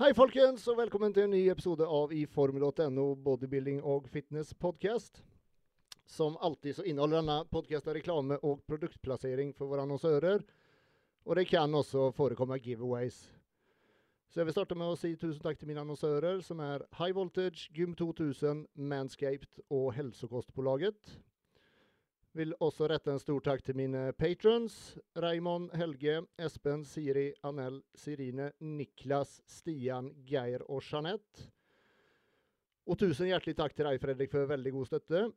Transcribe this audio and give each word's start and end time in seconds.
Hej 0.00 0.14
folkens 0.14 0.68
och 0.68 0.78
välkommen 0.78 1.12
till 1.12 1.22
en 1.22 1.30
ny 1.30 1.48
episod 1.48 1.80
av 1.80 2.12
i 2.12 2.26
Formel.no 2.26 3.14
bodybuilding 3.14 3.82
och 3.82 4.08
fitness 4.08 4.54
podcast. 4.54 5.22
Som 6.06 6.36
alltid 6.36 6.76
så 6.76 6.84
innehåller 6.84 7.16
denna 7.16 7.44
podcast 7.44 7.86
reklam 7.86 8.30
och 8.30 8.66
produktplacering 8.66 9.54
för 9.54 9.64
våra 9.64 9.82
annonsörer. 9.82 10.42
Och 11.22 11.34
det 11.34 11.44
kan 11.44 11.74
också 11.74 12.12
förekomma 12.12 12.56
giveaways. 12.56 13.32
Så 14.28 14.40
jag 14.40 14.44
vill 14.44 14.52
starta 14.52 14.74
med 14.74 14.88
att 14.88 14.98
säga 14.98 15.16
tusen 15.16 15.42
tack 15.42 15.58
till 15.58 15.68
mina 15.68 15.80
annonsörer 15.80 16.40
som 16.40 16.60
är 16.60 16.86
High 17.04 17.12
Voltage, 17.12 17.70
Gym 17.74 17.94
2000, 17.94 18.66
Manscaped 18.72 19.48
och 19.68 19.94
Hälsokostbolaget. 19.94 21.18
Vill 22.32 22.54
också 22.60 22.88
rätta 22.88 23.12
en 23.12 23.20
stor 23.20 23.40
tack 23.40 23.62
till 23.62 23.74
mina 23.74 24.06
eh, 24.06 24.12
patrons 24.12 24.96
Raymond, 25.14 25.74
Helge, 25.74 26.24
Espen, 26.36 26.84
Siri, 26.84 27.34
Anel, 27.40 27.82
Sirine, 27.94 28.52
Niklas, 28.58 29.42
Stian, 29.46 30.14
Geir 30.24 30.62
och 30.62 30.82
Jeanette. 30.92 31.40
Och 32.84 32.98
tusen 32.98 33.28
hjärtligt 33.28 33.56
tack 33.56 33.74
till 33.74 33.84
dig 33.84 33.98
Fredrik 33.98 34.30
för 34.30 34.46
väldigt 34.46 34.72
god 34.72 34.86
stötte. 34.86 35.30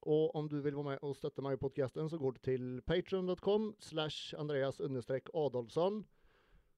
Och 0.00 0.34
om 0.34 0.48
du 0.48 0.60
vill 0.60 0.74
vara 0.74 0.88
med 0.88 0.98
och 0.98 1.16
stötta 1.16 1.42
mig 1.42 1.54
i 1.54 1.56
podcasten 1.56 2.10
så 2.10 2.18
går 2.18 2.32
du 2.32 2.38
till 2.38 2.82
patreon.com 2.82 3.74
slash 3.78 4.34
Andreas 4.38 4.80
Adolfsson. 5.32 6.04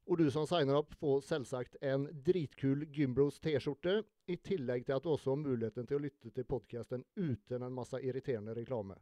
Och 0.07 0.17
du 0.17 0.31
som 0.31 0.47
signar 0.47 0.79
upp 0.79 0.95
får 0.95 1.21
selvsagt 1.21 1.77
en 1.81 2.09
dritkul 2.13 2.87
Gymbros 2.91 3.41
t-skjorte 3.41 4.03
i 4.27 4.37
tillägg 4.37 4.87
till 4.87 4.95
att 4.95 5.03
du 5.03 5.09
också 5.09 5.31
har 5.31 5.37
möjligheten 5.37 5.87
till 5.87 5.97
att 5.97 6.03
lyssna 6.03 6.31
till 6.31 6.45
podcasten 6.45 7.05
utan 7.15 7.63
en 7.63 7.73
massa 7.73 8.01
irriterande 8.01 8.55
reklam. 8.55 8.95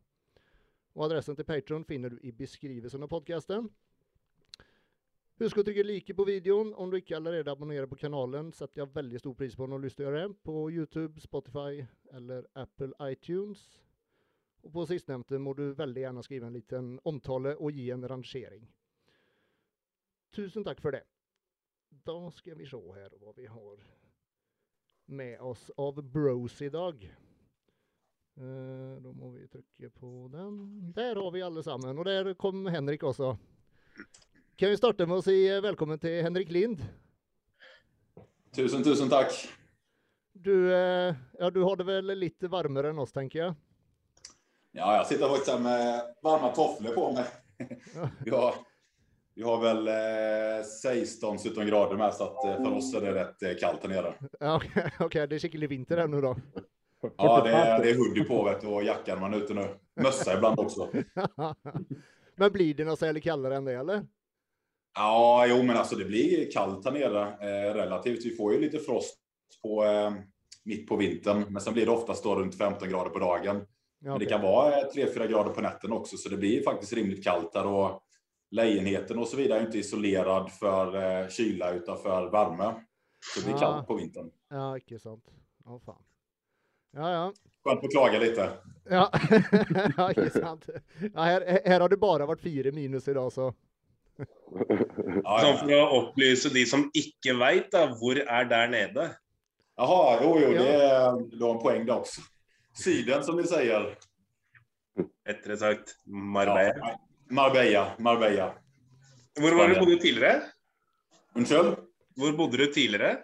Och 0.92 1.04
adressen 1.04 1.36
till 1.36 1.44
Patreon 1.44 1.84
finner 1.84 2.10
du 2.10 2.18
i 2.22 2.32
beskrivelsen 2.32 3.02
av 3.02 3.08
podcasten. 3.08 3.68
Husk 5.38 5.58
att 5.58 5.64
trycka 5.64 5.82
like 5.82 6.14
på 6.14 6.24
videon. 6.24 6.74
Om 6.74 6.90
du 6.90 6.96
inte 6.96 7.16
allerede 7.16 7.52
abonnerar 7.52 7.86
på 7.86 7.96
kanalen 7.96 8.52
sätter 8.52 8.80
jag 8.80 8.94
väldigt 8.94 9.20
stor 9.20 9.34
pris 9.34 9.56
på 9.56 9.64
om 9.64 9.70
du 9.70 9.78
lyssnar 9.78 10.06
göra 10.06 10.28
det 10.28 10.34
på 10.34 10.70
Youtube, 10.70 11.20
Spotify 11.20 11.86
eller 12.12 12.46
Apple 12.52 12.92
iTunes. 13.02 13.80
Och 14.60 14.72
på 14.72 14.86
sistnämnda 14.86 15.38
må 15.38 15.54
du 15.54 15.72
väldigt 15.72 16.02
gärna 16.02 16.22
skriva 16.22 16.46
en 16.46 16.52
liten 16.52 17.00
omtale 17.02 17.54
och 17.54 17.70
ge 17.70 17.90
en 17.90 18.08
rangering. 18.08 18.68
Tusen 20.34 20.64
tack 20.64 20.80
för 20.80 20.92
det. 20.92 21.02
Då 21.88 22.30
ska 22.30 22.54
vi 22.54 22.66
se 22.66 22.76
här 22.76 23.12
vad 23.20 23.36
vi 23.36 23.46
har 23.46 23.78
med 25.06 25.40
oss 25.40 25.70
av 25.76 26.02
bros 26.02 26.62
idag. 26.62 27.16
Eh, 28.36 29.02
då 29.02 29.12
må 29.12 29.30
vi 29.30 29.48
trycka 29.48 29.90
på 29.90 30.28
den. 30.32 30.92
Där 30.92 31.16
har 31.16 31.30
vi 31.30 31.42
allesammans 31.42 31.98
och 31.98 32.04
där 32.04 32.34
kom 32.34 32.66
Henrik 32.66 33.02
också. 33.02 33.38
Kan 34.56 34.70
vi 34.70 34.76
starta 34.76 35.06
med 35.06 35.16
att 35.16 35.24
säga 35.24 35.60
välkommen 35.60 35.98
till 35.98 36.22
Henrik 36.22 36.50
Lind. 36.50 36.86
Tusen, 38.56 38.82
tusen 38.82 39.08
tack. 39.08 39.48
Du, 40.32 40.74
eh, 40.74 41.14
ja, 41.38 41.50
du 41.50 41.62
har 41.62 41.76
det 41.76 41.84
väl 41.84 42.06
lite 42.06 42.48
varmare 42.48 42.90
än 42.90 42.98
oss 42.98 43.12
tänker 43.12 43.38
jag? 43.38 43.54
Ja, 44.70 44.96
jag 44.96 45.06
sitter 45.06 45.28
faktiskt 45.28 45.50
här 45.50 45.58
med 45.58 46.14
varma 46.22 46.48
tofflor 46.48 46.94
på 46.94 47.12
mig. 47.12 47.24
har, 48.30 48.54
vi 49.34 49.42
har 49.42 49.60
väl 49.60 49.88
eh, 49.88 50.64
16-17 50.84 51.64
grader 51.64 51.96
med, 51.96 52.14
så 52.14 52.24
att 52.24 52.44
eh, 52.44 52.64
för 52.64 52.72
oss 52.72 52.94
är 52.94 53.00
det 53.00 53.14
rätt 53.14 53.42
eh, 53.42 53.50
kallt 53.60 53.82
här 53.82 53.88
nere. 53.88 54.14
Okej, 54.56 54.90
okay, 55.00 55.26
det 55.26 55.34
är 55.34 55.38
skicklig 55.38 55.68
vinter 55.68 56.08
nu 56.08 56.20
då. 56.20 56.36
Ja, 57.16 57.42
det 57.44 57.50
är, 57.50 57.82
det 57.82 57.90
är 57.90 57.94
hoodie 57.94 58.24
på 58.24 58.44
vet 58.44 58.60
du, 58.60 58.66
och 58.66 58.84
jackan 58.84 59.20
man 59.20 59.34
är 59.34 59.38
ute 59.38 59.54
nu. 59.54 59.68
Mössa 60.00 60.34
ibland 60.34 60.60
också. 60.60 60.88
men 62.36 62.52
blir 62.52 62.74
det 62.74 62.84
något 62.84 62.98
så 62.98 63.20
kallare 63.20 63.56
än 63.56 63.64
det 63.64 63.72
eller? 63.72 64.06
Ja, 64.94 65.46
jo, 65.48 65.62
men 65.62 65.76
alltså 65.76 65.96
det 65.96 66.04
blir 66.04 66.50
kallt 66.50 66.84
här 66.84 66.92
nere 66.92 67.22
eh, 67.22 67.74
relativt. 67.74 68.26
Vi 68.26 68.36
får 68.36 68.52
ju 68.52 68.60
lite 68.60 68.78
frost 68.78 69.18
på 69.62 69.84
eh, 69.84 70.12
mitt 70.64 70.88
på 70.88 70.96
vintern, 70.96 71.44
men 71.48 71.62
sen 71.62 71.74
blir 71.74 71.86
det 71.86 71.92
oftast 71.92 72.24
då 72.24 72.34
runt 72.34 72.58
15 72.58 72.88
grader 72.88 73.10
på 73.10 73.18
dagen. 73.18 73.56
Okay. 73.56 73.66
Men 74.00 74.18
det 74.18 74.26
kan 74.26 74.42
vara 74.42 74.74
3-4 74.74 75.26
grader 75.26 75.50
på 75.50 75.60
natten 75.60 75.92
också, 75.92 76.16
så 76.16 76.28
det 76.28 76.36
blir 76.36 76.62
faktiskt 76.62 76.92
rimligt 76.92 77.24
kallt 77.24 77.52
där 77.52 77.66
och 77.66 78.02
lägenheten 78.54 79.18
och 79.18 79.28
så 79.28 79.36
vidare 79.36 79.60
är 79.60 79.66
inte 79.66 79.78
isolerad 79.78 80.52
för 80.52 80.96
eh, 81.22 81.28
kyla 81.28 81.70
utan 81.70 81.98
för 81.98 82.30
värme. 82.30 82.74
Så 83.34 83.40
det 83.40 83.44
blir 83.44 83.54
ja. 83.54 83.60
kallt 83.60 83.86
på 83.86 83.94
vintern. 83.94 84.30
Ja, 84.50 84.76
icke 84.76 84.98
sant. 84.98 85.24
Ja, 85.64 85.80
fan. 85.86 86.02
Ja, 86.90 87.12
ja. 87.12 87.32
Skönt 87.64 87.84
att 87.84 87.90
klaga 87.90 88.18
lite. 88.18 88.50
Ja, 88.88 89.10
ja 89.96 90.12
det 90.14 90.36
är 90.36 90.40
sant. 90.40 90.68
Ja, 91.14 91.20
här, 91.20 91.60
här 91.64 91.80
har 91.80 91.88
det 91.88 91.96
bara 91.96 92.26
varit 92.26 92.40
fyra 92.40 92.72
minus 92.72 93.08
idag 93.08 93.32
så. 93.32 93.54
Ja, 94.16 94.26
ja. 95.24 95.58
Så 95.58 95.66
för 95.66 95.82
att 95.82 96.08
upplysa 96.08 96.48
de 96.48 96.66
som 96.66 96.90
inte 96.94 97.32
vet, 97.38 97.72
då, 97.72 97.78
var 97.78 98.16
är 98.16 98.44
där 98.44 98.68
nere? 98.68 99.10
Jaha, 99.76 100.18
jo, 100.22 100.38
jo, 100.42 100.50
det 100.50 100.74
är 100.74 101.38
då 101.38 101.52
en 101.52 101.58
poäng 101.58 101.86
det 101.86 101.92
också. 101.92 102.20
Syden 102.84 103.24
som 103.24 103.36
ni 103.36 103.44
säger. 103.44 103.98
Rättare 105.26 105.56
sagt 105.56 105.96
Marbella. 106.04 106.78
Ja, 106.78 107.03
Marbella, 107.30 107.92
Marbella. 107.98 108.54
Var 109.40 109.52
var 109.52 109.68
du 109.68 109.80
bodde 109.80 109.96
tidigare? 109.96 110.42
Unnskyld? 111.34 111.76
Var 112.16 112.32
bodde 112.32 112.56
du 112.56 112.66
tidigare? 112.66 113.18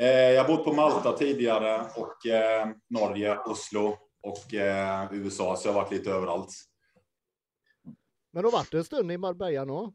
Eh, 0.00 0.08
jag 0.08 0.46
bott 0.46 0.64
på 0.64 0.72
Malta 0.72 1.12
tidigare 1.12 1.90
och 1.96 2.26
eh, 2.26 2.68
Norge, 2.90 3.38
Oslo 3.38 3.96
och 4.22 4.54
eh, 4.54 5.08
USA, 5.12 5.56
så 5.56 5.68
jag 5.68 5.72
har 5.72 5.80
varit 5.82 5.92
lite 5.92 6.10
överallt. 6.10 6.50
Men 8.32 8.42
du 8.42 8.46
har 8.46 8.52
varit 8.52 8.74
en 8.74 8.84
stund 8.84 9.12
i 9.12 9.18
Marbella 9.18 9.64
nu? 9.64 9.92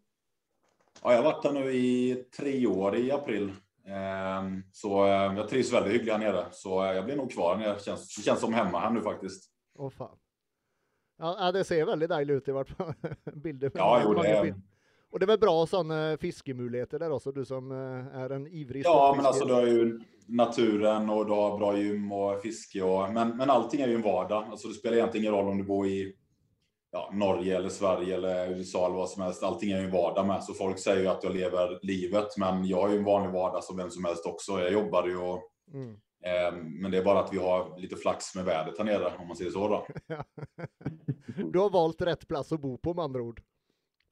Ja, 1.04 1.12
jag 1.12 1.16
har 1.16 1.24
varit 1.24 1.44
här 1.44 1.52
nu 1.52 1.74
i 1.74 2.16
tre 2.38 2.68
år 2.68 2.96
i 2.96 3.12
april. 3.12 3.52
Ehm, 3.88 4.64
så 4.72 5.06
eh, 5.06 5.12
jag 5.12 5.50
trivs 5.50 5.74
väldigt 5.74 5.94
hyggligt 5.94 6.12
här 6.12 6.20
nere, 6.20 6.46
så 6.52 6.70
jag 6.70 7.06
blir 7.06 7.16
nog 7.16 7.32
kvar. 7.32 7.58
Det 7.58 7.84
känns, 7.84 8.16
det 8.16 8.22
känns 8.22 8.40
som 8.40 8.54
hemma 8.54 8.80
här 8.80 8.90
nu 8.90 9.02
faktiskt. 9.02 9.52
Åh 9.76 9.90
fan. 9.90 10.18
Ja, 11.24 11.52
det 11.52 11.64
ser 11.64 11.86
väldigt 11.86 12.10
dejligt 12.10 12.38
ut 12.38 12.48
i 12.48 12.52
vart 12.52 12.70
fall. 12.70 12.94
Bilder. 13.34 13.72
Ja, 13.74 14.02
jo, 14.04 14.14
det, 14.14 14.56
och 15.12 15.20
det 15.20 15.26
är 15.26 15.28
väl 15.28 15.40
bra 15.40 15.66
sådana 15.66 16.18
fiskemöjligheter 16.18 17.00
där 17.00 17.12
också, 17.12 17.32
du 17.32 17.46
som 17.46 17.72
eh, 17.72 18.18
är 18.18 18.30
en 18.30 18.48
ivrig 18.48 18.86
Ja, 18.86 19.14
men 19.18 19.26
alltså 19.26 19.46
du 19.46 19.54
har 19.54 19.66
ju 19.66 20.00
naturen 20.28 21.10
och 21.10 21.26
du 21.26 21.32
har 21.32 21.58
bra 21.58 21.78
gym 21.78 22.12
och 22.12 22.42
fiske 22.42 22.84
och 22.84 23.14
men, 23.14 23.38
men 23.38 23.50
allting 23.50 23.82
är 23.82 23.88
ju 23.88 23.96
en 23.96 24.02
vardag. 24.02 24.44
Alltså 24.52 24.68
det 24.68 24.74
spelar 24.74 24.98
egentligen 24.98 25.24
ingen 25.26 25.36
roll 25.36 25.48
om 25.48 25.58
du 25.58 25.64
bor 25.64 25.88
i 25.88 26.14
ja, 26.92 27.10
Norge 27.14 27.58
eller 27.58 27.70
Sverige 27.70 28.16
eller 28.16 28.58
USA 28.58 28.86
eller 28.86 28.96
vad 28.96 29.10
som 29.10 29.24
helst. 29.24 29.44
Allting 29.44 29.72
är 29.72 29.80
ju 29.80 29.86
en 29.86 29.92
vardag 29.92 30.28
med. 30.28 30.44
Så 30.44 30.54
folk 30.54 30.80
säger 30.80 31.02
ju 31.02 31.08
att 31.08 31.24
jag 31.24 31.36
lever 31.36 31.80
livet, 31.82 32.38
men 32.38 32.66
jag 32.66 32.82
har 32.82 32.90
ju 32.90 32.98
en 32.98 33.04
vanlig 33.04 33.34
vardag 33.34 33.64
som 33.64 33.78
vem 33.78 33.90
som 33.90 34.06
helst 34.06 34.26
också. 34.26 34.52
Jag 34.52 34.72
jobbar 34.74 35.08
ju 35.08 35.18
och 35.18 35.42
mm. 35.74 35.98
Eh, 36.26 36.56
men 36.56 36.92
det 36.92 36.98
är 36.98 37.04
bara 37.04 37.20
att 37.20 37.34
vi 37.34 37.38
har 37.38 37.80
lite 37.80 37.96
flax 37.96 38.36
med 38.36 38.46
vädret 38.46 38.78
här 38.78 38.86
nere 38.86 39.14
om 39.20 39.28
man 39.28 39.38
säger 39.38 39.52
så 39.52 39.68
då. 39.68 39.88
du 41.52 41.60
har 41.60 41.70
valt 41.70 42.02
rätt 42.02 42.28
plats 42.28 42.52
att 42.52 42.62
bo 42.62 42.78
på 42.78 42.94
med 42.94 43.04
andra 43.04 43.22
ord. 43.22 43.42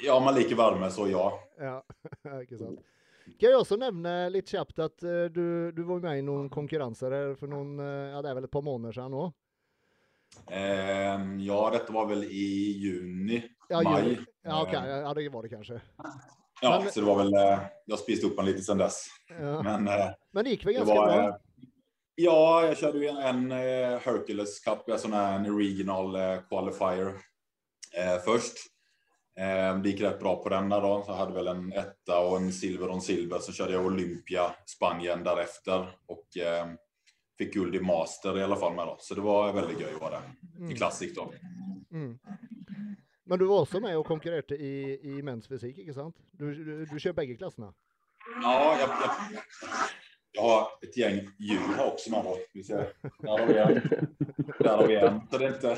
Ja, 0.03 0.19
man 0.19 0.35
liker 0.35 0.55
värme, 0.55 0.91
så 0.91 1.07
ja. 1.09 1.39
Ja. 1.59 1.83
Kan 3.39 3.49
jag 3.49 3.61
också 3.61 3.75
nämna 3.75 4.29
lite 4.29 4.49
snabbt 4.49 4.79
att 4.79 5.03
uh, 5.03 5.25
du, 5.25 5.71
du 5.71 5.83
var 5.83 5.99
med 5.99 6.19
i 6.19 6.21
någon 6.21 6.49
konkurrenser 6.49 7.35
för 7.35 7.47
någon, 7.47 7.79
uh, 7.79 7.85
ja 7.85 8.21
det 8.21 8.29
är 8.29 8.35
väl 8.35 8.43
ett 8.43 8.51
par 8.51 8.61
månader 8.61 8.93
sedan 8.93 9.11
då? 9.11 9.33
Uh, 10.51 11.43
ja, 11.45 11.69
detta 11.73 11.93
var 11.93 12.05
väl 12.05 12.23
i 12.23 12.77
juni, 12.77 13.43
ja, 13.69 13.81
maj. 13.81 14.03
Juni. 14.03 14.17
Ja, 14.43 14.63
okay. 14.63 14.89
ja 14.89 15.13
det 15.13 15.29
var 15.29 15.43
det 15.43 15.49
kanske. 15.49 15.81
Ja, 16.61 16.79
men, 16.83 16.91
så 16.91 16.99
det 16.99 17.05
var 17.05 17.17
väl, 17.17 17.33
uh, 17.33 17.59
jag 17.85 17.99
spist 17.99 18.23
upp 18.23 18.39
en 18.39 18.45
lite 18.45 18.61
sedan 18.61 18.77
dess. 18.77 19.07
Ja. 19.39 19.63
Men, 19.63 19.83
men 20.31 20.43
det 20.43 20.49
gick 20.49 20.65
väl 20.65 20.73
ganska 20.73 20.95
var, 20.95 21.05
bra? 21.05 21.39
Ja, 22.23 22.65
jag 22.65 22.77
körde 22.77 22.97
ju 22.97 23.07
en, 23.07 23.17
en 23.17 23.51
Hercules 23.99 24.59
Cup, 24.59 24.89
en 24.89 24.99
sån 24.99 25.13
här 25.13 25.35
en 25.35 25.57
regional 25.57 26.17
qualifier 26.49 27.13
först. 28.25 28.57
Eh, 29.39 29.81
det 29.81 29.89
gick 29.89 30.01
rätt 30.01 30.19
bra 30.19 30.43
på 30.43 30.49
den 30.49 30.69
där 30.69 30.81
då. 30.81 31.03
Så 31.05 31.11
jag 31.11 31.15
hade 31.15 31.33
väl 31.33 31.47
en 31.47 31.73
etta 31.73 32.19
och 32.19 32.37
en 32.37 32.53
silver 32.53 32.87
och 32.87 32.95
en 32.95 33.01
silver. 33.01 33.39
Så 33.39 33.51
körde 33.51 33.73
jag 33.73 33.85
Olympia, 33.85 34.55
Spanien 34.65 35.23
därefter. 35.23 35.95
Och 36.05 36.37
eh, 36.37 36.67
fick 37.37 37.53
guld 37.53 37.75
i 37.75 37.79
master 37.79 38.37
i 38.37 38.43
alla 38.43 38.55
fall 38.55 38.75
med 38.75 38.87
då. 38.87 38.97
Så 38.99 39.15
det 39.15 39.21
var 39.21 39.53
väldigt 39.53 39.79
gøy 39.79 39.93
att 39.93 40.01
vara 40.01 40.11
där. 40.11 40.21
Mm. 40.57 40.71
I 40.71 40.75
Classic 40.75 41.15
då. 41.15 41.33
Mm. 41.91 42.19
Men 43.23 43.39
du 43.39 43.45
var 43.45 43.61
också 43.61 43.79
med 43.79 43.97
och 43.97 44.05
konkurrerade 44.05 44.55
i, 44.55 44.99
i 45.03 45.21
mäns 45.23 45.47
fysik, 45.47 45.77
inte 45.77 45.93
sant? 45.93 46.15
Du, 46.31 46.63
du, 46.63 46.85
du 46.85 46.99
kör 46.99 47.13
bägge 47.13 47.35
klasserna? 47.35 47.73
Ja, 48.43 48.77
jag, 48.79 48.89
jag, 48.89 49.11
jag 50.31 50.41
har 50.41 50.67
ett 50.81 50.97
gäng 50.97 51.29
djur 51.39 51.75
här 51.77 51.87
också 51.87 52.11
med. 52.11 52.23
Där 53.19 53.29
har 53.29 53.47
vi 53.47 53.57
en. 53.57 53.81
Där 54.59 54.77
har 54.77 54.87
vi 54.87 54.95
en. 54.95 55.21
Så 55.31 55.37
det 55.37 55.45
är 55.45 55.53
inte, 55.53 55.77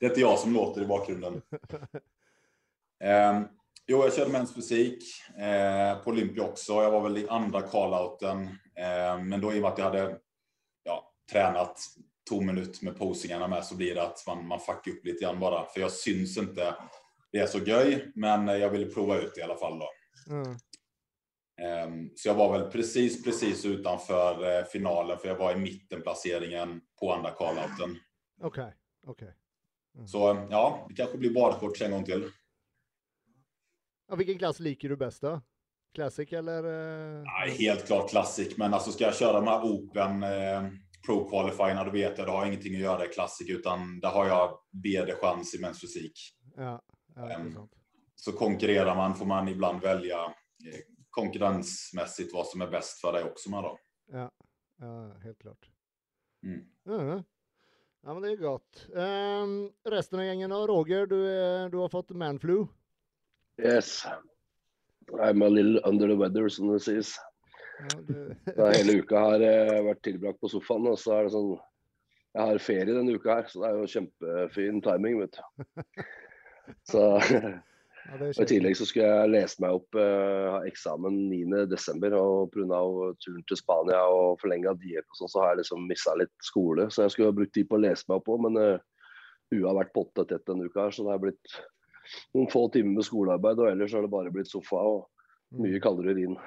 det 0.00 0.06
är 0.06 0.10
inte 0.10 0.20
jag 0.20 0.38
som 0.38 0.52
låter 0.52 0.82
i 0.82 0.86
bakgrunden. 0.86 1.42
Eh, 3.04 3.40
jo, 3.86 4.02
jag 4.04 4.14
körde 4.14 4.30
mäns 4.30 4.54
fysik 4.54 5.04
eh, 5.38 6.02
på 6.02 6.10
Olympia 6.10 6.44
också. 6.44 6.72
Jag 6.72 6.90
var 6.90 7.00
väl 7.00 7.18
i 7.18 7.28
andra 7.28 7.60
call-outen, 7.60 8.42
eh, 8.74 9.24
men 9.24 9.40
då 9.40 9.52
i 9.52 9.58
och 9.58 9.62
med 9.62 9.70
att 9.70 9.78
jag 9.78 9.84
hade 9.84 10.18
ja, 10.82 11.12
tränat 11.32 11.80
två 12.28 12.40
minuter 12.40 12.84
med 12.84 12.98
posingarna 12.98 13.48
med 13.48 13.64
så 13.64 13.76
blir 13.76 13.94
det 13.94 14.02
att 14.02 14.24
man, 14.26 14.46
man 14.46 14.60
fuckar 14.60 14.90
upp 14.90 15.04
lite 15.04 15.24
grann 15.24 15.40
bara. 15.40 15.64
För 15.64 15.80
jag 15.80 15.92
syns 15.92 16.38
inte. 16.38 16.74
Det 17.32 17.38
är 17.38 17.46
så 17.46 17.58
göj, 17.58 18.12
men 18.14 18.48
jag 18.48 18.70
ville 18.70 18.86
prova 18.86 19.18
ut 19.18 19.34
det 19.34 19.40
i 19.40 19.44
alla 19.44 19.56
fall 19.56 19.78
då. 19.78 19.88
Mm. 20.34 20.56
Ehm, 21.58 22.10
så 22.16 22.28
jag 22.28 22.34
var 22.34 22.58
väl 22.58 22.70
precis, 22.70 23.24
precis 23.24 23.64
utanför 23.64 24.58
eh, 24.58 24.64
finalen, 24.64 25.18
för 25.18 25.28
jag 25.28 25.36
var 25.36 25.52
i 25.52 25.56
mittenplaceringen 25.56 26.80
på 27.00 27.12
andra 27.12 27.30
call-outen. 27.30 27.96
Okej, 28.40 28.64
okay, 28.64 28.72
okej. 29.06 29.34
Okay. 29.94 30.06
Så 30.06 30.46
ja, 30.50 30.86
det 30.88 30.94
kanske 30.94 31.18
blir 31.18 31.34
badkort 31.34 31.80
en 31.80 31.90
gång 31.90 32.04
till. 32.04 32.30
Ja, 34.08 34.16
vilken 34.16 34.38
klass 34.38 34.60
liker 34.60 34.88
du 34.88 34.96
bäst 34.96 35.22
då? 35.22 35.40
Classic 35.94 36.32
eller? 36.32 36.64
Eh... 36.64 37.22
Nej, 37.22 37.56
helt 37.58 37.86
klart 37.86 38.10
Classic, 38.10 38.56
men 38.56 38.74
alltså 38.74 38.90
ska 38.90 39.04
jag 39.04 39.16
köra 39.16 39.32
de 39.40 39.46
här 39.46 39.62
Open 39.62 40.22
eh, 40.22 40.70
Pro 41.06 41.28
Qualifierna, 41.30 41.84
då 41.84 41.90
vet 41.90 42.18
jag 42.18 42.26
det 42.26 42.30
har 42.30 42.46
ingenting 42.46 42.74
att 42.74 42.80
göra 42.80 43.04
i 43.04 43.08
Classic, 43.08 43.50
utan 43.50 44.00
där 44.00 44.08
har 44.08 44.26
jag 44.26 44.58
bd 44.72 45.14
chans 45.20 45.54
i 45.54 45.60
mäns 45.60 45.80
fysik. 45.80 46.12
Ja, 46.56 46.82
ja 47.14 47.36
um, 47.36 47.68
så 48.14 48.32
konkurrerar 48.32 48.96
man 48.96 49.14
får 49.14 49.26
man 49.26 49.48
ibland 49.48 49.80
välja 49.80 50.18
eh, 50.24 50.80
konkurrensmässigt 51.22 52.34
vad 52.34 52.46
som 52.46 52.60
är 52.60 52.66
bäst 52.66 53.00
för 53.00 53.12
dig 53.12 53.24
också 53.24 53.50
med 53.50 53.62
då. 53.62 53.78
Ja, 54.12 54.30
ja 54.80 55.12
helt 55.22 55.38
klart. 55.38 55.70
Mm. 56.42 56.64
Mm. 56.86 57.22
Ja, 58.02 58.14
men 58.14 58.22
det 58.22 58.30
är 58.30 58.36
gott. 58.36 58.86
Um, 58.88 59.72
resten 59.84 60.18
av 60.18 60.24
gängen 60.24 60.50
då? 60.50 60.66
Roger, 60.66 61.06
du, 61.06 61.28
är, 61.28 61.68
du 61.68 61.76
har 61.76 61.88
fått 61.88 62.10
manflu? 62.10 62.66
Yes. 63.62 64.06
I'm 65.12 65.46
a 65.46 65.48
little 65.48 65.80
under 65.80 66.08
the 66.08 66.14
weather, 66.14 66.48
som 66.48 66.72
det 66.72 66.80
sies. 66.80 67.16
Ja, 67.78 68.00
det... 68.56 68.76
hele 68.76 68.92
uka 68.92 69.18
har 69.18 69.40
eh, 69.40 69.82
vært 69.86 70.02
tilbrakt 70.02 70.40
på 70.40 70.50
sofaen, 70.50 70.86
og 70.90 70.98
så 70.98 71.14
er 71.14 71.26
det 71.26 71.34
sånn 71.34 71.52
Jeg 72.34 72.50
har 72.50 72.60
ferie 72.62 72.94
denne 72.94 73.14
uka 73.14 73.38
her, 73.38 73.46
så 73.50 73.62
det 73.62 73.68
er 73.68 73.78
jo 73.78 73.90
kjempefin 73.92 74.82
timing, 74.84 75.20
vet 75.22 75.38
du. 75.38 75.84
Så 76.90 77.02
ja, 78.08 78.28
I 78.42 78.46
tillegg 78.48 78.76
så 78.78 78.86
skulle 78.88 79.08
jeg 79.08 79.30
lese 79.34 79.60
meg 79.60 79.74
opp, 79.76 79.96
uh, 79.98 80.54
ha 80.54 80.60
eksamen 80.68 81.18
9.12. 81.28 82.06
Og 82.16 82.52
pga. 82.54 82.78
turen 83.20 83.42
til 83.48 83.60
Spania 83.60 83.98
og 84.08 84.38
forlenga 84.40 84.72
diett 84.80 85.04
og 85.04 85.20
sånn, 85.20 85.32
så 85.32 85.42
har 85.42 85.52
jeg 85.52 85.62
liksom 85.62 85.88
missa 85.90 86.14
litt 86.16 86.32
skole. 86.44 86.88
Så 86.88 87.04
jeg 87.04 87.14
skulle 87.14 87.32
ha 87.32 87.36
brukt 87.36 87.52
tid 87.56 87.68
på 87.68 87.76
å 87.76 87.82
lese 87.84 88.08
meg 88.08 88.22
opp 88.22 88.30
òg, 88.32 88.46
men 88.46 88.56
uh, 88.56 88.86
huet 89.52 89.66
har 89.66 89.76
vært 89.82 89.92
pottetett 89.96 90.46
denne 90.48 90.68
uka 90.68 90.86
her, 90.86 90.96
så 90.96 91.04
det 91.04 91.12
har 91.14 91.22
blitt 91.26 91.58
noen 92.32 92.48
få 92.52 92.64
timer 92.72 92.96
med 92.96 93.08
skolearbeid. 93.08 93.60
Og 93.60 93.70
ellers 93.74 93.94
har 93.96 94.06
det 94.06 94.12
bare 94.14 94.32
blitt 94.32 94.50
sofa 94.50 94.80
og 94.94 95.04
mye 95.58 95.76
mm. 95.76 95.84
kaldere 95.84 96.16
vin. 96.16 96.38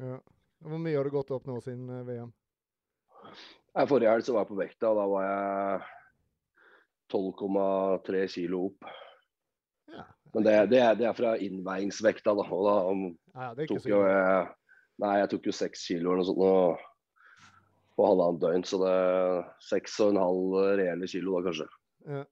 Ja. 0.00 0.18
Hvor 0.60 0.82
mye 0.82 0.98
har 0.98 1.06
du 1.06 1.14
gått 1.14 1.30
opp 1.32 1.46
nå 1.48 1.56
siden 1.64 1.88
eh, 1.88 2.04
VM? 2.04 2.34
Forrige 3.88 4.10
helg 4.12 4.26
så 4.26 4.34
var 4.34 4.44
jeg 4.44 4.50
på 4.50 4.58
vekta, 4.58 4.90
og 4.90 4.98
da 4.98 5.06
var 5.08 5.24
jeg 5.28 5.80
12,3 7.14 8.26
kilo 8.34 8.64
opp. 8.68 8.90
Ja. 10.30 10.36
Men 10.36 10.46
det, 10.46 10.54
det, 10.70 10.78
er, 10.78 10.94
det, 10.94 11.06
er, 11.08 11.16
fra 11.18 11.34
innveiingsvekta, 11.42 12.34
da. 12.38 12.46
Og 12.54 12.66
da 12.66 12.76
ja, 13.42 13.50
det 13.58 13.66
tok 13.70 13.88
jo 13.90 14.04
jeg 14.06 14.48
Nei, 15.00 15.14
jeg 15.16 15.30
tok 15.32 15.46
jo 15.48 15.52
seks 15.56 15.82
kilo 15.88 16.10
eller 16.12 16.20
noe 16.20 16.28
sånt 16.28 16.40
og, 16.44 16.82
på 17.96 18.04
halvannet 18.04 18.42
døgn, 18.42 18.64
så 18.68 18.80
det 18.82 18.90
er 18.92 19.38
seks 19.64 19.94
og 20.04 20.10
en 20.12 20.18
halv 20.20 20.56
reelle 20.76 21.08
kilo 21.08 21.38
da, 21.38 21.40
kanskje. 21.46 21.68
Ja. 22.04 22.24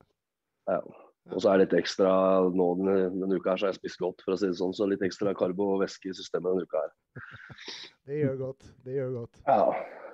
ja. 0.68 0.80
Og 1.28 1.40
så 1.44 1.50
er 1.50 1.58
det 1.58 1.66
litt 1.66 1.78
ekstra 1.82 2.10
nå 2.56 2.66
denne, 2.78 2.96
denne, 3.12 3.36
uka 3.36 3.52
her, 3.54 3.60
så 3.60 3.68
har 3.68 3.72
jeg 3.74 3.80
spist 3.80 4.00
godt, 4.00 4.24
for 4.24 4.36
å 4.36 4.38
si 4.40 4.48
det 4.48 4.58
sånn. 4.60 4.76
Så 4.76 4.88
litt 4.88 5.04
ekstra 5.04 5.32
karbo 5.36 5.70
og 5.74 5.82
væske 5.82 6.12
i 6.12 6.16
systemet 6.16 6.52
denne 6.52 6.68
uka 6.68 6.84
her. 6.84 7.24
det 8.08 8.20
gjør 8.22 8.36
godt. 8.44 8.68
Det 8.84 8.98
gjør 8.98 9.16
godt. 9.16 9.40
Ja, 9.48 9.64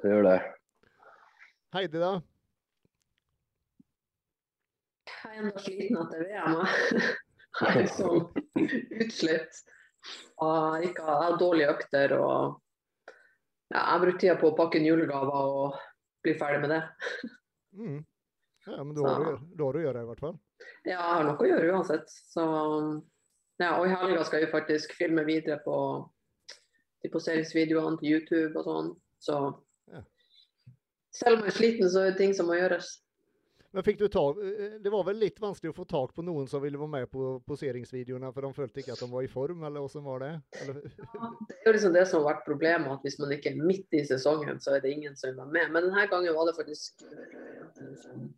det 0.02 0.14
gjør 0.14 0.30
det. 0.30 0.38
Heidi, 1.74 2.02
da? 2.02 2.14
Jeg 5.10 5.30
er 5.30 5.42
ennå 5.42 5.62
sliten 5.62 6.02
etter 6.02 6.26
VM. 6.30 6.58
Jeg 7.60 7.84
er 7.84 7.90
sånn 7.94 8.24
utslitt. 9.04 9.60
Og 10.44 10.86
ikke 10.88 11.04
har 11.06 11.36
dårlige 11.40 11.74
økter. 11.74 12.16
og 12.18 12.56
ja, 13.70 13.78
Jeg 13.78 13.90
har 13.92 14.02
brukt 14.02 14.20
tida 14.22 14.38
på 14.40 14.50
å 14.50 14.56
pakke 14.58 14.80
inn 14.80 14.88
julegaver 14.88 15.52
og 15.60 15.78
bli 16.24 16.34
ferdig 16.40 16.64
med 16.64 16.74
det. 16.74 16.82
Mm. 17.74 18.00
Ja, 18.66 18.80
men 18.80 18.94
da 18.96 19.06
har, 19.08 19.24
du, 19.24 19.46
da 19.58 19.68
har 19.68 19.76
du 19.76 19.82
gjort 19.84 19.98
det 19.98 20.02
i 20.02 20.08
hvert 20.08 20.24
fall. 20.24 20.36
Ja, 20.84 20.94
jeg 20.94 20.98
har 21.04 21.24
noe 21.26 21.36
å 21.40 21.48
gjøre 21.48 21.76
uansett. 21.76 22.10
Så, 22.32 22.44
ja, 23.60 23.70
og 23.76 23.86
i 23.86 23.92
helga 23.92 24.24
skal 24.24 24.44
vi 24.44 24.52
faktisk 24.52 24.94
filme 24.96 25.24
videre 25.28 25.60
på 25.64 25.76
de 27.04 27.10
poseringsvideoene 27.12 28.00
til 28.00 28.16
YouTube 28.16 28.60
og 28.60 28.68
sånn. 28.68 28.90
Så 29.24 29.38
ja. 29.92 30.00
selv 31.12 31.38
om 31.38 31.44
jeg 31.44 31.52
er 31.52 31.58
sliten, 31.58 31.90
så 31.92 32.04
er 32.04 32.12
det 32.12 32.20
ting 32.22 32.32
som 32.36 32.48
må 32.48 32.56
gjøres. 32.56 32.94
Men 33.74 33.82
fick 33.82 33.98
du 33.98 34.08
tag, 34.08 34.38
eh, 34.38 34.70
det 34.80 34.90
var 34.90 35.04
väl 35.04 35.16
lite 35.16 35.42
vanskligt 35.42 35.70
att 35.70 35.76
få 35.76 35.84
tag 35.84 36.14
på 36.14 36.22
någon 36.22 36.48
som 36.48 36.62
ville 36.62 36.78
vara 36.78 36.88
med 36.88 37.10
på 37.10 37.40
poseringsvideorna 37.40 38.32
för 38.32 38.42
de 38.42 38.54
följde 38.54 38.80
inte 38.80 38.92
att 38.92 39.00
de 39.00 39.10
var 39.10 39.22
i 39.22 39.28
form 39.28 39.64
eller 39.64 39.80
vad 39.80 39.90
som 39.90 40.04
var 40.04 40.20
det? 40.20 40.40
Eller? 40.62 40.92
Ja, 41.12 41.38
det 41.48 41.68
är 41.68 41.72
liksom 41.72 41.92
det 41.92 42.06
som 42.06 42.16
har 42.16 42.24
varit 42.24 42.44
problemet, 42.44 42.88
att 42.88 43.04
om 43.04 43.10
man 43.18 43.32
inte 43.32 43.48
är 43.48 43.66
mitt 43.66 43.94
i 43.94 44.04
säsongen 44.04 44.60
så 44.60 44.74
är 44.74 44.80
det 44.80 44.90
ingen 44.90 45.16
som 45.16 45.38
är 45.38 45.46
med. 45.46 45.70
Men 45.72 45.82
den 45.82 45.92
här 45.92 46.06
gången 46.06 46.34
var 46.34 46.46
det 46.46 46.54
faktiskt 46.54 47.02
som 48.02 48.34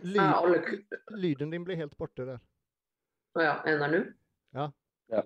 Ly 0.00 0.20
lyden 1.10 1.50
din 1.50 1.64
blir 1.64 1.76
helt 1.76 1.96
borte 1.98 2.24
der. 2.24 2.40
Å 3.34 3.42
ja. 3.42 3.54
Den 3.64 3.90
nå? 3.90 4.00
Ja. 4.50 4.72
ja. 5.06 5.22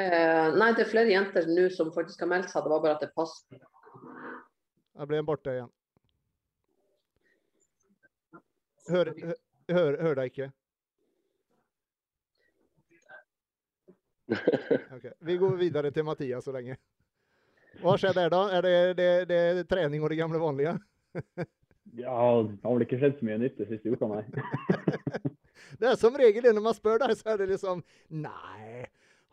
Eh, 0.00 0.56
nei, 0.56 0.70
det 0.72 0.86
er 0.86 0.90
flere 0.90 1.12
jenter 1.12 1.44
nå 1.50 1.68
som 1.74 1.92
faktisk 1.92 2.24
har 2.24 2.30
meldt 2.32 2.48
seg. 2.50 2.64
Det 2.64 2.72
var 2.72 2.80
bare 2.80 2.96
at 2.96 3.04
det 3.04 3.12
passet. 3.14 3.60
Da 4.96 5.06
ble 5.06 5.20
den 5.20 5.28
borte 5.28 5.58
igjen. 8.90 9.34
Hør, 9.70 9.76
hør, 9.76 9.98
hør 10.02 10.18
deg 10.20 10.32
ikke. 10.32 10.50
Okay. 14.94 15.10
Vi 15.26 15.36
går 15.40 15.56
videre 15.58 15.90
til 15.90 16.04
Mathias 16.06 16.44
så 16.44 16.52
lenge. 16.54 16.76
Hva 17.80 17.96
skjer 17.98 18.14
der, 18.14 18.28
da? 18.30 18.42
Er 18.54 18.62
det, 18.66 18.74
det, 18.98 19.08
det 19.30 19.64
trening 19.70 20.02
og 20.04 20.12
det 20.12 20.20
gamle 20.20 20.42
vanlige? 20.42 20.76
Ja, 21.98 22.44
det 22.46 22.60
har 22.62 22.74
vel 22.76 22.84
ikke 22.84 23.00
skjedd 23.00 23.16
så 23.18 23.26
mye 23.26 23.38
nytt 23.40 23.56
de 23.58 23.64
siste 23.66 23.90
uka, 23.90 24.06
nei. 24.06 24.20
det 25.80 25.88
er 25.90 25.96
som 25.98 26.14
regel 26.14 26.44
det 26.44 26.52
når 26.54 26.62
man 26.62 26.76
spør 26.76 27.00
deg, 27.02 27.16
så 27.18 27.32
er 27.32 27.40
det 27.40 27.48
liksom 27.50 27.80
Nei, 28.14 28.84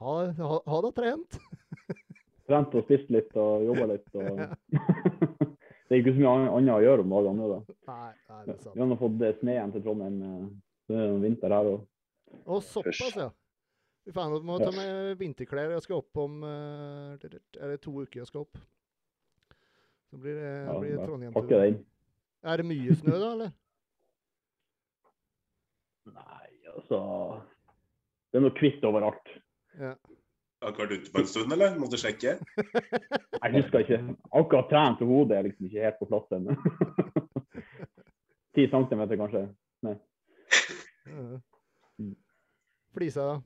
har, 0.02 0.32
har, 0.40 0.64
har 0.66 0.88
du 0.88 0.90
trent? 0.98 1.38
trent 2.48 2.74
og 2.80 2.88
spist 2.88 3.12
litt 3.14 3.38
og 3.38 3.68
jobba 3.68 3.92
litt. 3.92 4.08
Og... 4.18 5.37
det 5.88 5.96
er 5.96 6.02
ikke 6.02 6.14
så 6.18 6.20
mye 6.20 6.32
annet 6.58 6.74
å 6.74 6.80
gjøre 6.84 7.04
om 7.04 7.14
dagene. 7.16 7.50
Da. 7.52 7.76
Nei, 7.88 8.14
nei, 8.30 8.40
det 8.44 8.54
er 8.54 8.64
sant. 8.64 8.74
Vi 8.76 8.84
har 8.84 8.98
fått 9.00 9.22
sneen 9.40 9.76
til 9.76 9.84
Trondheim. 9.86 10.18
Eh, 10.28 10.48
det 10.88 11.04
er 11.04 11.20
vinter 11.24 11.56
her 11.56 11.70
òg. 11.74 11.86
Å, 12.44 12.58
såpass, 12.64 13.04
ja. 13.16 13.28
Fy 14.08 14.14
faen, 14.16 14.36
du 14.36 14.48
må 14.48 14.58
ta 14.60 14.72
med 14.76 15.14
vinterklær. 15.20 15.72
Jeg 15.76 15.84
skal 15.84 16.00
opp 16.00 16.20
om 16.24 16.42
uh, 16.44 17.16
Er 17.20 17.74
det 17.74 17.80
to 17.84 17.92
uker 17.96 18.22
jeg 18.22 18.30
skal 18.30 18.46
opp? 18.46 18.60
Så 20.08 20.20
blir 20.24 20.38
det, 20.40 20.52
ja, 20.64 20.76
blir 20.80 20.94
det 20.96 21.08
Trondheim-tur. 21.08 21.80
Er 22.48 22.62
det 22.62 22.68
mye 22.68 22.96
snø 22.96 23.16
da, 23.16 23.32
eller? 23.36 23.56
Nei, 26.18 26.52
altså 26.72 27.00
Det 28.32 28.40
er 28.40 28.46
noe 28.46 28.56
hvitt 28.60 28.88
overalt. 28.88 29.34
Ja. 29.80 29.96
Har 30.64 30.74
ikke 30.74 30.86
vært 30.86 30.96
ute 30.98 31.12
på 31.14 31.22
en 31.22 31.28
stund, 31.30 31.54
eller? 31.54 31.76
Måtte 31.78 32.00
sjekke? 32.02 32.32
Jeg 33.38 33.52
husker 33.54 33.84
ikke. 33.84 34.00
Akkurat 34.40 34.72
trent 34.72 35.04
og 35.06 35.12
hodet 35.12 35.38
er 35.38 35.46
liksom 35.46 35.68
ikke 35.68 35.84
helt 35.86 36.00
på 36.00 36.08
plass 36.10 36.34
ennå. 36.34 36.56
Ti 38.58 38.66
centimeter, 38.72 39.20
kanskje. 39.20 39.44
Nei. 39.86 39.94
Flisa, 42.98 43.28
da? 43.30 43.38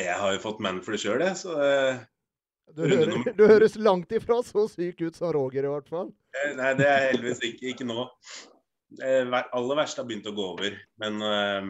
Jeg 0.00 0.16
har 0.16 0.32
jo 0.32 0.40
fått 0.40 0.64
det 0.64 1.02
sjøl, 1.02 1.20
jeg. 1.20 1.36
Så 1.36 1.52
eh, 1.60 2.00
du, 2.72 2.86
hører, 2.86 3.12
du, 3.38 3.44
høres 3.50 3.76
langt 3.76 4.12
ifra 4.16 4.40
så 4.46 4.64
syk 4.72 5.04
ut 5.04 5.18
som 5.18 5.34
Roger, 5.36 5.68
i 5.68 5.72
hvert 5.74 5.92
fall. 5.92 6.08
Eh, 6.32 6.54
nei, 6.56 6.72
det 6.78 6.88
er 6.88 7.08
heldigvis 7.10 7.44
ikke, 7.50 7.74
ikke 7.74 7.88
nå. 7.90 8.08
Det 8.96 9.12
aller 9.28 9.76
verste 9.76 10.00
har 10.00 10.08
begynt 10.08 10.28
å 10.28 10.36
gå 10.36 10.46
over. 10.54 10.78
Men 11.00 11.20
uh, 11.20 11.68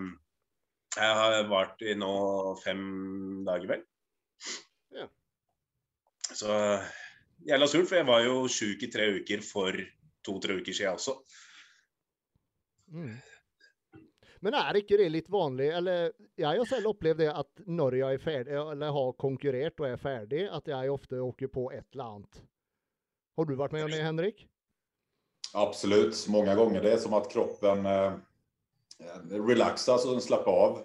jeg 0.95 1.19
har 1.19 1.51
vart 1.51 1.83
i 1.83 1.97
nå 1.99 2.13
fem 2.63 2.85
dager, 3.47 3.75
vel. 3.75 3.83
Så 6.35 6.55
jævla 7.49 7.69
surt, 7.69 7.89
for 7.89 7.99
jeg 7.99 8.09
var 8.09 8.25
jo 8.27 8.47
sjuk 8.51 8.83
i 8.83 8.91
tre 8.93 9.11
uker 9.19 9.45
for 9.47 9.77
to-tre 10.25 10.61
uker 10.61 10.77
siden 10.77 10.99
også. 10.99 11.17
Mm. 12.93 13.17
Men 14.43 14.57
er 14.59 14.81
ikke 14.81 14.99
det 14.99 15.11
litt 15.15 15.29
vanlig, 15.31 15.69
eller 15.71 16.09
jeg 16.35 16.59
har 16.59 16.67
selv 16.67 16.91
opplevd 16.91 17.21
det 17.23 17.29
at 17.31 17.67
når 17.71 17.97
jeg 18.01 18.19
er 18.19 18.23
ferdig, 18.23 18.57
eller 18.59 18.97
har 18.97 19.13
konkurrert 19.21 19.83
og 19.83 19.87
er 19.87 20.01
ferdig, 20.03 20.49
at 20.51 20.71
jeg 20.73 20.91
ofte 20.91 21.21
åker 21.23 21.53
på 21.53 21.69
et 21.71 21.87
eller 21.95 22.17
annet. 22.17 22.41
Har 23.39 23.49
du 23.49 23.55
vært 23.57 23.77
med 23.77 23.87
om 23.87 23.95
det, 23.95 24.03
Henrik? 24.03 24.43
Absolut, 25.55 26.27
många 26.29 26.55
gånger. 26.55 26.83
Det 26.83 26.93
är 26.93 26.99
som 26.99 27.15
att 27.15 27.33
kroppen 27.33 27.87
eh, 27.87 28.13
relaxar 29.31 30.15
och 30.15 30.23
slappar 30.23 30.53
av. 30.53 30.79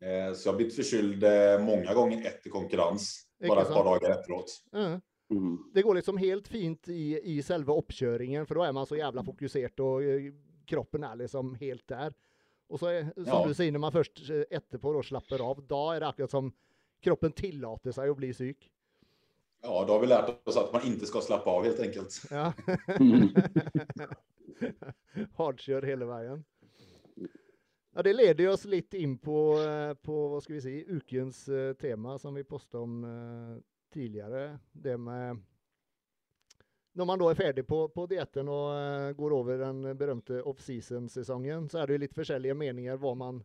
Eh, 0.00 0.34
så 0.34 0.48
jag 0.48 0.52
har 0.52 0.56
blivit 0.56 0.76
förkyld 0.76 1.24
eh, 1.24 1.58
många 1.58 1.94
gånger 1.94 2.26
efter 2.26 2.50
konkurrens, 2.50 3.27
bara 3.48 3.62
ett 3.62 3.68
par 3.68 3.84
dagar 3.84 4.10
efteråt. 4.10 4.64
Mm. 4.72 5.00
Mm. 5.30 5.58
Det 5.74 5.82
går 5.82 5.94
liksom 5.94 6.16
helt 6.16 6.48
fint 6.48 6.88
i, 6.88 7.20
i 7.36 7.42
selve 7.42 7.72
oppkjøringen, 7.72 8.46
for 8.46 8.60
da 8.60 8.68
er 8.68 8.72
man 8.72 8.86
så 8.88 8.96
jævla 8.96 9.24
fokusert, 9.26 9.80
og 9.84 10.04
eh, 10.04 10.30
kroppen 10.68 11.04
er 11.04 11.20
liksom 11.20 11.52
helt 11.60 11.84
der. 11.88 12.14
Og 12.68 12.80
så, 12.80 12.92
som 13.16 13.28
ja. 13.28 13.42
du 13.44 13.54
sier, 13.56 13.72
når 13.72 13.84
man 13.84 13.94
først 13.94 14.24
eh, 14.30 14.46
etterpå 14.50 14.92
da 14.96 15.04
slapper 15.04 15.44
av, 15.44 15.62
da 15.68 15.82
er 15.94 16.02
det 16.02 16.08
akkurat 16.08 16.32
som 16.32 16.50
kroppen 17.04 17.32
tillåter 17.32 17.92
sig 17.92 18.08
att 18.08 18.16
bli 18.16 18.32
psyk. 18.32 18.70
Ja, 19.62 19.84
då 19.86 19.92
har 19.92 20.00
vi 20.00 20.06
lärt 20.06 20.48
oss 20.48 20.56
att 20.56 20.72
man 20.72 20.86
inte 20.86 21.06
ska 21.06 21.20
slappa 21.20 21.50
av 21.50 21.64
helt 21.64 21.80
enkelt. 21.80 22.22
Ja. 22.30 22.52
Hardkör 25.36 25.82
hela 25.82 26.06
vägen. 26.06 26.44
Ja, 27.98 28.02
det 28.02 28.12
leder 28.12 28.48
oss 28.48 28.64
lite 28.64 28.98
in 28.98 29.18
på, 29.18 29.60
eh, 29.60 29.94
på 29.94 30.28
vad 30.28 30.42
ska 30.42 30.52
vi 30.52 30.60
säga, 30.60 30.84
ukens 30.88 31.48
eh, 31.48 31.72
tema 31.72 32.18
som 32.18 32.34
vi 32.34 32.44
postade 32.44 32.84
om 32.84 33.04
eh, 33.04 33.62
tidigare. 33.92 34.58
Det 34.72 34.96
med 34.96 35.38
när 36.92 37.04
man 37.04 37.18
då 37.18 37.28
är 37.28 37.34
färdig 37.34 37.66
på, 37.66 37.88
på 37.88 38.06
dieten 38.06 38.48
och 38.48 39.16
går 39.16 39.40
över 39.40 39.58
den 39.58 39.98
berömte 39.98 40.42
off-season 40.42 41.08
säsongen 41.08 41.68
så 41.68 41.78
är 41.78 41.86
det 41.86 41.98
lite 41.98 42.14
försäljliga 42.14 42.54
meningar 42.54 42.96
vad 42.96 43.16
man 43.16 43.44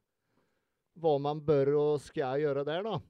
vad 0.94 1.22
man 1.22 1.46
bör 1.46 1.74
och 1.74 2.02
ska 2.02 2.38
göra 2.38 2.64
där 2.64 2.84
då. 2.84 3.02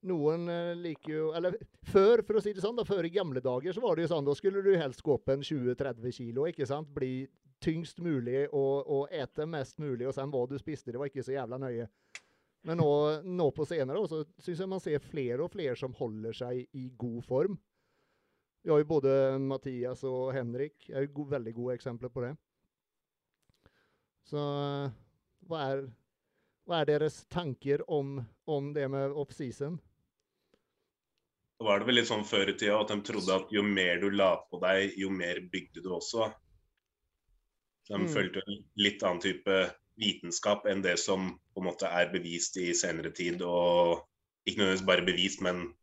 Någon 0.00 0.46
liker 0.82 1.12
ju, 1.12 1.32
eller 1.32 1.56
för, 1.82 2.22
för 2.22 2.34
att 2.34 2.42
säga 2.42 2.54
det 2.54 2.60
sånt 2.60 2.78
då, 2.78 2.84
för 2.84 3.04
i 3.04 3.10
gamla 3.10 3.40
dagar 3.40 3.72
så 3.72 3.80
var 3.80 3.96
det 3.96 4.02
ju 4.02 4.08
sånt, 4.08 4.26
då 4.26 4.34
skulle 4.34 4.62
du 4.62 4.76
helst 4.76 5.02
gå 5.02 5.14
upp 5.14 5.28
en 5.28 5.42
20-30 5.42 6.10
kilo, 6.10 6.46
inte 6.46 6.66
sant? 6.66 6.88
Bli 6.88 7.28
tyngst 7.60 7.98
möjligt 7.98 8.50
och, 8.52 9.00
och 9.00 9.12
äta 9.12 9.46
mest 9.46 9.78
möjligt 9.78 10.08
och 10.08 10.14
sen 10.14 10.30
vad 10.30 10.48
du 10.48 10.58
spiste, 10.58 10.92
det 10.92 10.98
var 10.98 11.06
inte 11.06 11.22
så 11.22 11.32
jävla 11.32 11.58
nöje. 11.58 11.88
Men 12.62 12.78
nå, 12.78 13.20
nå 13.22 13.50
på 13.50 13.66
senare 13.66 13.98
år 13.98 14.06
så 14.06 14.24
syns 14.38 14.60
jag 14.60 14.68
man 14.68 14.80
ser 14.80 14.98
fler 14.98 15.40
och 15.40 15.52
fler 15.52 15.74
som 15.74 15.94
håller 15.94 16.32
sig 16.32 16.66
i 16.72 16.88
god 16.88 17.24
form. 17.24 17.58
Jag 18.62 18.72
har 18.72 18.78
ju 18.78 18.84
både 18.84 19.38
Mattias 19.38 20.04
och 20.04 20.32
Henrik, 20.32 20.88
jag 20.88 21.02
är 21.02 21.06
go 21.06 21.24
väldigt 21.24 21.54
goda 21.54 21.74
exempel 21.74 22.10
på 22.10 22.20
det. 22.20 22.36
Så 24.24 24.36
vad 25.38 25.60
är, 25.60 25.92
vad 26.64 26.80
är 26.80 26.86
deras 26.86 27.26
tankar 27.26 27.90
om, 27.90 28.24
om 28.44 28.72
det 28.72 28.88
med 28.88 29.10
off-season? 29.10 29.78
Det 31.58 31.64
var 31.64 31.78
det 31.78 31.84
väl 31.84 31.94
liksom 31.94 32.18
litt 32.18 32.28
sånn 32.28 32.38
før 32.38 32.50
i 32.50 32.52
tida 32.56 32.76
at 32.80 32.88
de 32.88 33.02
trodde 33.04 33.34
att 33.34 33.50
ju 33.52 33.62
mer 33.62 33.98
du 34.00 34.10
la 34.10 34.36
på 34.50 34.60
dig, 34.60 34.94
ju 34.96 35.10
mer 35.10 35.40
bygde 35.52 35.82
du 35.84 35.90
också. 35.92 36.30
De 37.88 37.96
Mm. 37.98 38.08
følte 38.08 38.42
en 38.46 38.64
litt 38.76 39.02
annen 39.02 39.20
type 39.20 39.74
vitenskap 39.98 40.66
enn 40.66 40.82
det 40.82 40.98
som 40.98 41.38
på 41.54 41.60
en 41.60 41.66
måte 41.66 41.86
er 41.88 42.12
bevist 42.12 42.56
i 42.56 42.72
senere 42.74 43.10
tid. 43.12 43.42
Og 43.42 44.06
ikke 44.46 44.58
nødvendigvis 44.58 44.86
bare 44.86 45.06
bevist, 45.06 45.40
men 45.42 45.74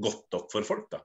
gått 0.00 0.34
opp 0.34 0.52
for 0.52 0.62
folk, 0.62 0.90
da. 0.90 1.00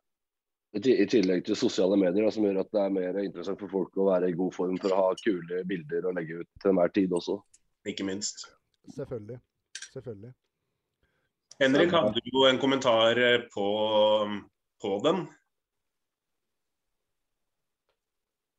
I 0.74 0.79
ti- 0.79 1.01
I 1.01 1.05
tillegg 1.05 1.43
til 1.46 1.55
sosiale 1.55 1.98
medier, 1.98 2.24
da, 2.24 2.29
som 2.31 2.43
gjør 2.43 2.60
at 2.62 2.72
det 2.72 2.79
er 2.81 2.89
mer 2.89 3.17
interessant 3.20 3.60
for 3.60 3.67
folk 3.67 3.91
å 3.98 4.05
være 4.08 4.29
i 4.29 4.38
god 4.38 4.53
form 4.53 4.77
for 4.79 4.89
å 4.89 4.96
ha 4.96 5.15
kule 5.15 5.63
bilder 5.67 6.03
å 6.08 6.13
legge 6.15 6.39
ut 6.39 6.48
til 6.62 6.72
enhver 6.72 6.93
tid 6.93 7.10
også. 7.12 7.41
Ikke 7.86 8.05
minst. 8.05 8.46
Selvfølgelig. 8.96 9.39
Selvfølgelig. 9.93 10.34
Henrik 11.60 11.91
hadde 11.91 12.22
jo 12.25 12.46
en 12.48 12.58
kommentar 12.58 13.17
eh, 13.20 13.43
på, 13.53 13.67
på 14.81 15.01
den. 15.03 15.27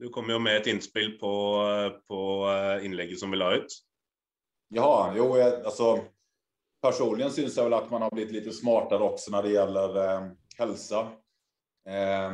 Du 0.02 0.08
kom 0.08 0.30
ju 0.30 0.38
med 0.38 0.56
ett 0.56 0.66
inspel 0.66 1.10
på, 1.12 1.64
på 2.08 2.48
eh, 2.50 2.86
inlägget 2.86 3.18
som 3.18 3.30
vi 3.30 3.36
la 3.36 3.54
ut. 3.54 3.66
Ja, 4.68 5.14
jo, 5.16 5.38
jag- 5.38 5.64
alltså 5.64 6.00
personligen 6.82 7.30
syns 7.30 7.56
jag 7.56 7.64
väl 7.64 7.72
att 7.72 7.90
man 7.90 8.02
har 8.02 8.10
blivit 8.10 8.32
lite 8.32 8.52
smartare 8.52 9.02
också 9.02 9.30
när 9.30 9.42
det 9.42 9.50
gäller 9.50 10.04
eh, 10.14 10.28
hälsa. 10.58 11.00
Eh, 11.88 12.32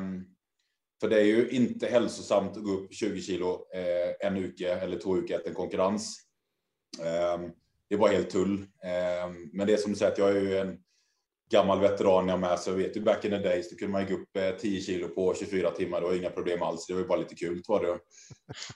för 1.00 1.08
det 1.08 1.20
är 1.20 1.24
ju 1.24 1.48
inte 1.48 1.86
hälsosamt 1.86 2.56
att 2.56 2.64
gå 2.64 2.70
upp 2.70 2.94
20 2.94 3.20
kilo 3.20 3.66
eh, 3.74 4.26
en 4.28 4.36
uke 4.36 4.68
eller 4.74 4.98
två 4.98 5.12
veckor 5.14 5.36
efter 5.36 5.48
en 5.48 5.54
konkurrens. 5.54 6.20
Ehm, 7.02 7.50
det 7.88 7.96
var 7.96 8.08
helt 8.08 8.30
tull. 8.30 8.66
Ehm, 8.82 9.50
men 9.52 9.66
det 9.66 9.72
är 9.72 9.76
som 9.76 9.92
du 9.92 9.98
säger, 9.98 10.12
att 10.12 10.18
jag 10.18 10.30
är 10.30 10.40
ju 10.40 10.58
en 10.58 10.78
gammal 11.50 11.80
veteran 11.80 12.28
jag 12.28 12.40
med, 12.40 12.58
så 12.58 12.70
jag 12.70 12.76
vet 12.76 12.96
ju 12.96 13.00
back 13.00 13.24
in 13.24 13.30
the 13.30 13.38
days, 13.38 13.70
då 13.70 13.76
kunde 13.76 13.92
man 13.92 14.06
ju 14.06 14.16
gå 14.16 14.22
upp 14.22 14.27
10 14.58 14.80
kilo 14.80 15.08
på 15.08 15.34
24 15.34 15.70
timmar, 15.70 16.00
det 16.00 16.06
var 16.06 16.14
inga 16.14 16.30
problem 16.30 16.62
alls. 16.62 16.86
Det 16.86 16.92
var 16.92 17.00
ju 17.00 17.06
bara 17.06 17.18
lite 17.18 17.34
kul 17.34 17.62
var 17.68 17.84
det. 17.84 17.98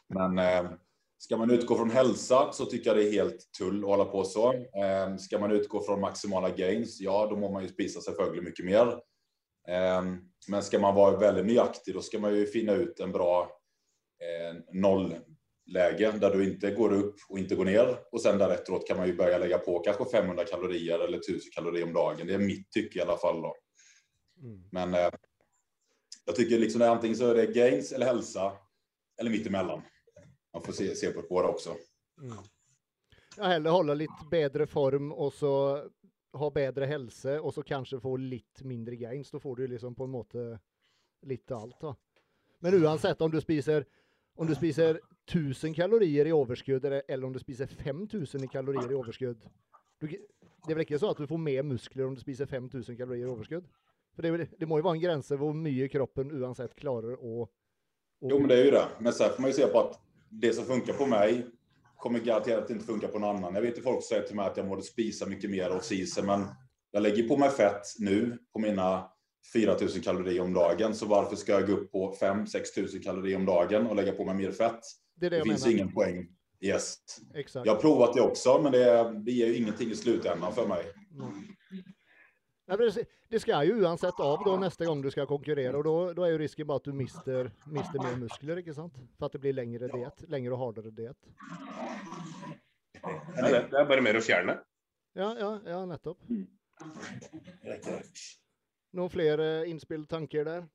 Men 0.09 0.39
eh, 0.39 0.71
ska 1.19 1.37
man 1.37 1.51
utgå 1.51 1.77
från 1.77 1.91
hälsa 1.91 2.53
så 2.53 2.65
tycker 2.65 2.91
jag 2.91 2.97
det 2.97 3.09
är 3.09 3.13
helt 3.13 3.53
tull 3.59 3.85
att 3.85 3.91
hålla 3.91 4.05
på 4.05 4.25
så. 4.25 4.53
Eh, 4.53 5.17
ska 5.17 5.39
man 5.39 5.53
utgå 5.53 5.83
från 5.83 6.01
maximala 6.01 6.51
gains, 6.51 7.01
ja 7.01 7.27
då 7.31 7.37
må 7.37 7.53
man 7.53 7.63
ju 7.63 7.69
spisa 7.69 8.01
selvfølgelig 8.01 8.45
mycket 8.45 8.65
mer. 8.65 8.87
Eh, 9.69 10.03
men 10.49 10.63
ska 10.63 10.79
man 10.79 10.95
vara 10.95 11.17
väldigt 11.17 11.47
nöjaktig, 11.47 11.95
då 11.95 12.01
ska 12.01 12.19
man 12.19 12.35
ju 12.35 12.47
finna 12.47 12.73
ut 12.73 13.01
en 13.01 13.13
bra 13.13 13.51
eh, 14.23 14.57
nollläge 14.73 16.13
där 16.21 16.37
du 16.37 16.45
inte 16.45 16.71
går 16.71 16.93
upp 16.93 17.17
och 17.29 17.39
inte 17.39 17.55
går 17.55 17.65
ner. 17.65 17.99
Och 18.13 18.21
sen 18.21 18.39
därefteråt 18.39 18.89
kan 18.89 18.97
man 18.97 19.07
ju 19.07 19.17
börja 19.17 19.39
lägga 19.39 19.59
på 19.59 19.79
kanske 19.79 20.05
500 20.05 20.45
kalorier 20.45 20.99
eller 20.99 21.19
1000 21.19 21.41
kalorier 21.55 21.85
om 21.85 21.93
dagen. 21.93 22.27
Det 22.27 22.35
är 22.35 22.39
mitt 22.39 22.73
tycke 22.73 22.99
i 22.99 23.03
alla 23.03 23.17
fall. 23.17 23.43
Då. 23.43 23.57
Mm. 24.43 24.63
Men 24.73 24.95
eh, 24.95 25.11
jag 26.25 26.37
tycker 26.37 26.59
liksom 26.59 26.79
det 26.79 26.87
är 26.87 26.91
antingen 26.91 27.17
så 27.17 27.31
är 27.31 27.35
det 27.35 27.47
gains 27.47 27.93
eller 27.93 28.07
hälsa 28.07 28.53
eller 29.21 29.31
mitt 29.31 29.47
emellan. 29.47 29.83
Man 30.53 30.63
får 30.63 30.73
se, 30.73 30.95
se 30.95 31.11
på 31.11 31.23
båda 31.29 31.49
också. 31.49 31.77
Mm. 32.23 32.37
Jag 33.37 33.45
hellre 33.45 33.71
hålla 33.71 33.95
lite 33.95 34.27
bättre 34.31 34.67
form 34.67 35.13
och 35.13 35.33
så 35.33 35.83
ha 36.33 36.51
bättre 36.51 36.85
hälsa 36.85 37.43
och 37.43 37.55
så 37.55 37.63
kanske 37.63 38.01
få 38.01 38.17
lite 38.17 38.65
mindre 38.65 38.97
gains. 38.97 39.31
Då 39.31 39.41
får 39.41 39.57
du 39.57 39.67
liksom 39.67 39.95
på 39.95 40.05
en 40.05 40.11
måte 40.11 40.59
lite 41.23 41.57
allt 41.57 41.81
då. 41.81 41.97
Men 42.59 42.85
oavsett 42.85 43.21
om 43.21 43.31
du 43.31 43.41
spiser 43.41 43.87
om 44.35 44.47
du 44.47 44.55
spiser 44.55 45.01
1000 45.31 45.75
kalorier 45.75 46.27
i 46.27 46.31
överskudd 46.31 46.85
eller, 46.85 47.25
om 47.25 47.33
du 47.33 47.39
spiser 47.39 47.67
5000 47.67 48.45
i 48.45 48.49
kalorier 48.49 48.93
i 48.93 48.95
överskudd. 48.95 49.49
Det 50.01 50.73
är 50.73 50.75
väl 50.75 50.81
inte 50.81 50.99
så 50.99 51.11
att 51.11 51.17
du 51.17 51.27
får 51.27 51.39
mer 51.39 51.63
muskler 51.63 52.07
om 52.07 52.15
du 52.15 52.21
spiser 52.21 52.47
5000 52.47 52.97
kalorier 52.97 53.27
i 53.27 53.31
överskudd? 53.31 53.69
För 54.17 54.23
det, 54.23 54.49
det 54.59 54.67
må 54.67 54.79
ju 54.79 54.83
vara 54.83 54.95
en 54.95 55.01
gräns 55.01 55.29
för 55.29 55.37
hur 55.39 55.53
mycket 55.55 55.93
kroppen 55.93 56.43
oavsett 56.43 56.75
klarar 56.75 57.13
och, 57.13 57.41
och 57.43 57.51
Jo, 58.21 58.39
men 58.39 58.49
det 58.49 58.61
är 58.61 58.65
ju 58.65 58.71
det. 58.71 58.89
Men 59.01 59.13
sen 59.13 59.31
får 59.31 59.43
man 59.43 59.51
ju 59.51 59.57
se 59.57 59.67
på 59.67 59.81
att 59.81 60.01
det 60.29 60.53
som 60.53 60.65
funkar 60.65 60.93
på 60.93 61.07
mig 61.07 61.47
kommer 61.97 62.19
garanterat 62.21 62.71
inte 62.71 62.85
funka 62.85 63.09
på 63.09 63.19
någon 63.19 63.37
annan. 63.37 63.55
Jag 63.55 63.63
vet 63.63 63.79
ju 63.79 63.83
folk 63.83 64.05
säger 64.05 64.23
till 64.23 64.37
mig 64.37 64.47
att 64.47 64.57
jag 64.57 64.69
borde 64.69 64.83
spisa 64.83 65.27
mycket 65.27 65.51
mer 65.51 65.77
och 65.77 65.85
season, 65.85 66.27
men 66.27 66.45
jag 66.91 67.03
lägger 67.03 67.29
på 67.29 67.37
mig 67.37 67.51
fett 67.51 67.83
nu 67.99 68.39
på 68.53 68.59
mina 68.59 69.09
4000 69.53 70.03
kalorier 70.03 70.41
om 70.43 70.53
dagen. 70.53 70.95
Så 70.95 71.07
varför 71.07 71.37
ska 71.37 71.53
jag 71.53 71.67
gå 71.67 71.73
upp 71.73 71.93
på 71.93 72.15
5-6 72.21 72.47
tusen 72.75 73.03
kalorier 73.03 73.37
om 73.37 73.47
dagen 73.47 73.87
och 73.87 73.97
lägga 73.97 74.13
på 74.13 74.25
mig 74.25 74.35
mer 74.35 74.53
fett? 74.53 74.81
det 75.17 75.29
det 75.29 75.39
Det 75.39 75.43
finns 75.43 75.65
menar. 75.67 75.77
ingen 75.77 75.93
poäng. 75.93 76.29
Yes. 76.61 76.97
Exakt. 77.35 77.67
Jag 77.67 77.75
har 77.75 77.81
provat 77.81 78.15
det 78.15 78.21
också, 78.21 78.61
men 78.63 78.73
det, 78.73 79.13
det 79.25 79.33
ger 79.33 79.47
ju 79.47 79.57
ingenting 79.57 79.91
i 79.91 79.95
slutändan 79.95 80.53
för 80.53 80.67
mig. 80.67 80.85
Mm. 81.15 81.33
Det- 82.67 83.07
det 83.29 83.41
ska 83.41 83.65
ju 83.65 83.83
oavsett 83.83 84.21
av 84.21 84.39
då 84.45 84.57
nästa 84.57 84.85
gång 84.85 85.03
du 85.03 85.11
ska 85.11 85.27
konkurrera 85.27 85.77
och 85.77 85.85
då, 85.85 86.13
då 86.13 86.25
är 86.25 86.31
ju 86.31 86.39
risken 86.39 86.67
bara 86.67 86.77
att 86.77 86.85
du 86.85 86.93
mister, 86.93 87.51
mister 87.67 87.99
mer 88.03 88.17
muskler, 88.17 88.59
inte 88.59 88.75
sant? 88.75 88.95
För 89.19 89.27
att 89.27 89.33
det 89.33 89.39
blir 89.39 89.53
längre 89.53 89.89
diet, 89.89 90.25
längre 90.29 90.53
och 90.53 90.59
hårdare 90.59 90.91
diet. 90.91 91.17
Ja, 93.03 93.49
det, 93.51 93.67
det 93.71 93.77
er 93.81 93.85
bare 93.89 94.01
mer 94.05 94.17
å 94.17 94.21
fjerne. 94.23 94.59
Ja, 95.19 95.33
ja, 95.39 95.49
ja, 95.67 95.81
nettopp. 95.87 96.19
Någon 98.93 99.11
fler 99.11 99.39
eh, 99.39 99.71
inspill 99.71 100.07
tankar 100.07 100.45
där? 100.45 100.69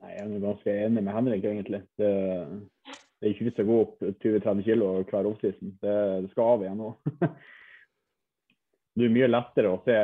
Nei, 0.00 0.12
jeg 0.16 0.26
er 0.34 0.40
ganske 0.42 0.74
enig 0.86 1.02
med 1.04 1.14
Henrik, 1.14 1.44
egentlig. 1.44 1.80
Det, 2.00 2.10
det 3.20 3.26
er 3.28 3.32
ikke 3.34 3.48
vits 3.50 3.60
å 3.62 3.66
gå 3.68 3.80
opp 3.84 4.00
20-30 4.24 4.62
kilo 4.64 4.92
hver 5.04 5.28
offseason. 5.28 5.74
Det, 5.82 5.96
det 6.24 6.30
skal 6.32 6.54
av 6.54 6.64
igjen 6.64 6.80
nå. 6.80 6.92
Det 9.00 9.08
er 9.08 9.14
mye 9.14 9.30
lettere 9.30 9.72
å 9.72 9.80
se 9.84 9.96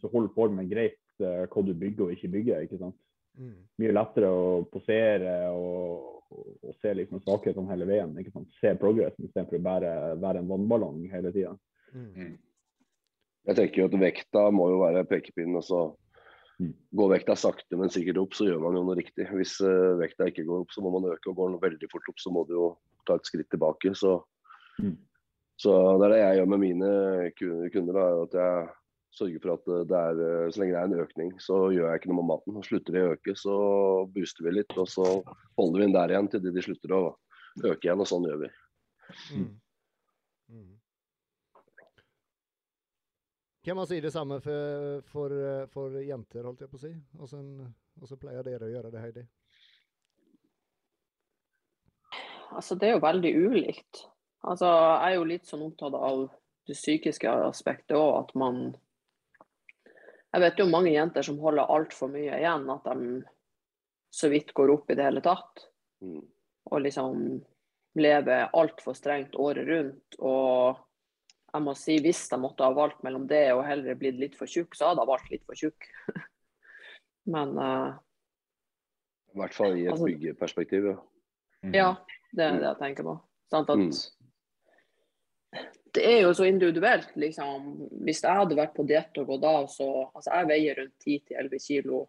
så 0.00 0.10
hold 0.12 0.30
formen 0.36 0.68
greit 0.70 0.98
eh, 1.22 1.44
hva 1.50 1.64
du 1.66 1.72
bygger 1.74 2.06
og 2.06 2.14
ikke 2.14 2.30
bygger. 2.32 2.64
ikke 2.66 2.80
sant? 2.80 2.96
Mm. 3.38 3.56
Mye 3.82 3.94
lettere 3.96 4.30
å 4.30 4.44
posere 4.70 5.34
og, 5.50 6.22
og, 6.30 6.48
og 6.62 6.78
se 6.80 6.94
liksom 6.94 7.22
svakhetene 7.24 7.70
hele 7.72 7.88
veien. 7.90 8.14
ikke 8.20 8.34
sant? 8.34 8.50
Se 8.60 8.74
progressen 8.80 9.26
istedenfor 9.26 9.58
å 9.58 9.66
bare 9.66 9.92
være 10.22 10.42
en 10.42 10.50
vannballong 10.50 11.04
hele 11.12 11.34
tida. 11.34 11.54
Mm. 11.94 12.36
Jeg 13.44 13.58
tenker 13.58 13.82
jo 13.82 13.90
at 13.90 14.00
vekta 14.00 14.48
må 14.54 14.70
jo 14.72 14.80
være 14.86 15.06
pekepinnen. 15.10 15.60
og 15.60 15.66
så 15.66 15.82
Mm. 16.62 16.70
Går 16.94 17.08
vekta 17.10 17.34
sakte, 17.34 17.74
men 17.74 17.90
sikkert 17.90 18.20
opp, 18.22 18.34
så 18.38 18.46
gjør 18.46 18.60
man 18.62 18.76
jo 18.78 18.84
noe 18.86 18.94
riktig. 18.94 19.26
Hvis 19.34 19.56
eh, 19.64 19.94
vekta 19.98 20.28
ikke 20.30 20.44
går 20.46 20.62
opp, 20.62 20.74
så 20.74 20.84
må 20.84 20.92
man 20.94 21.08
øke. 21.10 21.32
og 21.32 21.38
Går 21.40 21.50
den 21.50 21.62
veldig 21.64 21.88
fort 21.90 22.10
opp, 22.12 22.20
så 22.22 22.30
må 22.30 22.44
du 22.46 22.54
jo 22.54 22.68
ta 23.08 23.16
et 23.18 23.30
skritt 23.30 23.50
tilbake. 23.50 23.94
Så, 23.98 24.20
Mm. 24.82 24.96
Så 25.56 25.74
det 26.00 26.06
er 26.08 26.12
det 26.14 26.22
jeg 26.22 26.38
gjør 26.40 26.48
med 26.50 26.62
mine 26.64 26.88
ku- 27.38 27.68
kunder. 27.72 27.98
Da, 27.98 28.06
at 28.24 28.34
jeg 28.40 28.68
sørger 29.14 29.42
for 29.44 29.52
at 29.54 29.88
det 29.88 29.98
er, 29.98 30.50
så 30.50 30.60
lenge 30.60 30.74
det 30.74 30.80
er 30.80 30.88
en 30.88 31.02
økning, 31.04 31.34
så 31.40 31.58
gjør 31.70 31.88
jeg 31.90 32.00
ikke 32.00 32.10
noe 32.10 32.20
med 32.20 32.30
maten. 32.32 32.56
Og 32.58 32.64
Slutter 32.66 32.96
de 32.96 33.02
å 33.04 33.12
øke, 33.14 33.34
så 33.38 33.58
booster 34.14 34.48
vi 34.48 34.56
litt. 34.56 34.74
Og 34.80 34.88
så 34.90 35.04
holder 35.58 35.78
vi 35.78 35.84
den 35.86 35.94
der 35.94 36.14
igjen 36.14 36.30
til 36.32 36.42
de, 36.42 36.54
de 36.56 36.64
slutter 36.66 36.96
å 36.96 37.02
øke 37.62 37.86
igjen. 37.86 38.02
Og 38.02 38.10
sånn 38.10 38.26
gjør 38.26 38.40
vi. 38.42 38.50
Mm. 39.36 39.52
Mm. 40.50 40.72
Kan 43.64 43.76
man 43.76 43.86
säga 43.86 44.00
detsamma 44.00 44.40
för, 44.40 45.00
för, 45.00 45.66
för 45.66 46.00
jenter, 46.00 46.44
hållt 46.44 46.60
jag 46.60 46.70
på 46.70 46.76
att 46.76 46.80
säga? 46.80 47.00
Och, 47.18 47.30
sen, 47.30 47.74
och 48.00 48.08
så 48.08 48.16
plejer 48.16 48.42
det 48.42 48.54
att 48.56 48.70
göra 48.70 48.90
det, 48.90 48.98
Heidi. 48.98 49.26
Altså, 52.50 52.74
det 52.74 52.88
er 52.88 52.92
jo 52.98 53.00
veldig 53.02 53.30
ulikt. 53.34 54.02
Altså, 54.44 54.68
jeg 54.68 55.12
er 55.12 55.16
jo 55.16 55.28
litt 55.28 55.48
sånn 55.48 55.64
opptatt 55.64 55.94
av 55.96 56.26
det 56.68 56.76
psykiske 56.76 57.30
aspektet 57.48 57.96
òg, 57.96 58.24
at 58.24 58.34
man 58.38 58.64
Jeg 60.34 60.42
vet 60.42 60.58
jo 60.58 60.66
mange 60.66 60.90
jenter 60.90 61.22
som 61.22 61.38
holder 61.38 61.70
altfor 61.70 62.10
mye 62.10 62.40
igjen, 62.40 62.64
at 62.72 62.88
de 62.88 63.20
så 64.10 64.30
vidt 64.32 64.50
går 64.54 64.72
opp 64.74 64.90
i 64.90 64.96
det 64.98 65.04
hele 65.06 65.20
tatt. 65.22 65.68
Mm. 66.02 66.24
Og 66.72 66.80
liksom 66.82 67.20
lever 67.94 68.48
altfor 68.50 68.96
strengt 68.98 69.36
året 69.38 69.68
rundt. 69.68 70.16
Og 70.18 70.80
jeg 71.54 71.62
må 71.62 71.74
si, 71.78 72.00
hvis 72.02 72.24
jeg 72.32 72.42
måtte 72.42 72.66
ha 72.66 72.74
valgt 72.74 73.04
mellom 73.06 73.28
det 73.30 73.44
og 73.54 73.62
heller 73.66 73.98
blitt 73.98 74.18
litt 74.18 74.34
for 74.34 74.50
tjukk, 74.50 74.74
så 74.74 74.90
hadde 74.90 75.04
jeg 75.04 75.12
valgt 75.12 75.30
litt 75.30 75.44
for 75.46 75.60
tjukk. 75.60 75.86
Men 77.36 77.54
eh, 77.54 77.94
I 79.34 79.38
hvert 79.38 79.54
fall 79.54 79.78
i 79.78 79.86
et 79.86 79.94
Altså- 79.94 80.10
byggeperspektiv. 80.10 80.90
Ja. 80.90 81.70
ja, 81.78 81.88
det 82.34 82.44
er 82.48 82.58
det 82.58 82.68
jeg 82.72 82.80
tenker 82.82 83.06
på. 83.06 83.16
Sant 83.54 83.70
at 83.70 83.78
det 85.94 86.02
er 86.10 86.20
jo 86.24 86.32
så 86.34 86.48
individuelt, 86.48 87.12
liksom. 87.14 87.68
Hvis 88.02 88.24
jeg 88.24 88.34
hadde 88.34 88.58
vært 88.58 88.74
på 88.74 88.86
diett 88.88 89.18
og 89.22 89.28
gått 89.30 89.44
av, 89.46 89.66
så 89.70 89.88
Altså, 90.10 90.30
jeg 90.30 90.48
veier 90.50 90.80
rundt 90.80 91.06
10-11 91.06 91.62
kilo 91.62 92.00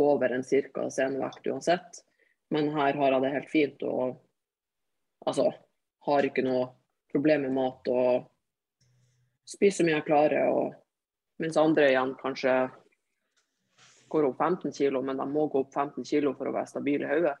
over 0.00 0.32
en 0.32 0.44
cirka 0.46 0.86
scenevekt 0.90 1.46
uansett. 1.50 2.04
Men 2.50 2.70
her 2.74 2.96
har 2.96 3.12
jeg 3.12 3.22
det 3.22 3.32
helt 3.34 3.50
fint 3.50 3.82
og 3.86 4.20
altså 5.26 5.50
har 6.06 6.26
ikke 6.26 6.44
noe 6.46 6.70
problem 7.12 7.44
med 7.44 7.56
mat 7.58 7.90
og 7.92 8.30
spiser 9.48 9.82
så 9.82 9.86
mye 9.86 9.98
jeg 9.98 10.06
klarer. 10.08 10.48
Og, 10.54 10.74
mens 11.42 11.58
andre 11.60 11.90
igjen 11.90 12.14
kanskje 12.20 12.54
går 14.10 14.26
opp 14.30 14.40
15 14.42 14.74
kilo, 14.74 15.02
men 15.06 15.20
de 15.20 15.26
må 15.30 15.46
gå 15.50 15.62
opp 15.62 15.74
15 15.74 16.06
kilo 16.08 16.34
for 16.38 16.50
å 16.50 16.54
være 16.56 16.72
stabile 16.72 17.06
i 17.06 17.12
hodet. 17.12 17.36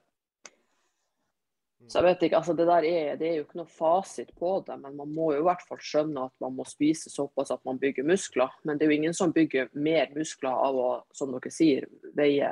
Så 1.88 1.98
jeg 1.98 2.04
vet 2.04 2.24
ikke, 2.26 2.36
altså 2.36 2.54
det 2.54 2.66
der 2.68 2.84
er, 2.86 3.14
det 3.16 3.28
er 3.28 3.36
jo 3.38 3.44
ikke 3.46 3.60
noe 3.62 3.70
fasit 3.72 4.34
på 4.38 4.50
det, 4.66 4.76
men 4.82 4.98
man 4.98 5.14
må 5.14 5.30
jo 5.32 5.40
i 5.40 5.46
hvert 5.46 5.62
fall 5.66 5.80
skjønne 5.80 6.26
at 6.28 6.34
man 6.44 6.52
må 6.58 6.66
spise 6.68 7.12
såpass 7.12 7.52
at 7.54 7.62
man 7.66 7.80
bygger 7.80 8.04
muskler. 8.06 8.52
Men 8.68 8.78
det 8.78 8.84
er 8.84 8.92
jo 8.92 8.98
ingen 8.98 9.16
som 9.16 9.32
bygger 9.32 9.70
mer 9.72 10.12
muskler 10.16 10.52
av 10.52 10.76
å, 10.76 10.90
som 11.16 11.32
dere 11.32 11.52
sier, 11.54 11.88
veie 12.16 12.50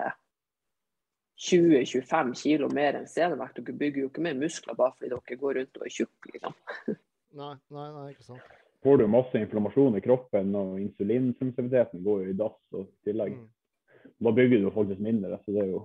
20-25 1.39 2.33
kilo 2.41 2.71
mer 2.75 2.99
enn 2.99 3.11
scenevekt. 3.11 3.61
Dere 3.61 3.77
bygger 3.83 4.03
jo 4.03 4.09
ikke 4.11 4.25
mer 4.25 4.39
muskler 4.39 4.79
bare 4.79 4.97
fordi 4.97 5.13
dere 5.13 5.41
går 5.43 5.61
rundt 5.61 5.79
og 5.79 5.85
er 5.87 5.95
tjukke, 5.99 6.33
liksom. 6.35 6.57
Nei, 7.39 7.55
nei, 7.69 7.89
nei, 7.93 8.07
ikke 8.15 8.25
sant. 8.25 8.57
Får 8.83 8.97
du 8.99 9.05
masse 9.11 9.37
inflammasjon 9.37 9.99
i 9.99 10.01
kroppen, 10.01 10.55
og 10.57 10.79
insulinsensitiviteten 10.81 12.01
går 12.03 12.23
jo 12.23 12.31
i 12.33 12.37
dass 12.39 12.57
og 12.73 12.87
i 12.87 13.11
tillegg. 13.11 13.35
Mm. 13.37 14.15
Da 14.25 14.33
bygger 14.35 14.63
du 14.65 14.71
faktisk 14.73 15.03
mindre. 15.05 15.39
så 15.45 15.53
det 15.53 15.67
er 15.67 15.73
jo 15.75 15.83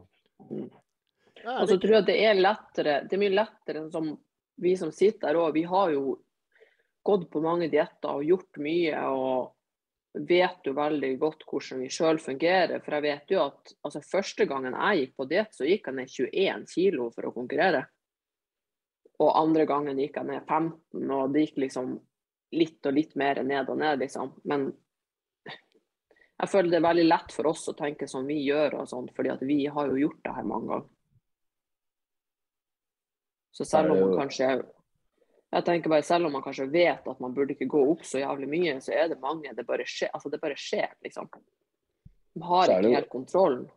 Ja, 1.44 1.58
Og 1.62 1.70
så 1.70 1.78
tror 1.78 2.00
jeg 2.00 2.08
det 2.08 2.20
er 2.24 2.40
lettere, 2.40 3.02
det 3.08 3.18
er 3.18 3.22
mye 3.22 3.36
lettere 3.36 3.82
enn 3.84 3.92
som 3.92 4.14
vi 4.64 4.76
som 4.80 4.94
sitter 4.96 5.32
her 5.32 5.42
òg. 5.42 5.58
Vi 5.58 5.66
har 5.68 5.92
jo 5.92 6.18
gått 7.04 7.28
på 7.32 7.42
mange 7.44 7.68
dietter 7.72 8.16
og 8.16 8.24
gjort 8.24 8.62
mye 8.64 9.02
og 9.12 9.52
vet 10.14 10.68
jo 10.68 10.76
veldig 10.78 11.10
godt 11.20 11.44
hvordan 11.50 11.82
vi 11.84 11.90
sjøl 11.92 12.20
fungerer. 12.22 12.80
For 12.86 12.96
jeg 12.96 13.06
vet 13.08 13.34
jo 13.34 13.42
at 13.48 13.74
altså, 13.82 14.04
første 14.06 14.48
gangen 14.50 14.78
jeg 14.78 15.02
gikk 15.02 15.18
på 15.18 15.28
diett, 15.32 15.52
så 15.56 15.68
gikk 15.68 15.90
jeg 15.90 15.98
ned 15.98 16.16
21 16.16 16.66
kilo 16.70 17.10
for 17.16 17.28
å 17.28 17.34
konkurrere. 17.36 17.84
Og 19.24 19.36
andre 19.40 19.66
gangen 19.70 20.00
gikk 20.00 20.20
jeg 20.20 20.30
ned 20.30 20.46
15, 20.48 21.12
og 21.12 21.34
det 21.34 21.48
gikk 21.48 21.62
liksom 21.66 21.98
litt 22.54 22.86
og 22.86 22.96
litt 22.96 23.16
mer 23.18 23.42
ned 23.44 23.70
og 23.70 23.80
ned, 23.82 24.00
liksom. 24.04 24.36
Men 24.50 24.70
jeg 25.50 26.50
føler 26.52 26.70
det 26.70 26.80
er 26.80 26.90
veldig 26.90 27.06
lett 27.08 27.34
for 27.34 27.50
oss 27.50 27.68
å 27.72 27.78
tenke 27.78 28.08
som 28.10 28.26
vi 28.28 28.42
gjør, 28.46 28.82
og 28.82 28.90
sånn, 28.90 29.10
fordi 29.16 29.32
at 29.34 29.46
vi 29.48 29.64
har 29.66 29.90
jo 29.90 30.02
gjort 30.06 30.22
det 30.26 30.36
her 30.38 30.50
mange 30.50 30.70
ganger. 30.70 30.92
Så 33.54 33.68
selv 33.70 33.94
om 33.94 34.00
man 34.02 34.24
kanskje 34.24 34.56
jeg 35.54 35.66
tenker 35.68 35.92
bare 35.92 36.06
Selv 36.06 36.26
om 36.26 36.34
man 36.34 36.42
kanskje 36.42 36.66
vet 36.74 37.06
at 37.06 37.20
man 37.22 37.34
burde 37.36 37.54
ikke 37.54 37.70
gå 37.70 37.84
opp 37.92 38.02
så 38.08 38.24
jævlig 38.24 38.50
mye, 38.50 38.80
så 38.82 38.96
er 38.98 39.12
det 39.12 39.20
mange 39.22 39.54
det 39.54 39.68
bare 39.68 39.86
skjer. 39.86 40.10
Altså 40.14 40.32
det 40.34 40.42
bare 40.42 40.58
skjer, 40.58 40.90
liksom. 41.06 41.30
De 42.34 42.42
har 42.42 42.70
det 42.70 42.80
ikke 42.80 42.98
helt 42.98 43.12
kontrollen. 43.12 43.68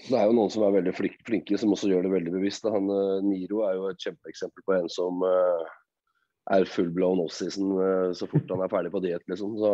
Det 0.00 0.16
er 0.16 0.28
jo 0.28 0.36
noen 0.36 0.52
som 0.52 0.64
er 0.64 0.76
veldig 0.78 0.92
flink, 0.96 1.16
flinke, 1.26 1.56
som 1.60 1.72
også 1.74 1.88
gjør 1.90 2.06
det 2.06 2.12
veldig 2.14 2.32
bevisst. 2.32 2.68
Han, 2.72 2.88
eh, 2.92 3.24
Niro 3.24 3.64
er 3.66 3.76
jo 3.76 3.88
et 3.90 4.00
kjempeeksempel 4.04 4.64
på 4.64 4.76
en 4.76 4.88
som 4.92 5.24
eh, 5.26 5.72
er 6.56 6.68
full 6.68 6.88
blown 6.94 7.20
off-season 7.24 7.72
eh, 7.84 8.12
så 8.16 8.28
fort 8.30 8.52
han 8.52 8.64
er 8.64 8.72
ferdig 8.72 8.92
på 8.94 9.02
diett, 9.04 9.24
liksom. 9.28 9.56
Så 9.60 9.72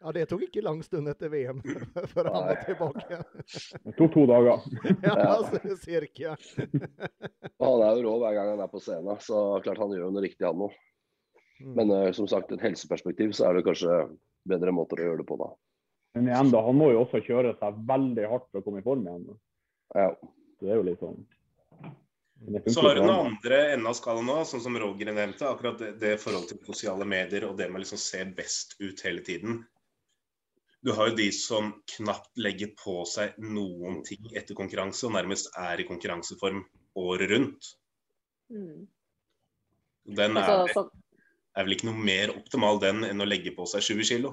ja, 0.00 0.12
det 0.12 0.26
tok 0.30 0.42
ikke 0.46 0.64
lang 0.64 0.82
stund 0.84 1.08
etter 1.10 1.30
VM 1.32 1.62
før 2.12 2.30
han 2.30 2.48
var 2.50 2.62
tilbake. 2.66 3.20
Det 3.84 3.94
tok 3.98 4.12
to 4.14 4.26
dager. 4.30 4.66
Ja, 5.02 5.38
cirka. 5.82 6.36
han 7.62 7.84
er 7.86 7.96
jo 7.96 8.04
rå 8.06 8.16
hver 8.22 8.36
gang 8.36 8.52
han 8.54 8.64
er 8.64 8.72
på 8.72 8.82
scenen, 8.82 9.20
så 9.24 9.60
klart 9.64 9.80
han 9.82 9.94
gjør 9.94 10.08
jo 10.08 10.12
noe 10.14 10.26
riktig, 10.26 10.44
han 10.46 10.66
òg. 10.68 10.74
Mm. 11.60 11.72
Men 11.78 11.94
eh, 11.96 12.10
som 12.16 12.28
sagt, 12.28 12.52
et 12.52 12.64
helseperspektiv 12.64 13.32
så 13.36 13.48
er 13.48 13.56
det 13.56 13.64
kanskje 13.68 14.02
bedre 14.46 14.74
måter 14.76 15.00
å 15.00 15.08
gjøre 15.10 15.22
det 15.22 15.28
på, 15.30 15.38
da. 15.40 15.52
Men 16.16 16.50
da, 16.52 16.60
han 16.64 16.76
må 16.76 16.90
jo 16.92 17.02
også 17.04 17.20
kjøre 17.24 17.56
seg 17.60 17.80
veldig 17.88 18.28
hardt 18.30 18.46
for 18.50 18.60
å 18.62 18.64
komme 18.64 18.80
i 18.80 18.84
form 18.86 19.04
igjen. 19.04 19.24
Ja. 19.96 20.10
Det 20.56 20.96
sånn 20.96 21.18
Men 22.40 22.54
det 22.56 22.72
Så 22.72 22.80
har 22.80 22.94
du 22.96 23.02
han. 23.02 23.26
andre 23.26 23.58
enden 23.74 23.88
av 23.90 23.96
skalaen 23.98 24.48
sånn 24.48 24.62
som 24.64 24.78
Roger 24.80 25.12
nevnte. 25.12 25.48
Akkurat 25.48 25.78
det, 25.78 25.90
det 26.00 26.14
forhold 26.22 26.48
til 26.48 26.60
sosiale 26.64 27.04
medier 27.04 27.44
og 27.48 27.58
det 27.60 27.68
med 27.68 27.84
liksom 27.84 28.00
se 28.00 28.24
best 28.36 28.78
ut 28.80 29.02
hele 29.04 29.20
tiden. 29.20 29.60
Du 30.86 30.92
har 30.94 31.08
jo 31.10 31.16
de 31.18 31.32
som 31.34 31.72
knapt 31.96 32.38
legger 32.38 32.70
på 32.78 33.00
seg 33.10 33.34
noen 33.42 34.04
ting 34.06 34.28
etter 34.38 34.54
konkurranse, 34.54 35.08
og 35.08 35.16
nærmest 35.16 35.48
er 35.58 35.80
i 35.82 35.86
konkurranseform 35.88 36.60
året 37.02 37.32
rundt. 37.32 37.70
Mm. 38.54 38.84
Den 40.14 40.38
er, 40.38 40.52
Altså, 40.52 40.84
så, 40.86 41.24
er 41.58 41.66
vel 41.66 41.74
ikke 41.74 41.88
noe 41.88 42.04
mer 42.06 42.30
optimal 42.36 42.78
den 42.78 43.02
enn 43.08 43.24
å 43.24 43.26
legge 43.26 43.50
på 43.56 43.66
seg 43.66 43.82
20 43.82 44.10
kilo. 44.12 44.32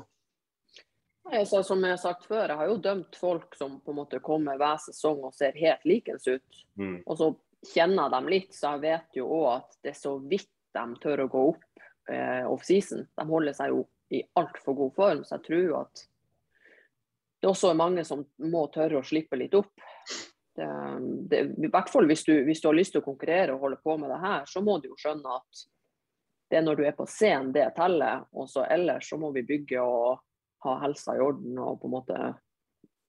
altså, 1.31 1.63
som 1.65 1.81
har 1.87 1.97
sagt 1.97 2.29
før, 2.29 2.45
jeg 2.45 2.61
har 2.61 2.69
jo 2.69 2.77
dømt 2.85 3.17
folk 3.17 3.57
som 3.57 3.79
på 3.81 3.95
en 3.95 4.01
måte 4.03 4.21
kommer 4.21 4.61
hver 4.61 4.77
sesong 4.85 5.25
og 5.25 5.33
ser 5.33 5.57
helt 5.57 5.89
likens 5.89 6.29
ut. 6.29 6.63
Mm. 6.77 6.99
Og 7.07 7.17
så 7.17 7.33
kjenner 7.73 8.13
dem 8.13 8.29
litt, 8.29 8.53
så 8.53 8.75
jeg 8.75 8.85
vet 8.85 9.21
jo 9.23 9.25
òg 9.39 9.49
at 9.55 9.77
det 9.81 9.95
er 9.95 10.01
så 10.03 10.19
vidt 10.21 10.51
de 10.77 10.87
tør 11.01 11.25
å 11.25 11.29
gå 11.33 11.45
opp 11.55 11.85
eh, 12.13 12.45
off-season. 12.45 13.07
De 13.09 13.29
holder 13.33 13.57
seg 13.57 13.73
jo 13.73 13.85
i 14.13 14.21
altfor 14.37 14.77
god 14.77 14.99
form, 15.01 15.25
så 15.25 15.39
jeg 15.39 15.49
tror 15.49 15.63
jo 15.71 15.77
at 15.81 16.09
det 17.43 17.49
også 17.49 17.73
er 17.73 17.75
mange 17.75 18.05
som 18.07 18.21
må 18.39 18.61
tørre 18.71 19.01
å 19.01 19.03
slippe 19.03 19.35
litt 19.35 19.55
opp. 19.57 19.73
Det, 20.55 20.67
det, 21.27 21.41
I 21.59 21.67
hvert 21.73 21.89
fall 21.91 22.07
hvis 22.07 22.21
du, 22.23 22.31
hvis 22.47 22.61
du 22.63 22.69
har 22.69 22.77
lyst 22.77 22.93
til 22.95 23.01
å 23.01 23.07
konkurrere 23.07 23.51
og 23.51 23.65
holde 23.65 23.81
på 23.83 23.97
med 23.99 24.13
det 24.13 24.19
her, 24.21 24.45
så 24.47 24.61
må 24.63 24.77
du 24.79 24.87
jo 24.87 24.95
skjønne 25.01 25.33
at 25.41 25.63
det 26.47 26.61
er 26.61 26.63
når 26.63 26.79
du 26.79 26.83
er 26.87 26.95
på 26.95 27.07
scenen 27.09 27.51
det 27.51 27.65
teller, 27.75 28.21
og 28.31 28.47
så 28.47 28.63
ellers 28.71 29.09
så 29.09 29.19
må 29.19 29.33
vi 29.35 29.43
bygge 29.43 29.83
og 29.83 30.21
ha 30.63 30.75
helsa 30.85 31.17
i 31.17 31.23
orden 31.25 31.57
og 31.59 31.81
på 31.81 31.89
en 31.89 31.95
måte 31.97 32.19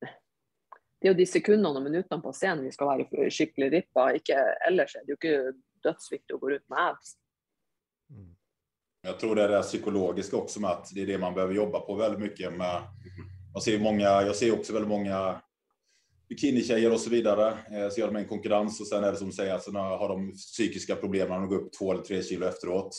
det 0.03 1.11
er 1.11 1.13
jo 1.13 1.19
de 1.21 1.27
sekundene 1.29 1.79
og 1.79 1.85
minuttene 1.85 2.25
på 2.25 2.33
scenen 2.35 2.65
vi 2.65 2.73
skal 2.73 2.89
være 2.89 3.29
skikkelig 3.29 3.67
rippa. 3.75 4.07
Ikke, 4.17 4.39
ellers 4.67 4.95
er 4.97 5.05
det 5.05 5.13
jo 5.13 5.19
ikke 5.19 5.53
dødsviktig 5.85 6.35
å 6.35 6.41
gå 6.41 6.55
ut 6.55 6.65
med 6.73 6.81
abs. 6.81 7.15
Mm. 8.11 8.31
Jag 9.05 9.19
tror 9.21 9.37
det 9.37 9.43
är 9.43 9.49
det 9.49 9.63
psykologiska 9.63 10.37
också 10.37 10.61
med 10.61 10.71
att 10.71 10.91
det 10.95 11.03
är 11.03 11.07
det 11.07 11.19
man 11.19 11.35
behöver 11.35 11.55
jobba 11.55 11.81
på 11.81 11.95
väldigt 11.95 12.21
mycket 12.21 12.57
med. 12.57 12.83
Jag 13.55 13.63
ser, 13.63 13.79
många, 13.79 14.05
jag 14.05 14.37
ser 14.37 14.53
också 14.53 14.73
väldigt 14.73 14.89
många 14.89 15.41
bikinitjejer 16.29 16.93
och 16.93 17.01
så 17.01 17.11
vidare. 17.11 17.49
Eh, 17.49 17.89
Så 17.91 18.01
gör 18.01 18.07
de 18.07 18.17
en 18.17 18.29
konkurrens 18.29 18.81
och 18.81 18.87
sen 18.87 19.05
är 19.05 19.13
det 19.13 19.19
som 19.19 19.33
säger, 19.33 19.55
alltså 19.55 19.71
när 19.71 19.81
har 19.81 20.09
de 20.09 20.33
psykiska 20.33 20.97
problem 20.97 21.29
när 21.29 21.37
de 21.37 21.49
går 21.49 21.57
upp 21.57 21.73
två 21.73 21.93
eller 21.93 22.03
tre 22.03 22.23
kilo 22.23 22.47
efteråt. 22.47 22.97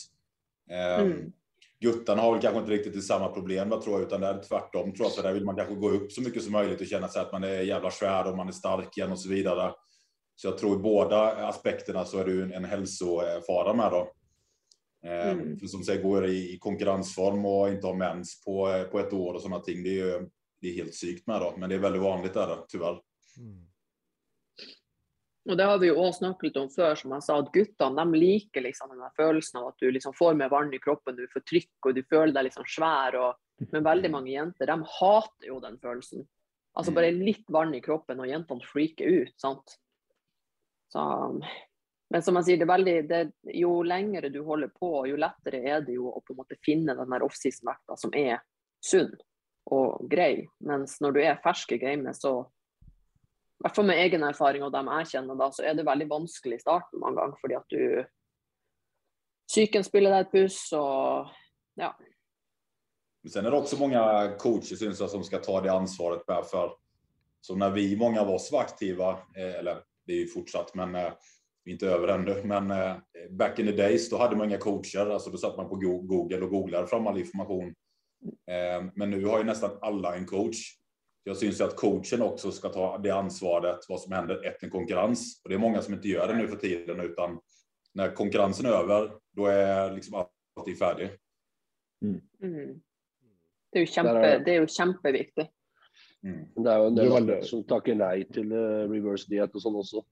Eh, 0.72 1.04
Mm. 1.06 1.32
Guttarna 1.80 2.22
har 2.22 2.32
väl 2.32 2.42
kanske 2.42 2.60
inte 2.60 2.72
riktigt 2.72 3.06
samma 3.06 3.28
problem, 3.28 3.70
vad 3.70 3.82
tror 3.82 3.96
jag, 4.00 4.08
utan 4.08 4.22
det 4.22 4.28
är 4.28 4.44
tvärtom. 4.44 4.94
Tror 4.94 5.08
att 5.08 5.24
där 5.24 5.34
vill 5.34 5.46
man 5.46 5.56
kanske 5.56 5.76
gå 5.76 5.90
upp 5.90 6.12
så 6.12 6.22
mycket 6.22 6.44
som 6.44 6.52
möjligt 6.52 6.82
och 6.82 6.88
känna 6.88 7.08
sig 7.08 7.22
att 7.22 7.32
man 7.32 7.44
är 7.44 7.62
jävla 7.62 7.92
svär 7.92 8.28
och 8.28 8.38
man 8.38 8.48
är 8.48 8.52
stark 8.52 8.98
igen 8.98 9.12
och 9.12 9.20
så 9.20 9.30
vidare. 9.30 9.74
Så 10.36 10.48
jag 10.48 10.58
tror 10.58 10.76
i 10.76 10.80
båda 10.80 11.48
aspekterna 11.48 12.06
så 12.06 12.18
är 12.18 12.26
det 12.26 12.32
ju 12.32 12.54
en, 12.54 12.66
hälsofara 12.66 13.74
med 13.74 13.92
då. 13.92 14.12
Eh, 15.10 15.30
Mm. 15.32 15.60
För 15.60 15.68
som 15.68 15.84
säger, 15.84 16.04
går 16.04 16.26
i, 16.28 16.58
konkurrensform 16.60 17.46
och 17.46 17.70
inte 17.70 17.88
ha 17.88 17.94
mens 17.94 18.44
på, 18.46 18.86
på 18.92 19.00
ett 19.00 19.14
år 19.14 19.34
och 19.34 19.42
sådana 19.42 19.60
ting, 19.60 19.84
det 19.84 19.90
är 19.90 20.06
ju 20.06 20.30
det 20.62 20.68
är 20.68 20.74
helt 20.74 20.96
sykt 20.96 21.28
med 21.28 21.42
då. 21.42 21.56
Men 21.58 21.70
det 21.70 21.76
är 21.76 21.80
väldigt 21.80 22.02
vanligt 22.02 22.34
där 22.34 22.66
tyvärr. 22.68 23.02
Mm. 23.38 23.68
Og 25.50 25.58
det 25.58 25.64
har 25.64 25.78
vi 25.78 25.92
jo 25.92 25.98
også 26.02 26.24
snakket 26.24 26.48
litt 26.48 26.56
om 26.58 26.70
før, 26.74 26.96
som 26.98 27.12
jeg 27.14 27.24
sa, 27.26 27.36
at 27.38 27.52
guttene 27.54 28.02
de 28.02 28.18
liker 28.18 28.64
liksom 28.66 28.90
den 28.90 29.04
der 29.04 29.14
følelsen 29.18 29.60
av 29.60 29.68
at 29.70 29.84
du 29.84 29.92
liksom 29.94 30.16
får 30.18 30.38
mer 30.40 30.50
vann 30.50 30.74
i 30.74 30.80
kroppen, 30.82 31.20
du 31.20 31.28
får 31.30 31.44
trykk 31.46 31.90
og 31.90 31.94
du 31.94 32.02
føler 32.10 32.34
deg 32.34 32.48
liksom 32.48 32.66
svær. 32.66 33.18
Og, 33.22 33.68
men 33.70 33.86
veldig 33.86 34.12
mange 34.16 34.34
jenter 34.34 34.72
de 34.72 34.80
hater 34.96 35.52
jo 35.52 35.60
den 35.62 35.78
følelsen. 35.84 36.26
Altså 36.76 36.96
bare 36.96 37.14
litt 37.14 37.46
vann 37.54 37.76
i 37.78 37.84
kroppen, 37.84 38.20
og 38.20 38.32
jentene 38.32 38.66
freaker 38.72 39.22
ut. 39.22 39.36
sant? 39.40 39.78
Så, 40.90 41.06
men 42.10 42.26
som 42.26 42.42
jeg 42.42 42.48
sier, 42.48 42.60
det 42.60 42.66
er 42.66 42.74
veldig, 42.74 42.98
det, 43.12 43.22
jo 43.62 43.78
lengre 43.86 44.34
du 44.34 44.42
holder 44.48 44.74
på, 44.74 44.92
jo 45.12 45.22
lettere 45.22 45.62
er 45.62 45.86
det 45.86 46.00
jo 46.00 46.10
å 46.10 46.26
på 46.26 46.36
måte 46.40 46.58
finne 46.66 46.98
den 46.98 47.14
der 47.14 47.24
off-season-vekta 47.28 48.02
som 48.02 48.18
er 48.18 48.42
sunn 48.82 49.14
og 49.66 50.10
grei. 50.10 50.46
Mens 50.66 51.00
når 51.02 51.16
du 51.16 51.22
er 51.24 51.42
fersk 51.44 51.72
i 51.76 51.80
gamet, 51.82 52.18
så 52.18 52.44
i 52.86 53.64
hvert 53.64 53.78
fall 53.78 53.88
med 53.88 54.02
egen 54.04 54.26
erfaring 54.28 54.66
og 54.66 54.74
dem 54.74 54.92
jeg 55.00 55.14
kjenner, 55.16 55.38
da, 55.40 55.50
så 55.54 55.64
er 55.66 55.78
det 55.78 55.88
veldig 55.88 56.10
vanskelig 56.12 56.60
i 56.60 56.64
starten 56.64 57.02
mange 57.02 57.22
ganger. 57.22 57.40
Fordi 57.42 57.58
at 57.58 57.74
du 57.74 58.06
Psyken 59.46 59.84
spiller 59.86 60.10
deg 60.10 60.26
et 60.26 60.32
puss, 60.34 60.60
og 60.74 61.30
ja. 61.78 61.92
Sen 63.30 63.46
är 63.46 63.52
det 63.52 63.58
också 63.58 63.78
många 63.78 64.32
coacher 64.40 64.76
syns 64.76 65.00
jag, 65.00 65.10
som 65.10 65.24
ska 65.24 65.38
ta 65.38 65.62
det 65.62 65.72
ansvaret 65.72 66.50
för. 66.50 66.72
Så 67.42 67.56
när 67.56 67.72
vi, 67.72 67.96
många 67.96 68.22
av 68.22 68.30
oss 68.30 68.52
var 68.52 68.62
aktiva, 68.62 69.12
eh, 69.12 69.56
eller 69.60 69.84
det 70.06 70.14
är 70.14 70.18
ju 70.18 70.28
fortsatt, 70.28 70.76
men 70.76 70.96
eh, 70.96 71.14
vi 71.64 71.72
är 71.72 71.74
inte 71.74 71.88
över 71.88 72.08
ännu. 72.08 72.44
Men 72.44 72.72
eh, 72.72 72.96
back 73.30 73.60
in 73.60 73.66
the 73.66 73.72
days, 73.72 74.10
då 74.10 74.18
hade 74.18 74.36
man 74.36 74.50
inga 74.50 74.58
coacher. 74.58 75.10
Alltså 75.10 75.30
då 75.30 75.38
satt 75.38 75.58
man 75.58 75.70
på 75.70 75.76
Google 75.76 76.42
och 76.42 76.50
googlade 76.50 76.88
fram 76.88 77.08
all 77.08 77.18
information. 77.18 77.76
Men 78.94 79.10
nu 79.10 79.26
har 79.26 79.38
ju 79.38 79.44
nästan 79.44 79.78
alla 79.82 80.16
en 80.16 80.26
coach. 80.26 80.58
Jag 81.24 81.38
syns 81.38 81.60
ju 81.60 81.64
att 81.64 81.76
coachen 81.76 82.22
också 82.22 82.52
ska 82.52 82.70
ta 82.70 82.98
det 82.98 83.10
ansvaret, 83.10 83.80
vad 83.90 84.02
som 84.02 84.12
händer 84.12 84.46
efter 84.46 84.66
en 84.66 84.72
konkurrens. 84.72 85.42
Och 85.44 85.50
det 85.50 85.56
är 85.56 85.60
många 85.60 85.82
som 85.82 85.94
inte 85.94 86.08
gör 86.08 86.28
det 86.28 86.38
nu 86.38 86.48
för 86.48 86.58
tiden, 86.58 87.00
utan 87.00 87.40
när 87.94 88.12
konkurrensen 88.16 88.66
är 88.66 88.70
över, 88.70 89.12
då 89.32 89.46
är 89.46 89.92
liksom 89.92 90.26
allting 90.56 90.76
färdigt. 90.76 91.12
Mm. 92.02 92.22
Mm. 92.42 92.82
Det 93.72 93.78
är 93.78 93.82
ju 93.82 93.86
kjempe, 93.88 94.44
det 94.46 94.56
är 94.56 94.62
ju 94.62 94.68
kjempeviktigt. 94.68 95.52
Mm. 96.24 96.46
Det 96.56 96.72
är 96.72 96.80
ju 96.80 97.18
en 97.18 97.26
del 97.26 97.44
som 97.44 97.64
tackar 97.64 97.96
nej 97.96 98.28
till 98.28 98.52
uh, 98.52 98.90
reverse 98.90 99.30
diet 99.30 99.56
och 99.56 99.62
sånt 99.62 99.76
också. 99.76 100.06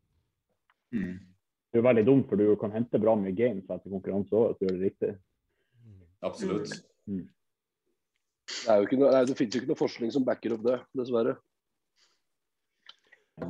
Mm. 0.91 1.17
Det 1.71 1.78
är 1.78 1.82
väldigt 1.82 2.06
dumt 2.06 2.23
för 2.30 2.36
du 2.36 2.56
kan 2.56 2.71
hämta 2.71 2.99
bra 2.99 3.15
med 3.15 3.36
games 3.36 3.63
etter 3.63 3.89
konkurranse 3.89 4.36
òg, 4.36 4.58
så 4.58 4.65
gjør 4.65 4.78
det 4.78 4.86
riktigt. 4.86 5.15
Absolut. 6.19 6.69
Mm. 7.08 7.30
Det, 8.43 8.67
er 8.69 8.79
jo 8.79 8.88
ikke 8.88 8.99
noe, 8.99 9.12
nei, 9.15 9.23
det 9.27 9.36
finnes 9.39 9.56
jo 9.56 9.62
ikke 9.62 9.71
noe 9.71 9.79
forskning 9.79 10.13
som 10.13 10.25
backer 10.27 10.56
opp 10.56 10.63
det, 10.65 10.77
dessverre. 10.99 11.38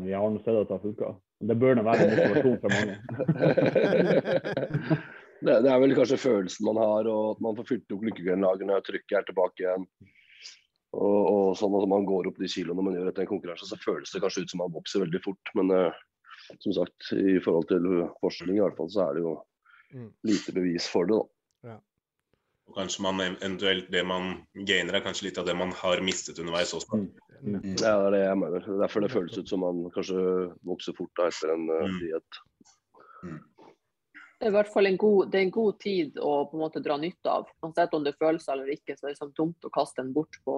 Vi 0.03 0.13
har 0.15 0.37
sett 0.39 0.55
at 0.55 0.69
det 0.69 0.75
har 0.75 0.83
funka. 0.83 1.13
Det 1.43 1.55
bør 1.59 1.75
nå 1.75 1.83
være 1.83 2.05
en 2.05 2.13
motivasjon 2.13 2.59
for 2.61 2.69
mange. 2.71 2.95
det, 5.45 5.55
det, 5.65 5.71
er 5.73 5.81
vel 5.83 5.95
kanskje 5.97 6.21
følelsen 6.23 6.67
man 6.69 6.79
har, 6.79 7.09
og 7.11 7.33
at 7.33 7.41
man 7.43 7.57
får 7.57 7.69
fylt 7.71 7.95
opp 7.95 8.05
lykkegrunnlagene, 8.07 8.79
trykket 8.87 9.17
er 9.19 9.27
tilbake 9.27 9.65
igjen. 9.65 9.87
Og, 10.93 11.19
og 11.25 11.45
sånn 11.57 11.75
at 11.79 11.89
man 11.89 12.05
går 12.07 12.29
opp 12.29 12.39
de 12.39 12.47
kiloene 12.53 12.85
man 12.85 12.95
gjør 12.95 13.09
etter 13.09 13.25
en 13.25 13.31
konkurranse, 13.33 13.67
så 13.67 13.79
føles 13.81 14.13
det 14.13 14.21
kanskje 14.23 14.45
ut 14.45 14.53
som 14.53 14.61
man 14.61 14.75
vokser 14.75 15.03
veldig 15.03 15.23
fort. 15.25 15.53
Men 15.57 15.73
uh, 15.73 16.01
som 16.63 16.77
sagt, 16.77 17.09
i 17.17 17.39
forhold 17.43 17.67
til 17.71 17.87
forskning 18.21 18.59
i 18.59 18.63
hvert 18.63 18.77
fall, 18.77 18.91
så 18.93 19.07
er 19.07 19.17
det 19.17 19.25
jo 19.25 19.33
mm. 19.97 20.09
lite 20.29 20.55
bevis 20.55 20.87
for 20.93 21.09
det. 21.09 21.17
da. 21.17 21.32
Og 22.73 22.79
kanskje 22.79 23.03
man 23.05 23.21
eventuelt 23.21 23.89
det 23.93 24.01
man 24.09 24.31
gainer, 24.65 24.95
er 24.97 25.03
kanskje 25.05 25.27
litt 25.27 25.37
av 25.37 25.45
det 25.45 25.53
man 25.53 25.69
har 25.77 25.99
mistet 26.01 26.39
underveis 26.41 26.71
også. 26.73 26.97
Mm. 26.97 27.09
Mm. 27.43 27.57
Ja, 27.75 27.75
det 27.77 27.91
er 27.93 28.15
det 28.15 28.21
jeg 28.23 28.37
mener. 28.41 28.69
Derfor 28.79 29.03
det 29.03 29.09
føles 29.13 29.37
ut 29.37 29.51
som 29.51 29.61
man 29.61 29.83
kanskje 29.93 30.23
vokser 30.65 30.95
fort 30.97 31.11
da 31.19 31.27
etter 31.29 31.51
en 31.53 31.67
uh, 31.69 31.99
diett. 32.01 32.39
Mm. 33.21 33.35
Det 34.39 34.47
er 34.47 34.49
i 34.49 34.55
hvert 34.55 34.71
fall 34.73 34.89
en 34.89 34.97
god, 34.97 35.29
det 35.29 35.37
er 35.37 35.45
en 35.45 35.53
god 35.53 35.77
tid 35.83 36.17
å 36.17 36.31
på 36.49 36.57
en 36.57 36.63
måte 36.63 36.81
dra 36.81 36.97
nytte 36.97 37.29
av. 37.29 37.51
Uansett 37.61 37.93
om 37.93 38.07
det 38.07 38.15
føles 38.17 38.49
eller 38.49 38.73
ikke, 38.73 38.97
så 38.97 39.05
er 39.05 39.13
det 39.13 39.21
sånn 39.21 39.35
dumt 39.37 39.69
å 39.69 39.71
kaste 39.77 40.01
den 40.01 40.09
bort 40.17 40.39
på 40.47 40.57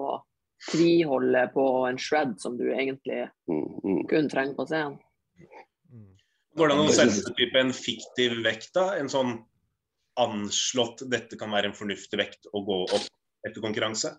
tviholdet 0.70 1.52
på 1.52 1.66
en 1.84 2.00
shred 2.00 2.32
som 2.40 2.56
du 2.56 2.64
egentlig 2.70 3.26
mm, 3.44 3.66
mm. 3.84 4.00
kun 4.08 4.32
trenger 4.32 4.56
på 4.56 4.66
scenen. 4.70 4.96
Går 6.56 6.72
det 6.72 6.78
an 6.78 6.88
å 6.88 6.96
sette 6.96 7.60
en 7.60 7.74
fiktiv 7.76 8.38
vekt, 8.46 8.72
da? 8.72 8.94
En 8.96 9.12
sånn 9.12 9.36
anslått 10.20 11.04
dette 11.10 11.38
kan 11.40 11.52
være 11.52 11.70
en 11.70 11.76
fornuftig 11.76 12.20
vekt 12.20 12.48
å 12.52 12.62
gå 12.66 12.78
opp 12.86 13.10
etter 13.46 13.62
konkurranse? 13.64 14.14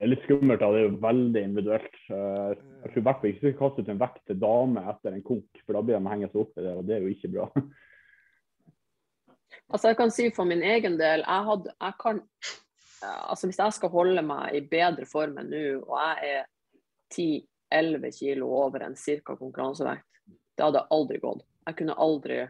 Det 0.00 0.06
er 0.06 0.12
litt 0.14 0.22
skummelt, 0.24 0.62
da. 0.62 0.70
Det 0.72 0.80
er 0.80 0.86
jo 0.86 1.00
veldig 1.02 1.40
individuelt. 1.44 1.96
Eh, 2.08 2.52
jeg 2.56 2.92
tror 2.92 3.02
i 3.02 3.04
hvert 3.04 3.18
fall 3.20 3.30
ikke 3.30 3.42
skal 3.42 3.58
kaste 3.58 3.82
ut 3.84 3.90
en 3.92 4.00
vekt 4.00 4.22
til 4.30 4.38
dame 4.40 4.84
etter 4.94 5.12
en 5.12 5.26
konk, 5.26 5.60
for 5.66 5.76
da 5.76 5.82
blir 5.84 5.98
de 5.98 6.12
henge 6.14 6.30
seg 6.30 6.40
opp 6.40 6.54
i 6.56 6.64
det, 6.64 6.72
og 6.78 6.86
det 6.88 6.96
er 6.96 7.04
jo 7.04 7.14
ikke 7.14 7.32
bra. 7.36 7.48
Altså, 9.70 9.90
jeg 9.90 9.96
kan 9.98 10.10
si 10.10 10.24
for 10.34 10.46
min 10.46 10.62
egen 10.66 10.96
del, 10.98 11.22
jeg, 11.22 11.42
hadde, 11.46 11.72
jeg 11.74 11.94
kan 12.00 12.20
altså 13.02 13.46
Hvis 13.46 13.58
jeg 13.58 13.74
skal 13.76 13.92
holde 13.92 14.22
meg 14.26 14.54
i 14.54 14.62
bedre 14.66 15.06
form 15.06 15.38
enn 15.40 15.50
nå, 15.50 15.62
og 15.86 15.94
jeg 15.98 16.32
er 16.34 16.48
10-11 17.14 18.16
kilo 18.18 18.50
over 18.60 18.84
en 18.86 18.96
cirka 18.98 19.36
konkurransevekt, 19.38 20.06
det 20.58 20.66
hadde 20.66 20.84
aldri 20.94 21.20
gått. 21.22 21.44
Jeg 21.68 21.78
kunne 21.78 21.98
aldri 22.02 22.40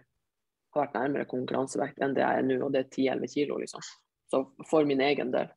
ha 0.75 0.85
vært 0.85 0.99
nærmere 0.99 1.29
konkurransevekt 1.31 2.03
enn 2.03 2.15
det 2.17 2.23
jeg 2.23 2.43
er 2.43 2.47
nå, 2.47 2.59
og 2.67 2.75
det 2.75 2.85
er 2.85 2.91
10-11 2.91 3.33
kilo, 3.35 3.59
liksom. 3.63 3.87
Så 4.31 4.43
for 4.71 4.87
min 4.87 5.03
egen 5.03 5.33
del. 5.35 5.49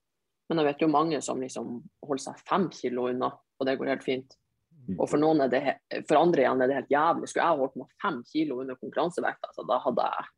Men 0.49 0.61
jeg 0.61 0.69
vet 0.71 0.81
jo 0.83 0.91
mange 0.91 1.19
som 1.23 1.41
liksom 1.41 1.75
holder 2.03 2.23
seg 2.25 2.45
fem 2.49 2.69
kilo 2.73 3.07
unna, 3.11 3.29
og 3.31 3.67
det 3.67 3.77
går 3.79 3.93
helt 3.93 4.05
fint. 4.05 4.37
Mm. 4.73 4.97
Og 4.97 5.05
for 5.07 5.21
noen 5.21 5.45
er 5.45 5.51
det, 5.51 5.61
for 6.09 6.19
andre 6.19 6.43
igjen 6.43 6.63
er 6.63 6.71
det 6.71 6.79
helt 6.81 6.93
jævlig. 6.93 7.29
Skulle 7.29 7.45
jeg 7.45 7.61
holdt 7.61 7.77
meg 7.79 7.99
fem 8.03 8.23
kilo 8.31 8.61
under 8.63 8.79
konkurransevekta, 8.79 9.51
så 9.55 9.67
da 9.69 9.81
hadde 9.85 10.07
jeg 10.13 10.31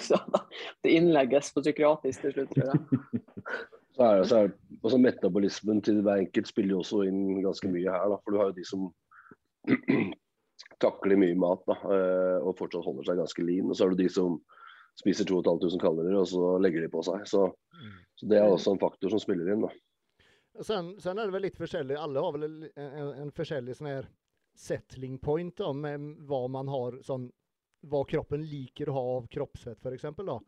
så 0.00 0.18
Det 0.82 0.94
innlegges 0.96 1.52
på 1.52 1.62
psykiatrisk 1.64 2.24
til 2.24 2.32
slutt, 2.32 2.54
tror 2.54 2.70
jeg. 2.72 3.04
Så 3.90 4.06
er 4.06 4.16
det, 4.16 4.26
så 4.30 4.36
er, 4.38 4.52
også 4.82 4.98
Metabolismen 5.02 5.82
til 5.84 6.00
hver 6.06 6.22
enkelt 6.22 6.48
spiller 6.48 6.76
jo 6.76 6.82
også 6.84 7.02
inn 7.08 7.42
ganske 7.44 7.68
mye 7.68 7.90
her. 7.92 8.06
Da. 8.12 8.18
For 8.22 8.32
du 8.32 8.40
har 8.40 8.50
jo 8.50 8.56
de 8.56 8.66
som 8.68 8.86
takler 10.80 11.20
mye 11.20 11.36
mat 11.38 11.62
da, 11.68 11.76
eh, 11.94 12.38
og 12.40 12.56
fortsatt 12.58 12.86
holder 12.86 13.08
seg 13.08 13.20
ganske 13.20 13.44
lean. 13.44 13.70
Og 13.70 13.76
så 13.76 13.86
har 13.86 13.94
du 13.94 14.02
de 14.02 14.08
som 14.12 14.38
spiser 15.00 15.28
2500 15.28 15.80
kalorier, 15.82 16.18
og 16.20 16.28
så 16.28 16.56
legger 16.62 16.84
de 16.84 16.92
på 16.92 17.02
seg. 17.06 17.26
Så. 17.28 17.48
Så 18.14 18.26
det 18.26 18.36
är 18.36 18.42
mm. 18.42 18.52
också 18.52 18.70
en 18.70 18.78
faktor 18.78 19.08
som 19.08 19.20
spelar 19.20 19.52
in. 19.52 19.60
Då. 19.60 19.70
Sen, 20.62 21.00
sen 21.00 21.18
är 21.18 21.26
det 21.26 21.32
väl 21.32 21.42
lite 21.42 21.56
försäljning, 21.56 21.96
alla 21.96 22.20
har 22.20 22.32
väl 22.32 22.70
en, 22.74 23.08
en 23.08 23.32
försäljning 23.32 23.74
sån 23.74 23.86
här 23.86 24.08
settling 24.54 25.18
point 25.18 25.56
då, 25.56 25.72
med 25.72 26.00
vad 26.18 26.50
man 26.50 26.68
har 26.68 27.02
som 27.02 27.32
vad 27.80 28.08
kroppen 28.08 28.46
liker 28.46 28.86
att 28.86 28.94
ha 28.94 29.00
av 29.00 29.26
kroppsfett 29.26 29.80
för 29.80 29.92
exempel 29.92 30.26
då. 30.26 30.42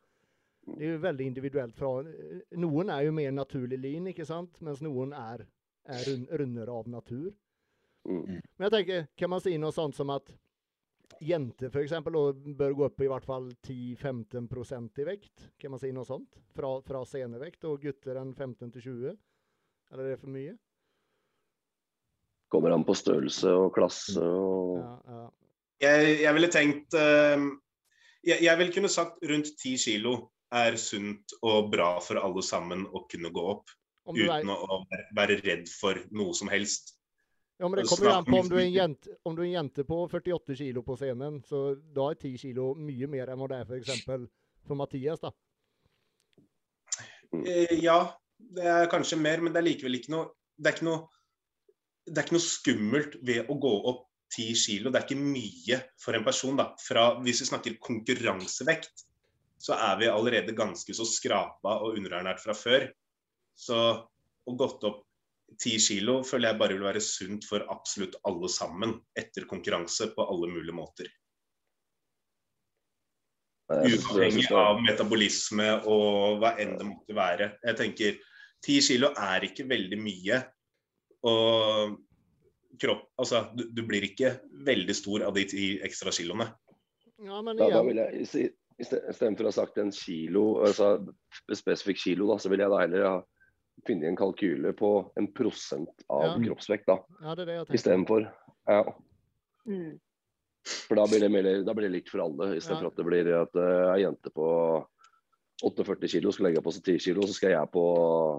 Det 0.67 0.85
är 0.85 0.89
ju 0.89 0.99
väldigt 0.99 1.25
individuellt. 1.25 1.77
För, 1.77 2.15
någon 2.57 2.91
är 2.91 3.03
ju 3.03 3.11
mer 3.11 3.33
naturlig 3.33 3.79
lin, 3.79 4.07
inte 4.07 4.27
sant? 4.27 4.61
Medan 4.61 4.77
någon 4.81 5.13
är, 5.13 5.47
är 5.85 6.37
runner 6.37 6.67
av 6.67 6.89
natur. 6.89 7.35
Mm. 8.09 8.25
Men 8.27 8.43
jag 8.57 8.73
tänker, 8.73 9.07
kan 9.15 9.31
man 9.31 9.41
se 9.41 9.59
något 9.59 9.75
sånt 9.75 9.97
som 9.97 10.11
att 10.11 10.35
jenter 11.21 11.71
för 11.71 11.81
exempel 11.81 12.13
då 12.13 12.33
bör 12.33 12.73
gå 12.73 12.85
upp 12.85 13.01
i 13.01 13.07
vart 13.07 13.25
fall 13.25 13.51
10-15 13.51 14.49
procent 14.49 14.99
i 14.99 15.05
vikt. 15.05 15.51
Kan 15.59 15.71
man 15.71 15.81
säga 15.81 15.93
något 15.93 16.07
sånt? 16.07 16.37
Fra, 16.55 16.83
fra 16.83 17.05
scenevikt 17.05 17.65
och 17.65 17.81
gutter 17.81 18.15
en 18.15 18.35
15 18.35 18.73
till 18.73 18.83
20? 18.83 19.17
Eller 19.93 20.05
är 20.05 20.11
det 20.11 20.17
för 20.17 20.27
mycket? 20.27 20.57
Kommer 22.49 22.71
an 22.71 22.85
på 22.85 22.95
størrelse 22.95 23.53
och 23.53 23.75
klass 23.75 24.17
och... 24.17 24.79
Ja, 24.79 25.03
ja. 25.07 25.33
Jag, 25.79 26.21
jag 26.21 26.35
ville 26.35 26.47
tänkt 26.47 26.95
uh, 26.95 27.01
jag, 28.21 28.43
jag 28.43 28.57
vill 28.57 28.73
kunna 28.73 28.89
sagt 28.89 29.23
runt 29.23 29.59
10 29.59 29.79
kilo 29.79 30.31
är 30.51 30.77
sunt 30.77 31.25
och 31.41 31.71
bra 31.71 32.01
för 32.01 32.17
alla 32.17 32.43
samman 32.43 32.87
att 32.87 33.09
kunna 33.11 33.29
gå 33.29 33.53
upp 33.53 33.65
utan 34.17 34.51
att 34.51 34.87
vara 35.17 35.27
rädd 35.27 35.69
för 35.81 36.07
något 36.11 36.37
som 36.37 36.49
helst. 36.49 37.02
Ja, 37.63 37.69
men 37.69 37.81
det 37.81 37.89
kommer 37.89 38.11
ju 38.11 38.17
an 38.17 38.25
på 38.25 38.37
om 38.37 38.49
du, 38.49 38.57
är 38.57 38.61
en 38.61 38.73
jente, 38.73 39.11
om 39.23 39.37
du 39.37 39.43
är 39.43 39.47
en 39.47 39.53
jente 39.53 39.85
på 39.85 40.09
48 40.09 40.55
kilo 40.55 40.83
på 40.83 40.97
scenen, 40.97 41.43
så 41.43 41.75
då 41.75 42.11
är 42.11 42.15
10 42.15 42.39
kilo 42.39 42.75
mycket 42.75 43.11
mer 43.11 43.27
än 43.29 43.39
vad 43.39 43.51
det 43.51 43.57
är 43.57 43.65
för 43.65 43.77
exempel 43.77 44.29
för 44.67 44.75
Mattias 44.75 45.21
då. 45.21 45.33
Eh, 47.47 47.79
ja, 47.85 48.21
det 48.39 48.63
är 48.63 48.91
kanske 48.91 49.17
mer, 49.17 49.39
men 49.39 49.53
det 49.53 49.59
är 49.59 49.63
likväl 49.63 49.95
inte 49.95 50.11
något, 50.11 50.35
det 50.57 50.69
är 50.69 50.73
inte 50.73 50.85
något, 50.85 51.11
det 52.07 52.21
är 52.21 52.23
inte 52.23 52.35
något 52.35 52.43
skummelt 52.43 53.17
ved 53.23 53.51
att 53.51 53.61
gå 53.61 53.91
upp 53.91 54.07
10 54.37 54.55
kilo. 54.55 54.91
Det 54.91 54.99
är 54.99 55.03
inte 55.03 55.15
mycket 55.15 55.83
för 56.05 56.15
en 56.15 56.25
person 56.25 56.57
då. 56.57 56.75
Fra, 56.89 57.21
hvis 57.21 57.43
vi 57.43 57.47
snakker 57.47 57.77
konkurransevekt, 57.81 58.93
så 59.59 59.73
är 59.73 59.99
vi 59.99 60.09
allerede 60.09 60.53
ganska 60.53 60.93
så 60.93 61.05
skrapa 61.05 61.79
och 61.79 61.97
underernært 61.97 62.41
fra 62.41 62.55
før. 62.55 62.91
Så 63.55 64.09
å 64.45 64.53
gått 64.53 64.85
opp 64.85 65.07
10 65.61 65.79
kilo 65.87 66.21
føler 66.27 66.53
jeg 66.53 66.61
bare 66.61 66.77
vil 66.77 66.87
være 66.87 67.03
sunt 67.05 67.47
for 67.49 67.65
absolutt 67.73 68.19
alle 68.29 68.51
sammen 68.53 68.95
etter 69.19 69.47
konkurranse 69.51 70.11
på 70.15 70.27
alle 70.29 70.51
mulige 70.53 70.77
måter. 70.77 71.11
Uavhengig 73.73 74.51
av 74.53 74.83
metabolisme 74.85 75.69
og 75.89 76.43
hva 76.43 76.55
enn 76.61 76.77
det 76.77 76.87
måtte 76.89 77.17
være. 77.17 77.51
Jeg 77.65 77.79
tenker 77.79 78.19
10 78.67 78.81
kilo 78.89 79.13
er 79.19 79.49
ikke 79.49 79.69
veldig 79.71 80.01
mye. 80.01 80.41
Og 81.29 81.95
kropp 82.83 83.07
Altså, 83.21 83.45
du, 83.55 83.69
du 83.71 83.85
blir 83.87 84.05
ikke 84.09 84.35
veldig 84.67 84.95
stor 84.97 85.25
av 85.29 85.37
de 85.37 85.47
ti 85.49 85.69
ekstra 85.85 86.13
kiloene. 86.15 86.49
Ja, 87.23 87.39
men 87.39 87.55
igjen... 87.57 87.71
da, 87.71 87.79
da 87.79 87.87
vil 87.87 88.03
jeg 88.03 88.27
si 88.31 88.49
Istedenfor 88.83 89.47
å 89.47 89.51
ha 89.51 89.55
sagt 89.55 89.77
en 89.79 89.93
kilo, 89.95 90.65
altså 90.65 90.97
spesifikk 91.55 92.01
kilo, 92.01 92.27
da, 92.33 92.39
så 92.41 92.51
vil 92.51 92.65
jeg 92.65 92.73
da 92.73 92.79
heller 92.81 93.05
ha 93.07 93.13
funnet 93.87 94.09
en 94.09 94.17
kalkyle 94.19 94.73
på 94.79 94.93
en 95.19 95.29
prosent 95.35 96.07
av 96.07 96.25
ja. 96.25 96.39
kroppsvekt, 96.47 96.87
da. 96.87 96.99
Ja, 97.23 97.35
det 97.35 97.45
er 97.45 97.51
det 97.51 97.59
jeg 97.59 97.79
Istedenfor. 97.81 98.27
Ja. 98.71 98.83
Mm. 99.67 99.99
For 100.63 100.99
da 100.99 101.07
blir, 101.11 101.25
det 101.25 101.31
mer, 101.35 101.49
da 101.67 101.75
blir 101.75 101.89
det 101.89 101.97
likt 101.97 102.13
for 102.13 102.23
alle, 102.23 102.53
istedenfor 102.59 102.87
ja. 102.87 102.93
at 102.93 103.01
det 103.01 103.07
blir 103.09 103.31
at 103.41 103.59
uh, 103.59 103.95
ei 103.97 104.05
jente 104.05 104.31
på 104.35 104.49
48 105.63 106.11
kilo 106.11 106.33
skal 106.35 106.49
legge 106.49 106.63
på 106.63 106.73
seg 106.75 106.85
10 106.85 107.03
kilo, 107.07 107.27
så 107.27 107.37
skal 107.37 107.55
jeg 107.55 107.71
på 107.75 107.83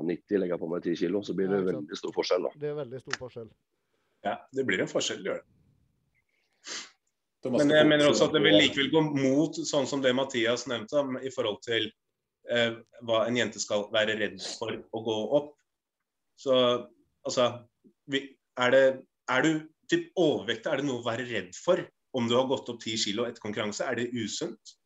90 0.08 0.42
legge 0.44 0.60
på 0.60 0.70
meg 0.72 0.84
10 0.84 1.02
kilo. 1.04 1.24
Så 1.24 1.36
blir 1.38 1.52
det 1.52 1.62
ja, 1.62 1.68
veldig 1.72 2.00
stor 2.00 2.16
forskjell. 2.16 2.48
da. 2.48 2.52
Det 2.60 2.72
er 2.72 2.80
veldig 2.80 3.04
stor 3.04 3.20
forskjell. 3.20 3.52
Ja, 4.24 4.38
det 4.56 4.66
blir 4.68 4.84
en 4.84 4.92
forskjell, 4.92 5.24
gjør 5.28 5.40
det. 5.42 5.48
Men 7.52 7.74
jeg 7.76 7.88
mener 7.90 8.08
også 8.08 8.30
at 8.30 8.36
det 8.36 8.40
vil 8.46 8.56
likevel 8.56 8.90
gå 8.92 9.02
mot 9.20 9.58
sånn 9.68 9.88
som 9.88 10.04
det 10.04 10.14
Mathias 10.16 10.64
nevnte, 10.72 11.02
i 11.28 11.32
forhold 11.34 11.60
til 11.66 11.90
eh, 12.52 12.76
hva 13.08 13.24
en 13.28 13.38
jente 13.40 13.62
skal 13.62 13.88
være 13.94 14.18
redd 14.20 14.40
for 14.60 14.76
å 14.92 15.04
gå 15.06 15.18
opp. 15.40 15.54
Så 16.40 16.56
altså 17.24 17.50
er, 18.12 18.74
det, 18.74 18.86
er 19.32 19.46
du 19.46 19.52
typ 19.92 20.10
overvektig, 20.20 20.72
er 20.72 20.82
det 20.82 20.88
noe 20.90 21.02
å 21.02 21.08
være 21.08 21.28
redd 21.30 21.54
for 21.56 21.84
om 22.14 22.28
du 22.30 22.36
har 22.38 22.50
gått 22.50 22.70
opp 22.70 22.82
10 22.84 22.98
kilo 23.08 23.28
etter 23.28 23.42
konkurranse? 23.44 23.86
Er 23.88 24.00
det 24.02 24.12
usunt? 24.14 24.78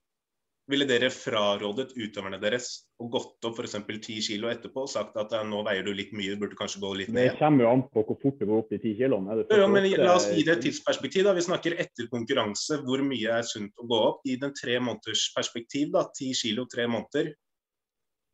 Ville 0.67 0.84
dere 0.84 1.08
frarådet 1.08 1.93
utøverne 1.96 2.41
deres 2.43 2.65
å 3.00 3.06
gått 3.12 3.46
opp 3.48 3.60
f.eks. 3.62 3.78
10 3.88 4.17
kilo 4.26 4.50
etterpå 4.52 4.82
og 4.84 4.89
sagt 4.91 5.15
at 5.15 5.32
nå 5.48 5.62
veier 5.63 5.86
du 5.88 5.93
litt 5.96 6.12
mye, 6.12 6.34
du 6.36 6.41
burde 6.41 6.58
kanskje 6.60 6.82
gå 6.84 6.89
litt 7.00 7.12
Det 7.13 7.15
ned? 7.15 7.38
kommer 7.39 7.63
jo 7.63 7.70
an 7.72 7.84
på 7.93 8.04
hvor 8.04 8.17
fort 8.20 8.41
det 8.41 8.50
går 8.50 8.63
opp 8.65 8.74
de 8.74 8.80
ti 8.84 8.91
kiloene. 9.00 9.32
Er 9.32 9.46
det 9.48 9.60
Ja, 9.62 9.70
men 9.72 9.88
48? 9.88 10.04
La 10.04 10.15
oss 10.20 10.28
gi 10.28 10.43
det 10.43 10.58
et 10.58 10.65
tidsperspektiv. 10.67 11.24
da. 11.24 11.36
Vi 11.38 11.46
snakker 11.48 11.78
etter 11.80 12.10
konkurranse. 12.12 12.82
Hvor 12.84 13.04
mye 13.08 13.38
er 13.39 13.48
sunt 13.48 13.80
å 13.80 13.88
gå 13.88 14.02
opp? 14.10 14.20
I 14.28 14.36
den 14.43 14.52
tre 14.60 14.76
måneders 14.84 15.30
perspektiv, 15.38 15.93
da. 15.96 16.04
10 16.20 16.36
kilo, 16.43 16.67
tre 16.67 16.88
måneder. 16.91 17.32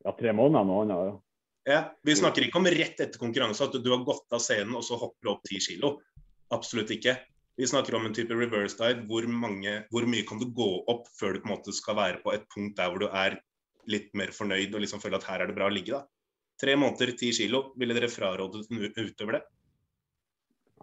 Ja, 0.03 0.11
tre 0.19 0.33
måneder 0.35 0.63
annet. 0.63 0.97
Ja. 0.97 1.19
Ja, 1.63 1.79
vi 2.03 2.15
snakker 2.19 2.43
ikke 2.43 2.59
om 2.59 2.67
rett 2.67 2.99
etter 2.99 3.19
konkurranse 3.19 3.63
at 3.63 3.75
du 3.79 3.87
har 3.87 4.01
gått 4.03 4.33
av 4.35 4.41
scenen 4.43 4.75
og 4.75 4.83
så 4.83 4.97
hopper 4.99 5.23
du 5.23 5.31
opp 5.31 5.45
10 5.47 5.61
kilo. 5.63 5.93
Absolutt 6.51 6.91
ikke. 6.91 7.15
Vi 7.55 7.67
snakker 7.69 7.95
om 7.95 8.07
en 8.09 8.15
type 8.15 8.35
reverse 8.35 8.75
diet. 8.79 9.05
Hvor, 9.07 9.23
mange, 9.29 9.77
hvor 9.93 10.07
mye 10.09 10.25
kan 10.27 10.41
du 10.41 10.49
gå 10.51 10.69
opp 10.91 11.07
før 11.15 11.37
du 11.37 11.43
på 11.43 11.47
en 11.47 11.53
måte 11.53 11.75
skal 11.75 11.95
være 11.99 12.19
på 12.25 12.33
et 12.35 12.43
punkt 12.51 12.75
der 12.79 12.91
hvor 12.91 13.05
du 13.05 13.07
er 13.07 13.37
litt 13.87 14.11
mer 14.17 14.33
fornøyd 14.35 14.75
og 14.75 14.83
liksom 14.83 14.99
føler 15.03 15.21
at 15.21 15.29
her 15.29 15.43
er 15.43 15.51
det 15.51 15.55
bra 15.55 15.69
å 15.69 15.73
ligge? 15.73 15.95
da. 15.95 16.03
Tre 16.59 16.75
måneder, 16.79 17.13
10 17.15 17.31
kilo. 17.39 17.63
Ville 17.79 17.95
dere 17.95 18.11
frarådet 18.11 18.65
en 18.67 18.83
utøver 18.83 19.39
det? 19.39 19.43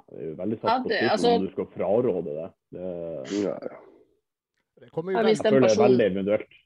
Det 0.01 0.17
er 0.17 0.27
jo 0.31 0.35
veldig 0.41 0.59
Ja, 0.59 0.65
satt 0.65 0.83
på 0.83 0.91
spissen 0.91 1.13
altså- 1.13 1.35
om 1.37 1.45
du 1.45 1.53
skal 1.53 1.71
fraråde 1.77 2.25
det. 2.41 2.49
det 2.73 3.45
Ja, 3.45 3.59
ja. 3.69 3.79
Det 4.81 4.91
kommer 4.91 5.13
ju 5.13 5.19
Ja, 5.19 5.29
jeg 5.29 5.37
føler 5.45 5.61
det 5.61 5.77
er 5.77 5.83
veldig 5.85 6.07
individuelt. 6.09 6.60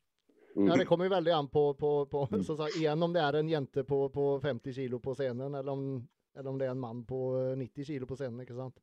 Mm. 0.56 0.68
ja, 0.68 0.76
det 0.76 0.84
kommer 0.84 1.04
ju 1.04 1.10
väldigt 1.10 1.34
an 1.34 1.48
på, 1.48 1.74
på, 1.74 2.06
på 2.06 2.28
Mm. 2.32 2.44
så 2.44 2.56
säga, 2.56 2.68
igen 2.68 3.02
om 3.02 3.12
det 3.12 3.20
är 3.20 3.32
en 3.32 3.48
jente 3.48 3.84
på, 3.84 4.08
på 4.08 4.40
50 4.40 4.72
kilo 4.72 4.98
på 4.98 5.14
scenen 5.14 5.54
eller 5.54 5.72
om, 5.72 6.08
eller 6.38 6.50
om 6.50 6.58
det 6.58 6.64
är 6.64 6.70
en 6.70 6.80
man 6.80 7.04
på 7.06 7.48
eh, 7.50 7.56
90 7.56 7.84
kilo 7.84 8.06
på 8.06 8.16
scenen, 8.16 8.40
inte 8.40 8.54
sant? 8.54 8.74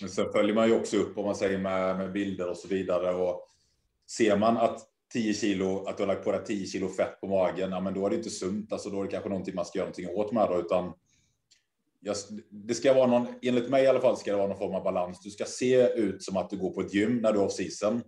Men 0.00 0.10
sen 0.10 0.32
följer 0.32 0.54
man 0.54 0.68
ju 0.68 0.76
också 0.76 0.96
upp 0.96 1.18
om 1.18 1.24
man 1.24 1.34
säger 1.34 1.58
med, 1.58 1.96
med 1.98 2.12
bilder 2.12 2.50
och 2.50 2.56
så 2.56 2.68
vidare. 2.68 3.14
Och 3.14 3.48
ser 4.10 4.36
man 4.36 4.56
att 4.56 4.80
10 5.12 5.34
kilo, 5.34 5.84
att 5.84 5.96
du 5.96 6.02
har 6.02 6.08
lagt 6.08 6.24
på 6.24 6.32
dig 6.32 6.44
10 6.44 6.66
kilo 6.66 6.88
fett 6.88 7.20
på 7.20 7.26
magen, 7.26 7.70
ja, 7.70 7.80
men 7.80 7.94
då 7.94 8.06
är 8.06 8.10
det 8.10 8.16
inte 8.16 8.30
sunt. 8.30 8.72
Alltså, 8.72 8.90
då 8.90 9.00
är 9.00 9.04
det 9.04 9.10
kanske 9.10 9.28
någonting 9.28 9.54
man 9.54 9.64
ska 9.64 9.78
göra 9.78 9.86
någonting 9.86 10.08
åt 10.08 10.32
med. 10.32 10.48
Då, 10.48 10.60
utan 10.60 10.92
jag, 12.00 12.16
det 12.50 12.74
ska 12.74 12.94
vara 12.94 13.06
någon, 13.06 13.26
enligt 13.42 13.70
mig 13.70 13.84
i 13.84 13.86
alla 13.86 14.00
fall, 14.00 14.16
ska 14.16 14.30
det 14.30 14.36
vara 14.36 14.48
någon 14.48 14.58
form 14.58 14.74
av 14.74 14.84
balans. 14.84 15.20
Du 15.20 15.30
ska 15.30 15.44
se 15.44 15.88
ut 15.88 16.22
som 16.22 16.36
att 16.36 16.50
du 16.50 16.58
går 16.58 16.70
på 16.70 16.80
ett 16.80 16.94
gym 16.94 17.16
när 17.16 17.32
du 17.32 17.38
är 17.38 17.44
off 17.44 17.52
season. 17.52 18.02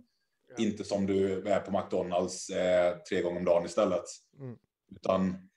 Inte 0.57 0.83
som 0.83 1.05
du 1.05 1.47
är 1.47 1.59
på 1.59 1.71
McDonalds 1.71 2.49
eh, 2.49 2.97
tre 2.97 3.21
gånger 3.21 3.39
om 3.39 3.45
dagen 3.45 3.65
istället. 3.65 4.03
Mm. 4.39 4.57
Utan 4.95 5.49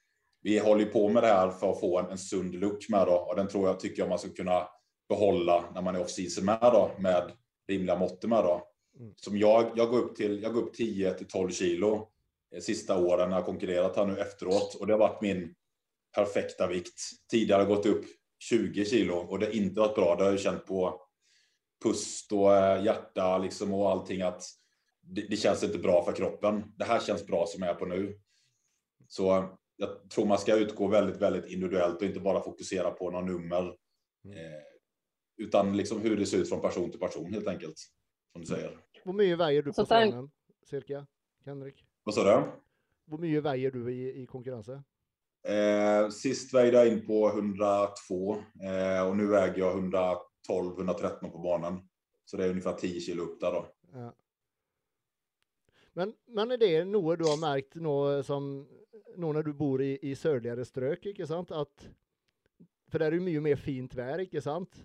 vi 0.43 0.59
håller 0.59 0.85
på 0.85 1.09
med 1.09 1.23
det 1.23 1.27
här 1.27 1.51
för 1.51 1.71
att 1.71 1.81
få 1.81 1.99
en, 1.99 2.11
en 2.11 2.19
sund 2.19 2.55
look 2.55 2.89
med 2.89 3.07
då. 3.07 3.15
Och 3.15 3.37
den 3.37 3.49
tror 3.49 3.69
jag 3.69 3.81
tycker 3.81 4.03
jag 4.03 4.09
man 4.09 4.19
ska 4.19 4.29
kunna 4.29 4.69
behålla 5.09 5.65
när 5.75 5.83
man 5.83 5.97
är 5.97 6.01
off 6.01 6.11
season 6.11 6.45
med 6.45 6.59
då. 6.61 6.91
Med 6.99 7.33
rimliga 7.69 7.99
mått 7.99 8.25
med 8.25 8.45
då. 8.45 8.67
Mm. 8.99 9.13
Som 9.17 9.39
jag, 9.39 9.71
jag 9.75 9.91
går 9.91 9.99
upp 9.99 10.17
till, 10.17 10.43
jag 10.43 10.55
går 10.55 10.63
upp 10.63 10.75
10 10.75 11.15
till 11.15 11.29
12 11.29 11.51
kilo 11.51 12.09
eh, 12.55 12.61
sista 12.61 12.99
åren 12.99 13.31
när 13.31 13.37
jag 13.37 13.47
konkurrerat 13.47 13.97
här 13.97 14.07
nu 14.07 14.19
efteråt. 14.19 14.75
Och 14.75 14.87
det 14.87 14.93
har 14.93 14.99
varit 14.99 15.23
min 15.23 15.55
perfekta 16.15 16.67
vikt. 16.67 17.01
Tidigare 17.31 17.63
har 17.63 17.69
jag 17.69 17.77
gått 17.77 17.87
upp 17.87 18.05
20 18.39 18.85
kilo 18.85 19.15
och 19.15 19.39
det 19.39 19.47
har 19.47 19.53
inte 19.53 19.81
varit 19.81 19.95
bra. 19.95 20.17
Det 20.17 20.25
har 20.25 20.31
jag 20.31 20.41
känt 20.41 20.67
på 20.67 21.03
pust 21.85 22.33
och 22.33 22.57
eh, 22.57 22.85
hjärta 22.85 23.39
liksom 23.39 23.75
och 23.75 23.91
allting 23.91 24.23
att 24.23 24.43
det, 25.11 25.27
det 25.31 25.37
känns 25.37 25.65
inte 25.65 25.79
bra 25.79 26.05
för 26.05 26.13
kroppen. 26.13 26.73
Det 26.77 26.85
här 26.85 27.01
känns 27.01 27.27
bra 27.27 27.47
som 27.47 27.63
jag 27.63 27.71
är 27.71 27.75
på 27.75 27.87
nu. 27.87 28.19
Så 29.09 29.49
jag 29.77 30.11
tror 30.11 30.27
man 30.27 30.39
ska 30.39 30.57
utgå 30.57 30.89
väldigt, 30.89 31.17
väldigt 31.17 31.51
individuellt 31.53 31.97
och 31.97 32.03
inte 32.03 32.21
bara 32.21 32.43
fokusera 32.43 32.91
på 32.91 33.11
några 33.11 33.25
nummer. 33.25 33.77
Mm. 34.25 34.37
Eh, 34.37 34.63
utan 35.37 35.77
liksom 35.77 36.01
hur 36.01 36.17
det 36.17 36.27
ser 36.27 36.39
ut 36.39 36.49
från 36.49 36.61
person 36.61 36.91
till 36.91 37.01
person 37.01 37.33
helt 37.33 37.49
enkelt. 37.49 37.77
Som 38.33 38.41
du 38.41 38.47
säger. 38.47 38.79
Hur 39.05 39.13
mycket 39.13 39.39
väger 39.39 39.63
du 39.63 39.73
på 39.73 39.85
scenen, 39.85 40.31
cirka, 40.65 41.07
Henrik? 41.45 41.85
Vad 42.05 42.15
sa 42.15 42.25
du? 42.25 42.51
Hur 43.11 43.19
mycket 43.19 43.43
väger 43.43 43.71
du 43.71 43.93
i, 43.93 44.23
i 44.23 44.27
konkurrensen? 44.27 44.83
Eh, 45.49 46.09
sist 46.09 46.55
vägde 46.55 46.79
jag 46.79 46.89
in 46.89 47.07
på 47.07 47.29
102 47.29 48.37
eh, 48.63 49.09
och 49.09 49.17
nu 49.17 49.27
väger 49.27 49.59
jag 49.59 49.95
112-113 50.49 51.31
på 51.31 51.39
banan. 51.39 51.89
Så 52.25 52.37
det 52.37 52.45
är 52.45 52.51
ungefär 52.51 52.73
10 52.73 53.01
kilo 53.01 53.23
upp 53.23 53.41
där 53.41 53.53
då. 53.53 53.67
Ja. 53.93 54.15
Men, 56.01 56.15
men 56.27 56.51
är 56.51 56.57
det 56.57 56.85
något 56.85 57.19
du 57.19 57.25
har 57.25 57.37
märkt 57.37 57.75
nå 57.75 58.23
som 58.23 58.69
nå 59.17 59.33
när 59.33 59.43
du 59.43 59.53
bor 59.53 59.83
i, 59.83 59.99
i 60.03 60.17
sörligare 60.17 60.65
strök, 60.65 61.07
inte 61.07 61.27
sant? 61.27 61.51
Att, 61.51 61.89
för 62.91 62.99
där 62.99 63.07
är 63.07 63.11
det 63.11 63.21
mycket 63.21 63.43
mer 63.43 63.57
fint 63.57 63.95
väder, 63.95 64.19
inte 64.19 64.41
sant? 64.41 64.85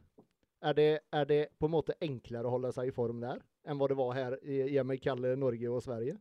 Är 0.61 0.73
det, 0.73 0.99
är 1.11 1.25
det 1.25 1.47
på 1.59 1.67
något 1.67 1.85
sätt 1.85 1.97
enklare 2.01 2.47
att 2.47 2.51
hålla 2.51 2.71
sig 2.71 2.87
i 2.87 2.91
form 2.91 3.19
där 3.19 3.41
än 3.67 3.77
vad 3.77 3.89
det 3.89 3.93
var 3.93 4.13
här 4.13 4.45
i, 4.45 4.77
i 4.77 4.83
mig 4.83 4.97
Kalle, 4.97 5.35
Norge 5.35 5.69
och 5.69 5.83
Sverige? 5.83 6.17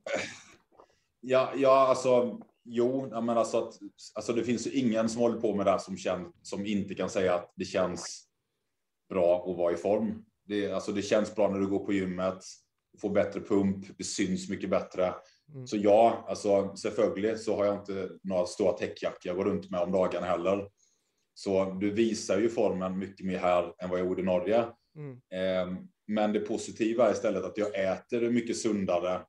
Ja, 1.21 1.53
ja 1.57 1.87
alltså 1.89 2.41
jo, 2.65 3.09
men 3.11 3.29
alltså, 3.29 3.59
att, 3.59 3.79
alltså 4.15 4.33
det 4.33 4.45
finns 4.45 4.67
ju 4.67 4.71
ingen 4.71 5.09
som 5.09 5.23
håller 5.23 5.41
på 5.41 5.55
med 5.55 5.67
det 5.67 5.71
här 5.71 5.79
som, 5.79 5.97
känner, 5.97 6.31
som 6.43 6.67
inte 6.67 6.95
kan 6.95 7.11
säga 7.11 7.35
att 7.35 7.53
det 7.57 7.65
känns 7.65 8.29
bra 9.09 9.51
att 9.51 9.57
vara 9.57 9.73
i 9.73 9.77
form. 9.77 10.25
Det, 10.47 10.73
alltså, 10.73 10.93
det 10.93 11.03
känns 11.03 11.35
bra 11.35 11.51
när 11.51 11.59
du 11.59 11.67
går 11.67 11.87
på 11.87 11.93
gymmet, 11.93 12.45
får 13.01 13.11
bättre 13.11 13.41
pump, 13.41 13.87
det 13.99 14.05
syns 14.05 14.49
mycket 14.51 14.71
bättre. 14.71 15.15
Mm. 15.55 15.67
Så 15.67 15.77
ja, 15.77 16.25
alltså 16.29 16.73
så 17.37 17.57
har 17.57 17.65
jag 17.65 17.75
inte 17.79 18.11
några 18.23 18.47
stora 18.47 18.73
täckjackor 18.73 19.19
jag 19.25 19.37
går 19.37 19.45
runt 19.45 19.71
med 19.71 19.81
om 19.81 19.93
dagarna 19.93 20.27
heller. 20.27 20.69
Så 21.35 21.65
du 21.81 21.91
visar 21.91 22.39
ju 22.41 22.49
formen 22.49 22.99
mycket 22.99 23.27
mer 23.27 23.39
här 23.39 23.75
än 23.79 23.91
vad 23.91 23.99
jag 23.99 24.07
gjorde 24.07 24.23
i 24.23 24.25
Norge. 24.25 24.65
Mm. 24.97 25.13
Eh, 25.35 25.79
Men 26.07 26.33
det 26.33 26.41
positiva 26.41 27.09
är 27.09 27.13
istället 27.13 27.45
att 27.45 27.59
jag 27.59 27.85
äter 27.85 28.31
mycket 28.31 28.57
sundare 28.57 29.23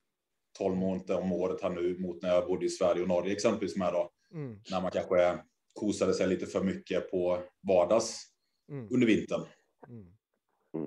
12 0.58 0.76
månader 0.76 1.18
om 1.18 1.32
året 1.32 1.62
här 1.62 1.70
nu 1.70 1.98
mot 2.00 2.22
när 2.22 2.30
jag 2.30 2.48
bodde 2.48 2.66
i 2.66 2.70
Sverige 2.70 3.02
och 3.02 3.08
Norge 3.08 3.34
exempelvis 3.34 3.78
med 3.78 3.94
då. 3.94 4.12
Mm. 4.34 4.60
När 4.72 4.82
man 4.82 4.92
kanske 4.92 5.38
kosade 5.74 6.14
sig 6.14 6.28
lite 6.28 6.46
för 6.46 6.64
mycket 6.64 7.12
på 7.12 7.44
vardags 7.68 8.32
Mm. 8.72 8.88
under 8.92 9.08
vintern. 9.08 9.42
Mm. 9.90 10.06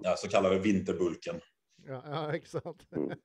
Ja, 0.03 0.17
så 0.17 0.29
kallade 0.29 0.59
vinterbulken. 0.59 1.41
Ja, 1.88 2.03
ja, 2.05 2.33
exakt. 2.37 2.92
Mm. 2.92 3.18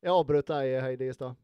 Jag 0.00 0.16
avbröt 0.16 0.46
dig 0.46 0.80
Heidi 0.80 1.08
i 1.08 1.14
stad. 1.14 1.34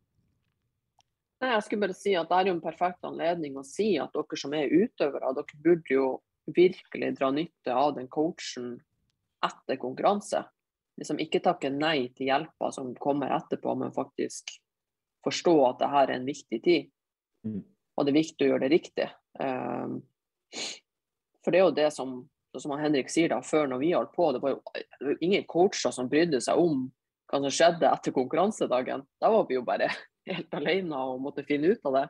Nei, 1.41 1.51
jeg 1.51 1.65
skulle 1.67 1.83
bare 1.83 1.97
si 1.99 2.13
at 2.17 2.29
det 2.31 2.37
er 2.39 2.49
jo 2.49 2.55
en 2.55 2.63
perfekt 2.63 3.05
anledning 3.05 3.57
å 3.59 3.65
si 3.67 3.97
at 4.01 4.15
dere 4.15 4.39
som 4.39 4.55
er 4.55 4.71
utøvere, 4.71 5.33
dere 5.35 5.63
burde 5.65 5.97
jo 5.97 6.07
virkelig 6.55 7.11
dra 7.19 7.31
nytte 7.35 7.75
av 7.75 7.97
den 7.99 8.07
coachen 8.09 8.77
etter 9.45 9.81
konkurranse. 9.83 10.45
Liksom 10.97 11.19
ikke 11.21 11.43
takke 11.43 11.73
nei 11.75 12.13
til 12.15 12.31
hjelpa 12.31 12.71
som 12.73 12.95
kommer 13.03 13.35
etterpå, 13.35 13.75
men 13.75 13.93
faktisk 13.93 14.55
forstå 15.27 15.55
at 15.67 15.83
det 15.83 15.91
her 15.91 16.07
er 16.07 16.21
en 16.21 16.29
viktig 16.29 16.61
tid. 16.63 16.91
Mm. 17.45 17.63
Og 17.97 18.07
det 18.07 18.15
er 18.15 18.21
viktig 18.21 18.47
å 18.47 18.53
gjøre 18.53 18.65
det 18.65 18.73
riktig. 18.73 19.09
Um, 19.43 19.99
for 21.43 21.51
det 21.51 21.61
er 21.61 21.67
jo 21.67 21.77
det 21.77 21.91
som, 21.97 22.17
som 22.63 22.75
Henrik 22.79 23.11
sier 23.11 23.33
da, 23.33 23.41
før 23.43 23.69
når 23.71 23.81
vi 23.83 23.93
holdt 23.95 24.13
på, 24.15 24.29
det 24.35 24.43
var 24.43 24.55
jo, 24.55 25.17
ingen 25.21 25.47
coacher 25.51 25.95
som 25.95 26.11
brydde 26.11 26.41
seg 26.45 26.61
om 26.61 26.87
hva 27.31 27.41
som 27.41 27.55
skjedde 27.55 27.89
etter 27.89 28.15
konkurransedagen. 28.15 29.03
Da 29.21 29.31
var 29.33 29.47
vi 29.49 29.57
jo 29.59 29.65
bare 29.67 29.91
helt 30.31 30.55
alene 30.55 31.01
og 31.11 31.23
måtte 31.25 31.47
finne 31.49 31.75
ut 31.75 31.89
av 31.89 31.99
det. 31.99 32.05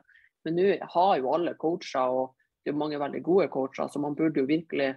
Men 0.45 0.59
nå 0.59 0.67
har 0.93 1.15
jo 1.17 1.31
alle 1.33 1.55
coacher, 1.57 2.11
og 2.13 2.35
det 2.61 2.73
er 2.73 2.77
mange 2.77 2.99
veldig 3.01 3.23
gode 3.25 3.49
coacher, 3.53 3.89
så 3.89 4.01
man 4.01 4.17
burde 4.17 4.43
jo 4.43 4.49
virkelig 4.49 4.93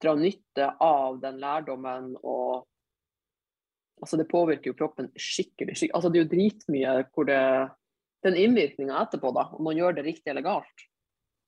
dra 0.00 0.14
nytte 0.16 0.66
av 0.80 1.20
den 1.22 1.40
lærdommen 1.42 2.16
og 2.22 2.66
Altså, 4.00 4.16
det 4.16 4.30
påvirker 4.30 4.70
jo 4.70 4.76
kroppen 4.78 5.10
skikkelig. 5.12 5.74
skikkelig. 5.76 5.90
Altså, 5.92 6.08
det 6.08 6.16
er 6.16 6.22
jo 6.22 6.30
dritmye 6.30 6.92
hvor 7.12 7.26
det 7.28 7.42
Den 8.24 8.36
innvirkninga 8.36 8.96
etterpå, 8.96 9.30
da, 9.32 9.42
om 9.56 9.64
man 9.64 9.76
gjør 9.76 9.94
det 9.96 10.02
riktig 10.04 10.30
eller 10.32 10.44
galt. 10.44 10.82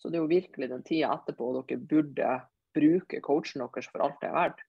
Så 0.00 0.08
det 0.08 0.16
er 0.16 0.22
jo 0.22 0.28
virkelig 0.28 0.68
den 0.68 0.84
tida 0.84 1.10
etterpå 1.12 1.50
dere 1.56 1.78
burde 1.80 2.28
bruke 2.74 3.20
coachen 3.24 3.62
deres 3.64 3.90
for 3.90 4.04
alt 4.04 4.18
det 4.22 4.30
er 4.30 4.36
verdt. 4.38 4.64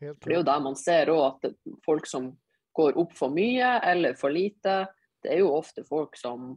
For 0.00 0.30
det 0.30 0.34
er 0.34 0.40
jo 0.40 0.48
der 0.48 0.62
man 0.64 0.78
ser 0.80 1.12
òg 1.12 1.24
at 1.28 1.52
folk 1.84 2.08
som 2.08 2.30
går 2.76 2.96
opp 3.02 3.12
for 3.18 3.32
mye 3.34 3.74
eller 3.84 4.16
for 4.16 4.32
lite, 4.32 4.82
det 5.20 5.34
er 5.34 5.42
jo 5.42 5.52
ofte 5.52 5.84
folk 5.84 6.16
som 6.16 6.54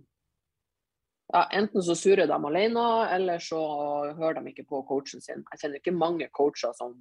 ja, 1.33 1.47
Enten 1.55 1.81
så 1.81 1.95
surrer 1.97 2.27
de 2.29 2.35
alene, 2.35 2.83
eller 3.15 3.41
så 3.41 3.59
hører 4.13 4.37
de 4.37 4.51
ikke 4.51 4.67
på 4.69 4.83
coachen 4.85 5.23
sin. 5.23 5.41
Jeg 5.51 5.61
kjenner 5.61 5.79
ikke 5.79 5.95
mange 5.95 6.27
coacher 6.35 6.75
som, 6.77 6.93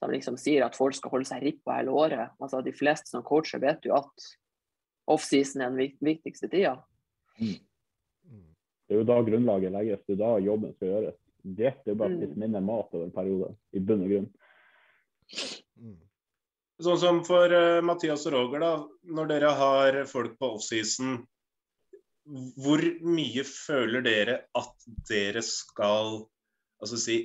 som 0.00 0.10
liksom 0.10 0.38
sier 0.40 0.64
at 0.66 0.76
folk 0.76 0.96
skal 0.96 1.12
holde 1.12 1.28
seg 1.28 1.44
rippa 1.44 1.76
hele 1.78 1.94
året. 1.94 2.34
Altså, 2.42 2.64
de 2.66 2.74
fleste 2.74 3.12
som 3.12 3.22
coacher 3.22 3.62
vet 3.62 3.86
jo 3.86 3.94
at 4.00 4.28
offseason 5.08 5.62
er 5.62 5.70
den 5.70 5.78
vik- 5.78 6.02
viktigste 6.02 6.50
tida. 6.50 6.74
Mm. 7.38 7.60
Det 8.88 8.96
er 8.96 9.02
jo 9.02 9.08
da 9.08 9.20
grunnlaget 9.22 9.74
legges, 9.74 10.04
det 10.06 10.16
er 10.16 10.20
da 10.22 10.34
jobben 10.40 10.74
skal 10.74 10.88
gjøres. 10.88 11.16
Diett 11.58 11.86
er 11.86 11.92
jo 11.92 11.98
bare 12.00 12.14
å 12.14 12.16
Mm. 12.16 12.20
spise 12.22 12.40
mindre 12.40 12.60
mat 12.64 12.94
over 12.94 13.04
en 13.04 13.12
periode, 13.14 13.54
i 13.72 13.80
bunn 13.80 14.04
og 14.04 14.08
grunn. 14.12 14.28
Mm. 15.78 15.98
Sånn 16.80 16.98
som 16.98 17.24
for 17.26 17.52
uh, 17.52 17.82
Mathias 17.82 18.26
og 18.26 18.32
Roger, 18.32 18.60
da. 18.62 18.72
Når 19.04 19.28
dere 19.28 19.52
har 19.58 20.04
folk 20.06 20.38
på 20.38 20.54
offseason, 20.56 21.26
hvor 22.56 22.82
mye 23.02 23.44
føler 23.44 24.04
dere 24.04 24.36
at 24.56 24.88
dere 25.08 25.42
skal 25.42 26.28
altså 26.82 26.98
si, 27.00 27.16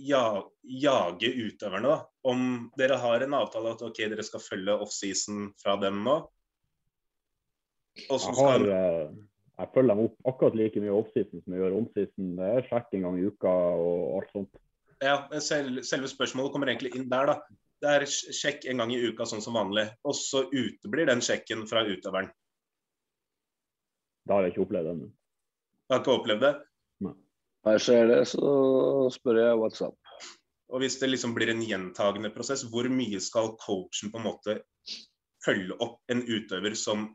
ja, 0.00 0.42
jage 0.62 1.30
utøverne? 1.34 1.88
da? 1.88 2.04
Om 2.24 2.70
dere 2.78 2.98
har 3.02 3.24
en 3.24 3.34
avtale 3.34 3.74
at 3.74 3.82
ok, 3.82 3.98
dere 4.12 4.24
skal 4.26 4.40
følge 4.40 4.78
offseason 4.80 5.50
fra 5.60 5.76
dem 5.82 6.02
nå? 6.06 6.20
Jeg, 8.00 8.34
har, 8.38 8.64
eh, 8.70 9.10
jeg 9.60 9.70
følger 9.74 9.94
dem 9.94 10.04
opp 10.06 10.28
akkurat 10.30 10.56
like 10.56 10.80
mye 10.80 10.96
offseason 10.96 11.42
som 11.42 11.54
jeg 11.54 11.62
gjør 11.62 11.76
onseason. 11.78 12.28
Det 12.38 12.50
er 12.50 12.68
sjekk 12.68 12.94
en 12.96 13.06
gang 13.06 13.18
i 13.20 13.24
uka 13.28 13.54
og 13.80 14.04
alt 14.20 14.34
sånt. 14.34 14.60
Ja, 15.00 15.16
selv, 15.40 15.80
Selve 15.86 16.08
spørsmålet 16.12 16.54
kommer 16.54 16.72
egentlig 16.72 16.94
inn 16.96 17.08
der. 17.10 17.32
da. 17.32 17.58
Det 17.80 17.92
er 17.96 18.04
sjekk 18.08 18.66
en 18.68 18.82
gang 18.82 18.92
i 18.92 19.00
uka, 19.00 19.24
sånn 19.28 19.44
som 19.44 19.56
vanlig. 19.56 19.86
Og 20.04 20.16
så 20.16 20.44
uteblir 20.52 21.08
den 21.08 21.22
sjekken 21.24 21.64
fra 21.68 21.84
utøveren. 21.88 22.28
Det 24.28 24.36
har 24.36 24.44
jeg 24.44 24.54
ikke 24.54 24.64
opplevd 24.66 24.92
ennå. 24.92 25.08
Du 25.10 25.94
har 25.94 26.02
ikke 26.02 26.16
opplevd 26.18 26.44
det? 26.44 26.52
Nei. 27.06 27.14
Når 27.64 27.76
jeg 27.76 27.84
ser 27.86 28.10
det, 28.10 28.20
så 28.30 28.50
spør 29.12 29.40
jeg 29.40 29.60
WhatsApp. 29.60 29.96
Og 30.70 30.84
hvis 30.84 31.00
det 31.00 31.08
liksom 31.10 31.32
blir 31.34 31.50
en 31.50 31.64
gjentagende 31.66 32.30
prosess, 32.32 32.62
hvor 32.70 32.86
mye 32.92 33.18
skal 33.20 33.56
coachen 33.60 34.12
på 34.12 34.20
en 34.20 34.28
måte 34.28 34.60
følge 35.44 35.74
opp 35.82 35.98
en 36.12 36.22
utøver 36.28 36.76
som 36.78 37.08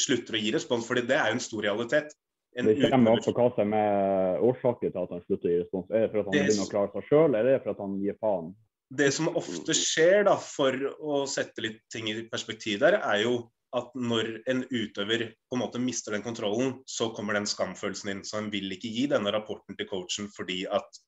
slutter 0.00 0.36
å 0.36 0.42
gi 0.42 0.52
respons? 0.54 0.86
Fordi 0.88 1.06
det 1.08 1.18
er 1.18 1.30
jo 1.30 1.38
en 1.38 1.44
stor 1.44 1.66
realitet. 1.66 2.14
En 2.54 2.68
det 2.70 2.90
kommer 2.92 3.18
også 3.18 3.32
hva 3.34 3.48
som 3.56 3.72
er 3.74 4.42
årsaken 4.46 4.92
til 4.92 5.00
at 5.00 5.14
han 5.16 5.24
slutter 5.24 5.48
å 5.48 5.54
gi 5.54 5.62
respons. 5.64 5.88
Er 5.90 6.04
det 6.04 6.12
for 6.12 6.20
at 6.20 6.28
han 6.28 6.36
det... 6.36 6.44
begynner 6.44 6.68
å 6.68 6.72
klare 6.74 6.92
seg 6.94 7.08
sjøl, 7.08 7.30
eller 7.32 7.50
er 7.50 7.58
det 7.58 7.64
for 7.64 7.74
at 7.74 7.82
han 7.82 7.96
gir 8.02 8.20
faen? 8.20 8.52
det 8.96 9.10
som 9.14 9.30
ofte 9.36 9.74
skjer, 9.76 10.24
da, 10.28 10.36
for 10.38 10.76
å 11.00 11.24
sette 11.30 11.64
litt 11.64 11.82
ting 11.92 12.08
i 12.10 12.16
perspektiv 12.30 12.80
der, 12.82 12.98
er 13.00 13.24
jo 13.24 13.34
at 13.74 13.90
når 13.98 14.36
en 14.50 14.62
utøver 14.70 15.26
på 15.50 15.56
en 15.56 15.62
måte 15.64 15.80
mister 15.82 16.14
den 16.14 16.22
kontrollen, 16.22 16.76
så 16.86 17.08
kommer 17.14 17.34
den 17.34 17.48
skamfølelsen 17.50 18.12
inn. 18.12 18.22
Så 18.26 18.38
en 18.38 18.52
vil 18.52 18.70
ikke 18.76 18.92
gi 18.92 19.08
denne 19.10 19.32
rapporten 19.34 19.74
til 19.78 19.88
coachen 19.90 20.30
fordi 20.30 20.62
at 20.70 21.00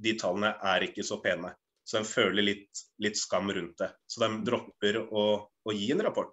de 0.00 0.14
tallene 0.20 0.54
er 0.64 0.86
ikke 0.86 1.04
så 1.04 1.20
pene. 1.24 1.52
Så 1.84 2.00
en 2.00 2.08
føler 2.08 2.46
litt, 2.46 2.84
litt 3.04 3.20
skam 3.20 3.52
rundt 3.52 3.76
det. 3.82 3.90
Så 4.08 4.24
de 4.24 4.40
dropper 4.46 5.02
å, 5.04 5.24
å 5.44 5.76
gi 5.76 5.90
en 5.92 6.00
rapport. 6.06 6.32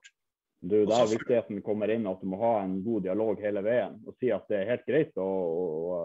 Du, 0.62 0.86
Der 0.86 1.08
viktigheten 1.10 1.62
kommer 1.66 1.90
inn 1.90 2.06
at 2.06 2.22
du 2.22 2.28
må 2.30 2.38
ha 2.38 2.60
en 2.62 2.76
god 2.86 3.08
dialog 3.08 3.40
hele 3.42 3.64
veien. 3.66 3.96
Og 4.06 4.14
si 4.22 4.30
at 4.30 4.46
det 4.52 4.60
er 4.60 4.70
helt 4.76 4.84
greit 4.86 5.16
å, 5.18 5.26
å 5.26 5.96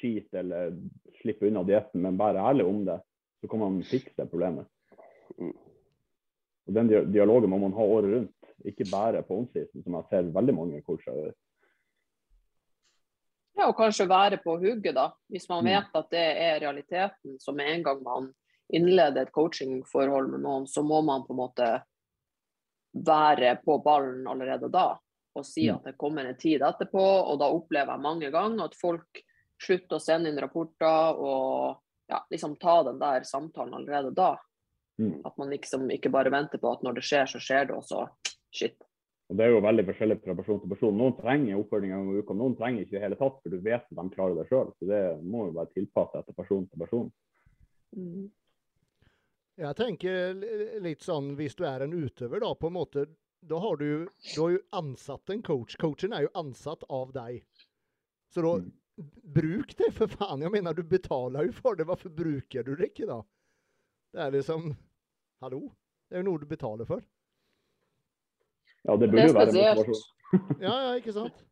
cheat 0.00 0.34
eller 0.34 0.74
slippe 1.20 1.46
unna 1.46 1.62
dietten, 1.66 2.02
men 2.02 2.18
være 2.18 2.42
ærlig 2.42 2.66
om 2.66 2.82
det 2.88 2.98
så 3.40 3.50
kan 3.50 3.62
man 3.62 3.82
fikse 3.82 4.26
problemet. 4.26 4.66
Mm. 5.38 5.54
Og 6.66 6.74
Den 6.74 6.88
dialogen 7.12 7.50
må 7.50 7.58
man 7.62 7.74
ha 7.76 7.84
året 7.84 8.10
rundt, 8.10 8.54
ikke 8.66 8.88
bare 8.90 9.22
på 9.22 9.36
onsdagen, 9.38 9.82
som 9.84 9.94
jeg 9.94 10.08
ser 10.10 10.32
veldig 10.34 10.54
mange 10.56 10.80
coacher 10.86 11.14
gjør. 11.14 11.34
Ja, 13.56 13.68
og 13.70 13.76
kanskje 13.78 14.08
være 14.10 14.40
på 14.42 14.56
hugget, 14.58 14.96
da. 14.96 15.12
Hvis 15.32 15.46
man 15.48 15.62
mm. 15.64 15.70
vet 15.70 16.00
at 16.00 16.10
det 16.12 16.24
er 16.48 16.58
realiteten. 16.64 17.38
Så 17.40 17.54
med 17.56 17.70
en 17.70 17.86
gang 17.86 18.02
man 18.04 18.32
innleder 18.74 19.22
et 19.22 19.32
coachingforhold 19.32 20.32
med 20.34 20.42
noen, 20.42 20.66
så 20.66 20.82
må 20.82 21.00
man 21.06 21.22
på 21.24 21.36
en 21.36 21.40
måte 21.44 21.70
være 23.04 23.56
på 23.64 23.78
ballen 23.84 24.26
allerede 24.30 24.70
da. 24.72 24.94
Og 25.36 25.44
si 25.44 25.66
mm. 25.68 25.76
at 25.76 25.88
det 25.90 25.98
kommer 26.00 26.24
en 26.24 26.38
tid 26.40 26.64
etterpå. 26.64 27.02
Og 27.02 27.40
da 27.40 27.50
opplever 27.52 27.92
jeg 27.92 28.04
mange 28.04 28.30
ganger 28.34 28.68
at 28.68 28.78
folk 28.78 29.22
slutter 29.62 29.98
å 29.98 30.02
sende 30.02 30.30
inn 30.30 30.40
rapporter 30.40 31.20
og 31.20 31.80
ja, 32.10 32.20
liksom 32.30 32.56
ta 32.60 32.82
den 32.86 33.00
der 33.00 33.26
samtalen 33.28 33.74
allerede 33.76 34.12
da. 34.16 34.34
Mm. 35.00 35.20
At 35.28 35.36
man 35.36 35.52
liksom 35.52 35.88
ikke 35.92 36.12
bare 36.12 36.32
venter 36.32 36.60
på 36.60 36.72
at 36.72 36.84
når 36.84 36.98
det 36.98 37.04
skjer, 37.04 37.28
så 37.28 37.40
skjer 37.42 37.68
det, 37.68 37.76
og 37.76 37.84
så 37.84 38.06
shit. 38.54 38.78
Og 39.26 39.36
Det 39.36 39.44
er 39.44 39.52
jo 39.52 39.62
veldig 39.64 39.84
forskjellig 39.88 40.16
fra 40.22 40.36
person 40.38 40.60
til 40.62 40.70
person. 40.70 40.96
Noen 40.96 41.16
trenger 41.18 41.58
oppfølging 41.58 41.92
en 41.92 42.04
gang 42.04 42.14
i 42.14 42.22
uka, 42.22 42.36
noen 42.38 42.56
trenger 42.56 42.84
ikke 42.84 42.94
i 42.94 42.98
det 42.98 43.04
hele 43.04 43.18
tatt, 43.20 43.38
for 43.42 43.52
du 43.52 43.58
vet 43.64 43.82
at 43.82 43.98
de 43.98 44.04
klarer 44.14 44.38
det 44.38 44.46
sjøl. 44.48 44.70
Så 44.78 44.88
det 44.88 45.02
må 45.26 45.48
jo 45.48 45.56
være 45.58 45.72
tilpasset 45.74 46.20
etter 46.22 46.36
person 46.36 46.68
til 46.70 46.84
person. 46.84 47.08
Mm. 47.96 48.28
Jeg 49.56 49.76
tenker 49.78 50.40
litt 50.84 51.04
sånn, 51.04 51.34
hvis 51.38 51.56
du 51.56 51.64
er 51.64 51.84
en 51.84 51.94
utøver, 51.96 52.42
da, 52.44 52.50
på 52.54 52.68
en 52.68 52.76
måte 52.76 53.06
Da 53.46 53.60
har 53.62 53.76
du, 53.80 54.08
du 54.34 54.40
har 54.40 54.50
jo 54.56 54.60
ansatt 54.74 55.30
en 55.30 55.42
coach. 55.44 55.76
Coachen 55.80 56.12
er 56.12 56.26
jo 56.26 56.32
ansatt 56.34 56.82
av 56.90 57.12
deg. 57.14 57.44
Så 58.34 58.42
da, 58.42 58.56
mm 58.60 58.72
bruk 59.22 59.76
det 59.76 59.92
för 59.92 60.06
fan. 60.06 60.42
Jag 60.42 60.52
menar, 60.52 60.74
du 60.74 60.82
betalar 60.82 61.42
ju 61.42 61.52
för 61.52 61.76
det. 61.76 61.84
Varför 61.84 62.08
brukar 62.08 62.62
du 62.62 62.76
det 62.76 62.86
inte 62.86 63.06
då? 63.06 63.26
Det 64.12 64.18
är 64.18 64.30
liksom, 64.30 64.76
hallå? 65.40 65.72
Det 66.08 66.14
är 66.14 66.18
ju 66.18 66.24
nog 66.24 66.40
du 66.40 66.46
betalar 66.46 66.84
för. 66.84 67.04
Ja, 68.82 68.96
det 68.96 69.08
burde 69.08 69.26
jo 69.26 69.32
være 69.32 69.46
motivasjon. 69.46 69.94
ja, 70.60 70.82
ja, 70.82 70.96
ikke 70.96 71.12
sant? 71.12 71.44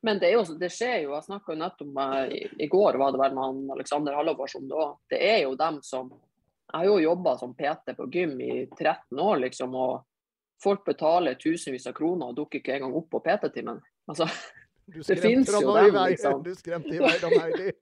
Men 0.00 0.18
det, 0.18 0.28
er 0.28 0.36
jo, 0.38 0.56
det 0.58 0.68
skjer 0.72 0.98
jo, 1.04 1.14
jeg 1.16 1.26
snakka 1.26 1.56
nettopp 1.56 1.90
med 1.96 2.32
i, 2.32 2.40
i, 2.64 2.66
går 2.68 2.98
var 3.00 3.12
det 3.12 3.20
vel 3.20 3.34
med 3.34 3.72
Alexander 3.74 4.14
Hallovars 4.14 4.54
om 4.58 4.68
det 4.68 4.76
òg. 4.76 4.94
Det 5.10 5.20
er 5.24 5.38
jo 5.44 5.54
dem 5.58 5.80
som 5.82 6.10
Jeg 6.72 6.78
har 6.78 6.84
jo 6.84 6.98
jobba 6.98 7.36
som 7.38 7.54
PT 7.54 7.96
på 7.96 8.06
gym 8.12 8.40
i 8.40 8.66
13 8.78 9.20
år, 9.20 9.36
liksom, 9.44 9.74
og 9.74 10.04
folk 10.62 10.84
betaler 10.86 11.38
tusenvis 11.38 11.86
av 11.86 11.96
kroner 11.96 12.30
og 12.30 12.38
dukker 12.38 12.62
ikke 12.62 12.78
engang 12.78 12.94
opp 12.98 13.10
på 13.12 13.20
PT-timen. 13.24 13.82
Altså, 14.10 14.28
det 14.86 15.16
finns 15.16 15.62
ju 15.62 15.66
dem, 15.66 16.06
liksom. 16.08 16.42
Du 16.42 16.54
skrämde 16.54 16.88
iväg 16.88 17.20
dem 17.20 17.30
här. 17.40 17.72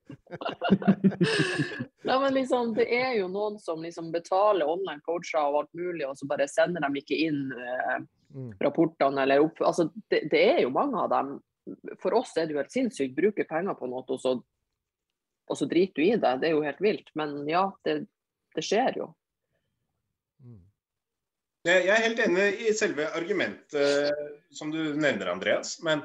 ja, 2.01 2.19
men 2.21 2.33
liksom, 2.33 2.73
det 2.73 3.01
är 3.01 3.13
ju 3.13 3.27
någon 3.27 3.59
som 3.59 3.83
liksom 3.83 4.11
betalar 4.11 4.69
online 4.69 4.99
coacher 5.01 5.49
och 5.49 5.59
allt 5.59 5.73
möjligt 5.73 6.07
och 6.07 6.17
så 6.17 6.25
bara 6.25 6.47
sänder 6.47 6.81
de 6.81 6.95
inte 6.95 7.13
in 7.13 7.51
eh, 7.51 7.95
mm. 8.39 8.57
rapporterna 8.59 9.23
eller 9.23 9.39
upp. 9.39 9.61
Alltså, 9.61 9.89
det, 10.07 10.27
det, 10.31 10.51
är 10.51 10.59
ju 10.59 10.69
många 10.69 11.01
av 11.01 11.09
dem. 11.09 11.41
För 12.01 12.13
oss 12.13 12.37
är 12.37 12.45
det 12.45 12.51
ju 12.51 12.57
helt 12.57 12.71
sinnssykt. 12.71 13.15
Bruker 13.15 13.43
pengar 13.43 13.73
på 13.73 13.87
något 13.87 14.09
och 14.09 14.21
så, 14.21 14.43
och 15.47 15.57
så 15.57 15.65
driter 15.65 15.93
du 16.01 16.07
i 16.07 16.15
det. 16.15 16.37
Det 16.41 16.47
är 16.47 16.51
ju 16.53 16.63
helt 16.63 16.81
vilt. 16.81 17.09
Men 17.13 17.47
ja, 17.47 17.77
det, 17.81 18.05
det 18.55 18.63
sker 18.65 18.97
ju. 18.97 19.07
Mm. 20.43 20.61
Jeg 21.63 21.91
er 21.93 22.05
helt 22.05 22.19
enig 22.25 22.47
i 22.67 22.73
selve 22.75 23.07
argumentet 23.15 23.77
eh, 23.79 24.25
som 24.51 24.71
du 24.73 24.81
nevner, 24.93 25.31
Andreas. 25.31 25.77
Men 25.85 26.03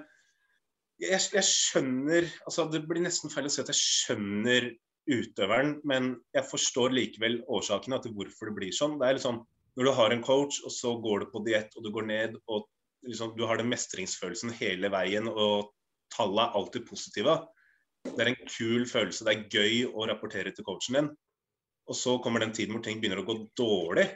jeg, 0.99 1.19
jeg, 1.35 1.45
skjønner 1.47 2.27
altså 2.47 2.67
Det 2.71 2.85
blir 2.87 3.03
nesten 3.05 3.31
feil 3.31 3.47
å 3.47 3.53
si 3.53 3.63
at 3.63 3.71
jeg 3.71 3.81
skjønner 3.81 4.73
utøveren, 5.09 5.79
men 5.89 6.17
jeg 6.37 6.45
forstår 6.51 6.93
likevel 6.93 7.39
årsakene 7.49 8.01
til 8.05 8.13
hvorfor 8.17 8.51
det 8.51 8.59
blir 8.59 8.75
sånn. 8.77 8.99
Det 9.01 9.09
er 9.09 9.17
liksom, 9.19 9.45
Når 9.79 9.87
du 9.87 9.93
har 9.95 10.13
en 10.13 10.25
coach, 10.27 10.59
og 10.67 10.75
så 10.75 10.97
går 11.01 11.23
du 11.23 11.31
på 11.33 11.45
diett, 11.47 11.75
og 11.79 11.85
du 11.87 11.93
går 11.95 12.07
ned, 12.09 12.35
og 12.51 12.67
liksom, 13.07 13.37
du 13.39 13.45
har 13.47 13.61
den 13.61 13.71
mestringsfølelsen 13.71 14.53
hele 14.59 14.91
veien, 14.91 15.29
og 15.31 15.71
tallene 16.15 16.49
er 16.49 16.59
alltid 16.59 16.87
positive. 16.89 17.37
Det 18.09 18.25
er 18.25 18.33
en 18.33 18.43
kul 18.47 18.87
følelse. 18.91 19.25
Det 19.27 19.35
er 19.35 19.49
gøy 19.53 19.89
å 19.91 20.07
rapportere 20.11 20.53
til 20.55 20.67
coachen 20.67 20.99
din. 20.99 21.11
Og 21.89 21.97
så 21.97 22.19
kommer 22.25 22.45
den 22.45 22.53
tiden 22.57 22.77
hvor 22.77 22.85
ting 22.85 23.01
begynner 23.01 23.23
å 23.23 23.27
gå 23.29 23.39
dårlig. 23.59 24.07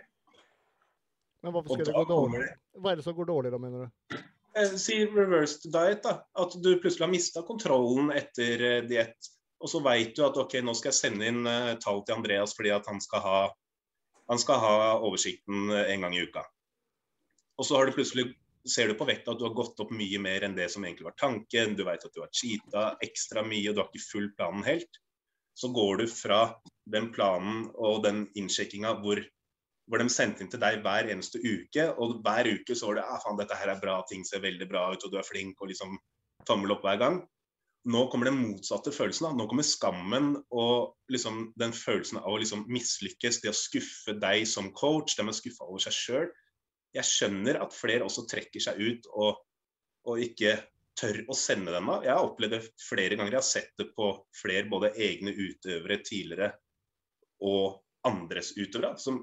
Men 1.43 1.55
hvorfor 1.55 1.79
skal 1.79 1.89
det 1.89 1.95
gå 1.97 2.05
dårlig? 2.11 2.51
Hva 2.79 2.93
er 2.93 3.01
det 3.01 3.07
som 3.07 3.17
går 3.17 3.29
dårlig, 3.33 3.53
da, 3.55 3.61
mener 3.63 3.87
du? 3.87 4.19
Eh, 4.59 4.75
si 4.79 4.99
reversed 5.09 5.73
diet, 5.73 6.03
da. 6.05 6.19
At 6.39 6.55
du 6.55 6.71
plutselig 6.77 7.07
har 7.07 7.13
mista 7.13 7.43
kontrollen 7.47 8.13
etter 8.15 8.67
eh, 8.69 8.83
diett. 8.89 9.33
Og 9.63 9.71
så 9.71 9.81
veit 9.83 10.13
du 10.17 10.25
at 10.27 10.37
ok, 10.39 10.59
nå 10.67 10.75
skal 10.77 10.91
jeg 10.91 10.99
sende 10.99 11.27
inn 11.31 11.45
uh, 11.47 11.77
tall 11.79 12.01
til 12.03 12.16
Andreas 12.16 12.51
fordi 12.59 12.73
at 12.75 12.89
han 12.91 12.99
skal, 12.99 13.20
ha, 13.23 13.43
han 14.27 14.41
skal 14.43 14.59
ha 14.59 14.73
oversikten 14.99 15.70
en 15.70 16.03
gang 16.03 16.16
i 16.18 16.25
uka. 16.27 16.43
Og 17.62 17.68
så 17.68 17.79
har 17.79 17.87
du 17.87 17.95
plutselig 17.95 18.33
ser 18.68 18.91
du 18.91 18.97
på 18.99 19.07
vekta 19.07 19.33
at 19.33 19.41
du 19.41 19.47
har 19.47 19.55
gått 19.57 19.81
opp 19.83 19.93
mye 19.95 20.18
mer 20.23 20.45
enn 20.47 20.55
det 20.59 20.68
som 20.73 20.85
egentlig 20.85 21.09
var 21.09 21.16
tanken. 21.18 21.77
Du 21.79 21.85
veit 21.87 22.05
at 22.05 22.14
du 22.14 22.23
har 22.23 22.31
cheata 22.35 22.85
ekstra 23.05 23.45
mye, 23.47 23.68
og 23.70 23.77
du 23.77 23.83
har 23.83 23.91
ikke 23.91 24.05
fulgt 24.05 24.37
planen 24.39 24.66
helt. 24.66 25.01
Så 25.59 25.68
går 25.74 26.03
du 26.03 26.07
fra 26.09 26.42
den 26.92 27.11
planen 27.14 27.66
og 27.76 28.03
den 28.07 28.24
innsjekkinga 28.38 28.96
hvor 29.03 29.20
hvor 29.90 30.00
de 30.00 30.09
sendte 30.12 30.44
inn 30.44 30.50
til 30.53 30.61
deg 30.62 30.80
hver 30.84 31.09
eneste 31.12 31.40
uke. 31.42 31.84
Og 32.00 32.20
hver 32.24 32.48
uke 32.48 32.76
så 32.78 32.88
var 32.88 32.98
det 32.98 33.05
ah, 33.05 33.20
faen, 33.22 33.38
dette 33.40 33.59
her 33.59 33.74
er 33.74 33.82
bra, 33.82 33.98
ting 34.09 34.24
ser 34.24 34.44
veldig 34.44 34.68
bra 34.70 34.86
ut, 34.92 35.05
og 35.05 35.12
du 35.12 35.18
er 35.20 35.26
flink, 35.26 35.61
og 35.61 35.72
liksom 35.72 35.98
tommel 36.48 36.74
opp 36.74 36.86
hver 36.86 37.00
gang. 37.03 37.18
Nå 37.92 38.05
kommer 38.12 38.30
den 38.30 38.38
motsatte 38.38 38.92
følelsen. 38.94 39.26
Da. 39.26 39.34
Nå 39.36 39.48
kommer 39.50 39.66
skammen 39.66 40.36
og 40.55 40.94
liksom 41.11 41.48
den 41.59 41.74
følelsen 41.74 42.20
av 42.22 42.30
å 42.30 42.38
liksom 42.38 42.64
mislykkes, 42.70 43.40
det 43.42 43.50
å 43.50 43.59
skuffe 43.59 44.14
deg 44.22 44.46
som 44.48 44.70
coach, 44.78 45.16
de 45.18 45.26
er 45.26 45.36
skuffa 45.36 45.66
over 45.66 45.82
seg 45.82 45.98
sjøl. 45.98 46.28
Jeg 46.94 47.09
skjønner 47.09 47.59
at 47.64 47.74
flere 47.74 48.07
også 48.07 48.26
trekker 48.30 48.62
seg 48.62 48.78
ut 48.78 49.09
og, 49.16 49.42
og 50.07 50.22
ikke 50.22 50.59
tør 51.03 51.20
å 51.30 51.36
sende 51.36 51.74
dem 51.74 51.90
av. 51.92 52.07
Jeg 52.07 52.14
har 52.14 52.26
opplevd 52.26 52.57
det 52.57 52.62
flere 52.80 53.18
ganger. 53.18 53.34
Jeg 53.34 53.42
har 53.42 53.48
sett 53.48 53.72
det 53.80 53.88
på 53.96 54.11
flere 54.38 54.70
både 54.70 54.92
egne 54.94 55.34
utøvere 55.34 55.98
tidligere 56.07 56.53
og 57.42 57.82
andres 58.07 58.53
utøvere, 58.57 58.96
som 59.03 59.20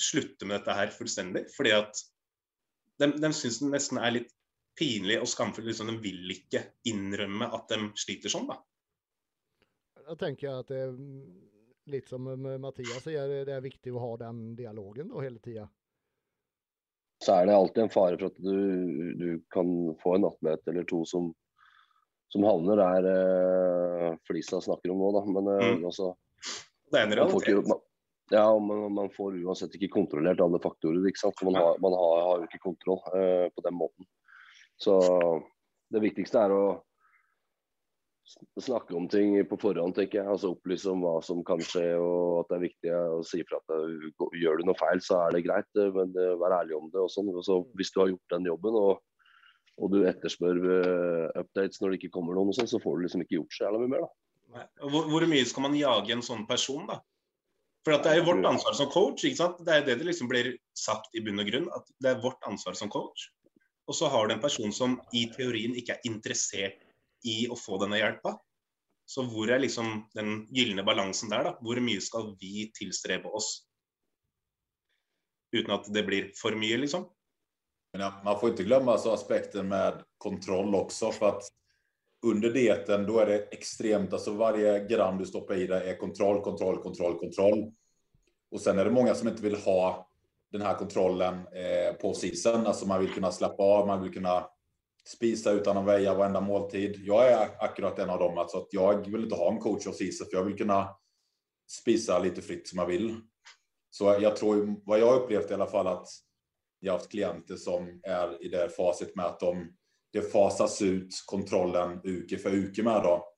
slutter 0.00 0.48
med 0.48 0.60
dette 0.60 0.76
her 0.76 0.92
fullstendig. 0.94 1.46
Fordi 1.54 1.74
at 1.76 2.02
de, 3.02 3.12
de 3.22 3.32
syns 3.36 3.60
det 3.62 3.70
nesten 3.72 4.02
er 4.02 4.16
litt 4.18 4.34
pinlig 4.78 5.20
og 5.22 5.30
skamfull. 5.30 5.68
Liksom, 5.70 5.90
de 5.92 6.02
vil 6.02 6.34
ikke 6.34 6.64
innrømme 6.90 7.48
at 7.54 7.70
de 7.72 7.92
sliter 8.02 8.32
sånn, 8.32 8.50
da. 8.50 8.58
Da 10.02 10.18
tenker 10.18 10.48
jeg 10.48 10.64
at 10.64 10.72
det 10.72 10.82
litt 11.92 12.10
som 12.10 12.26
Mathias 12.62 13.04
sier, 13.04 13.30
det 13.46 13.54
er 13.54 13.62
viktig 13.64 13.94
å 13.94 14.02
ha 14.02 14.10
den 14.26 14.52
dialogen 14.58 15.10
da 15.10 15.22
hele 15.22 15.42
tida 15.42 15.66
så 17.22 17.36
er 17.38 17.46
det 17.48 17.54
alltid 17.54 17.84
en 17.84 17.92
fare 17.94 18.18
for 18.18 18.32
at 18.32 18.38
du, 18.42 19.14
du 19.18 19.28
kan 19.54 19.68
få 20.02 20.16
en 20.16 20.26
atlet 20.28 20.68
eller 20.72 20.84
to 20.90 21.04
som, 21.06 21.30
som 22.32 22.44
havner 22.48 22.80
der 22.82 23.08
eh, 23.12 24.08
Flisa 24.28 24.60
snakker 24.64 24.90
om 24.94 25.00
nå, 25.02 25.12
da. 25.18 25.22
Men 25.30 25.50
eh, 25.54 25.70
Mm. 25.76 25.84
altså 25.90 26.12
Det 26.92 26.98
er 27.00 27.06
en 27.06 27.14
realitet. 27.20 27.68
man, 27.70 27.80
ja, 28.32 28.46
man, 28.58 28.86
man 28.98 29.10
får 29.14 29.38
uansett 29.44 29.74
ikke 29.78 29.92
kontrollert 29.94 30.40
alle 30.44 30.58
faktorer. 30.62 31.06
ikke 31.08 31.22
sant? 31.22 31.42
Man, 31.46 31.54
har, 31.60 31.78
man 31.84 31.94
har, 31.96 32.22
har 32.28 32.44
ikke 32.48 32.62
kontroll 32.66 33.00
eh, 33.16 33.46
på 33.54 33.64
den 33.66 33.78
måten. 33.78 34.08
Så 34.80 34.98
det 35.92 36.00
viktigste 36.02 36.40
er 36.42 36.52
å 36.56 36.64
snakke 38.60 38.94
om 38.96 39.06
ting 39.10 39.34
på 39.48 39.58
forhånd, 39.60 39.94
tenker 39.96 40.20
jeg. 40.20 40.28
Altså 40.34 40.52
Opplyse 40.52 40.90
om 40.90 41.04
hva 41.04 41.14
som 41.24 41.42
kan 41.46 41.60
skje, 41.62 41.84
og 42.00 42.42
at 42.42 42.50
det 42.50 42.56
er 42.56 42.64
viktig 42.66 42.92
å 42.96 43.22
si 43.26 43.42
fra 43.48 43.60
at 43.60 43.72
det, 43.72 44.10
gjør 44.40 44.60
du 44.60 44.68
noe 44.68 44.78
feil, 44.78 45.02
så 45.04 45.20
er 45.26 45.36
det 45.36 45.44
greit. 45.46 45.68
eh, 45.78 45.92
Men 45.94 46.12
eh, 46.16 46.34
vær 46.40 46.58
ærlig 46.60 46.76
om 46.78 46.90
det. 46.92 47.00
og 47.02 47.10
sånn. 47.12 47.30
Så 47.46 47.62
Hvis 47.78 47.92
du 47.94 48.02
har 48.02 48.12
gjort 48.12 48.34
den 48.36 48.50
jobben, 48.50 48.78
og, 48.78 49.00
og 49.78 49.94
du 49.94 50.02
etterspør 50.08 50.60
eh, 50.78 51.40
updates 51.44 51.80
når 51.82 51.94
det 51.94 52.00
ikke 52.02 52.14
kommer 52.18 52.36
noen, 52.38 52.52
og 52.52 52.58
sånn, 52.58 52.70
så 52.70 52.82
får 52.82 52.98
du 52.98 53.06
liksom 53.06 53.24
ikke 53.26 53.38
gjort 53.40 53.56
så 53.56 53.66
jævla 53.66 53.82
mye 53.82 53.94
mer. 53.94 54.06
da. 54.06 54.66
Hvor, 54.84 55.08
hvor 55.08 55.26
mye 55.30 55.48
skal 55.48 55.66
man 55.68 55.78
jage 55.78 56.12
en 56.12 56.24
sånn 56.24 56.46
person, 56.48 56.86
da? 56.90 57.00
For 57.82 57.96
at 57.96 58.04
det 58.06 58.12
er 58.12 58.20
jo 58.20 58.28
vårt 58.30 58.46
ansvar 58.46 58.76
som 58.78 58.90
coach. 58.92 59.24
ikke 59.26 59.40
sant? 59.40 59.62
Det 59.66 59.72
er 59.74 59.80
jo 59.80 59.86
det 59.88 59.98
det 59.98 60.06
liksom 60.12 60.28
blir 60.30 60.52
sagt 60.78 61.14
i 61.18 61.22
bunn 61.24 61.42
og 61.42 61.48
grunn. 61.48 61.68
At 61.74 61.88
det 61.98 62.12
er 62.12 62.20
vårt 62.22 62.38
ansvar 62.46 62.76
som 62.78 62.92
coach. 62.92 63.26
Og 63.90 63.96
så 63.98 64.06
har 64.06 64.28
du 64.28 64.36
en 64.36 64.42
person 64.44 64.70
som 64.70 65.00
i 65.18 65.24
teorien 65.32 65.74
ikke 65.74 65.96
er 65.96 66.06
interessert 66.06 66.84
i 67.24 67.46
å 67.50 67.56
få 67.58 67.78
denne 67.82 68.00
hjelpa. 68.00 68.36
Så 69.06 69.24
hvor 69.28 69.50
er 69.50 69.60
liksom 69.62 70.06
den 70.16 70.46
gylne 70.54 70.84
balansen 70.86 71.32
der, 71.32 71.50
da? 71.50 71.56
Hvor 71.60 71.80
mye 71.84 72.00
skal 72.00 72.32
vi 72.40 72.68
tilstrebe 72.76 73.28
oss? 73.28 73.66
Uten 75.52 75.74
at 75.74 75.90
det 75.92 76.04
blir 76.06 76.30
for 76.38 76.56
mye, 76.56 76.78
liksom. 76.80 77.08
Men 77.92 78.00
ja, 78.06 78.12
man 78.24 78.40
får 78.40 78.50
inte 78.50 78.64
glömma 78.64 78.98
så 78.98 79.12
aspekten 79.12 79.68
med 79.68 80.02
kontroll 80.18 80.74
också 80.74 81.12
för 81.12 81.28
att 81.28 81.42
under 82.26 82.50
dieten 82.50 83.06
då 83.06 83.18
är 83.18 83.26
det 83.26 83.38
extremt, 83.38 84.12
alltså 84.12 84.32
varje 84.32 84.86
gram 84.86 85.18
du 85.18 85.26
stoppar 85.26 85.54
i 85.54 85.66
dig 85.66 85.90
är 85.90 85.96
kontroll, 85.96 86.42
kontroll, 86.42 86.82
kontroll, 86.82 87.18
kontroll. 87.18 87.72
Och 88.50 88.60
sen 88.60 88.78
är 88.78 88.84
det 88.84 88.90
många 88.90 89.14
som 89.14 89.28
inte 89.28 89.42
vill 89.42 89.56
ha 89.56 90.08
den 90.52 90.62
här 90.62 90.74
kontrollen 90.74 91.34
eh, 91.34 91.92
på 92.00 92.14
sisen. 92.14 92.66
Alltså 92.66 92.86
man 92.86 93.00
vill 93.00 93.12
kunna 93.12 93.32
slappa 93.32 93.62
av, 93.62 93.86
man 93.86 94.02
vill 94.02 94.12
kunna 94.12 94.46
spisa 95.08 95.50
utan 95.50 95.76
att 95.76 95.86
väja 95.86 96.14
varenda 96.14 96.40
måltid. 96.40 97.00
Jag 97.04 97.32
är 97.32 97.64
akkurat 97.64 97.98
en 97.98 98.10
av 98.10 98.18
dem, 98.18 98.38
alltså 98.38 98.58
att 98.58 98.68
jag 98.70 99.10
vill 99.10 99.22
inte 99.22 99.34
ha 99.34 99.52
en 99.52 99.58
coach 99.58 99.86
hos 99.86 99.98
season 99.98 100.26
för 100.30 100.36
jag 100.36 100.44
vill 100.44 100.56
kunna 100.56 100.96
spisa 101.70 102.18
lite 102.18 102.42
fritt 102.42 102.68
som 102.68 102.78
jag 102.78 102.86
vill. 102.86 103.20
Så 103.90 104.04
jag 104.04 104.36
tror, 104.36 104.80
vad 104.84 105.00
jag 105.00 105.22
upplevt 105.22 105.50
i 105.50 105.54
alla 105.54 105.66
fall 105.66 105.86
att 105.86 106.06
jag 106.80 106.92
har 106.92 106.98
haft 106.98 107.10
klienter 107.10 107.56
som 107.56 108.00
är 108.02 108.44
i 108.44 108.48
det 108.48 108.68
faset 108.76 109.16
med 109.16 109.26
att 109.26 109.40
de, 109.40 109.72
det 110.12 110.32
fasas 110.32 110.82
ut 110.82 111.08
kontrollen 111.26 112.00
uke 112.04 112.38
för 112.38 112.54
uke 112.54 112.82
med 112.82 113.02
då. 113.02 113.28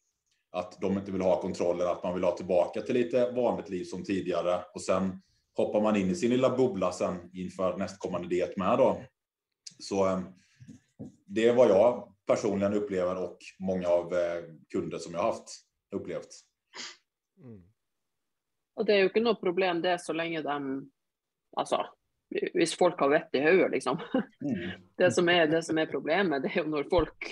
Att 0.53 0.81
de 0.81 0.99
inte 0.99 1.13
vill 1.13 1.23
ha 1.23 1.41
kontrollen, 1.41 1.89
att 1.89 2.03
man 2.03 2.15
vill 2.15 2.25
ha 2.25 2.37
tillbaka 2.37 2.81
till 2.81 2.95
lite 2.95 3.31
vanligt 3.31 3.69
liv 3.69 3.85
som 3.85 4.05
tidigare. 4.05 4.65
Och 4.75 4.83
sen 4.83 5.23
hoppar 5.57 5.81
man 5.81 5.97
in 5.97 6.11
i 6.11 6.15
sin 6.15 6.31
lilla 6.31 6.57
bubbla 6.57 6.93
sen 6.93 7.31
inför 7.33 7.77
nästkommande 7.77 8.29
diet 8.29 8.57
med 8.57 8.79
då. 8.79 9.03
Så 9.79 10.07
ehm, 10.07 10.25
det 11.35 11.49
är 11.49 11.55
vad 11.55 11.71
jag 11.71 12.15
personligen 12.27 12.75
upplever 12.75 13.23
och 13.23 13.39
många 13.59 13.89
av 13.89 14.15
eh, 14.15 14.43
kunder 14.73 14.99
som 14.99 15.15
jag 15.15 15.21
har 15.21 15.33
haft 15.33 15.51
upplevt. 15.95 16.29
Mm. 17.39 17.63
Og 18.75 18.87
det 18.87 18.95
er 18.95 19.05
jo 19.05 19.11
ikke 19.11 19.23
noe 19.23 19.39
problem 19.39 19.83
det, 19.83 19.99
så 20.03 20.15
lenge 20.17 20.43
de 20.43 20.91
Altså, 21.55 21.85
hvis 22.51 22.73
folk 22.75 22.99
har 22.99 23.13
vett 23.13 23.37
i 23.39 23.41
hodet, 23.45 23.69
liksom. 23.71 24.01
Det 24.99 25.13
som, 25.15 25.29
er, 25.31 25.47
det 25.47 25.61
som 25.63 25.79
er 25.79 25.87
problemet, 25.87 26.43
det 26.43 26.51
er 26.51 26.65
jo 26.65 26.71
når 26.73 26.89
folk 26.91 27.29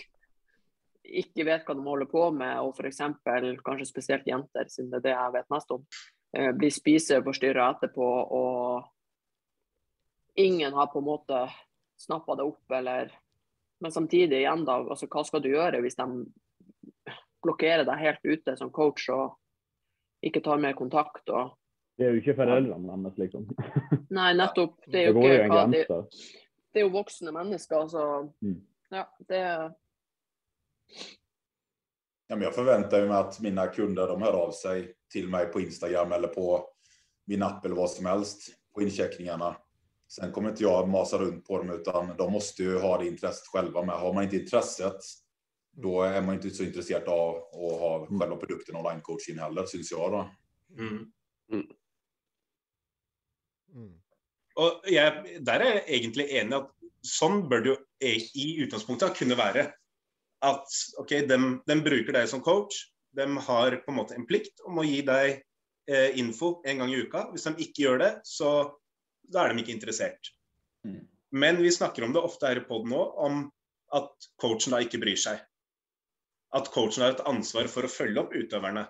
ikke 1.03 1.43
vet 1.49 1.65
hva 1.67 1.75
de 1.75 1.83
holder 1.83 2.07
på 2.07 2.29
med, 2.37 2.61
og 2.63 2.79
f.eks. 2.79 3.01
kanskje 3.67 3.89
spesielt 3.89 4.29
jenter, 4.31 4.69
siden 4.71 4.93
det 4.93 5.01
er 5.01 5.07
det 5.09 5.17
jeg 5.17 5.35
vet 5.35 5.51
mest 5.51 5.75
om, 5.75 5.83
eh, 6.39 6.53
blir 6.55 6.71
spiseforstyrra 6.71 7.67
etterpå, 7.75 8.13
og 8.39 8.87
ingen 10.39 10.79
har 10.79 10.93
på 10.95 11.03
en 11.03 11.11
måte 11.11 11.43
snappa 11.99 12.39
det 12.39 12.47
opp, 12.47 12.63
eller 12.79 13.11
Men 13.83 13.93
samtidig, 13.93 14.39
igjen 14.45 14.63
da, 14.69 14.77
altså 14.95 15.09
hva 15.11 15.25
skal 15.27 15.43
du 15.43 15.49
gjøre 15.51 15.81
hvis 15.83 15.97
de 15.99 16.07
blokkerer 17.43 17.83
deg 17.89 17.99
helt 17.99 18.23
ute 18.29 18.55
som 18.61 18.71
coach 18.71 19.09
og 19.11 19.33
ikke 20.23 20.43
tar 20.45 20.61
mer 20.63 20.77
kontakt? 20.79 21.27
og 21.35 21.57
Det 21.99 22.07
er 22.07 22.15
jo 22.15 22.21
ikke 22.23 22.37
foreldrene 22.39 22.95
deres, 23.03 23.19
liksom. 23.19 23.49
Nei, 24.19 24.29
nettopp. 24.39 24.79
Det 24.87 24.93
Det 24.95 25.07
jo 25.09 25.17
går 25.19 25.29
jo 25.33 25.41
en 25.43 25.75
det, 25.75 25.83
grense. 25.89 26.29
det 26.73 26.81
er 26.83 26.87
jo 26.87 26.93
voksne 26.95 27.35
mennesker, 27.35 27.89
så 27.91 28.05
Mm. 28.43 28.61
ja, 28.91 29.05
det 29.29 29.43
Ja, 32.29 32.37
men 32.37 32.43
jag 32.43 32.55
förväntar 32.55 33.07
mig 33.09 33.17
att 33.17 33.41
mina 33.41 33.67
kunder 33.67 34.09
de 34.09 34.23
hör 34.23 34.33
av 34.33 34.51
sig 34.51 34.95
till 35.13 35.29
mig 35.29 35.47
på 35.47 35.61
Instagram 35.61 36.13
eller 36.13 36.29
på 36.29 36.65
min 37.25 37.43
app 37.43 37.65
eller 37.65 37.77
vad 37.77 37.91
som 37.91 38.07
helst 38.07 38.49
på 38.75 38.83
incheckningarna. 38.83 39.57
Sen 40.13 40.33
kommer 40.33 40.51
inte 40.51 40.63
jag 40.63 40.89
masa 40.89 41.19
runt 41.19 41.47
på 41.47 41.59
dem 41.59 41.71
utan 41.71 42.17
de 42.17 42.33
måste 42.33 42.63
ju 42.63 42.79
ha 42.79 42.99
det 42.99 43.07
intresset 43.07 43.47
själva 43.47 43.83
med. 43.83 43.95
Har 43.95 44.15
man 44.15 44.25
inte 44.25 44.37
intresset 44.37 45.01
då 45.73 46.03
är 46.03 46.23
man 46.23 46.35
inte 46.35 46.51
så 46.51 46.63
intresserad 46.63 47.09
av 47.09 47.37
att 47.37 47.81
ha 47.81 48.07
själva 48.07 48.37
produkten 48.37 48.77
online 48.77 49.01
coaching 49.01 49.39
heller 49.39 49.67
syns 49.67 49.91
jag 49.91 50.13
då. 50.13 50.31
Mm. 50.79 51.13
Mm. 51.53 51.69
Og 54.55 54.85
jeg, 54.93 55.39
der 55.41 55.63
er 55.65 55.79
jeg 55.79 55.85
egentlig 55.97 56.27
enig 56.29 56.53
i 56.53 56.57
at 56.59 56.91
sånn 57.09 57.39
bør 57.49 57.63
det 57.65 57.71
jo 57.71 57.77
i 58.37 58.45
utgangspunktet 58.67 59.17
kunne 59.17 59.39
være. 59.39 59.65
At 60.45 60.75
ok, 61.01 61.15
de, 61.31 61.79
bruker 61.81 62.13
deg 62.13 62.29
som 62.29 62.43
coach. 62.45 62.83
De 63.17 63.25
har 63.47 63.79
på 63.81 63.95
en 63.95 63.97
måte 63.97 64.19
en 64.19 64.29
plikt 64.29 64.61
om 64.69 64.83
å 64.83 64.85
gi 64.85 65.01
deg 65.09 65.41
eh, 65.89 66.13
info 66.21 66.59
en 66.69 66.85
gang 66.85 66.93
i 66.93 67.01
uka. 67.01 67.31
Hvis 67.33 67.49
de 67.49 67.55
ikke 67.65 67.87
gjør 67.87 68.05
det, 68.05 68.13
så 68.29 68.53
da 69.31 69.45
er 69.45 69.53
de 69.53 69.63
ikke 69.63 69.75
interessert. 69.75 70.33
Mm. 70.87 71.03
Men 71.33 71.61
vi 71.63 71.73
snakker 71.73 72.05
om 72.05 72.13
det 72.13 72.23
ofte 72.23 72.51
her 72.51 72.61
i 72.61 72.65
poden 72.67 72.93
nå, 72.93 73.03
om 73.27 73.45
at 73.97 74.11
coachen 74.41 74.75
da 74.75 74.83
ikke 74.85 75.01
bryr 75.03 75.21
seg. 75.21 75.41
At 76.53 76.69
coachen 76.73 77.05
har 77.05 77.15
et 77.15 77.25
ansvar 77.29 77.71
for 77.73 77.89
å 77.89 77.93
følge 77.93 78.21
opp 78.21 78.35
utøverne. 78.37 78.85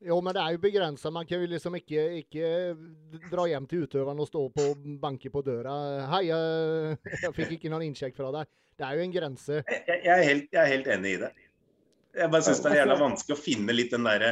Jo, 0.00 0.16
men 0.24 0.32
det 0.32 0.40
er 0.40 0.54
jo 0.54 0.62
begrenset. 0.62 1.12
Man 1.12 1.26
kan 1.28 1.42
jo 1.42 1.48
liksom 1.48 1.76
ikke, 1.76 2.04
ikke 2.22 2.50
dra 3.28 3.44
hjem 3.50 3.66
til 3.68 3.84
utøveren 3.84 4.22
og 4.22 4.28
stå 4.30 4.46
på 4.54 4.66
banke 5.00 5.32
på 5.32 5.42
døra. 5.44 5.74
Hei, 6.14 6.22
jeg, 6.30 6.96
jeg 7.26 7.36
fikk 7.36 7.56
ikke 7.58 7.72
noen 7.72 7.90
innsjekk 7.90 8.16
fra 8.16 8.30
deg. 8.38 8.52
Det 8.80 8.86
er 8.86 8.96
jo 8.96 9.04
en 9.04 9.12
grense. 9.12 9.58
Jeg, 9.60 9.82
jeg, 9.84 9.98
jeg, 10.06 10.14
er 10.14 10.24
helt, 10.24 10.46
jeg 10.48 10.60
er 10.62 10.70
helt 10.72 10.88
enig 10.96 11.12
i 11.12 11.20
det. 11.20 11.30
Jeg 12.16 12.32
bare 12.32 12.46
syns 12.46 12.62
det 12.64 12.72
er 12.72 12.80
jævla 12.80 12.96
vanskelig 13.00 13.36
å 13.36 13.40
finne 13.40 13.74
litt 13.76 13.92
den 13.94 14.06
derre 14.08 14.30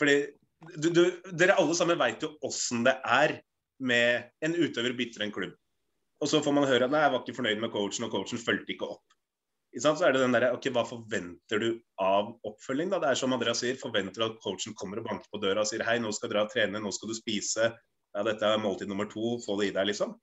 Fordi 0.00 0.14
du, 0.60 0.90
du, 0.92 1.04
dere 1.32 1.56
alle 1.60 1.76
sammen 1.76 1.98
veit 2.00 2.22
jo 2.24 2.34
åssen 2.46 2.84
det 2.86 2.96
er 3.04 3.38
med 3.80 4.28
en 4.44 4.56
utøver 4.58 4.96
bytter 4.96 5.24
en 5.24 5.32
klubb. 5.32 5.54
Og 6.20 6.28
så 6.28 6.42
får 6.44 6.52
man 6.52 6.68
høre 6.68 6.84
at 6.84 6.92
nei, 6.92 7.00
jeg 7.00 7.12
var 7.14 7.22
ikke 7.24 7.36
fornøyd 7.38 7.62
med 7.62 7.72
coachen, 7.72 8.04
og 8.04 8.12
coachen 8.12 8.40
fulgte 8.42 8.74
ikke 8.74 8.90
opp. 8.92 9.16
Så 9.80 9.92
er 10.02 10.12
det 10.12 10.20
den 10.24 10.34
der, 10.34 10.48
ok, 10.52 10.66
Hva 10.74 10.82
forventer 10.84 11.62
du 11.62 11.68
av 12.02 12.32
oppfølging? 12.44 12.90
da? 12.90 12.98
Det 13.00 13.12
er 13.12 13.20
som 13.20 13.32
Andreas 13.32 13.62
sier, 13.62 13.78
Forventer 13.78 14.18
du 14.18 14.26
at 14.26 14.40
coachen 14.42 14.74
kommer 14.76 14.98
og 14.98 15.06
banker 15.06 15.30
på 15.30 15.40
døra 15.40 15.62
og 15.62 15.70
sier 15.70 15.84
hei, 15.86 16.00
nå 16.02 16.10
skal 16.12 16.32
dere 16.32 16.48
trene, 16.50 16.82
nå 16.82 16.90
skal 16.92 17.12
du 17.12 17.16
spise, 17.16 17.70
ja, 17.70 18.24
dette 18.26 18.50
er 18.50 18.60
måltid 18.60 18.90
nummer 18.90 19.08
to, 19.08 19.38
få 19.44 19.56
det 19.60 19.70
i 19.70 19.76
deg, 19.78 19.92
liksom? 19.92 20.16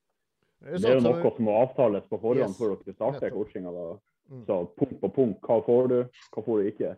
Det 0.59 0.83
er 0.83 0.97
jo 0.97 1.05
noe 1.05 1.21
som 1.23 1.47
må 1.47 1.55
avtales 1.61 2.05
på 2.09 2.19
forhånd 2.19 2.43
Yes, 2.43 2.59
før 2.59 2.75
dere 2.75 2.97
starter 2.97 3.33
coachinga. 3.33 3.73
Mm. 4.27 4.43
Så 4.49 4.55
punkt 4.75 4.97
på 5.01 5.09
punkt. 5.15 5.39
Hva 5.47 5.61
får 5.63 5.91
du, 5.93 5.97
hva 6.35 6.43
får 6.43 6.59
du 6.59 6.69
ikke? 6.73 6.93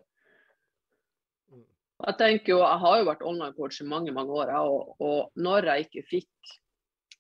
Jeg 2.00 2.16
tenker 2.20 2.54
jo, 2.54 2.60
jeg 2.64 2.80
har 2.82 2.98
jo 3.00 3.08
vært 3.10 3.24
online-coach 3.28 3.82
i 3.84 3.88
mange 3.92 4.12
mange 4.16 4.32
år, 4.32 4.54
og, 4.64 4.94
og 5.04 5.40
når 5.40 5.68
jeg 5.68 5.88
ikke 5.88 6.04
fikk 6.08 6.54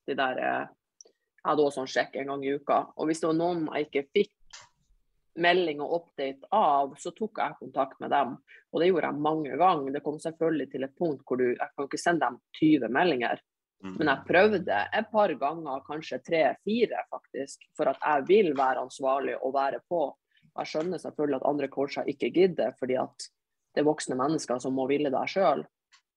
de 0.08 0.16
der 0.18 0.40
eh, 0.40 0.68
Jeg 1.40 1.48
hadde 1.52 1.66
også 1.66 1.84
en 1.84 1.92
sjekk 1.92 2.16
en 2.20 2.32
gang 2.34 2.42
i 2.44 2.54
uka. 2.60 2.78
Og 3.00 3.08
hvis 3.08 3.22
det 3.22 3.30
var 3.30 3.38
noen 3.40 3.68
jeg 3.74 3.88
ikke 3.88 4.06
fikk 4.16 4.60
melding 5.40 5.80
og 5.84 5.94
update 6.00 6.50
av, 6.52 6.96
så 7.00 7.14
tok 7.16 7.40
jeg 7.40 7.60
kontakt 7.62 8.00
med 8.04 8.12
dem. 8.12 8.34
Og 8.74 8.82
det 8.82 8.90
gjorde 8.90 9.12
jeg 9.12 9.24
mange 9.24 9.60
ganger. 9.62 9.94
Det 9.96 10.04
kom 10.04 10.18
selvfølgelig 10.20 10.68
til 10.74 10.88
et 10.88 10.98
punkt 11.00 11.24
hvor 11.24 11.40
du 11.40 11.46
Jeg 11.48 11.70
kan 11.76 11.88
ikke 11.88 12.02
sende 12.02 12.28
dem 12.28 12.40
20 12.60 12.92
meldinger. 12.92 13.40
Men 13.80 14.12
jeg 14.12 14.28
prøvde 14.28 14.78
et 15.00 15.12
par 15.12 15.32
ganger, 15.40 15.84
kanskje 15.88 16.20
tre-fire 16.28 17.06
faktisk, 17.08 17.62
for 17.78 17.88
at 17.88 18.02
jeg 18.04 18.26
vil 18.28 18.50
være 18.58 18.84
ansvarlig 18.84 19.38
og 19.40 19.54
være 19.56 19.80
på. 19.88 20.02
Jeg 20.60 20.72
skjønner 20.74 21.00
selvfølgelig 21.00 21.40
at 21.40 21.48
andre 21.48 21.70
coacher 21.72 22.10
ikke 22.12 22.34
gidder, 22.36 22.74
fordi 22.80 22.98
at 23.00 23.30
det 23.80 23.86
er 23.86 23.88
voksne 23.88 24.18
mennesker 24.20 24.60
som 24.60 24.74
må 24.76 24.90
ville 24.90 25.12
det 25.14 25.26
sjøl. 25.32 25.64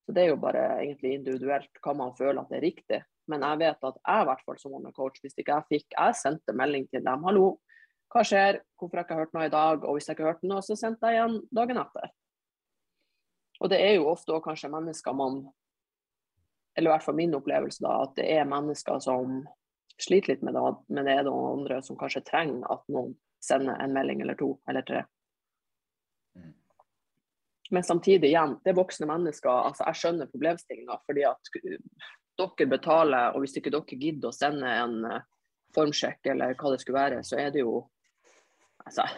Så 0.02 0.14
det 0.14 0.24
er 0.24 0.32
jo 0.32 0.38
bare 0.42 0.64
egentlig 0.80 1.12
individuelt 1.14 1.78
hva 1.84 1.94
man 1.94 2.14
føler 2.18 2.40
at 2.40 2.50
det 2.50 2.58
er 2.58 2.64
riktig. 2.66 2.98
Men 3.30 3.44
jeg 3.46 3.60
vet 3.60 3.86
at 3.86 4.00
jeg 4.00 4.24
i 4.24 4.26
hvert 4.26 4.42
fall 4.42 4.58
som 4.58 4.88
coach, 4.96 5.20
hvis 5.22 5.38
ikke 5.38 5.54
jeg 5.54 5.68
fikk 5.68 5.94
Jeg 5.94 6.16
sendte 6.18 6.56
melding 6.58 6.88
til 6.90 7.04
dem. 7.06 7.22
'Hallo, 7.22 7.60
hva 8.10 8.24
skjer? 8.26 8.58
Hvorfor 8.74 8.98
har 8.98 9.04
jeg 9.04 9.10
ikke 9.10 9.20
hørt 9.20 9.34
noe 9.38 9.46
i 9.46 9.54
dag?' 9.54 9.86
Og 9.86 9.94
hvis 9.94 10.08
jeg 10.08 10.18
ikke 10.18 10.26
hørte 10.26 10.50
noe, 10.50 10.62
så 10.66 10.74
sendte 10.76 11.06
jeg 11.06 11.20
igjen 11.20 11.38
dagen 11.54 11.78
etter. 11.78 12.10
Og 13.62 13.70
det 13.70 13.78
er 13.78 13.94
jo 13.94 14.10
ofte 14.10 14.32
kanske 14.32 14.48
kanskje 14.48 14.74
mennesker 14.74 15.14
man 15.14 15.44
eller 16.76 16.88
i 16.88 16.92
hvert 16.92 17.04
fall 17.04 17.14
min 17.14 17.34
opplevelse, 17.36 17.82
da, 17.84 18.02
at 18.02 18.14
det 18.16 18.26
er 18.32 18.48
mennesker 18.48 18.98
som 19.04 19.42
sliter 20.00 20.32
litt 20.32 20.42
med 20.42 20.56
det, 20.56 20.62
men 20.88 21.04
det 21.04 21.18
er 21.18 21.26
noen 21.26 21.60
andre 21.60 21.82
som 21.84 21.98
kanskje 22.00 22.24
trenger 22.24 22.64
at 22.72 22.86
noen 22.88 23.12
sender 23.44 23.76
en 23.76 23.92
melding 23.92 24.22
eller 24.24 24.38
to 24.40 24.54
eller 24.68 24.86
tre. 24.88 25.02
Men 27.72 27.84
samtidig, 27.84 28.28
igjen, 28.28 28.58
det 28.64 28.70
er 28.70 28.76
voksne 28.76 29.06
mennesker. 29.08 29.48
altså 29.48 29.86
Jeg 29.88 29.96
skjønner 30.00 30.28
problemstillinga, 30.28 30.98
fordi 31.08 31.22
at 31.24 31.52
eh, 31.62 31.78
dere 32.36 32.66
betaler, 32.68 33.32
og 33.32 33.40
hvis 33.40 33.56
ikke 33.56 33.72
dere 33.72 33.96
gidder 33.96 34.28
å 34.28 34.36
sende 34.36 34.72
en 34.76 34.98
eh, 35.08 35.22
formsjekk 35.72 36.28
eller 36.34 36.52
hva 36.60 36.72
det 36.74 36.82
skulle 36.82 36.98
være, 37.00 37.22
så 37.24 37.38
er 37.40 37.54
det 37.54 37.62
jo 37.64 37.78
altså, 38.84 39.08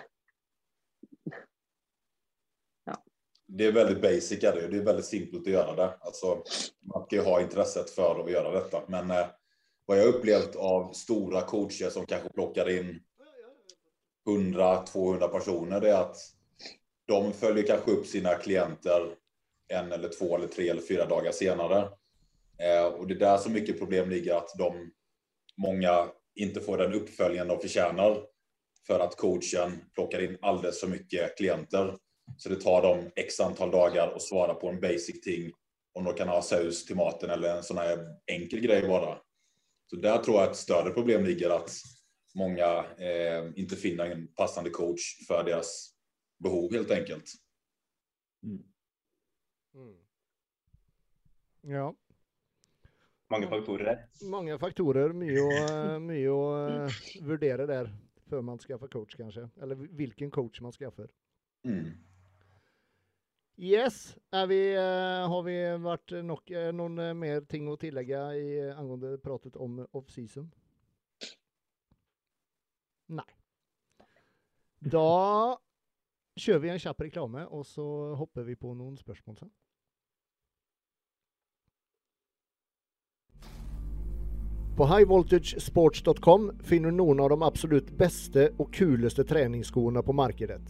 Det 3.46 3.66
är 3.66 3.72
väldigt 3.72 4.02
basic, 4.02 4.44
är 4.44 4.52
det, 4.52 4.68
det 4.68 4.76
är 4.76 4.84
väldigt 4.84 5.04
simpelt 5.04 5.46
att 5.46 5.52
göra 5.52 5.74
det. 5.76 5.94
Alltså, 6.00 6.42
man 6.94 7.04
ska 7.06 7.16
ju 7.16 7.22
ha 7.22 7.40
intresset 7.40 7.90
för 7.90 8.24
att 8.24 8.30
göra 8.30 8.50
detta. 8.50 8.82
Men 8.88 9.10
eh, 9.10 9.26
vad 9.86 9.98
jag 9.98 10.06
upplevt 10.06 10.56
av 10.56 10.92
stora 10.92 11.40
coacher 11.40 11.90
som 11.90 12.06
kanske 12.06 12.28
plockar 12.28 12.70
in 12.70 13.02
100-200 14.26 15.28
personer, 15.28 15.80
det 15.80 15.90
är 15.90 16.00
att 16.00 16.16
de 17.06 17.32
följer 17.32 17.66
kanske 17.66 17.90
upp 17.90 18.06
sina 18.06 18.34
klienter 18.34 19.14
en 19.68 19.92
eller 19.92 20.08
två 20.08 20.36
eller 20.36 20.46
tre 20.46 20.68
eller 20.68 20.82
fyra 20.82 21.06
dagar 21.06 21.32
senare. 21.32 21.88
Eh, 22.58 22.84
och 22.84 23.06
det 23.06 23.14
är 23.14 23.18
där 23.18 23.36
så 23.36 23.50
mycket 23.50 23.78
problem 23.78 24.10
ligger 24.10 24.34
att 24.34 24.48
de, 24.58 24.90
många 25.56 26.08
inte 26.34 26.60
får 26.60 26.78
den 26.78 26.92
uppföljning 26.94 27.48
de 27.48 27.60
förtjänar 27.60 28.22
för 28.86 29.00
att 29.00 29.16
coachen 29.16 29.72
plockar 29.94 30.22
in 30.22 30.38
alldeles 30.42 30.80
för 30.80 30.86
mycket 30.86 31.36
klienter. 31.36 31.96
Så 32.36 32.48
det 32.48 32.60
tar 32.60 32.82
dem 32.82 33.10
x 33.16 33.40
antal 33.40 33.70
dagar 33.70 34.12
att 34.16 34.22
svara 34.22 34.54
på 34.54 34.68
en 34.68 34.80
basic 34.80 35.20
ting. 35.20 35.52
Om 35.94 36.04
de 36.04 36.14
kan 36.14 36.28
ha 36.28 36.42
saus 36.42 36.86
till 36.86 36.96
maten 36.96 37.30
eller 37.30 37.56
en 37.56 37.62
sån 37.62 37.78
här 37.78 37.98
enkel 38.26 38.60
grej 38.60 38.88
bara. 38.88 39.18
Så 39.90 39.96
där 39.96 40.18
tror 40.18 40.40
jag 40.40 40.50
ett 40.50 40.56
större 40.56 40.90
problem 40.90 41.24
ligger 41.24 41.50
att 41.50 41.70
många 42.34 42.84
eh, 42.98 43.50
inte 43.56 43.76
finner 43.76 44.10
en 44.10 44.34
passande 44.34 44.70
coach 44.70 45.26
för 45.28 45.44
deras 45.44 45.93
behov 46.44 46.72
helt 46.76 46.92
enkelt. 46.94 47.34
Mm. 48.44 48.62
Ja. 51.74 51.88
Mange 53.32 53.48
faktorer. 53.48 54.02
Mange 54.30 54.58
faktorer. 54.60 55.14
Mye 55.16 55.42
å, 55.42 55.52
mye 56.04 56.32
å 56.32 56.42
eh, 56.60 57.04
vurdere 57.24 57.66
der 57.70 57.88
før 58.28 58.44
man 58.44 58.60
skaffer 58.60 58.90
coach, 58.92 59.16
kanskje. 59.18 59.48
Eller 59.62 59.80
hvilken 59.96 60.30
coach 60.34 60.60
man 60.64 60.74
skaffer. 60.76 61.08
Mm. 61.64 61.94
Yes, 63.54 64.16
er 64.34 64.46
vi, 64.50 64.58
eh, 64.74 65.28
har 65.30 65.42
vi 65.46 65.54
vært 65.78 66.16
nok, 66.26 66.50
eh, 66.50 66.72
noen 66.74 66.98
eh, 66.98 67.12
mer 67.14 67.44
ting 67.46 67.68
å 67.70 67.76
tillegge 67.78 68.22
i, 68.34 68.48
angående 68.74 69.14
pratet 69.22 69.54
om 69.56 69.78
off-season? 69.94 70.48
Nei. 73.14 73.28
Da 74.80 75.56
kjører 76.38 76.62
vi 76.62 76.72
en 76.72 76.80
kjapp 76.82 77.04
reklame, 77.06 77.46
og 77.50 77.66
så 77.66 77.84
hopper 78.18 78.46
vi 78.46 78.56
på 78.58 78.74
noen 78.74 78.96
spørsmål 78.98 79.38
sen. 79.38 79.52
På 84.74 84.88
highvoltagesports.com 84.90 86.48
finner 86.66 86.90
du 86.90 86.98
noen 86.98 87.20
av 87.22 87.30
de 87.30 87.36
absolutt 87.46 87.92
beste 87.94 88.48
og 88.58 88.72
kuleste 88.74 89.22
treningsskoene 89.22 90.02
på 90.02 90.16
markedet. 90.18 90.64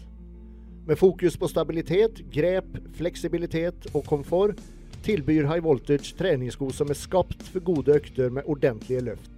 Med 0.84 1.00
fokus 1.00 1.38
på 1.40 1.48
stabilitet, 1.48 2.20
grep, 2.28 2.68
fleksibilitet 2.98 3.88
og 3.94 4.04
komfort 4.04 4.60
tilbyr 5.04 5.48
High 5.48 5.64
Voltage 5.64 6.12
treningssko 6.18 6.68
som 6.72 6.92
er 6.92 7.00
skapt 7.00 7.48
for 7.48 7.64
gode 7.64 7.96
økter 7.96 8.28
med 8.28 8.44
ordentlige 8.44 9.06
løft. 9.08 9.32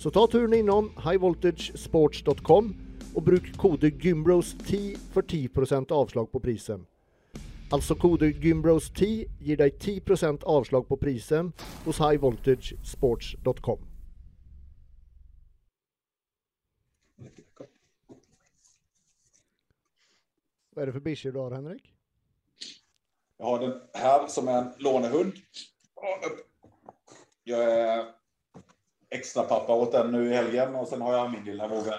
Så 0.00 0.08
ta 0.08 0.24
turen 0.32 0.56
innom 0.56 0.88
highvoltagesports.com 1.04 2.72
och 3.14 3.22
bruk 3.22 3.56
kode 3.56 3.86
GYMBROS10 3.88 4.96
för 5.12 5.22
10% 5.22 5.92
avslag 5.92 6.32
på 6.32 6.40
prisen. 6.40 6.86
Alltså 7.70 7.94
kode 7.94 8.26
GYMBROS10 8.26 9.30
ger 9.40 9.56
dig 9.56 9.70
10% 9.70 10.44
avslag 10.44 10.88
på 10.88 10.96
prisen 10.96 11.52
hos 11.84 12.00
highvoltagesports.com. 12.00 13.78
Vad 20.74 20.82
är 20.82 20.86
det 20.86 20.92
för 20.92 21.00
bischer 21.00 21.32
du 21.32 21.38
har, 21.38 21.50
Henrik? 21.50 21.92
Jag 23.38 23.46
har 23.46 23.58
den 23.58 23.80
här 23.94 24.26
som 24.26 24.48
är 24.48 24.58
en 24.58 24.72
lånehund. 24.78 25.32
Jag 27.44 27.64
är 27.64 28.06
extra 29.10 29.42
pappa 29.42 29.74
åt 29.74 29.92
den 29.92 30.12
nu 30.12 30.30
i 30.30 30.34
helgen 30.34 30.74
och 30.74 30.88
sen 30.88 31.00
har 31.00 31.12
jag 31.12 31.32
min 31.32 31.44
lilla 31.44 31.68
vovve. 31.68 31.94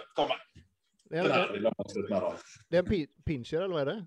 Det 1.12 1.18
är 1.18 1.24
en, 1.56 1.64
då. 2.10 2.36
det 2.70 2.78
är 2.78 2.84
en 2.84 2.88
pi- 2.88 3.08
pinscher, 3.26 3.58
eller 3.58 3.74
vad 3.74 3.82
är 3.82 3.86
det? 3.86 4.06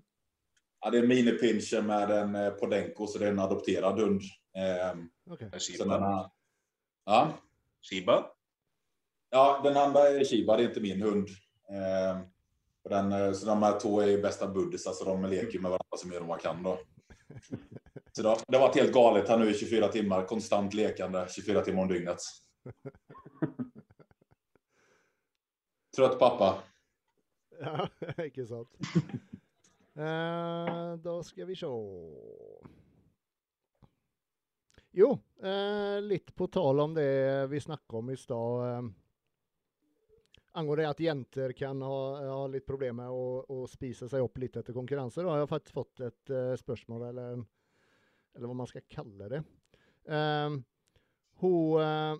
Ja, 0.81 0.89
det 0.89 0.97
är 0.97 1.03
en 1.03 1.07
mini-pinscher 1.11 1.81
med 1.81 2.11
en 2.11 2.35
eh, 2.35 2.49
Podenco, 2.49 3.07
så 3.07 3.19
det 3.19 3.25
är 3.25 3.31
en 3.31 3.39
adopterad 3.39 3.99
hund. 3.99 4.21
Ehm, 4.57 5.09
Okej. 5.29 5.49
så 5.51 5.53
den 5.55 5.59
Shiba. 5.59 5.99
har... 5.99 6.31
Ja. 7.05 7.33
Shiba. 7.89 8.25
ja, 9.29 9.61
den 9.63 9.77
andra 9.77 9.99
är 10.09 10.23
Shiba, 10.25 10.57
det 10.57 10.63
är 10.63 10.67
inte 10.67 10.81
min 10.81 11.01
hund. 11.01 11.27
Ehm, 11.69 12.21
och 12.83 12.89
den, 12.89 13.11
eh, 13.11 13.31
så 13.31 13.45
de 13.45 13.63
här 13.63 13.79
två 13.79 14.01
är 14.01 14.21
bästa 14.21 14.47
buddisar, 14.47 14.91
så 14.91 15.05
de 15.05 15.25
leker 15.25 15.59
med 15.59 15.71
varandra 15.71 15.97
så 15.97 16.07
mer 16.07 16.19
de 16.19 16.37
kan 16.37 16.63
då. 16.63 16.79
Så 18.11 18.21
det 18.21 18.29
har, 18.29 18.39
det 18.47 18.57
har 18.57 18.67
varit 18.67 18.75
helt 18.75 18.93
galet 18.93 19.29
här 19.29 19.37
nu 19.37 19.49
i 19.49 19.53
24 19.53 19.87
timmar, 19.87 20.25
konstant 20.25 20.73
lekande 20.73 21.25
24 21.29 21.61
timmar 21.61 21.81
om 21.81 21.87
dygnet. 21.87 22.17
Trött 25.95 26.19
pappa. 26.19 26.63
Ja, 27.59 27.87
ikke 28.29 28.45
sant. 28.49 28.75
Eh, 29.95 30.03
uh, 30.03 30.95
da 30.99 31.15
skal 31.23 31.47
vi 31.47 31.55
se 31.55 31.69
Jo, 34.95 35.09
eh, 35.43 35.49
uh, 35.49 36.01
litt 36.03 36.35
på 36.35 36.47
tal 36.51 36.79
om 36.83 36.93
det 36.95 37.47
vi 37.51 37.59
snakka 37.63 37.99
om 37.99 38.11
i 38.11 38.17
stad. 38.19 38.83
Uh, 38.83 39.05
angående 40.55 40.83
det 40.83 40.89
at 40.89 41.03
jenter 41.03 41.51
kan 41.51 41.81
ha, 41.83 41.97
ha 42.31 42.43
litt 42.47 42.67
problemer 42.67 43.03
med 43.03 43.11
å, 43.11 43.41
å 43.43 43.65
spise 43.67 44.07
seg 44.11 44.23
opp 44.23 44.39
litt 44.39 44.55
etter 44.55 44.75
konkurranse. 44.75 45.23
Da 45.23 45.33
har 45.33 45.43
jeg 45.43 45.51
faktisk 45.51 45.75
fått 45.75 46.03
et 46.07 46.31
uh, 46.31 46.53
spørsmål, 46.59 47.09
eller, 47.09 47.41
eller 48.35 48.51
hva 48.51 48.59
man 48.61 48.71
skal 48.71 48.85
kalle 48.91 49.27
det. 49.31 49.41
Uh, 50.07 50.55
hun, 51.43 51.81
uh, 51.81 52.15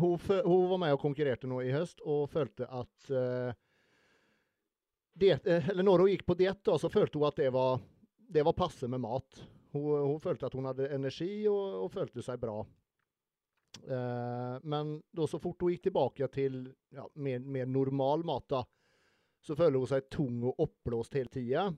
hun, 0.00 0.18
hun 0.18 0.66
var 0.72 0.82
med 0.82 0.96
og 0.96 1.02
konkurrerte 1.04 1.50
nå 1.50 1.62
i 1.62 1.74
høst 1.74 2.02
og 2.02 2.26
følte 2.32 2.66
at 2.66 3.10
eh, 5.16 5.20
diet, 5.20 5.46
eller 5.46 5.82
når 5.82 5.98
hun 5.98 6.24
på 6.26 6.34
diet 6.34 6.64
då, 6.64 6.78
så 6.78 6.88
følte 6.88 7.18
hon 7.18 7.28
att 7.28 7.36
det 7.36 7.50
var, 7.50 7.80
det 8.28 8.42
var 8.42 8.52
passe 8.52 8.88
med 8.88 9.00
mat. 9.00 9.44
Hon, 9.70 10.00
hon 10.00 10.20
följde 10.20 10.46
att 10.46 10.52
hon 10.52 10.64
hade 10.64 10.88
energi 10.88 11.48
och, 11.48 11.84
och 11.84 11.92
följde 11.92 12.22
sig 12.22 12.36
bra. 12.38 12.66
Eh, 13.88 14.58
men 14.62 15.02
då 15.10 15.26
så 15.26 15.38
fort 15.38 15.60
hon 15.60 15.70
gick 15.70 15.82
tillbaka 15.82 16.28
till 16.28 16.72
ja, 16.88 17.10
mer, 17.14 17.38
mer 17.38 17.66
normal 17.66 18.24
mat, 18.24 18.48
då, 18.48 18.64
så 19.40 19.56
føler 19.56 19.78
hon 19.78 19.86
sig 19.86 20.00
tung 20.00 20.42
och 20.42 20.54
uppblåst 20.62 21.14
hela 21.14 21.30
tiden. 21.30 21.76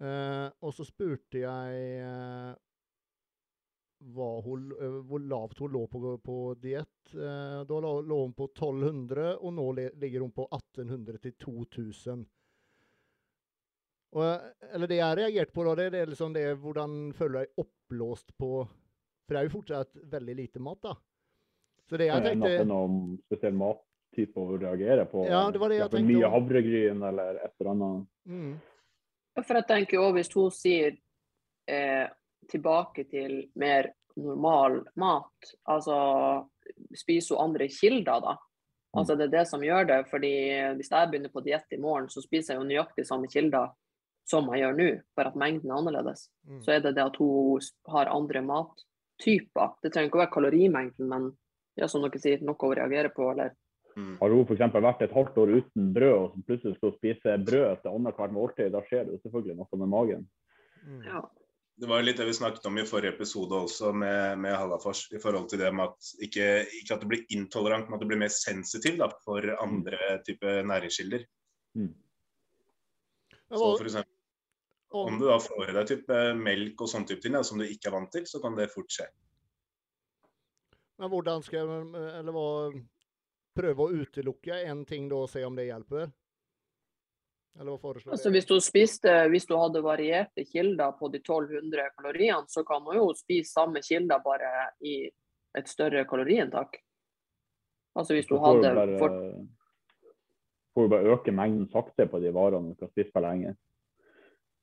Eh, 0.00 0.48
och 0.58 0.74
så 0.74 0.84
spurte 0.84 1.38
jag 1.38 1.66
eh, 2.00 2.54
hva 3.98 4.40
hun, 4.44 4.70
eh, 4.78 4.98
hvor 5.08 5.20
lavt 5.20 5.58
hun 5.58 5.72
lå 5.72 5.86
på, 5.90 6.00
på 6.24 6.38
diett. 6.62 7.14
Eh, 7.14 7.60
da 7.68 7.80
lå, 7.80 8.00
lå 8.02 8.20
hun 8.22 8.34
på 8.36 8.48
1200, 8.52 9.36
og 9.36 9.54
nå 9.54 9.70
le, 9.76 9.88
ligger 9.98 10.26
hun 10.26 10.34
på 10.34 10.48
1800 10.52 11.18
til 11.24 11.34
2000. 11.44 12.26
Og, 14.16 14.24
eh, 14.24 14.70
eller 14.74 14.90
det 14.90 15.00
jeg 15.00 15.18
reagerte 15.20 15.54
på, 15.54 15.66
da, 15.66 15.74
det, 15.80 16.02
er 16.02 16.12
liksom 16.12 16.36
det 16.36 16.46
hvordan 16.62 16.96
føler 17.16 17.34
du 17.34 17.40
deg 17.42 17.64
oppblåst 17.64 18.32
på 18.38 18.52
For 18.64 19.34
det 19.34 19.40
er 19.40 19.48
jo 19.48 19.56
fortsatt 19.58 19.98
veldig 20.08 20.34
lite 20.38 20.62
mat, 20.64 20.80
da. 20.86 20.94
Så 21.88 21.98
det 22.00 22.08
jeg 22.08 22.14
Kan 22.14 22.24
det 22.24 22.30
hende 22.32 22.46
at 22.46 22.48
det 22.48 22.54
er 22.54 22.62
tenkte 22.62 22.72
noen 22.72 23.18
spesiell 23.26 23.58
mattype 23.58 24.40
å 24.44 24.56
reagere 24.60 25.04
på? 25.08 25.26
Ja, 25.28 25.42
det 25.52 25.60
var 25.60 25.72
det 25.72 25.80
jeg 25.80 25.90
For 25.90 25.98
tenkte 25.98 26.14
Mye 26.14 26.30
havregryn 26.32 27.04
eller 27.10 27.42
et 27.42 27.52
eller 27.52 27.70
annet. 27.74 28.08
mm, 28.28 28.54
For 29.42 29.60
jeg 29.60 29.68
tenker 29.68 30.00
også 30.04 30.16
hvis 30.16 30.32
hun 30.36 30.56
sier 30.56 30.96
eh, 31.68 32.06
tilbake 32.50 33.04
til 33.10 33.40
mer 33.58 33.92
normal 34.18 34.80
mat, 34.98 35.50
altså 35.70 35.96
spiser 36.96 37.36
hun 37.36 37.50
andre 37.50 37.68
kilder 37.72 38.22
da? 38.24 38.36
Altså 38.96 39.14
det 39.18 39.28
er 39.28 39.34
det 39.36 39.44
som 39.50 39.62
gjør 39.62 39.84
det, 39.86 39.98
fordi 40.10 40.32
hvis 40.78 40.90
jeg 40.90 41.10
begynner 41.10 41.32
på 41.32 41.44
diett 41.44 41.76
i 41.76 41.80
morgen, 41.80 42.08
så 42.10 42.22
spiser 42.24 42.54
jeg 42.54 42.62
jo 42.62 42.68
nøyaktig 42.70 43.04
samme 43.06 43.28
kilder 43.30 43.70
som 44.28 44.48
jeg 44.52 44.64
gjør 44.64 44.76
nå, 44.76 44.88
bare 45.16 45.32
at 45.32 45.38
mengden 45.40 45.70
er 45.70 45.78
annerledes. 45.78 46.26
mm. 46.48 46.62
Så 46.64 46.74
er 46.74 46.82
det 46.84 46.96
det 46.96 47.04
at 47.04 47.16
hun 47.20 47.64
har 47.88 48.10
andre 48.12 48.42
mattyper. 48.44 49.76
Det 49.82 49.92
trenger 49.92 50.10
ikke 50.10 50.20
å 50.20 50.24
være 50.24 50.34
kalorimengden, 50.34 51.08
men 51.08 51.30
ja, 51.78 51.88
som 51.88 52.04
dere 52.04 52.20
sier, 52.20 52.42
noe 52.44 52.58
å 52.58 52.74
reagere 52.76 53.12
på, 53.14 53.30
eller 53.32 53.54
Mm. 53.98 54.14
Har 54.20 54.30
hun 54.30 54.44
f.eks. 54.46 54.60
vært 54.78 55.00
et 55.02 55.14
halvt 55.14 55.38
år 55.42 55.52
uten 55.58 55.88
brød, 55.94 56.12
og 56.14 56.34
så 56.34 56.42
plutselig 56.46 56.76
skal 56.76 56.92
hun 56.92 56.98
spise 56.98 57.32
brød 57.48 57.80
til 57.82 57.96
annethvert 57.96 58.34
måltid, 58.36 58.70
da 58.70 58.82
skjer 58.86 59.06
det 59.06 59.16
jo 59.16 59.22
selvfølgelig 59.24 59.56
noe 59.58 59.80
med 59.80 59.90
magen. 59.94 60.28
Mm. 60.84 61.00
ja. 61.08 61.22
Det 61.78 61.86
var 61.86 62.02
litt 62.02 62.18
det 62.18 62.26
vi 62.26 62.34
snakket 62.34 62.64
om 62.66 62.78
i 62.80 62.86
forrige 62.86 63.14
episode 63.14 63.54
også 63.54 63.92
med, 63.94 64.40
med 64.42 64.56
Hallafors. 64.58 65.04
I 65.14 65.20
forhold 65.22 65.46
til 65.52 65.60
det 65.62 65.70
med 65.70 65.92
at 65.92 66.08
ikke, 66.26 66.46
ikke 66.80 66.96
at 66.96 67.04
du 67.04 67.10
blir 67.10 67.22
intolerant, 67.34 67.86
men 67.86 67.98
at 67.98 68.02
du 68.02 68.08
blir 68.10 68.18
mer 68.18 68.32
sensitiv 68.34 68.98
da, 68.98 69.06
for 69.22 69.46
andre 69.62 70.18
typer 70.26 70.64
næringskilder. 70.66 71.22
Mm. 71.78 71.92
Så 73.48 73.62
for 73.62 73.86
eksempel, 73.86 74.14
om 74.90 75.20
du 75.20 75.28
da 75.28 75.38
får 75.40 75.70
i 75.70 75.76
deg 75.76 75.88
type 75.92 76.18
melk 76.40 76.82
og 76.82 76.90
sånn 76.90 77.06
type 77.06 77.22
ting 77.22 77.38
som 77.46 77.60
du 77.60 77.68
ikke 77.68 77.92
er 77.92 77.94
vant 77.94 78.10
til, 78.12 78.26
så 78.26 78.42
kan 78.42 78.58
det 78.58 78.72
fort 78.74 78.90
skje. 78.92 79.06
men 80.98 81.10
hvordan 81.10 81.42
ska 81.42 81.64
man, 81.66 81.94
eller 81.94 82.32
vad, 82.32 82.72
pröva 83.54 83.84
att 83.84 83.92
utelucka 83.92 84.60
en 84.62 84.84
ting 84.84 85.08
då 85.08 85.20
och 85.20 85.30
se 85.30 85.44
om 85.44 85.56
det 85.56 85.64
hjälper? 85.64 86.10
Eller 87.60 87.70
vad 87.70 87.80
föreslår 87.80 88.12
Altså, 88.12 88.28
du? 88.28 88.32
hvis, 88.32 88.46
du 88.46 88.60
spiste, 88.60 89.12
hvis 89.28 89.46
du 89.46 89.56
hadde 89.58 89.82
varierte 89.82 90.44
kilder 90.46 90.92
på 90.98 91.08
de 91.10 91.18
1200 91.18 91.88
kaloriene, 91.96 92.44
så 92.48 92.62
kan 92.64 92.84
man 92.84 92.96
jo 92.96 93.08
spise 93.18 93.50
samme 93.50 93.82
kilder 93.82 94.22
bare 94.24 94.52
i 94.80 95.10
et 95.58 95.68
større 95.68 96.04
kaloriinntak. 96.06 96.78
Altså 97.98 98.14
hvis 98.14 98.28
du 98.28 98.36
Så 98.36 98.38
får 98.38 98.60
du 98.60 98.62
hadde 98.62 98.74
bare, 98.76 98.98
for, 98.98 99.16
får 100.74 100.86
du 100.86 100.92
bare 100.94 101.14
øke 101.16 101.34
mengden 101.34 101.68
sakte 101.72 102.06
på 102.06 102.20
de 102.22 102.30
varene 102.34 102.70
du 102.70 102.78
skal 102.78 102.92
spise 102.92 103.10
for 103.12 103.26
lenge. 103.26 103.56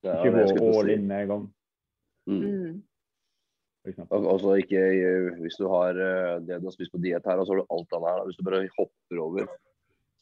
Det 0.03 0.13
er 0.13 0.25
Ikke 0.25 0.59
gå 0.59 0.71
all 0.79 0.89
in 0.93 1.07
med 1.07 1.21
en 1.21 1.27
gang. 1.33 1.45
Mm. 2.25 2.83
altså 3.85 4.55
ikke 4.57 4.79
hvis 5.41 5.59
du 5.59 5.67
har 5.69 5.93
eh, 5.93 6.39
det 6.41 6.57
du 6.61 6.65
har 6.65 6.73
spist 6.73 6.91
på 6.93 7.01
diett 7.03 7.25
her, 7.27 7.37
og 7.37 7.45
så 7.45 7.53
har 7.53 7.61
du 7.61 7.73
alt 7.75 7.93
annet 7.97 8.09
her. 8.09 8.23
Hvis 8.25 8.37
du 8.39 8.43
bare 8.47 8.69
hopper 8.77 9.21
over, 9.21 9.51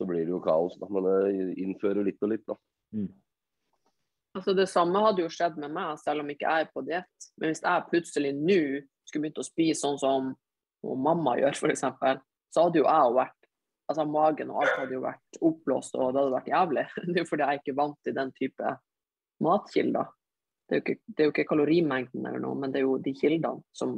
så 0.03 0.09
blir 0.09 0.25
det 0.25 0.33
jo 0.33 0.41
kaos. 0.43 0.75
Da. 0.81 0.89
Men 0.91 1.09
eh, 1.09 1.53
innføre 1.63 2.03
litt 2.05 2.23
og 2.23 2.33
litt, 2.33 2.43
da. 2.49 2.57
Mm. 2.93 3.07
altså 4.37 4.53
Det 4.53 4.67
samme 4.69 5.01
hadde 5.01 5.23
jo 5.23 5.31
skjedd 5.33 5.55
med 5.61 5.73
meg, 5.73 5.95
selv 6.01 6.21
om 6.21 6.33
ikke 6.33 6.49
jeg 6.49 6.67
er 6.67 6.73
på 6.73 6.83
diett. 6.85 7.29
Men 7.39 7.53
hvis 7.53 7.63
jeg 7.63 7.87
plutselig 7.89 8.33
nå 8.37 8.59
skulle 9.07 9.25
begynt 9.25 9.41
å 9.41 9.47
spise 9.47 9.79
sånn 9.81 10.01
som 10.01 10.33
mamma 10.83 11.37
gjør, 11.39 11.55
f.eks., 11.55 11.87
så 12.53 12.67
hadde 12.67 12.83
jo 12.83 12.85
jeg 12.85 13.07
jo 13.07 13.15
vært 13.15 13.39
altså 13.91 14.05
Magen 14.07 14.51
og 14.53 14.61
alt 14.63 14.77
hadde 14.79 14.95
jo 14.95 15.03
vært 15.03 15.39
oppblåst, 15.43 15.95
og 15.97 16.13
det 16.13 16.21
hadde 16.21 16.35
vært 16.37 16.51
jævlig. 16.51 16.83
Det 17.09 17.15
er 17.15 17.23
jo 17.23 17.29
fordi 17.29 17.47
jeg 17.47 17.61
ikke 17.61 17.73
er 17.73 17.79
vant 17.79 17.97
til 18.03 18.17
den 18.17 18.33
type 18.37 18.75
matkilder. 19.43 20.11
Det 20.63 20.75
er, 20.75 20.79
jo 20.79 20.83
ikke, 20.85 20.99
det 21.05 21.19
er 21.19 21.27
jo 21.27 21.33
ikke 21.33 21.49
kalorimengden 21.49 22.27
eller 22.29 22.41
noe, 22.41 22.55
men 22.57 22.71
det 22.71 22.79
er 22.79 22.85
jo 22.85 22.95
de 23.03 23.11
kildene 23.17 23.65
som 23.75 23.97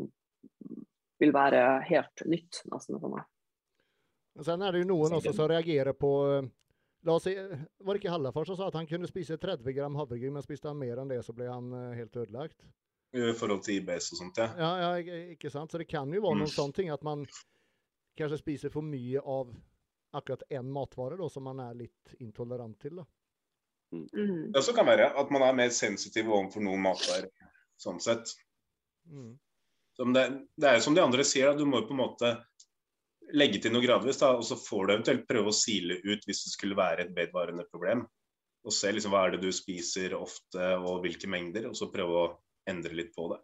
vil 1.21 1.31
være 1.35 1.61
helt 1.87 2.23
nytt 2.27 2.63
nesten 2.71 2.97
for 2.99 3.13
meg. 3.13 3.27
Men 4.36 4.43
Sen 4.43 4.61
är 4.61 4.71
det 4.71 4.77
ju 4.77 4.83
någon 4.86 5.13
också 5.13 5.33
som 5.33 5.47
reagerar 5.47 5.93
på, 5.93 6.31
eh, 6.33 6.43
la 7.01 7.11
oss 7.13 7.23
se, 7.23 7.57
var 7.77 7.93
det 7.93 7.97
inte 7.97 8.09
Hallafors 8.09 8.47
som 8.47 8.57
sa 8.57 8.67
att 8.67 8.73
han 8.73 8.88
kunde 8.88 9.07
spisa 9.07 9.38
30 9.38 9.71
gram 9.73 9.95
havregryn, 9.95 10.33
men 10.33 10.43
spiste 10.43 10.67
han 10.67 10.77
mer 10.77 10.97
än 10.97 11.07
det 11.07 11.23
så 11.23 11.33
blev 11.33 11.51
han 11.51 11.73
eh, 11.73 11.95
helt 11.95 12.15
ödelagt. 12.15 12.57
Forhold 13.39 13.61
til 13.63 13.75
IBS 13.77 14.11
og 14.11 14.17
sånt, 14.17 14.38
ja. 14.38 14.49
Ja, 14.57 14.71
ja, 14.81 14.99
i- 14.99 15.31
ikke 15.36 15.49
sant? 15.49 15.71
Så 15.71 15.77
det 15.77 15.86
kan 15.86 16.11
ju 16.13 16.19
vara 16.19 16.31
Mm. 16.31 16.39
någon 16.39 16.47
sån 16.47 16.73
ting 16.73 16.89
att 16.89 17.01
man 17.03 17.27
kanske 18.15 18.38
spiser 18.38 18.69
för 18.69 18.81
mycket 18.81 19.23
av 19.23 19.55
akkurat 20.11 20.43
en 20.49 20.71
matvara 20.71 21.15
då 21.17 21.29
som 21.29 21.43
man 21.43 21.59
är 21.59 21.73
lite 21.73 22.15
intolerant 22.19 22.79
till 22.79 22.95
då. 22.95 23.05
Mm. 24.13 24.51
Det 24.51 24.59
også 24.59 24.73
kan 24.75 24.86
være 24.86 25.13
at 25.15 25.29
man 25.31 25.41
er 25.41 25.53
mer 25.53 25.69
sensitiv 25.69 26.27
overfor 26.29 26.61
noen 26.61 26.81
matvarer. 26.81 27.29
Sånn 27.77 27.99
sett. 27.99 28.27
Mm. 29.09 29.39
Som 29.95 30.13
det, 30.13 30.47
det 30.57 30.73
jo 30.75 30.79
som 30.81 30.95
de 30.95 31.01
andre 31.01 31.23
sier, 31.23 31.45
da, 31.47 31.53
du 31.57 31.65
må 31.65 31.79
jo 31.81 31.88
på 31.88 31.93
måte 31.95 32.38
legge 33.34 33.61
til 33.61 33.73
noe 33.73 33.84
gradvis. 33.84 34.19
da, 34.21 34.34
Og 34.38 34.43
så 34.43 34.55
får 34.59 34.88
du 34.88 34.93
eventuelt 34.93 35.28
prøve 35.28 35.51
å 35.51 35.55
sile 35.55 35.99
ut 36.03 36.26
hvis 36.26 36.43
det 36.45 36.53
skulle 36.53 36.78
være 36.78 37.05
et 37.05 37.15
vedvarende 37.15 37.65
problem. 37.71 38.05
Og 38.65 38.73
se 38.73 38.91
liksom 38.91 39.11
hva 39.13 39.26
er 39.28 39.36
det 39.36 39.41
du 39.45 39.51
spiser 39.53 40.15
ofte, 40.17 40.71
og 40.78 41.03
hvilke 41.03 41.30
mengder, 41.30 41.67
og 41.69 41.76
så 41.78 41.91
prøve 41.93 42.21
å 42.21 42.32
endre 42.67 42.93
litt 42.97 43.13
på 43.15 43.30
det. 43.34 43.41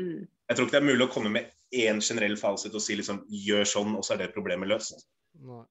Mm. 0.00 0.26
Jeg 0.48 0.56
tror 0.56 0.66
ikke 0.66 0.76
det 0.76 0.82
er 0.82 0.90
mulig 0.92 1.06
å 1.06 1.12
komme 1.12 1.32
med 1.32 1.50
én 1.74 2.00
generell 2.00 2.36
fasit 2.36 2.74
og 2.74 2.80
si 2.84 2.96
liksom 2.96 3.24
gjør 3.28 3.64
sånn, 3.68 3.94
og 3.96 4.04
så 4.04 4.14
er 4.14 4.24
det 4.24 4.34
problemet 4.34 4.68
løst. 4.68 5.06
Nej. 5.40 5.64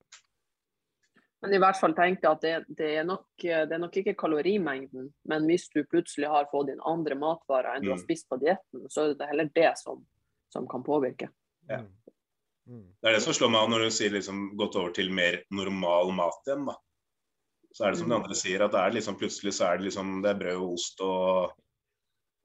Men 1.42 1.54
i 1.54 1.60
hvert 1.62 1.78
fall 1.78 1.94
tenkte 1.94 2.26
jeg 2.26 2.36
at 2.36 2.42
det, 2.42 2.76
det, 2.80 2.92
er 3.00 3.04
nok, 3.06 3.28
det 3.38 3.74
er 3.76 3.82
nok 3.82 3.98
ikke 4.02 4.16
kalorimengden, 4.18 5.12
men 5.30 5.46
hvis 5.46 5.68
du 5.74 5.84
plutselig 5.86 6.30
har 6.32 6.48
fått 6.50 6.72
inn 6.74 6.82
andre 6.90 7.18
matvarer 7.22 7.76
enn 7.76 7.86
du 7.86 7.92
har 7.92 8.00
Mm. 8.00 8.06
spist 8.06 8.30
på 8.30 8.40
dietten, 8.42 8.88
så 8.90 9.04
er 9.04 9.14
det 9.20 9.28
heller 9.30 9.52
det 9.54 9.74
som, 9.78 10.02
som 10.50 10.66
kan 10.68 10.84
påvirke. 10.84 11.30
Ja. 11.70 11.84
Mm. 12.68 12.88
Det 13.02 13.10
er 13.10 13.14
det 13.18 13.22
som 13.22 13.36
slår 13.38 13.52
meg 13.54 13.62
av 13.62 13.70
når 13.70 13.84
du 13.86 13.92
sier 13.94 14.14
liksom 14.16 14.46
gått 14.58 14.76
over 14.80 14.94
til 14.96 15.12
mer 15.14 15.44
normal 15.54 16.10
mat 16.18 16.48
igjen. 16.50 16.66
da. 16.66 16.76
Så 17.76 17.86
er 17.86 17.92
det 17.92 18.00
som 18.00 18.10
de 18.10 18.16
Mm. 18.16 18.24
andre 18.24 18.36
sier, 18.36 18.62
at 18.64 18.72
det 18.72 18.80
er 18.82 18.92
liksom 18.96 19.20
plutselig 19.20 19.54
så 19.54 19.68
er 19.68 19.78
det 19.78 19.86
liksom 19.90 20.22
det 20.24 20.30
er 20.32 20.40
brød 20.40 20.62
og 20.64 20.74
ost 20.74 21.02
og, 21.02 21.52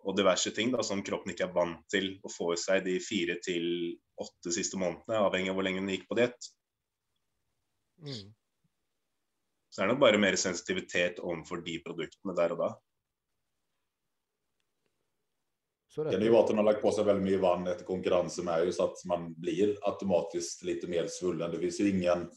og 0.05 0.17
diverse 0.17 0.51
ting 0.51 0.73
da, 0.73 0.83
som 0.83 1.03
kroppen 1.07 1.33
ikke 1.33 1.47
er 1.49 1.55
vant 1.55 1.89
til 1.89 2.19
å 2.25 2.29
få 2.33 2.53
i 2.53 2.57
seg 2.61 2.85
de 2.85 2.99
fire 3.01 3.39
til 3.45 3.97
åtte 4.19 4.53
siste 4.53 4.77
månedene, 4.77 5.21
avhengig 5.23 5.51
av 5.51 5.55
hvor 5.57 5.65
lenge 5.65 5.81
den 5.81 5.93
gikk 5.95 6.09
på 6.09 6.19
diett. 6.19 6.51
Mm. 8.03 8.35
Så 9.71 9.81
er 9.83 9.87
det 9.87 9.95
nok 9.95 10.03
bare 10.03 10.19
mer 10.19 10.37
sensitivitet 10.37 11.21
overfor 11.23 11.63
de 11.65 11.79
produktene 11.85 12.35
der 12.37 12.53
og 12.57 12.59
da. 12.59 12.71
Så 15.95 16.05
Det 16.05 16.19
den 16.19 16.57
har 16.57 16.63
lagt 16.63 16.83
på 16.83 16.93
sig 16.93 17.05
väldigt 17.05 17.25
mycket 17.25 17.41
vann 17.41 17.67
efter 17.67 17.85
konkurrensen 17.85 18.45
med 18.45 18.65
ju 18.67 18.73
så 18.73 18.85
att 18.85 19.05
man 19.05 19.35
blir 19.35 19.79
automatiskt 19.83 20.63
lite 20.65 20.87
mer 20.87 21.07
svullen. 21.09 21.51
Det 21.51 21.59
finns 21.59 21.81
ju 21.81 21.91
ingen 21.91 22.31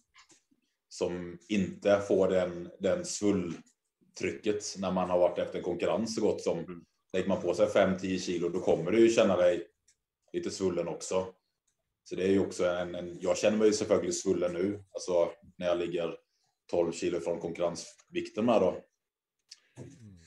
som 0.90 1.40
inte 1.50 2.02
får 2.08 2.28
den, 2.28 2.70
den 2.80 3.06
svulltrycket 3.06 4.76
när 4.78 4.92
man 4.92 5.10
har 5.10 5.20
varit 5.20 5.40
efter 5.40 5.58
en 5.58 5.64
konkurrens 5.64 6.16
så 6.16 6.22
gott 6.22 6.42
som. 6.42 6.86
Lägger 7.14 7.28
man 7.28 7.42
på 7.42 7.54
sig 7.54 7.68
5-10 7.68 8.20
kilo 8.20 8.50
då 8.50 8.60
kommer 8.60 8.92
du 8.92 9.00
ju 9.00 9.10
känna 9.10 9.38
dig 9.38 9.68
lite 10.34 10.52
svullen 10.52 10.88
också. 10.88 11.28
Så 12.04 12.16
det 12.16 12.24
är 12.24 12.32
ju 12.32 12.40
också 12.40 12.66
en, 12.66 12.96
en 12.96 13.18
jag 13.22 13.38
känner 13.38 13.58
mig 13.58 13.68
ju 13.68 13.74
selvfølgelig 13.74 14.14
svullen 14.14 14.54
nu, 14.54 14.84
alltså 14.92 15.32
när 15.58 15.68
jag 15.68 15.78
ligger 15.78 16.16
12 16.72 16.92
kilo 16.92 17.20
från 17.20 17.40
konkurrensvikten 17.40 18.46
med 18.46 18.62
då. 18.62 18.78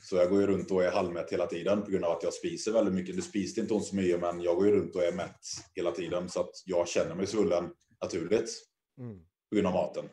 Så 0.08 0.16
jag 0.16 0.30
går 0.30 0.40
ju 0.40 0.46
runt 0.46 0.70
och 0.70 0.84
är 0.84 0.90
halvmätt 0.90 1.32
hela 1.32 1.46
tiden 1.46 1.82
på 1.82 1.90
grund 1.90 2.04
av 2.04 2.16
att 2.16 2.22
jag 2.22 2.34
spiser 2.34 2.72
väldigt 2.72 2.94
mycket. 2.94 3.16
Det 3.16 3.22
spiser 3.22 3.62
inte 3.62 3.74
ont 3.74 3.84
så 3.84 3.96
mycket, 3.96 4.20
men 4.20 4.40
jag 4.40 4.56
går 4.56 4.66
ju 4.66 4.72
runt 4.72 4.94
och 4.94 5.02
är 5.02 5.12
mätt 5.12 5.40
hela 5.74 5.90
tiden 5.90 6.28
så 6.28 6.40
att 6.40 6.50
jag 6.64 6.88
känner 6.88 7.14
mig 7.14 7.26
svullen 7.26 7.74
naturligt 8.02 8.50
Mm. 8.98 9.18
på 9.48 9.54
grund 9.54 9.66
av 9.66 9.72
maten 9.72 10.08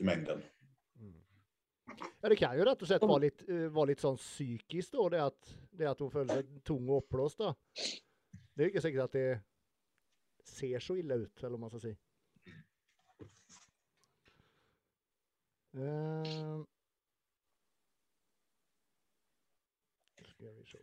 i 0.00 0.04
mängden. 0.04 0.42
Mm. 0.98 1.22
Ja, 2.20 2.28
det 2.28 2.36
kan 2.36 2.58
ju 2.58 2.64
rätt 2.64 2.82
och 2.82 2.88
sett 2.88 3.02
vara 3.02 3.18
lite, 3.18 3.54
eh, 3.54 3.68
vara 3.68 3.84
lite 3.84 4.00
sån 4.00 4.16
psykiskt 4.16 4.92
då, 4.92 5.08
det 5.08 5.24
att, 5.24 5.56
det 5.70 5.86
att 5.86 6.00
hon 6.00 6.10
följer 6.10 6.34
sig 6.34 6.60
tung 6.60 6.88
och 6.88 6.98
uppblåst 6.98 7.38
då. 7.38 7.54
Det 8.54 8.62
är 8.62 8.66
inte 8.66 8.80
säkert 8.80 9.00
att 9.00 9.12
det 9.12 9.40
ser 10.44 10.80
så 10.80 10.96
illa 10.96 11.14
ut, 11.14 11.38
eller 11.38 11.50
vad 11.50 11.60
man 11.60 11.70
ska 11.70 11.80
säga. 11.80 11.96
Ehm. 15.76 16.66
Ska 20.42 20.52
vi 20.52 20.64
se. 20.64 20.78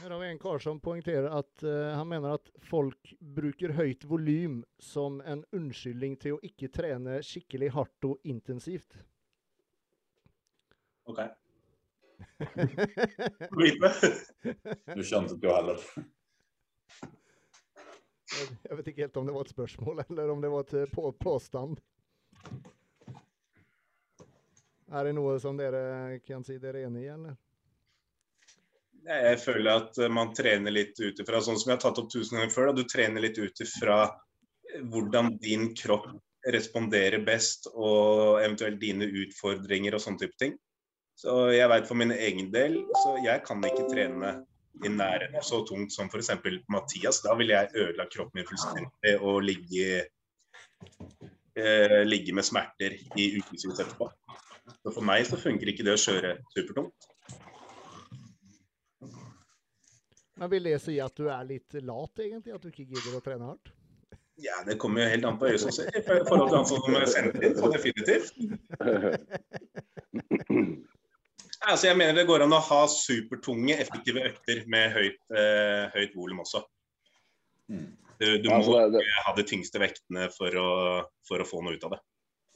Här 0.00 0.10
har 0.10 0.18
vi 0.20 0.26
en 0.28 0.38
karl 0.38 0.60
som 0.60 0.80
poängterar 0.80 1.38
att 1.38 1.62
eh, 1.62 1.88
han 1.88 2.08
menar 2.08 2.30
att 2.30 2.50
folk 2.58 3.14
brukar 3.20 3.68
höjt 3.68 4.04
volym 4.04 4.64
som 4.78 5.20
en 5.20 5.44
undskyldning 5.50 6.16
till 6.16 6.34
att 6.34 6.44
icke 6.44 6.68
träna 6.68 7.22
skickligt 7.22 7.74
hårt 7.74 8.04
och 8.04 8.18
intensivt. 8.22 8.98
Ok. 11.04 11.18
Vite. 13.58 13.92
Nu 14.96 15.02
känns 15.04 15.32
inte 15.32 15.46
jag 15.46 15.56
heller. 15.56 15.80
Jag- 18.40 18.58
Jag 18.62 18.76
vet 18.76 18.86
inte 18.86 19.00
helt 19.00 19.16
om 19.16 19.26
det 19.26 19.32
var 19.32 19.40
ett 19.44 19.50
spörsmål 19.50 20.02
eller 20.08 20.28
om 20.30 20.40
det 20.40 20.48
var 20.48 20.60
ett 20.60 20.72
eh, 20.74 20.84
på, 20.86 21.12
påstånd. 21.12 21.80
Är 24.90 25.04
det 25.04 25.12
något 25.12 25.42
som 25.42 25.56
dere 25.56 26.18
kan 26.18 26.42
dere 26.42 26.80
er 26.80 26.86
enig 26.86 27.04
i, 27.04 27.08
eller? 27.08 27.36
Ja, 29.04 29.14
Jeg 29.14 29.40
føler 29.40 29.70
at 29.76 29.98
eh, 29.98 30.08
man 30.08 30.34
trener 30.34 30.70
litt 30.72 31.00
ut 31.00 31.18
ifra, 31.20 31.40
sånn 31.44 31.58
som 31.60 31.70
jeg 31.70 31.76
har 31.78 31.82
tatt 31.84 31.98
opp 32.02 32.10
tusen 32.12 32.38
ganger 32.38 32.52
før, 32.54 32.66
da, 32.70 32.72
du 32.82 32.84
trener 32.88 33.20
litt 33.24 33.38
ut 33.38 33.60
ifra 33.64 33.98
eh, 34.04 34.80
hvordan 34.82 35.34
din 35.42 35.70
kropp 35.76 36.06
responderer 36.52 37.22
best, 37.24 37.66
og 37.72 38.40
eventuelt 38.42 38.80
dine 38.80 39.06
utfordringer 39.24 39.94
og 39.96 40.02
sånne 40.04 40.20
type 40.24 40.36
ting. 40.40 40.56
Så 41.16 41.34
jeg 41.54 41.68
vet 41.70 41.86
for 41.86 41.98
min 41.98 42.12
egen 42.12 42.50
del, 42.52 42.80
så 43.04 43.14
jeg 43.22 43.42
kan 43.46 43.62
ikke 43.64 43.86
trene 43.90 44.32
i 44.82 44.90
nærheten 44.90 45.42
så 45.46 45.62
tungt 45.68 45.92
som 45.94 46.10
f.eks. 46.10 46.30
Mathias. 46.68 47.22
Da 47.22 47.34
ville 47.38 47.54
jeg 47.54 47.70
ødelagt 47.74 48.16
kroppen 48.16 48.40
min 48.40 48.48
fullstendig 48.48 49.14
og 49.20 49.42
ligge, 49.46 50.04
eh, 51.56 52.00
ligge 52.06 52.34
med 52.34 52.42
smerter 52.42 52.98
i 53.16 53.30
ukevis 53.38 53.66
etterpå. 53.70 54.10
Så 54.82 54.90
for 54.90 55.06
meg 55.06 55.26
så 55.28 55.38
funker 55.38 55.70
ikke 55.70 55.86
det 55.86 55.94
å 55.94 56.02
kjøre 56.02 56.36
supertungt. 56.56 57.10
Men 60.34 60.50
vill 60.50 60.62
det 60.62 60.78
säga 60.78 61.04
att 61.04 61.16
du 61.16 61.30
är 61.30 61.44
lite 61.44 61.80
lat 61.80 62.18
egentligen, 62.18 62.56
att 62.56 62.62
du 62.62 62.68
inte 62.68 62.82
gillar 62.82 63.18
att 63.18 63.24
träna 63.24 63.44
hårt? 63.44 63.72
Ja, 64.36 64.64
det 64.66 64.74
kommer 64.74 65.00
jo 65.00 65.08
helt 65.08 65.24
an 65.24 65.38
på 65.38 65.46
øyet 65.46 65.60
som 65.60 65.70
ser, 65.72 65.86
i 65.94 66.02
forhold 66.02 66.48
til 66.50 66.56
han 66.56 66.66
som 66.66 67.06
sender 67.06 67.44
inn, 67.46 67.54
så 67.54 67.68
definitivt. 67.70 68.34
Altså, 71.66 71.86
jeg 71.88 71.96
mener 71.96 72.14
det 72.18 72.26
går 72.28 72.42
an 72.44 72.52
å 72.52 72.60
ha 72.60 72.80
supertunge, 72.92 73.76
effektive 73.80 74.20
økter 74.28 74.64
med 74.70 74.92
høyt, 74.92 75.20
eh, 75.32 75.86
høyt 75.94 76.14
volum 76.16 76.42
også. 76.44 76.60
Mm. 77.72 77.86
Du, 78.20 78.26
du 78.38 78.48
Ja, 78.50 78.58
må 78.58 78.64
så 78.66 78.74
er 78.82 78.90
det- 78.92 79.00
ikke 79.02 79.22
ha 79.26 79.32
de 79.38 79.44
tyngste 79.48 79.80
vektene 79.80 80.26
for 80.32 80.50
å, 80.60 80.68
for 81.26 81.38
å 81.42 81.46
få 81.48 81.62
noe 81.64 81.74
ut 81.78 81.84
av 81.84 81.90
det. 81.96 82.00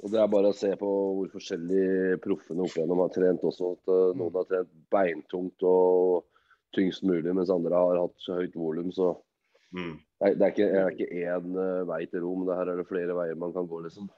Og 0.05 0.11
Det 0.13 0.21
er 0.21 0.29
bare 0.31 0.53
å 0.53 0.55
se 0.55 0.71
på 0.79 0.87
hvor 1.17 1.31
forskjellig 1.33 2.21
proffene 2.23 2.63
opp 2.63 2.77
igjennom 2.77 3.01
har 3.03 3.09
trent 3.17 3.43
også. 3.43 3.73
At 3.75 3.89
eh, 3.91 4.19
noen 4.21 4.37
har 4.39 4.45
trent 4.45 4.69
beintungt 4.93 5.63
og 5.67 6.25
tyngst 6.77 7.03
mulig, 7.03 7.33
mens 7.35 7.51
andre 7.51 7.75
har 7.75 7.99
hatt 8.05 8.15
så 8.23 8.37
høyt 8.39 8.55
volum. 8.55 8.93
Så 8.93 9.17
Mm. 9.75 9.99
det 10.21 10.29
er, 10.29 10.35
det 10.35 10.43
er 10.47 10.53
ikke, 10.53 10.69
det 10.73 10.79
er 10.81 10.93
ikke 10.95 11.11
én 11.25 11.57
eh, 11.61 11.85
vei 11.85 12.07
til 12.07 12.21
rom. 12.23 12.47
Det 12.47 12.57
her 12.57 12.69
er 12.73 12.77
det 12.77 12.87
flere 12.89 13.17
veier 13.19 13.37
man 13.37 13.53
kan 13.53 13.67
gå, 13.69 13.83
liksom. 13.85 14.09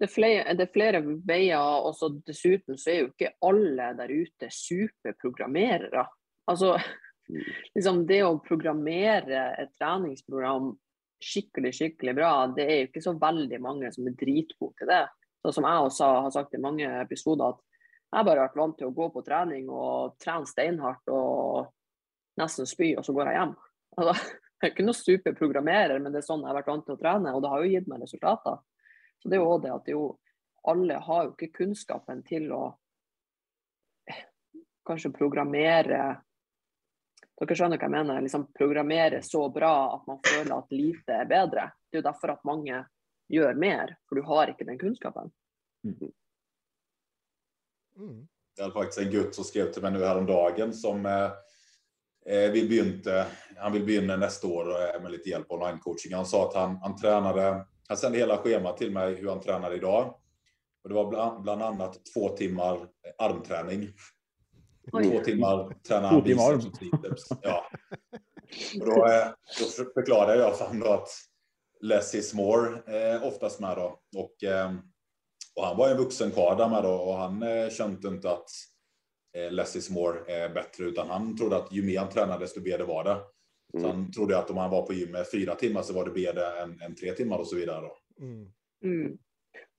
Det 0.00 0.08
er, 0.08 0.10
flere, 0.10 0.54
det 0.58 0.64
er 0.66 0.72
flere 0.74 1.00
veier, 1.04 1.60
og 1.60 1.94
så 1.94 2.08
dessuten 2.26 2.78
så 2.80 2.90
er 2.90 3.00
jo 3.02 3.10
ikke 3.12 3.34
alle 3.46 3.92
der 3.98 4.10
ute 4.10 4.48
superprogrammerere. 4.50 6.06
Altså, 6.50 6.72
Mm. 7.30 7.42
liksom 7.74 8.06
det 8.06 8.22
å 8.26 8.38
programmere 8.44 9.42
et 9.60 9.74
treningsprogram 9.78 10.72
skikkelig, 11.22 11.70
skikkelig 11.76 12.14
bra, 12.18 12.32
det 12.50 12.64
er 12.66 12.78
jo 12.80 12.88
ikke 12.90 13.04
så 13.04 13.12
veldig 13.18 13.60
mange 13.62 13.90
som 13.94 14.08
er 14.10 14.16
dritgode 14.18 14.74
til 14.80 14.90
det. 14.90 15.04
Sånn 15.42 15.56
som 15.58 15.68
jeg 15.68 15.84
også 15.86 16.08
har 16.26 16.32
sagt 16.34 16.56
i 16.56 16.62
mange 16.62 16.88
episoder, 17.02 17.54
at 17.54 17.62
jeg 18.12 18.18
har 18.18 18.26
bare 18.26 18.44
vært 18.44 18.58
vant 18.58 18.76
til 18.78 18.90
å 18.90 18.96
gå 18.96 19.08
på 19.14 19.22
trening 19.24 19.70
og 19.72 20.16
trene 20.20 20.50
steinhardt 20.50 21.12
og 21.14 21.70
nesten 22.40 22.68
spy, 22.68 22.92
og 22.98 23.06
så 23.06 23.14
går 23.16 23.30
jeg 23.30 23.38
hjem. 23.38 23.54
Altså, 23.96 24.16
jeg 24.62 24.66
er 24.66 24.74
ikke 24.74 24.86
noe 24.86 24.98
superprogrammerer, 24.98 26.02
men 26.02 26.12
det 26.12 26.22
er 26.22 26.26
sånn 26.26 26.42
jeg 26.42 26.50
har 26.50 26.58
vært 26.58 26.72
vant 26.74 26.86
til 26.88 26.98
å 26.98 27.00
trene, 27.00 27.32
og 27.32 27.42
det 27.44 27.54
har 27.54 27.62
jo 27.62 27.72
gitt 27.72 27.88
meg 27.90 28.04
resultater. 28.04 28.60
Så 29.22 29.28
det 29.28 29.36
er 29.36 29.42
jo 29.42 29.50
også 29.50 29.62
det 29.62 29.74
at 29.74 29.88
er 29.88 29.96
jo, 29.96 30.06
alle 30.68 30.98
har 31.06 31.24
jo 31.24 31.34
ikke 31.36 31.56
kunnskapen 31.62 32.22
til 32.26 32.50
å 32.54 32.62
kanskje 34.86 35.14
programmere 35.14 36.02
Dere 37.42 37.56
skjønner 37.58 37.80
hva 37.80 37.88
jeg 37.88 37.94
mener? 37.94 38.22
Liksom 38.22 38.44
programmere 38.54 39.18
så 39.26 39.48
bra 39.50 39.74
at 39.96 40.04
man 40.06 40.20
føler 40.22 40.52
at 40.54 40.74
lite 40.74 41.16
er 41.24 41.26
bedre. 41.26 41.64
Det 41.90 41.96
er 41.96 42.02
jo 42.02 42.06
derfor 42.06 42.36
at 42.36 42.44
mange 42.46 42.84
gjør 43.32 43.56
mer, 43.58 43.96
for 44.06 44.20
du 44.20 44.26
har 44.28 44.52
ikke 44.52 44.66
den 44.68 44.78
kunnskapen. 44.78 45.32
Mm. 45.82 46.12
Det 48.56 48.62
är 48.62 48.70
faktiskt 48.70 48.98
en 48.98 49.10
gutt 49.10 49.34
som 49.34 49.44
skrev 49.44 49.72
till 49.72 49.82
mig 49.82 49.92
nu 49.92 50.04
häromdagen 50.04 50.74
som 50.74 51.06
eh, 51.06 51.30
eh, 52.26 52.52
vill 52.52 52.68
begynte, 52.68 53.26
han 53.56 53.72
vill 53.72 53.86
begynna 53.86 54.16
nästa 54.16 54.46
år 54.46 54.70
eh, 54.70 55.02
med 55.02 55.12
lite 55.12 55.28
hjälp 55.28 55.50
av 55.50 55.58
online-coaching. 55.58 56.14
Han 56.14 56.26
sa 56.26 56.48
att 56.48 56.54
han, 56.54 56.76
han 56.76 56.96
tränade, 56.96 57.66
han 57.92 57.96
sände 57.96 58.18
hela 58.18 58.38
schemat 58.38 58.76
till 58.76 58.92
mig 58.92 59.14
hur 59.14 59.28
han 59.28 59.40
tränar 59.40 59.74
idag. 59.74 60.14
Och 60.82 60.88
det 60.88 60.94
var 60.94 61.10
bland, 61.10 61.42
bland 61.42 61.62
annat 61.62 61.98
två 62.14 62.28
timmar 62.28 62.88
armträning. 63.18 63.88
Oj. 64.92 65.10
Två 65.10 65.24
timmar 65.24 65.82
tränar 65.88 66.08
han 66.08 66.22
biceps 66.22 66.66
och 66.66 66.74
triceps. 66.74 67.28
Ja. 67.42 67.66
Och 68.80 68.86
då, 68.86 69.06
eh, 69.06 69.26
då 69.60 69.84
förklarade 69.94 70.42
jag 70.42 70.58
för 70.58 70.64
honom 70.64 70.92
att 70.92 71.08
less 71.80 72.14
is 72.14 72.34
more 72.34 72.68
eh, 72.86 73.26
oftast 73.26 73.60
med 73.60 73.76
då. 73.76 74.00
Och, 74.16 74.44
eh, 74.44 74.72
och 75.56 75.66
han 75.66 75.76
var 75.76 75.86
ju 75.86 75.92
en 75.92 75.98
vuxen 75.98 76.30
karl 76.30 76.56
där 76.56 76.68
med 76.68 76.82
då 76.82 76.94
och 76.94 77.14
han 77.14 77.42
eh, 77.42 77.70
kände 77.70 78.08
inte 78.08 78.30
att 78.30 78.48
eh, 79.36 79.50
less 79.50 79.76
is 79.76 79.90
more 79.90 80.32
är 80.32 80.48
bättre 80.48 80.84
utan 80.84 81.10
han 81.10 81.36
trodde 81.36 81.56
att 81.56 81.72
ju 81.72 81.82
mer 81.82 81.98
han 81.98 82.08
tränade 82.08 82.44
desto 82.44 82.60
mer 82.60 82.78
det 82.78 82.84
var 82.84 83.04
det. 83.04 83.20
Så 83.72 83.78
Mm. 83.78 83.90
han 83.90 84.12
trodde 84.12 84.38
att 84.38 84.50
om 84.50 84.56
han 84.56 84.70
var 84.70 84.86
på 84.86 84.92
gymmet 84.92 85.30
fyra 85.30 85.54
timmar 85.54 85.82
så 85.82 85.94
var 85.94 86.04
det 86.04 86.10
bättre 86.10 86.62
än, 86.62 86.80
än 86.82 86.94
tre 86.94 87.12
timmar 87.12 87.38
och 87.38 87.46
så 87.46 87.56
vidare. 87.56 87.80
Då. 87.80 87.96
Mm. 88.24 88.46
Mm. 88.84 89.18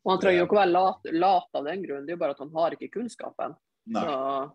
Og 0.04 0.12
han 0.12 0.20
trenger 0.20 0.40
jo 0.40 0.46
ikke 0.46 0.56
være 0.56 0.72
lat, 0.72 1.00
lat 1.12 1.50
av 1.54 1.64
den 1.66 1.84
grunn, 1.84 2.06
det 2.06 2.12
er 2.12 2.16
jo 2.18 2.20
bare 2.24 2.32
at 2.36 2.40
han 2.40 2.52
har 2.56 2.72
ikke 2.76 2.90
kunnskapen. 2.98 3.54
Nej. 3.86 4.04
Så, 4.04 4.50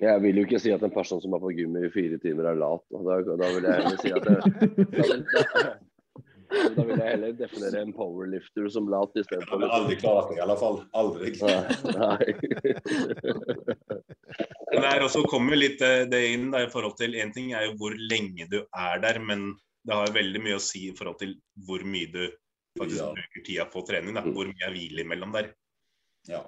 Jeg 0.00 0.22
vil 0.22 0.36
jo 0.40 0.42
ikke 0.46 0.58
si 0.58 0.70
at 0.72 0.82
en 0.82 0.90
person 0.90 1.20
som 1.20 1.32
er 1.36 1.38
på 1.42 1.50
gym 1.52 1.76
i 1.76 1.90
fire 1.92 2.16
timer 2.18 2.44
er 2.48 2.54
lat. 2.56 2.84
og 2.96 3.04
Da, 3.04 3.20
da 3.36 3.48
vil 3.52 3.64
jeg 3.68 3.74
heller 3.82 3.96
si 4.00 4.12
at 4.16 4.24
det, 4.24 4.36
da, 4.96 5.02
vil, 5.04 5.24
da, 5.28 5.42
da 6.76 6.82
vil 6.88 6.96
jeg 6.98 7.10
heller 7.10 7.32
definere 7.36 7.82
en 7.82 7.92
powerlifter 7.92 8.68
som 8.72 8.88
lat 8.88 9.12
Han 9.12 9.20
istedenfor 9.20 9.60
hade 9.60 9.72
aldrig 9.76 9.98
klarat 10.00 10.28
det 10.32 10.36
i 10.38 10.40
alla 10.46 10.56
fall. 10.56 10.80
Aldrig. 10.96 11.36
Nei. 12.00 12.24
Der 14.70 15.02
også 15.02 15.24
kommer 15.26 15.58
litt 15.58 15.80
eh, 15.82 16.04
det 16.10 16.20
inn 16.30 16.50
da, 16.52 16.62
i 16.62 16.70
forhold 16.70 16.94
til 17.00 17.16
En 17.18 17.32
ting 17.34 17.50
er 17.56 17.66
jo 17.66 17.74
hvor 17.80 17.96
lenge 17.96 18.46
du 18.50 18.60
er 18.62 19.00
der, 19.02 19.18
men 19.18 19.50
det 19.86 19.96
har 19.96 20.06
jo 20.06 20.14
veldig 20.14 20.42
mye 20.44 20.58
å 20.60 20.62
si 20.62 20.86
i 20.90 20.94
forhold 20.96 21.18
til 21.18 21.34
hvor 21.66 21.82
mye 21.82 22.10
du 22.12 22.22
faktisk 22.78 23.00
Ja. 23.00 23.10
bruker 23.16 23.44
tida 23.46 23.64
på 23.72 23.82
trening. 23.88 24.14
Da. 24.14 24.22
Hvor 24.22 24.46
mye 24.46 24.66
er 24.66 24.74
hvile 24.74 25.02
imellom 25.02 25.32
der. 25.34 25.52
Ja. 26.28 26.44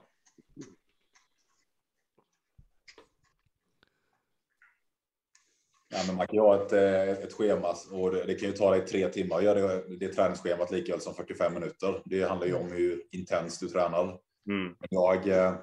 Ja, 5.92 5.98
men 6.06 6.16
man 6.16 6.26
kan 6.26 6.36
ju 6.36 6.42
ha 6.42 6.54
ett, 6.62 6.72
eh, 6.72 7.24
ett 7.24 7.32
schema 7.32 7.74
och 7.90 8.12
det, 8.12 8.24
det 8.24 8.34
kan 8.34 8.48
ju 8.48 8.54
ta 8.54 8.70
dig 8.70 8.86
tre 8.86 9.08
timmar 9.08 9.36
att 9.36 9.44
göra 9.44 9.60
det, 9.60 9.96
det 9.96 10.08
träningsschemat 10.08 10.70
lika 10.70 10.92
väl 10.92 11.00
som 11.00 11.14
45 11.14 11.54
minuter. 11.54 12.02
Det 12.04 12.22
handlar 12.22 12.46
ju 12.46 12.54
om 12.54 12.72
hur 12.72 13.02
intensivt 13.10 13.60
du 13.60 13.78
tränar. 13.78 14.18
Mm. 14.48 14.74
Jag, 14.90 15.28
eh, 15.28 15.54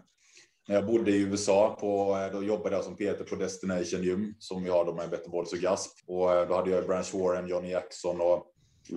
när 0.69 0.75
jag 0.75 0.85
bodde 0.85 1.11
i 1.11 1.21
USA, 1.21 1.77
på, 1.79 2.17
eh, 2.17 2.31
då 2.31 2.43
jobbade 2.43 2.75
jag 2.75 2.85
som 2.85 2.95
Peter 2.95 3.23
på 3.23 3.35
Destination 3.35 4.03
Gym 4.03 4.35
som 4.39 4.63
vi 4.63 4.69
har 4.69 4.85
då 4.85 4.93
med 4.93 5.09
Betterboards 5.09 5.53
och 5.53 5.59
Gasp. 5.59 5.91
Och 6.07 6.33
eh, 6.33 6.47
då 6.47 6.55
hade 6.55 6.69
jag 6.69 6.85
Branch 6.85 7.13
Warren, 7.13 7.47
Johnny 7.47 7.71
Jackson 7.71 8.21
och 8.21 8.45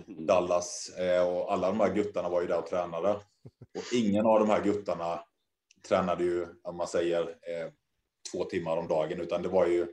Dallas 0.07 0.89
eh, 0.99 1.29
och 1.29 1.53
alla 1.53 1.69
de 1.69 1.81
här 1.81 1.95
guttarna 1.95 2.29
var 2.29 2.41
ju 2.41 2.47
där 2.47 2.59
och 2.59 2.67
tränade. 2.67 3.11
Och 3.75 3.95
ingen 3.95 4.27
av 4.27 4.41
de 4.41 4.49
här 4.49 4.65
guttarna 4.65 5.21
tränade 5.89 6.25
ju, 6.25 6.47
om 6.63 6.77
man 6.77 6.87
säger, 6.87 7.37
två 8.33 8.45
timmar 8.45 8.77
om 8.77 8.89
dagen, 8.89 9.21
utan 9.21 9.43
det 9.43 9.49
var 9.49 9.67
ju 9.67 9.87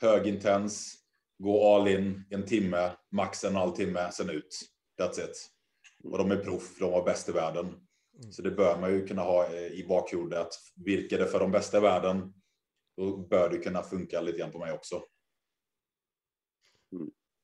högintens, 0.00 0.94
gå 1.38 1.74
all 1.74 1.88
in 1.88 2.24
en 2.30 2.46
timme, 2.46 2.92
max 3.12 3.44
en 3.44 3.54
halv 3.54 3.72
timme, 3.72 4.10
sen 4.12 4.30
ut. 4.30 4.60
That's 5.00 5.24
it. 5.24 5.50
Och 6.04 6.18
de 6.18 6.30
är 6.30 6.36
proff, 6.36 6.78
de 6.78 6.90
var 6.90 7.04
bäst 7.04 7.28
i 7.28 7.32
världen. 7.32 7.74
Så 8.30 8.42
det 8.42 8.50
bör 8.50 8.80
man 8.80 8.92
ju 8.92 9.06
kunna 9.06 9.22
ha 9.22 9.46
eh, 9.46 9.66
i 9.66 9.86
bakhuvudet. 9.88 10.38
att 10.38 10.52
Virkar 10.84 11.18
det 11.18 11.26
för 11.26 11.40
de 11.40 11.50
bästa 11.50 11.78
i 11.78 11.80
världen, 11.80 12.34
då 12.96 13.16
bör 13.16 13.50
det 13.50 13.58
kunna 13.58 13.82
funka 13.82 14.20
lite 14.20 14.38
grann 14.38 14.52
på 14.52 14.58
mig 14.58 14.72
också. 14.72 15.02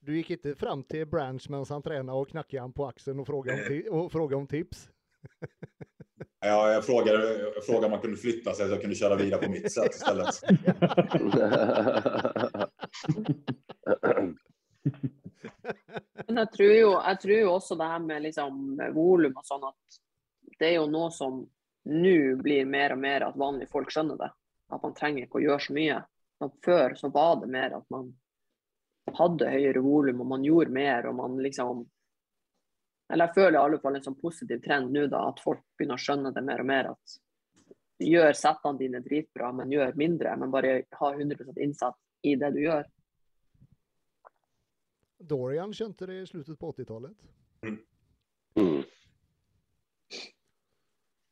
Du 0.00 0.16
gick 0.16 0.30
inte 0.30 0.54
fram 0.54 0.84
till 0.84 1.06
Branch 1.06 1.46
medan 1.50 1.66
han 1.68 1.82
tränade 1.82 2.18
och 2.18 2.28
knackade 2.28 2.60
han 2.60 2.72
på 2.72 2.86
axeln 2.86 3.20
och 3.20 3.26
frågade 3.26 3.62
om, 3.62 3.68
ti- 3.68 3.88
och 3.88 4.12
frågade 4.12 4.36
om 4.36 4.46
tips? 4.46 4.90
Ja, 6.42 6.72
jag 6.72 6.84
frågade, 6.86 7.38
jag 7.54 7.64
frågade 7.64 7.84
om 7.86 7.90
man 7.90 8.00
kunde 8.00 8.16
flytta 8.16 8.52
sig 8.54 8.66
så 8.66 8.72
jag 8.72 8.80
kunde 8.80 8.96
köra 8.96 9.16
vidare 9.16 9.42
på 9.42 9.50
mitt 9.50 9.72
sätt 9.72 9.94
istället. 9.94 10.34
Men 16.26 16.36
jeg 16.36 16.52
tror, 16.52 16.72
jo, 16.72 16.90
jeg 17.08 17.20
tror 17.22 17.36
jo 17.38 17.50
også 17.56 17.76
det 17.80 17.88
her 17.90 17.98
med 18.04 18.22
liksom 18.22 18.78
volum 18.94 19.36
og 19.36 19.46
sånn 19.48 19.66
at 19.68 20.00
det 20.60 20.68
er 20.68 20.76
jo 20.76 20.88
noe 20.90 21.10
som 21.14 21.40
nå 21.90 22.16
blir 22.42 22.66
mer 22.68 22.92
og 22.94 23.00
mer 23.00 23.24
at 23.24 23.38
vanlige 23.40 23.72
folk 23.72 23.92
skjønner 23.92 24.18
det. 24.20 24.30
At 24.70 24.82
man 24.84 24.96
trenger 24.96 25.24
ikke 25.24 25.40
å 25.40 25.44
gjøre 25.44 25.64
så 25.64 25.76
mye. 25.76 26.00
At 26.44 26.58
før 26.64 26.96
så 26.96 27.10
var 27.12 27.40
det 27.40 27.48
mer 27.52 27.78
at 27.78 27.86
man 27.92 28.12
hadde 29.16 29.48
høyere 29.50 29.82
volum 29.82 30.20
og 30.22 30.28
man 30.34 30.44
gjorde 30.44 30.72
mer 30.76 31.08
og 31.10 31.16
man 31.18 31.40
liksom 31.42 31.82
Eller 33.10 33.26
jeg 33.26 33.34
føler 33.34 33.56
i 33.56 33.62
alle 33.62 33.80
fall 33.82 33.96
en 33.98 34.04
sånn 34.04 34.20
positiv 34.20 34.60
trend 34.62 34.92
nå, 34.94 35.08
da, 35.10 35.24
at 35.32 35.40
folk 35.42 35.64
begynner 35.74 35.98
å 35.98 36.02
skjønne 36.04 36.30
det 36.30 36.42
mer 36.46 36.60
og 36.62 36.68
mer. 36.68 36.90
At 36.92 37.16
gjør 38.06 38.36
settene 38.38 38.78
dine 38.78 39.00
dritbra, 39.02 39.48
men 39.52 39.72
gjør 39.74 39.98
mindre. 39.98 40.36
Men 40.38 40.52
bare 40.54 40.76
ha 41.00 41.08
100 41.10 41.56
innsats 41.58 41.98
i 42.22 42.36
det 42.38 42.52
du 42.54 42.60
gjør. 42.62 42.86
Dorian 45.18 45.74
kände 45.74 46.06
det 46.06 46.20
i 46.20 46.26
slutet 46.26 46.58
på 46.58 46.70
80-talet. 46.72 47.26
Mm. 48.54 48.84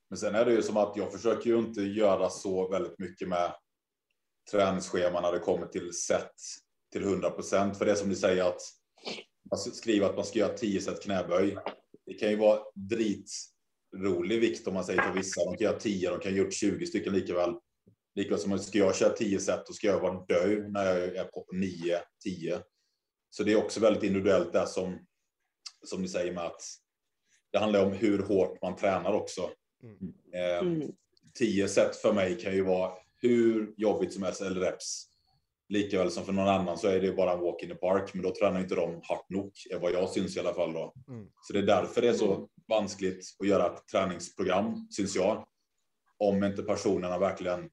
Men 0.08 0.18
sen 0.18 0.34
är 0.34 0.44
det 0.44 0.52
ju 0.52 0.62
som 0.62 0.76
att 0.76 0.96
jag 0.96 1.12
försöker 1.12 1.50
ju 1.50 1.58
inte 1.58 1.80
göra 1.80 2.30
så 2.30 2.68
väldigt 2.68 2.98
mycket 2.98 3.28
med 3.28 3.54
träningsscheman 4.50 5.22
när 5.22 5.32
det 5.32 5.38
kommer 5.38 5.66
till 5.66 5.92
set 5.92 6.32
till 6.92 7.02
100 7.02 7.30
procent. 7.30 7.78
För 7.78 7.84
det 7.84 7.96
som 7.96 8.08
ni 8.08 8.16
säger 8.16 8.44
att 8.44 8.60
man 9.50 9.58
skriver 9.58 10.06
att 10.06 10.16
man 10.16 10.24
ska 10.24 10.38
göra 10.38 10.54
10 10.54 10.80
set 10.80 11.02
knäböj. 11.02 11.56
Det 12.06 12.14
kan 12.14 12.30
ju 12.30 12.36
vara 12.36 12.60
dritrolig 12.74 14.40
vikt 14.40 14.68
om 14.68 14.74
man 14.74 14.84
säger 14.84 15.02
för 15.02 15.14
vissa. 15.14 15.44
De 15.44 15.56
kan 15.56 15.64
göra 15.64 15.78
10, 15.78 16.10
de 16.10 16.20
kan 16.20 16.34
gjort 16.34 16.52
20 16.52 16.86
stycken 16.86 17.12
likaväl. 17.12 17.54
Likaväl 18.14 18.38
som 18.38 18.58
ska 18.58 18.78
jag 18.78 18.96
köra 18.96 19.10
10 19.10 19.40
set, 19.40 19.66
då 19.66 19.72
ska 19.72 19.86
jag 19.86 20.00
vara 20.00 20.24
död 20.24 20.72
när 20.72 20.84
jag 20.84 21.16
är 21.16 21.24
på 21.24 21.46
9, 21.52 22.00
10. 22.24 22.62
Så 23.30 23.42
det 23.42 23.52
är 23.52 23.64
också 23.64 23.80
väldigt 23.80 24.02
individuellt 24.02 24.52
där 24.52 24.66
som, 24.66 24.98
som 25.84 26.02
ni 26.02 26.08
säger 26.08 26.34
med 26.34 26.44
att 26.44 26.62
det 27.52 27.58
handlar 27.58 27.86
om 27.86 27.92
hur 27.92 28.22
hårt 28.22 28.62
man 28.62 28.76
tränar 28.76 29.12
också. 29.12 29.50
Eh, 30.38 30.58
Mm. 30.62 30.92
10 31.38 31.68
set 31.68 31.96
för 31.96 32.12
mig 32.12 32.38
kan 32.40 32.52
ju 32.54 32.62
vara 32.64 32.92
hur 33.22 33.74
jobbigt 33.76 34.12
som 34.12 34.22
helst 34.22 34.40
eller 34.42 34.60
reps. 34.60 35.04
lika 35.70 35.98
väl 35.98 36.10
som 36.10 36.24
för 36.24 36.32
någon 36.32 36.48
annan 36.48 36.78
så 36.78 36.88
är 36.88 37.00
det 37.00 37.12
bara 37.12 37.32
en 37.32 37.40
walk 37.40 37.62
in 37.62 37.68
the 37.68 37.74
park, 37.74 38.14
men 38.14 38.22
då 38.22 38.34
tränar 38.34 38.60
inte 38.60 38.74
de 38.74 38.94
hårt 38.94 39.28
nog, 39.30 39.52
är 39.70 39.78
vad 39.78 39.92
jag 39.92 40.08
syns 40.10 40.36
i 40.36 40.40
alla 40.40 40.54
fall 40.54 40.72
då. 40.72 40.94
Mm. 41.08 41.26
Så 41.42 41.52
det 41.52 41.58
är 41.58 41.62
därför 41.66 42.00
det 42.00 42.08
är 42.08 42.12
så 42.12 42.48
vanskligt 42.68 43.36
att 43.38 43.48
göra 43.48 43.66
ett 43.74 43.86
träningsprogram, 43.92 44.86
syns 44.90 45.16
jag. 45.16 45.46
Om 46.18 46.44
inte 46.44 46.62
personerna 46.62 47.18
verkligen 47.18 47.70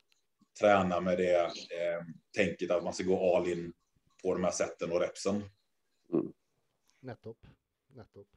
tränar 0.60 1.02
med 1.02 1.18
det 1.18 1.36
eh, 1.42 2.02
tänket 2.38 2.72
att 2.72 2.84
man 2.84 2.94
ska 2.94 3.04
gå 3.04 3.36
all 3.38 3.48
in 3.48 3.74
på 4.24 4.34
de 4.34 4.44
här 4.44 4.52
sätten 4.52 4.92
och 4.92 5.00
repsen. 5.02 5.44
Nettopp. 7.02 7.38
Nettopp. 7.96 8.28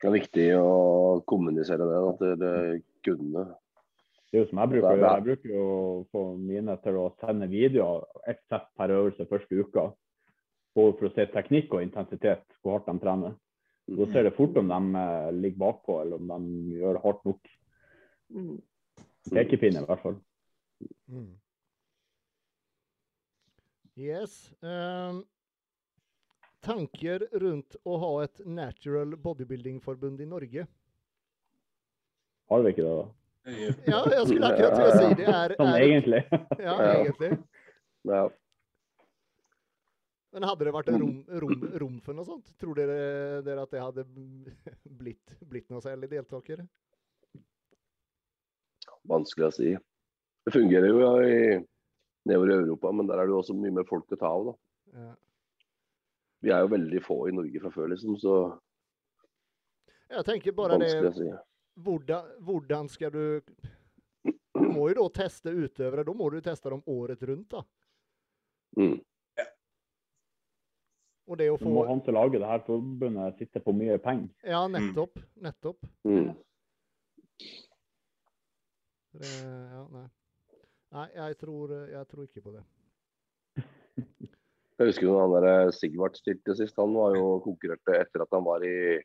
Det 0.00 0.06
er 0.08 0.12
viktig 0.12 0.44
å 0.56 1.20
kommunisere 1.26 1.84
det. 1.84 1.98
At 2.08 2.18
dere 2.22 2.80
kunne 3.06 3.44
Det 4.30 4.38
er 4.38 4.44
jo 4.44 4.48
som 4.50 4.60
jeg 4.62 4.70
bruker 4.70 4.88
å 4.88 4.96
gjøre. 4.96 5.12
Jeg 5.16 5.26
bruker 5.26 5.54
jo 5.54 5.68
få 6.14 6.24
mine 6.38 6.76
til 6.84 6.98
å 7.00 7.06
sende 7.18 7.48
videoer, 7.50 8.04
ett 8.30 8.42
sett 8.46 8.68
per 8.78 8.92
øvelse 8.94 9.26
første 9.26 9.58
uka. 9.58 9.88
Både 10.78 10.94
for 11.00 11.08
å 11.08 11.14
se 11.16 11.26
teknikk 11.32 11.74
og 11.74 11.82
intensitet, 11.82 12.44
hvor 12.62 12.76
hardt 12.76 12.86
de 12.86 13.02
trener. 13.02 13.34
Da 13.90 14.06
ser 14.12 14.28
det 14.28 14.36
fort 14.36 14.54
om 14.60 14.70
de 14.70 15.02
eh, 15.02 15.32
ligger 15.34 15.58
bakpå, 15.64 15.96
eller 16.04 16.22
om 16.22 16.30
de 16.30 16.78
gjør 16.78 16.94
det 16.94 17.02
hardt 17.04 17.24
nok. 17.26 17.50
Mm. 18.30 18.58
Pekepinne, 19.34 19.82
i 19.82 19.88
hvert 19.88 20.04
fall. 20.04 20.20
Mm. 21.10 21.30
Yes. 24.00 24.52
ehm, 24.62 25.24
tanker 26.64 27.26
rundt 27.42 27.76
å 27.84 27.98
ha 28.00 28.12
et 28.24 28.40
natural 28.46 29.16
bodybuilding-forbund 29.18 30.22
i 30.22 30.28
Norge? 30.30 30.66
Har 32.50 32.66
ikke 32.70 32.82
det, 32.84 32.92
da? 32.98 33.08
Ja, 33.88 34.00
jeg 34.10 34.26
skulle 34.28 34.48
akkurat 34.50 34.78
å 34.84 34.90
si 34.98 35.14
det. 35.20 35.26
Er, 35.30 35.54
Sånn 35.58 35.70
er, 35.72 35.84
egentlig. 35.86 36.20
ja, 36.60 36.74
Ja. 36.74 36.92
egentlig. 37.00 37.30
Ja. 38.10 38.22
Men 40.32 40.46
hadde 40.46 40.66
det 40.68 40.72
vært 40.74 40.88
en 40.92 41.00
rom, 41.02 41.16
rom, 41.42 41.62
rom 41.82 41.94
for 42.04 42.14
noe 42.14 42.26
sånt? 42.28 42.52
Tror 42.60 42.76
dere, 42.78 42.98
dere 43.42 43.64
at 43.64 43.72
det 43.74 43.80
hadde 43.82 44.04
blitt, 45.00 45.32
blitt 45.50 45.66
noe 45.72 45.82
særlig 45.82 46.10
deltakere? 46.12 46.66
Vanskelig 49.10 49.48
å 49.48 49.54
si. 49.56 49.72
Det 50.46 50.54
fungerer 50.54 50.86
jo 50.92 51.00
i 51.24 51.40
nedover 52.28 52.52
i 52.52 52.58
Europa, 52.60 52.92
men 52.94 53.08
der 53.10 53.22
er 53.22 53.26
det 53.30 53.34
også 53.40 53.56
mye 53.58 53.74
mer 53.80 53.86
folk 53.88 54.06
å 54.14 54.18
ta 54.20 54.30
av. 54.30 54.50
da. 54.52 54.54
Ja. 55.00 55.12
Vi 56.46 56.52
er 56.54 56.62
jo 56.64 56.70
veldig 56.72 57.02
få 57.04 57.16
i 57.28 57.34
Norge 57.36 57.60
fra 57.64 57.70
før, 57.74 57.90
liksom, 57.92 58.14
så 58.20 58.34
Jeg 60.10 60.24
tenker 60.26 60.54
bare 60.56 60.78
vanskelig 60.78 61.14
det 61.18 61.38
hvordan 61.76 62.88
skal 62.88 63.12
du 63.12 63.24
Du 64.54 64.66
må 64.74 64.88
jo 64.90 64.96
da 64.98 65.06
teste 65.22 65.52
utøvere. 65.54 66.04
Da 66.04 66.12
må 66.12 66.28
du 66.30 66.40
teste 66.44 66.70
dem 66.70 66.82
året 66.90 67.22
rundt, 67.22 67.54
da. 67.54 67.62
Mm. 68.76 68.98
Og 71.30 71.38
det 71.38 71.46
å 71.52 71.58
Så 71.58 71.70
må 71.70 71.84
få 71.84 71.88
han 71.88 72.02
som 72.04 72.16
lager 72.16 72.42
det 72.42 72.50
her 72.50 72.62
forbundet 72.66 73.38
sitte 73.38 73.62
på 73.62 73.72
mye 73.72 73.96
penger. 74.02 74.28
Ja, 74.42 74.64
nettopp. 74.68 75.20
Nettopp. 75.38 75.86
Mm. 76.04 76.32
Det, 79.14 79.30
ja, 79.30 79.84
nei. 79.94 80.06
Nei, 80.90 81.06
jeg 81.14 81.38
tror, 81.38 81.72
jeg 81.86 82.06
tror 82.10 82.26
ikke 82.26 82.42
på 82.42 82.54
det. 82.56 82.64
Jeg 84.80 84.88
husker 84.88 85.04
jo 85.06 85.14
når 85.14 85.26
han 85.26 85.44
der 85.44 85.72
Sigvart 85.76 86.18
stilte 86.18 86.54
sist. 86.58 86.78
Han 86.80 86.94
var 86.96 87.14
jo 87.14 87.34
konkurrerte 87.44 87.98
etter 88.00 88.24
at 88.24 88.30
han 88.34 88.46
var 88.46 88.64
i 88.66 88.98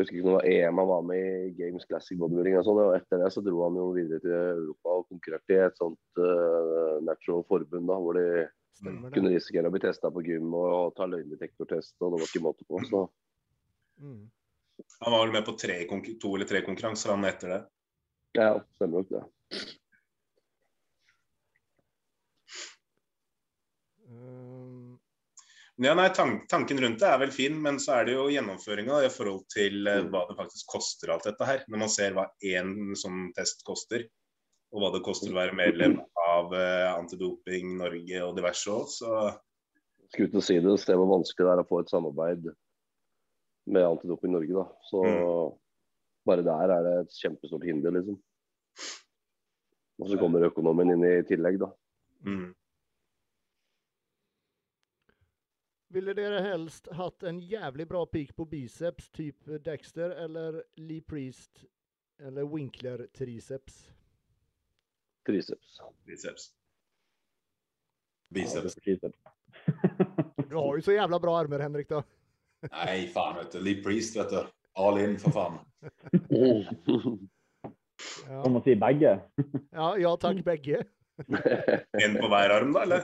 Jeg 0.00 0.06
husker 0.06 0.16
ikke 0.16 0.26
når 0.30 0.32
det 0.32 0.40
var 0.40 0.68
EM 0.70 0.78
han 0.80 0.88
var 0.90 1.02
med 1.10 1.26
i 1.44 1.50
Games 1.58 1.84
Classic 1.90 2.16
Bodybuilding 2.18 2.56
og 2.56 2.64
sånn. 2.64 2.78
Og 2.86 2.94
etter 2.96 3.20
det 3.20 3.28
så 3.34 3.42
dro 3.44 3.60
han 3.66 3.76
jo 3.76 3.86
videre 3.92 4.22
til 4.24 4.32
Europa 4.36 4.94
og 4.96 5.06
konkurrerte 5.12 5.52
i 5.56 5.60
et 5.66 5.76
sånt 5.80 6.20
uh, 6.22 6.96
natural 7.04 7.44
forbund 7.50 7.90
da, 7.90 7.98
hvor 8.00 8.16
de 8.16 8.26
Stemmer 8.80 9.12
kunne 9.12 9.28
det. 9.28 9.36
risikere 9.42 9.68
å 9.68 9.74
bli 9.74 9.82
testa 9.84 10.08
på 10.14 10.22
gym 10.24 10.54
og 10.56 10.94
ta 10.96 11.04
løgndetektortest, 11.10 11.94
og 12.00 12.14
det 12.14 12.22
var 12.22 12.30
ikke 12.30 12.44
måte 12.48 12.64
på. 12.70 12.80
Så 12.88 13.06
Mm. 14.00 14.30
Han 15.04 15.12
var 15.12 15.26
vel 15.26 15.32
med 15.34 15.44
på 15.44 15.52
tre, 15.60 15.74
konk- 15.84 16.14
to 16.22 16.30
eller 16.32 16.48
tre 16.48 16.62
konkurranser 16.64 17.10
han 17.12 17.26
etter 17.28 17.50
det. 17.52 17.58
ja, 18.38 18.54
stemmer 18.78 19.02
nok 19.02 19.10
det. 19.12 19.20
Ja, 25.80 25.94
nei, 25.96 26.08
tank, 26.12 26.42
Tanken 26.50 26.76
rundt 26.82 27.00
det 27.00 27.08
er 27.08 27.18
vel 27.22 27.30
fin, 27.32 27.54
men 27.62 27.78
så 27.80 27.94
er 28.00 28.04
det 28.04 28.12
jo 28.18 28.26
gjennomføringa 28.28 28.98
i 29.06 29.10
forhold 29.12 29.46
til 29.48 29.86
eh, 29.88 30.02
Mm. 30.02 30.10
hva 30.12 30.26
det 30.28 30.36
faktisk 30.36 30.66
koster 30.68 31.12
alt 31.14 31.24
dette 31.24 31.46
her. 31.48 31.62
Når 31.68 31.78
man 31.78 31.88
ser 31.88 32.12
hva 32.12 32.26
én 32.44 32.92
sånn 33.00 33.30
test 33.36 33.64
koster, 33.64 34.04
og 34.72 34.82
hva 34.82 34.90
det 34.92 35.02
koster 35.06 35.32
å 35.32 35.38
være 35.40 35.56
medlem 35.56 35.96
av 36.28 36.52
eh, 36.52 36.90
Antidoping 36.94 37.78
Norge 37.78 38.20
og 38.26 38.36
diverse 38.36 38.68
òg, 38.70 38.86
så 38.92 39.38
Skulle 40.12 40.34
og 40.36 40.42
si 40.42 40.58
det, 40.58 40.76
se 40.82 40.92
hvor 40.98 41.06
vanskelig 41.06 41.46
det 41.46 41.52
er 41.54 41.62
å 41.62 41.68
få 41.68 41.80
et 41.80 41.90
samarbeid 41.92 42.48
med 43.70 43.84
Antidoping 43.86 44.32
Norge. 44.32 44.52
da. 44.52 44.64
Så 44.90 45.02
Mm. 45.06 45.58
bare 46.26 46.42
der 46.42 46.70
er 46.76 46.82
det 46.82 46.94
et 47.06 47.12
kjempestort 47.22 47.64
hinder, 47.64 47.90
liksom. 47.92 48.20
Og 50.00 50.08
så 50.10 50.18
kommer 50.18 50.44
økonomien 50.50 50.92
inn 50.92 51.04
i 51.04 51.22
tillegg, 51.22 51.58
da. 51.60 51.70
mm. 52.26 52.54
Ville 55.90 56.14
dere 56.14 56.40
helst 56.44 56.88
hatt 56.96 57.22
en 57.26 57.40
jævlig 57.42 57.86
bra 57.90 58.04
peak 58.06 58.34
på 58.36 58.44
biceps, 58.50 59.08
typ 59.10 59.46
Dexter, 59.64 60.10
eller 60.24 60.62
Lee 60.76 61.02
Priest, 61.02 61.64
eller 62.22 62.42
Winkler 62.46 63.06
triceps? 63.16 63.90
Triceps. 65.26 65.80
biceps. 66.06 66.50
Biceps. 68.30 68.74
Biceps. 68.84 69.18
Du 70.50 70.56
har 70.56 70.76
jo 70.76 70.82
så 70.82 70.92
jævla 70.94 71.18
bra 71.18 71.38
armer, 71.40 71.58
Henrik, 71.58 71.88
da. 71.90 72.02
Nej, 72.70 73.08
fan 73.14 73.36
vet 73.36 73.52
du. 73.52 73.60
Lee 73.60 73.82
Priest 73.82 74.16
vet 74.16 74.30
du. 74.30 74.44
All 74.78 75.00
in 75.00 75.18
för 75.18 75.30
fan. 75.30 75.58
Ja, 78.28 78.42
Kan 78.42 78.52
man 78.52 78.62
si 78.62 78.74
begge? 78.76 79.20
ja, 79.72 79.96
ja 79.98 80.16
takk, 80.16 80.44
begge. 80.44 80.84
En 82.00 82.14
på 82.16 82.28
hver 82.30 82.54
arm, 82.54 82.72
da, 82.72 82.82
eller? 82.82 83.00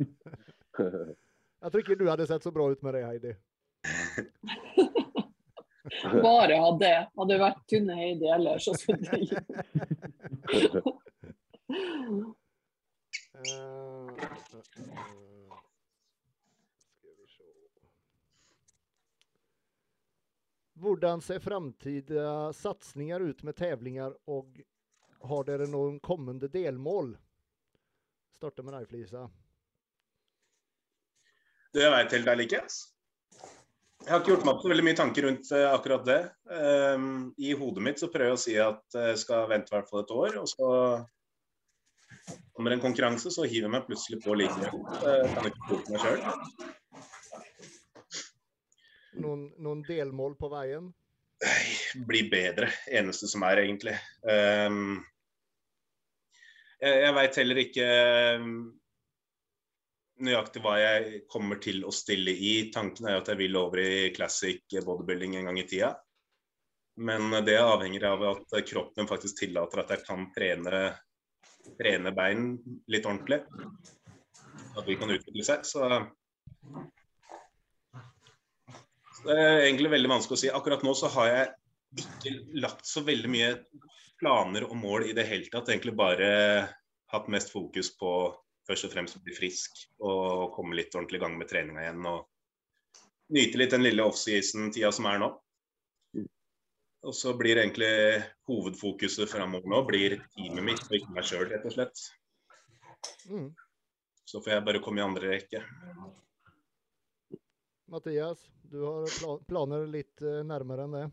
Tror 1.60 1.82
ikke 1.82 1.98
du 2.00 2.08
hadde 2.08 2.26
sett 2.26 2.42
så 2.42 2.50
bra 2.54 2.70
ut 2.72 2.82
med 2.82 2.94
det, 2.94 3.04
Heidi. 3.04 3.34
Bare 6.22 6.56
ha 6.56 6.70
det. 6.78 7.08
Hadde 7.16 7.38
vært 7.40 7.64
tynne 7.68 7.96
Heidi 7.98 8.28
ellers. 8.32 8.68
Og 8.70 8.76
så 8.80 8.92
det. 8.96 9.10
Vi 10.48 10.60
se. 10.68 10.82
Hvordan 20.80 21.20
ser 21.20 21.38
framtida 21.38 22.52
satsninger 22.56 23.20
ut 23.20 23.42
med 23.42 23.56
tävlingar 23.56 24.14
og 24.24 24.62
har 25.28 25.44
dere 25.44 25.66
noen 25.68 26.00
kommende 26.00 26.48
delmål? 26.48 27.12
Starter 28.32 28.64
med 28.64 28.78
deg, 28.78 28.88
Flisa. 28.88 29.26
Det 31.70 31.84
jeg 31.84 31.92
vet 31.94 32.14
helt 32.16 32.30
ærlig 32.32 32.48
ikke. 32.48 32.62
Jeg 34.00 34.10
har 34.10 34.22
ikke 34.22 34.32
gjort 34.32 34.44
meg 34.46 34.54
opp 34.54 34.62
så 34.64 34.70
veldig 34.72 34.84
mye 34.86 34.98
tanker 34.98 35.26
rundt 35.26 35.50
eh, 35.54 35.66
akkurat 35.70 36.06
det. 36.08 36.20
Ehm, 36.56 37.10
I 37.38 37.52
hodet 37.54 37.84
mitt 37.84 38.00
så 38.00 38.08
prøver 38.10 38.32
jeg 38.32 38.38
å 38.38 38.40
si 38.42 38.54
at 38.58 38.96
jeg 38.96 39.18
skal 39.22 39.50
vente 39.50 39.70
i 39.70 39.76
hvert 39.76 39.90
fall 39.90 40.02
et 40.02 40.14
år, 40.16 40.38
og 40.40 40.48
så 40.50 40.70
kommer 42.56 42.74
en 42.74 42.82
konkurranse, 42.82 43.30
så 43.30 43.44
hiver 43.44 43.68
jeg 43.68 43.74
meg 43.76 43.86
plutselig 43.86 44.18
på 44.24 44.34
likevel. 44.40 44.80
Jeg 45.04 45.34
kan 45.36 45.50
ikke 45.50 45.68
tro 45.68 45.78
meg 45.92 46.00
sjøl. 46.06 46.20
Noen, 49.20 49.46
noen 49.60 49.84
delmål 49.86 50.34
på 50.40 50.50
veien? 50.50 50.90
Bli 52.08 52.24
bedre, 52.32 52.72
eneste 52.90 53.28
som 53.30 53.44
er, 53.46 53.62
egentlig. 53.62 53.94
Ehm, 54.26 54.98
jeg 56.80 57.04
jeg 57.04 57.16
veit 57.20 57.40
heller 57.42 57.62
ikke 57.62 57.86
ehm, 57.86 58.54
nøyaktig 60.24 60.62
hva 60.64 60.76
jeg 60.80 61.22
kommer 61.30 61.60
til 61.62 61.82
å 61.86 61.92
stille 61.94 62.32
i. 62.32 62.54
Tanken 62.74 63.08
er 63.08 63.16
jo 63.16 63.22
at 63.24 63.32
jeg 63.32 63.40
vil 63.40 63.58
over 63.60 63.82
i 63.82 64.10
classic 64.16 64.64
bodybuilding 64.84 65.38
en 65.38 65.50
gang 65.50 65.60
i 65.60 65.66
tida. 65.68 65.94
Men 67.00 67.32
det 67.46 67.56
avhenger 67.60 68.04
av 68.10 68.24
at 68.28 68.56
kroppen 68.68 69.08
faktisk 69.08 69.40
tillater 69.40 69.82
at 69.82 69.92
jeg 69.94 70.04
kan 70.04 70.26
trene, 70.34 70.82
trene 71.78 72.12
bein 72.16 72.50
litt 72.92 73.08
ordentlig. 73.08 73.40
At 74.76 74.86
vi 74.86 74.98
kan 75.00 75.12
utvikle 75.14 75.46
seg. 75.46 75.64
Så 75.66 75.86
så 79.20 79.28
det 79.28 79.36
er 79.36 79.62
egentlig 79.66 79.90
veldig 79.92 80.08
vanskelig 80.08 80.38
å 80.38 80.40
si. 80.40 80.50
Akkurat 80.54 80.84
nå 80.86 80.94
så 80.96 81.10
har 81.12 81.26
jeg 81.28 82.04
ikke 82.04 82.60
lagt 82.62 82.86
så 82.88 83.02
veldig 83.04 83.28
mye 83.28 83.50
planer 84.20 84.64
og 84.64 84.76
mål 84.80 85.10
i 85.10 85.16
det 85.16 85.26
hele 85.28 85.50
tatt. 85.52 85.68
Egentlig 85.68 85.92
bare 85.98 86.30
hatt 87.12 87.28
mest 87.32 87.52
fokus 87.52 87.90
på 88.00 88.12
først 88.70 88.86
og 88.86 88.92
fremst 88.94 89.18
bli 89.24 89.34
frisk 89.34 89.84
og 90.06 90.52
komme 90.54 90.78
litt 90.78 90.94
ordentlig 90.94 91.18
i 91.18 91.24
gang 91.24 91.36
med 91.38 91.50
treninga 91.50 91.82
igjen. 91.84 92.04
Og 92.06 93.34
nyte 93.34 93.58
litt 93.60 93.74
den 93.74 93.86
lille 93.86 94.06
offseason-tida 94.06 94.92
som 94.94 95.08
er 95.10 95.22
nå. 95.22 95.30
Og 97.08 97.16
så 97.16 97.32
blir 97.32 97.56
egentlig 97.62 97.90
hovedfokuset 98.48 99.30
framover 99.30 99.70
nå 99.72 99.80
blir 99.88 100.18
teamet 100.34 100.66
mitt 100.66 100.82
og 100.84 100.96
ikke 100.98 101.14
meg 101.16 101.26
sjøl, 101.26 101.46
rett 101.48 101.64
og 101.64 101.74
slett. 101.74 102.02
Mm. 103.30 103.48
Så 104.28 104.42
får 104.44 104.58
jeg 104.58 104.66
bare 104.66 104.82
komme 104.84 105.00
i 105.00 105.06
andre 105.06 105.32
rekke. 105.32 105.62
Mattias, 107.90 108.44
du 108.70 108.84
har 108.84 109.08
pla 109.16 109.38
planer 109.48 109.88
litt 109.90 110.20
eh, 110.22 110.44
nærmere 110.46 110.84
enn 110.86 110.98
det. 110.98 111.06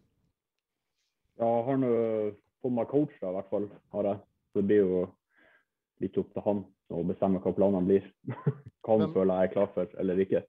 Jeg 1.40 1.64
har 1.70 1.80
nå 1.80 1.94
fått 2.62 2.76
meg 2.76 2.92
coach, 2.92 3.16
da, 3.22 3.32
i 3.32 3.38
hvert 3.40 3.50
fall. 3.54 3.70
har 3.96 4.12
jeg. 4.12 4.22
Så 4.52 4.60
det 4.60 4.68
blir 4.68 4.84
jo 4.84 5.00
litt 6.04 6.20
opp 6.22 6.36
til 6.36 6.46
han 6.46 6.62
å 6.94 7.04
bestemme 7.08 7.42
hva 7.44 7.54
planene 7.56 7.88
blir. 7.88 8.06
hva 8.86 9.00
han 9.00 9.14
føler 9.14 9.34
jeg 9.34 9.50
er 9.50 9.54
klar 9.54 9.72
for, 9.76 9.92
eller 10.00 10.24
ikke. 10.24 10.44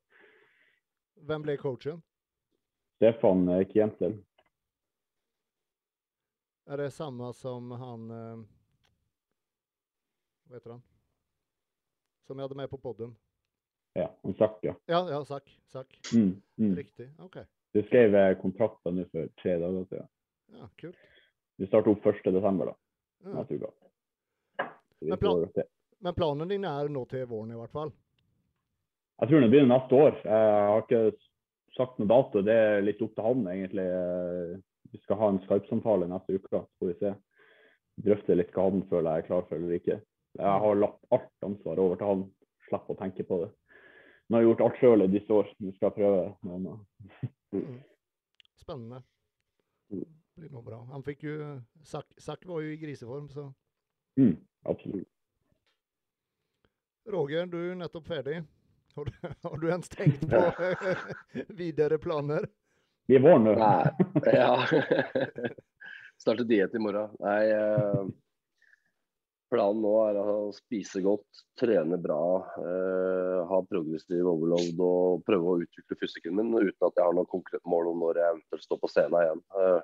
Hvem 1.29 1.45
ble 1.45 1.57
coachen? 1.59 2.03
Stefan 2.99 3.49
eh, 3.55 3.65
Kientel. 3.71 4.19
Er 6.69 6.83
det 6.83 6.91
samme 6.95 7.33
som 7.33 7.71
han 7.81 8.11
eh, 8.13 8.41
Hva 10.49 10.59
heter 10.59 10.77
han? 10.77 10.83
Som 12.29 12.39
jeg 12.39 12.49
hadde 12.49 12.59
med 12.61 12.71
på 12.71 12.81
podden. 12.83 13.15
Ja, 13.97 14.11
han 14.23 14.35
sagt 14.37 14.67
ja. 14.67 14.75
Ja, 14.87 15.01
ja, 15.11 15.23
Zack. 15.25 15.49
Zack. 15.73 15.97
Mm, 16.15 16.43
mm. 16.61 16.75
Riktig. 16.77 17.09
OK. 17.19 17.39
Du 17.73 17.83
skrev 17.89 18.15
eh, 18.15 18.35
kontrakten 18.41 18.99
nå 19.01 19.07
for 19.13 19.31
tre 19.43 19.57
dager 19.59 19.89
siden. 19.89 20.11
Ja, 20.59 20.69
kult. 20.81 21.01
Vi 21.59 21.67
starter 21.67 21.91
opp 21.91 22.07
1. 22.07 22.21
desember, 22.33 22.71
da. 22.71 22.77
Ja. 23.25 23.45
Vi 23.49 25.09
Men 25.09 25.19
plan-. 25.19 25.49
Men 26.01 26.15
planen 26.15 26.49
din 26.49 26.65
er 26.69 26.89
nå 26.93 27.05
til 27.11 27.25
våren, 27.27 27.51
i 27.53 27.59
hvert 27.59 27.75
fall? 27.75 27.91
Jeg 29.19 29.31
tror 29.31 29.43
det 29.43 29.51
begynner 29.51 29.73
neste 29.75 29.99
år. 29.99 30.19
Jeg 30.23 30.67
har 30.71 30.83
ikke 30.85 31.01
sagt 31.75 31.99
noe 31.99 32.11
dato. 32.11 32.43
Det 32.47 32.55
er 32.55 32.85
litt 32.87 33.01
opp 33.03 33.17
til 33.17 33.27
han, 33.27 33.47
egentlig. 33.51 33.87
Eh, 33.91 34.59
Vi 34.93 34.99
skal 35.03 35.19
ha 35.21 35.27
en 35.29 35.41
Skype-samtale 35.45 36.07
neste 36.09 36.39
uke, 36.39 36.49
så 36.49 36.63
får 36.81 36.89
vi 36.89 36.95
se. 37.03 37.11
Drøfte 38.07 38.37
litt 38.39 38.55
hva 38.55 38.69
han 38.71 38.85
føler 38.89 39.11
jeg 39.19 39.25
er 39.25 39.27
klar 39.27 39.43
for 39.49 39.57
eller 39.59 39.75
ikke. 39.77 39.97
Jeg 40.39 40.61
har 40.65 40.79
lagt 40.79 41.03
alt 41.13 41.45
ansvar 41.45 41.83
over 41.83 41.99
til 42.01 42.09
han. 42.09 42.23
Slipper 42.69 42.95
å 42.95 43.01
tenke 43.03 43.27
på 43.29 43.41
det. 43.43 43.51
Nå 44.29 44.37
har 44.37 44.43
jeg 44.45 44.49
gjort 44.49 44.63
alt 44.65 44.79
sjøl 44.81 45.05
i 45.05 45.11
disse 45.13 45.35
år. 45.35 45.51
Nå 45.61 45.75
skal 45.75 45.89
jeg 45.91 45.97
prøve 45.99 46.23
noe 46.47 46.57
annet. 46.61 47.29
Mm. 47.53 47.77
Spennende. 48.63 49.03
Det 49.91 50.01
blir 50.39 50.51
nog 50.53 50.65
bra. 50.67 50.79
Han 50.93 51.03
fikk 51.03 51.23
jo 51.25 51.37
Zack, 51.85 52.07
Zack 52.21 52.45
var 52.47 52.61
jo 52.65 52.73
i 52.75 52.81
griseform, 52.81 53.29
så 53.33 53.51
Mm, 54.19 54.35
absolutt. 54.67 55.07
Roger, 57.09 57.47
du 57.47 57.59
jo 57.71 57.75
nettopp 57.75 58.07
ferdig. 58.07 58.43
Har 58.95 59.05
du, 59.05 59.13
har 59.49 59.59
du 59.59 59.71
ens 59.73 59.89
tenkt 59.89 60.25
på 60.31 60.43
videre 61.61 61.99
planer? 61.99 62.49
Vi 63.09 63.17
er 63.17 63.25
vår 63.25 63.39
nå. 63.41 63.55
Nei, 63.57 64.33
ja. 64.37 64.53
Starte 66.21 66.45
diett 66.45 66.75
i 66.77 66.83
morgen. 66.83 67.15
Nei, 67.23 67.43
eh, 67.55 68.09
planen 69.49 69.81
nå 69.81 69.93
er 70.05 70.19
å 70.21 70.39
spise 70.53 71.01
godt, 71.05 71.45
trene 71.61 71.97
bra, 72.03 72.21
eh, 72.61 73.39
ha 73.49 73.61
progressiv 73.71 74.29
overload 74.29 74.83
og 74.85 75.23
prøve 75.25 75.55
å 75.55 75.61
utvikle 75.65 75.97
fysikken 76.03 76.37
min 76.37 76.53
uten 76.59 76.91
at 76.91 76.99
jeg 76.99 77.07
har 77.07 77.17
noe 77.17 77.31
konkret 77.31 77.65
mål 77.65 77.95
om 77.95 78.05
når 78.05 78.21
jeg 78.21 78.35
eventuelt 78.35 78.67
står 78.67 78.83
på 78.83 78.93
scenen 78.93 79.23
igjen. 79.23 79.47
Eh, 79.63 79.79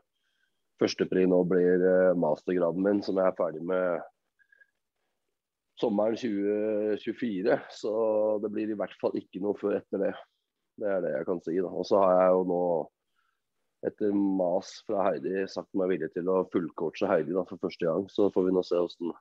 Førstepri 0.82 1.24
nå 1.30 1.38
blir 1.46 1.86
eh, 1.86 2.16
mastergraden 2.18 2.84
min, 2.84 3.00
som 3.06 3.16
jeg 3.16 3.30
er 3.30 3.38
ferdig 3.38 3.62
med 3.64 4.02
sommeren 5.80 6.16
2024. 6.16 7.58
Så 7.70 7.92
det 8.42 8.50
blir 8.54 8.70
i 8.70 8.78
hvert 8.78 8.96
fall 9.00 9.16
ikke 9.18 9.42
noe 9.44 9.58
før 9.58 9.78
etter 9.80 10.06
det. 10.06 10.12
Det 10.80 10.90
er 10.90 11.04
det 11.04 11.14
jeg 11.14 11.28
kan 11.28 11.40
si. 11.44 11.56
da. 11.60 11.70
Og 11.70 11.86
så 11.86 12.00
har 12.02 12.16
jeg 12.18 12.34
jo 12.34 12.44
nå 12.50 12.64
etter 13.84 14.14
mas 14.16 14.70
fra 14.88 15.10
Heidi 15.10 15.44
sagt 15.50 15.74
meg 15.76 15.90
villig 15.92 16.08
til 16.14 16.28
å 16.32 16.42
fullcoache 16.52 17.08
Heidi 17.10 17.34
da, 17.36 17.44
for 17.48 17.60
første 17.60 17.86
gang. 17.86 18.06
Så 18.10 18.30
får 18.34 18.48
vi 18.48 18.54
nå 18.56 18.64
se 18.66 18.80
hvordan 18.80 19.14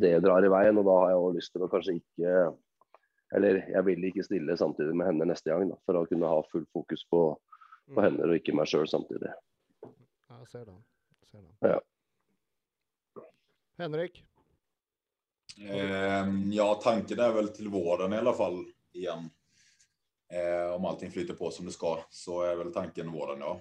det 0.00 0.12
drar 0.24 0.46
i 0.46 0.52
veien. 0.52 0.78
Og 0.78 0.86
da 0.86 0.96
har 1.02 1.14
jeg 1.14 1.22
òg 1.22 1.38
lyst 1.38 1.54
til 1.54 1.66
å 1.66 1.70
kanskje 1.72 2.00
ikke 2.00 2.34
Eller 3.30 3.60
jeg 3.70 3.86
vil 3.86 4.04
ikke 4.08 4.24
stille 4.26 4.56
samtidig 4.58 4.90
med 4.98 5.06
henne 5.06 5.28
neste 5.30 5.52
gang, 5.52 5.68
da, 5.70 5.76
for 5.86 6.00
å 6.00 6.06
kunne 6.10 6.26
ha 6.26 6.40
full 6.50 6.64
fokus 6.74 7.04
på, 7.14 7.20
på 7.94 8.02
henne 8.02 8.26
og 8.26 8.34
ikke 8.34 8.56
meg 8.58 8.66
sjøl 8.66 8.88
samtidig. 8.90 9.30
Ja, 9.86 10.40
jeg 10.40 10.48
ser 10.50 10.64
den. 10.66 10.80
Jeg 11.14 11.30
Ser 11.30 11.44
den. 11.44 11.52
Ja. 11.62 11.78
Henrik? 13.78 14.18
Ehm, 15.60 16.52
ja, 16.52 16.80
tanken 16.82 17.18
är 17.18 17.32
väl 17.32 17.48
till 17.48 17.68
våren 17.68 18.12
i 18.12 18.16
alla 18.16 18.32
fall 18.32 18.64
igen. 18.92 19.30
Eh, 20.32 20.74
om 20.74 20.84
allting 20.84 21.10
flyter 21.10 21.34
på 21.34 21.50
som 21.50 21.66
det 21.66 21.72
ska 21.72 22.04
så 22.10 22.42
är 22.42 22.56
väl 22.56 22.72
tanken 22.72 23.12
våren, 23.12 23.38
ja. 23.40 23.60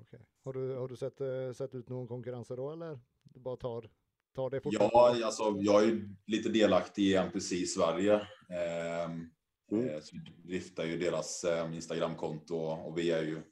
Okej. 0.00 0.26
Har 0.44 0.52
du, 0.52 0.74
har 0.76 0.88
du 0.88 0.96
sett, 0.96 1.20
eh, 1.20 1.52
sett 1.52 1.74
ut 1.74 1.88
någon 1.88 2.08
konkurrenser 2.08 2.56
då, 2.56 2.72
eller? 2.72 3.00
Du 3.22 3.40
bara 3.40 3.56
tar, 3.56 3.90
tar 4.34 4.50
det 4.50 4.60
fort? 4.60 4.72
Ja, 4.72 5.16
alltså, 5.24 5.56
jag 5.60 5.84
är 5.84 6.08
lite 6.26 6.48
delaktig 6.48 7.02
i 7.02 7.14
NPC 7.14 7.56
i 7.56 7.66
Sverige. 7.66 8.26
Ehm, 8.48 9.30
Mm. 9.72 9.88
eh, 9.88 10.00
så 10.00 10.16
driftar 10.44 10.84
ju 10.84 10.98
deras 10.98 11.44
eh, 11.44 11.74
Instagramkonto 11.74 12.56
och 12.56 12.98
vi 12.98 13.10
är 13.10 13.22
ju 13.22 13.42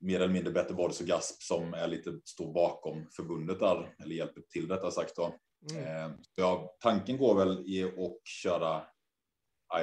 mer 0.00 0.16
eller 0.20 0.32
mindre 0.32 0.52
Better 0.52 0.74
Bodies 0.74 1.00
och 1.00 1.06
Gasp 1.06 1.42
som 1.42 1.74
är 1.74 1.88
lite 1.88 2.20
står 2.24 2.52
bakom 2.52 3.06
förbundet 3.10 3.58
där, 3.58 3.94
eller 3.98 4.14
hjälper 4.14 4.40
till 4.40 4.68
rättare 4.68 4.90
sagt 4.90 5.16
då. 5.16 5.34
Mm. 5.70 5.84
Eh, 5.84 6.10
ja, 6.34 6.76
tanken 6.80 7.18
går 7.18 7.34
väl 7.34 7.64
i 7.66 7.84
att 7.84 8.20
köra 8.24 8.82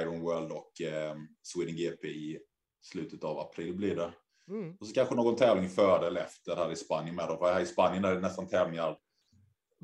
Iron 0.00 0.20
World 0.20 0.52
och 0.52 0.80
eh, 0.80 1.16
Sweden 1.42 1.76
GP 1.76 2.08
i 2.08 2.38
slutet 2.80 3.24
av 3.24 3.38
april 3.38 3.74
blir 3.76 3.96
det. 3.96 4.12
Mm. 4.48 4.76
Och 4.80 4.86
så 4.86 4.94
kanske 4.94 5.14
någon 5.14 5.36
tävling 5.36 5.68
före 5.68 6.06
eller 6.06 6.20
efter 6.20 6.56
här 6.56 6.72
i 6.72 6.76
Spanien 6.76 7.14
med 7.14 7.28
då. 7.28 7.36
För 7.38 7.52
här 7.52 7.60
i 7.60 7.66
Spanien 7.66 8.04
är 8.04 8.14
det 8.14 8.20
nästan 8.20 8.48
tävlingar 8.48 8.98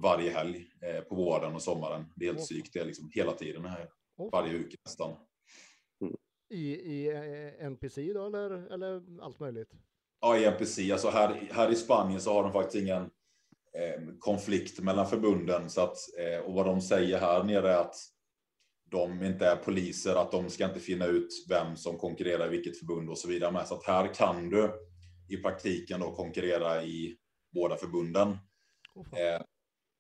varje 0.03 0.31
helg 0.31 0.67
eh, 0.83 1.01
på 1.01 1.15
våren 1.15 1.55
och 1.55 1.63
sommaren. 1.63 2.13
Det 2.17 2.25
är 2.25 2.27
helt 2.27 2.39
Åh. 2.39 2.45
sykt. 2.45 2.73
Det 2.73 2.79
är 2.79 2.85
liksom 2.85 3.11
hela 3.15 3.33
tiden 3.33 3.65
här. 3.65 3.89
Åh, 4.17 4.29
Varje 4.33 4.55
uke 4.55 4.77
nästan. 4.85 5.17
I, 6.51 6.75
i 6.75 7.09
eh, 7.09 7.67
NPC 7.67 8.13
då, 8.13 8.27
eller, 8.27 8.51
eller 8.51 9.23
allt 9.23 9.41
möjligt? 9.41 9.73
Ja, 10.21 10.39
i 10.39 10.45
NPC. 10.45 10.93
Alltså 10.93 11.09
här, 11.09 11.49
här 11.53 11.71
i 11.71 11.77
Spanien 11.77 12.21
så 12.21 12.33
har 12.33 12.43
de 12.43 12.53
faktiskt 12.53 12.85
ingen 12.85 13.11
konflikt 14.19 14.81
mellan 14.81 15.07
förbunden. 15.07 15.71
Så 15.71 15.81
att, 15.81 15.97
eh, 16.19 16.39
och 16.39 16.55
vad 16.55 16.67
de 16.67 16.81
säger 16.81 17.19
här 17.19 17.45
nere 17.45 17.73
är 17.73 17.77
att 17.77 17.95
de 18.91 19.23
inte 19.23 19.47
är 19.47 19.57
poliser, 19.57 20.15
att 20.15 20.33
de 20.33 20.51
ska 20.51 20.65
inte 20.65 20.81
finna 20.81 21.07
ut 21.07 21.29
vem 21.49 21.77
som 21.77 21.99
konkurrerar 21.99 22.47
i 22.47 22.51
vilket 22.51 22.79
förbund 22.79 23.11
och 23.11 23.19
så 23.19 23.29
vidare. 23.29 23.53
med. 23.53 23.67
Så 23.67 23.75
att 23.75 23.85
här 23.85 24.15
kan 24.15 24.51
du 24.51 24.71
i 25.29 25.37
praktiken 25.37 26.01
då 26.01 26.15
konkurrera 26.15 26.85
i 26.85 27.17
båda 27.55 27.77
förbunden. 27.77 28.29
Eh, 28.97 29.43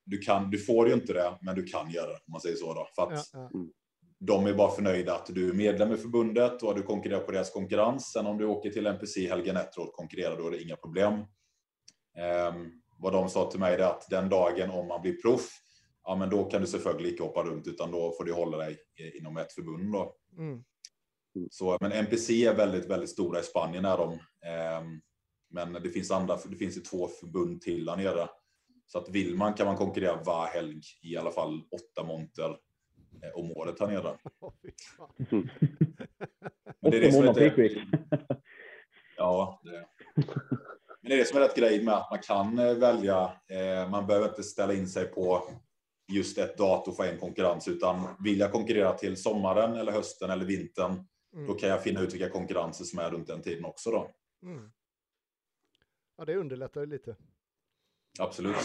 du, 0.05 0.19
kan, 0.19 0.51
du 0.51 0.59
får 0.59 0.89
ju 0.89 0.95
inte 0.95 1.13
det, 1.13 1.39
men 1.43 1.55
du 1.55 1.65
kan 1.65 1.91
göra 1.91 2.07
det 2.07 2.19
om 2.27 2.33
man 2.33 2.41
säger 2.41 2.57
så. 2.57 2.75
Då. 2.75 2.89
För 2.95 3.03
att 3.03 3.31
Ja, 3.33 3.49
ja. 3.53 3.67
de 4.19 4.47
är 4.47 4.55
bara 4.55 4.71
förnöjda 4.71 5.15
att 5.15 5.27
du 5.27 5.49
är 5.49 5.53
medlem 5.53 5.93
i 5.93 5.97
förbundet 5.97 6.63
och 6.63 6.75
du 6.75 6.83
konkurrerar 6.83 7.21
på 7.21 7.33
deras 7.33 7.51
konkurrens. 7.51 8.13
Sen 8.13 8.27
om 8.27 8.39
du 8.39 8.47
åker 8.47 8.71
till 8.71 8.87
NPC 8.87 9.29
helgen 9.29 9.57
efter 9.57 9.83
och 9.83 9.93
konkurrerar, 9.93 10.37
då 10.37 10.47
är 10.47 10.51
det 10.51 10.63
inga 10.63 10.77
problem. 10.77 11.13
Ehm, 12.19 12.82
vad 13.03 13.13
de 13.13 13.29
sa 13.29 13.51
till 13.51 13.61
mig 13.61 13.75
är 13.75 13.79
att 13.79 14.07
den 14.11 14.29
dagen 14.29 14.71
om 14.71 14.89
man 14.89 15.03
blir 15.03 15.23
proff, 15.23 15.51
ja 16.05 16.17
men 16.17 16.31
då 16.31 16.45
kan 16.45 16.61
du 16.61 16.67
selvfølgelig 16.67 17.11
inte 17.11 17.23
hoppa 17.23 17.43
runt 17.43 17.67
utan 17.67 17.91
då 17.91 18.15
får 18.17 18.25
du 18.25 18.33
hålla 18.33 18.57
dig 18.57 18.79
inom 19.15 19.37
ett 19.37 19.53
förbund. 19.53 19.93
Då. 19.93 20.17
Mm. 20.39 20.65
Så, 21.51 21.79
men 21.81 21.93
NPC 21.93 22.47
är 22.47 22.55
väldigt, 22.55 22.91
väldigt 22.91 23.11
stora 23.11 23.41
i 23.41 23.43
Spanien 23.43 23.85
är 23.85 23.99
de. 23.99 24.13
Ehm, 24.49 25.01
men 25.51 25.73
det 25.73 25.91
finns 25.91 26.11
andra, 26.11 26.39
det 26.45 26.57
finns 26.57 26.77
ju 26.77 26.81
två 26.81 27.09
förbund 27.09 27.61
till 27.61 27.85
där 27.85 27.97
nere. 27.97 28.29
Så 28.87 28.99
att 28.99 29.09
vill 29.09 29.37
man 29.37 29.55
kan 29.55 29.67
man 29.67 29.77
konkurrera 29.77 30.23
var 30.23 30.47
helg 30.47 30.81
i 31.03 31.17
alla 31.17 31.31
fall 31.31 31.63
åtta 31.71 32.07
monter 32.07 32.51
eh, 33.23 33.31
om 33.35 33.53
året 33.53 33.81
här 33.81 33.87
nere. 33.87 34.19
Men 36.81 36.91
det 36.91 37.07
är 37.07 37.11
som 37.11 37.25
ja, 39.17 39.61
det. 39.65 39.87
Men 41.03 41.09
det 41.11 41.15
är 41.15 41.19
det 41.19 41.25
som 41.25 41.37
är 41.37 41.41
rätt 41.43 41.57
grej 41.57 41.85
med 41.85 41.95
att 41.95 42.11
man 42.11 42.19
kan 42.19 42.59
eh, 42.59 42.75
välja. 42.75 43.33
Eh, 43.49 43.91
man 43.91 44.07
behöver 44.07 44.29
inte 44.29 44.43
ställa 44.43 44.75
in 44.75 44.89
sig 44.89 45.05
på 45.05 45.51
just 46.13 46.39
ett 46.39 46.59
datum 46.59 46.95
för 46.95 47.05
en 47.05 47.19
konkurrens, 47.19 47.69
utan 47.69 48.09
vill 48.25 48.39
jag 48.39 48.53
konkurrera 48.53 48.93
till 48.95 49.17
sommaren 49.17 49.75
eller 49.77 49.93
hösten 49.93 50.31
eller 50.31 50.45
vintern, 50.45 50.95
då 51.33 51.39
Mm. 51.39 51.57
kan 51.59 51.69
jag 51.69 51.83
finna 51.83 52.01
ut 52.01 52.15
vilka 52.15 52.31
konkurrenser 52.31 52.85
som 52.85 52.99
är 52.99 53.11
runt 53.11 53.27
den 53.27 53.43
tiden 53.43 53.65
också 53.65 53.91
då. 53.91 54.11
Mm. 54.43 54.71
Ja, 56.19 56.25
det 56.25 56.37
underlättar 56.37 56.81
ju 56.81 56.87
lite. 56.87 57.17
Absolut. 58.19 58.57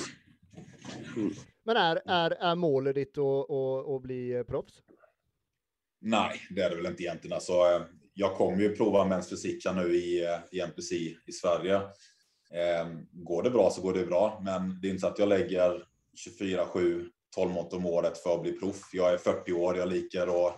Men 1.63 1.77
är, 1.77 2.01
är, 2.05 2.31
är 2.31 2.55
målet 2.55 2.95
ditt 2.95 3.17
att, 3.17 3.49
att, 3.51 3.89
att 3.89 4.01
bli 4.01 4.31
eh, 4.33 4.43
proffs? 4.43 4.81
Nej, 6.01 6.41
det 6.49 6.61
är 6.61 6.69
det 6.69 6.75
väl 6.75 6.85
inte 6.85 7.03
egentligen. 7.03 7.33
Alltså, 7.35 7.53
jag 8.13 8.35
kommer 8.35 8.61
ju 8.61 8.75
prova 8.75 9.03
Men's 9.05 9.29
Fysik 9.29 9.65
här 9.65 9.73
nu 9.73 9.95
i, 9.95 10.27
i 10.51 10.59
NPC 10.61 10.95
i 11.27 11.31
Sverige. 11.31 11.81
Eh, 12.49 12.87
Går 13.11 13.43
det 13.43 13.49
bra 13.49 13.69
så 13.69 13.81
går 13.81 13.93
det 13.93 14.05
bra, 14.05 14.41
men 14.43 14.81
det 14.81 14.87
är 14.87 14.89
inte 14.89 15.01
så 15.01 15.07
att 15.07 15.19
jag 15.19 15.29
lägger 15.29 15.87
24-7, 16.39 17.09
12 17.35 17.51
mått 17.51 17.73
om 17.73 17.85
året 17.85 18.17
för 18.17 18.35
att 18.35 18.41
bli 18.41 18.51
proff. 18.51 18.89
Jag 18.93 19.13
är 19.13 19.17
40 19.17 19.53
år, 19.53 19.77
jag 19.77 19.89
liker, 19.89 20.29
och, 20.29 20.51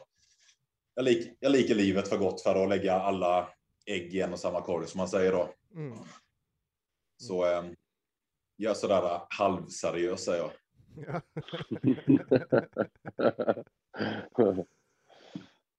jag 0.96 1.06
lik, 1.06 1.38
jag 1.40 1.52
liker 1.52 1.76
livet 1.76 2.08
för 2.08 2.18
gott 2.18 2.42
för 2.42 2.64
att 2.64 2.70
lägga 2.70 2.94
alla 2.94 3.50
ägg 3.86 4.16
i 4.16 4.22
en 4.22 4.34
och 4.34 4.40
samma 4.40 4.62
korg 4.62 4.88
som 4.88 4.98
man 4.98 5.10
säger 5.10 5.32
då. 5.32 5.50
Mm. 5.76 5.98
Så 7.18 7.46
eh, 7.46 7.64
jag 8.56 8.70
är 8.70 8.76
sådär 8.76 9.22
halvseriös 9.30 10.26
säger 10.26 10.44
jag. 10.44 10.52
Ja. 11.08 11.22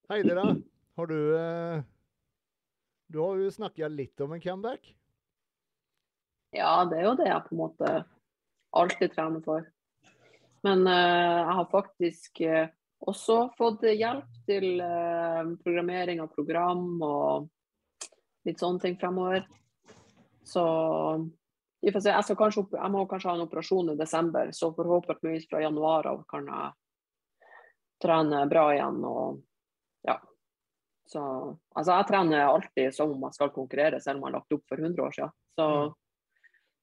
Heidi 0.08 0.34
da, 0.34 0.56
har 0.96 1.06
du 1.06 1.38
eh, 1.38 1.82
Du 3.06 3.18
har 3.18 3.36
jo 3.36 3.50
snakka 3.50 3.88
litt 3.88 4.20
om 4.20 4.32
en 4.32 4.40
comeback. 4.40 4.96
Ja, 6.56 6.84
det 6.90 6.98
er 6.98 7.06
jo 7.06 7.18
det 7.18 7.28
jeg 7.28 7.44
på 7.46 7.54
en 7.54 7.62
måte 7.62 7.92
alltid 8.76 9.14
trener 9.14 9.42
for. 9.44 9.66
Men 10.66 10.86
eh, 10.86 10.92
uh, 10.92 11.38
jeg 11.40 11.56
har 11.56 11.68
faktisk 11.70 12.42
uh, 12.44 12.56
eh, 12.64 12.72
også 13.08 13.36
fått 13.56 13.86
hjelp 13.88 14.40
til 14.48 14.82
uh, 14.82 15.40
eh, 15.40 15.52
programmering 15.64 16.20
av 16.20 16.32
program 16.34 17.00
og 17.00 17.48
litt 18.44 18.60
sånne 18.60 18.82
ting 18.82 18.98
fremover. 19.00 19.46
Så 20.44 20.64
vi 21.80 21.92
får 21.92 22.04
se. 22.04 22.12
Jeg, 22.12 22.36
kanskje, 22.36 22.66
jeg 22.74 22.92
må 22.92 23.06
kanskje 23.08 23.30
ha 23.30 23.36
en 23.38 23.46
operasjon 23.46 23.94
i 23.94 23.96
desember, 23.96 24.50
så 24.52 24.72
forhåpentligvis 24.76 25.48
fra 25.48 25.62
januar 25.62 26.10
av 26.10 26.24
kan 26.28 26.48
jeg 26.50 27.38
trene 28.00 28.42
bra 28.50 28.66
igjen. 28.74 29.00
og 29.04 29.40
ja. 30.08 30.18
Så, 31.08 31.22
altså 31.76 31.96
jeg 31.96 32.08
trener 32.10 32.48
alltid 32.48 32.94
som 32.96 33.14
om 33.14 33.24
jeg 33.28 33.38
skal 33.38 33.54
konkurrere, 33.54 34.00
selv 34.00 34.18
om 34.18 34.26
jeg 34.26 34.32
har 34.32 34.38
lagt 34.40 34.56
opp 34.56 34.66
for 34.68 34.82
100 34.82 35.06
år 35.06 35.16
siden. 35.16 35.34
Så 35.56 35.68
mm 35.70 35.96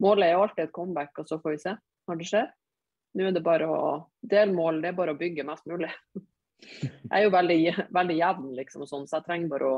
målet 0.03 0.27
er 0.27 0.33
jo 0.35 0.45
alltid 0.45 0.63
et 0.65 0.73
comeback, 0.75 1.13
og 1.19 1.29
så 1.29 1.39
får 1.41 1.55
vi 1.55 1.59
se 1.65 1.75
når 2.07 2.19
det 2.19 2.29
skjer. 2.29 2.47
Nå 3.17 3.27
er 3.27 3.35
det 3.35 3.43
bare 3.45 3.67
å 3.71 3.83
Delmål 4.21 4.81
det 4.83 4.91
er 4.91 4.97
bare 4.97 5.13
å 5.15 5.19
bygge 5.19 5.45
mest 5.47 5.67
mulig. 5.69 5.91
Jeg 6.57 7.13
er 7.13 7.23
jo 7.23 7.31
veldig, 7.33 7.59
veldig 7.93 8.15
jevn, 8.17 8.49
liksom, 8.57 8.87
sånn, 8.89 9.05
så 9.05 9.19
jeg 9.19 9.25
trenger 9.27 9.49
bare 9.51 9.67
å 9.69 9.75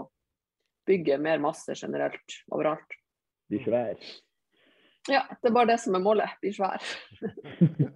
bygge 0.87 1.17
mer 1.19 1.41
masse 1.43 1.75
generelt 1.75 2.35
overalt. 2.55 2.95
Blir 3.51 3.65
svær. 3.65 3.99
Ja, 5.11 5.25
det 5.27 5.51
er 5.51 5.55
bare 5.57 5.73
det 5.73 5.77
som 5.83 5.97
er 5.99 6.05
målet. 6.05 6.37
Blir 6.39 6.55
svær. 6.55 6.79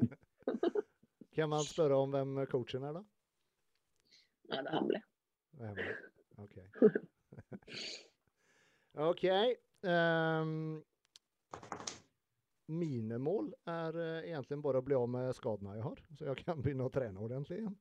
Kan 1.35 1.49
man 1.55 1.63
spørre 1.63 1.95
om 2.03 2.11
hvem 2.11 2.43
coachen 2.51 2.83
er, 2.83 2.99
da? 2.99 3.03
Nei, 4.51 4.59
det 4.59 4.67
er 4.67 4.75
hemmelig. 4.75 5.03
Det 5.53 5.63
är 5.63 5.67
hemligt. 5.67 5.97
Okej. 6.37 6.67
Okej. 9.09 9.55
ehm, 9.83 10.83
mine 11.53 12.02
mål 12.67 13.53
er 13.67 13.97
eh, 13.99 14.29
egentlig 14.31 14.61
bare 14.63 14.77
å 14.79 14.85
bli 14.85 14.95
av 14.95 15.09
med 15.09 15.33
skadene 15.35 15.75
jeg 15.75 15.83
har, 15.83 15.99
så 16.17 16.25
jeg 16.29 16.45
kan 16.45 16.61
begynne 16.63 16.85
å 16.87 16.91
trene 16.93 17.19
ordentlig 17.19 17.57
igjen. 17.59 17.75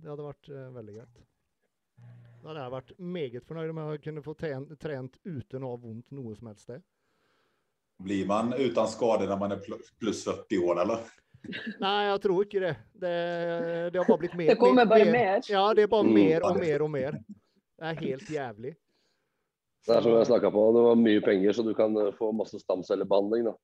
Det 0.00 0.08
hadde 0.08 0.24
vært 0.30 0.48
eh, 0.48 0.70
veldig 0.72 0.94
greit. 0.96 1.20
Da 2.40 2.48
hadde 2.48 2.62
jeg 2.62 2.72
vært 2.72 2.92
meget 2.98 3.44
fornøyd 3.44 3.70
om 3.74 3.80
jeg 3.82 4.02
kunne 4.06 4.22
få 4.24 4.32
trent 4.40 5.18
uten 5.28 5.64
å 5.66 5.74
ha 5.74 5.80
vondt 5.82 6.10
noe 6.16 6.34
som 6.38 6.48
helst 6.48 6.62
sted. 6.64 6.82
Blir 8.00 8.24
man 8.26 8.54
utan 8.56 8.88
skador 8.88 9.26
när 9.26 9.36
man 9.36 9.52
är 9.52 9.56
pl- 9.60 9.82
plus 10.00 10.24
40 10.24 10.58
år 10.58 10.80
eller? 10.80 10.98
Nei, 11.80 12.06
jeg 12.08 12.20
tror 12.24 12.44
ikke 12.46 12.60
det. 12.60 12.70
Det, 12.92 13.10
det 13.92 13.98
har 14.00 14.08
bare 14.08 14.18
blitt 14.22 14.34
mer. 14.40 14.48
Det 14.48 14.56
kommer 14.56 14.86
bare 14.88 15.04
mer. 15.04 15.12
mer. 15.12 15.42
Ja, 15.52 15.66
det 15.74 15.82
er 15.84 15.86
bare 15.92 16.04
Mm. 16.08 16.14
mer 16.14 16.46
og 16.48 16.56
mer 16.60 16.82
og 16.82 16.90
mer. 16.90 17.12
Det 17.76 17.86
er 17.90 18.00
helt 18.00 18.30
jævlig. 18.30 18.72
Det 19.86 19.96
er 19.96 20.02
som 20.04 20.12
jeg 20.18 20.26
snakka 20.28 20.50
på, 20.52 20.62
det 20.76 20.82
var 20.84 20.98
mye 21.00 21.20
penger, 21.24 21.52
så 21.56 21.62
du 21.64 21.72
kan 21.74 21.94
eh, 21.96 22.10
få 22.18 22.32
masse 22.36 22.58
stamcellebehandling. 22.60 23.48
da. 23.48 23.54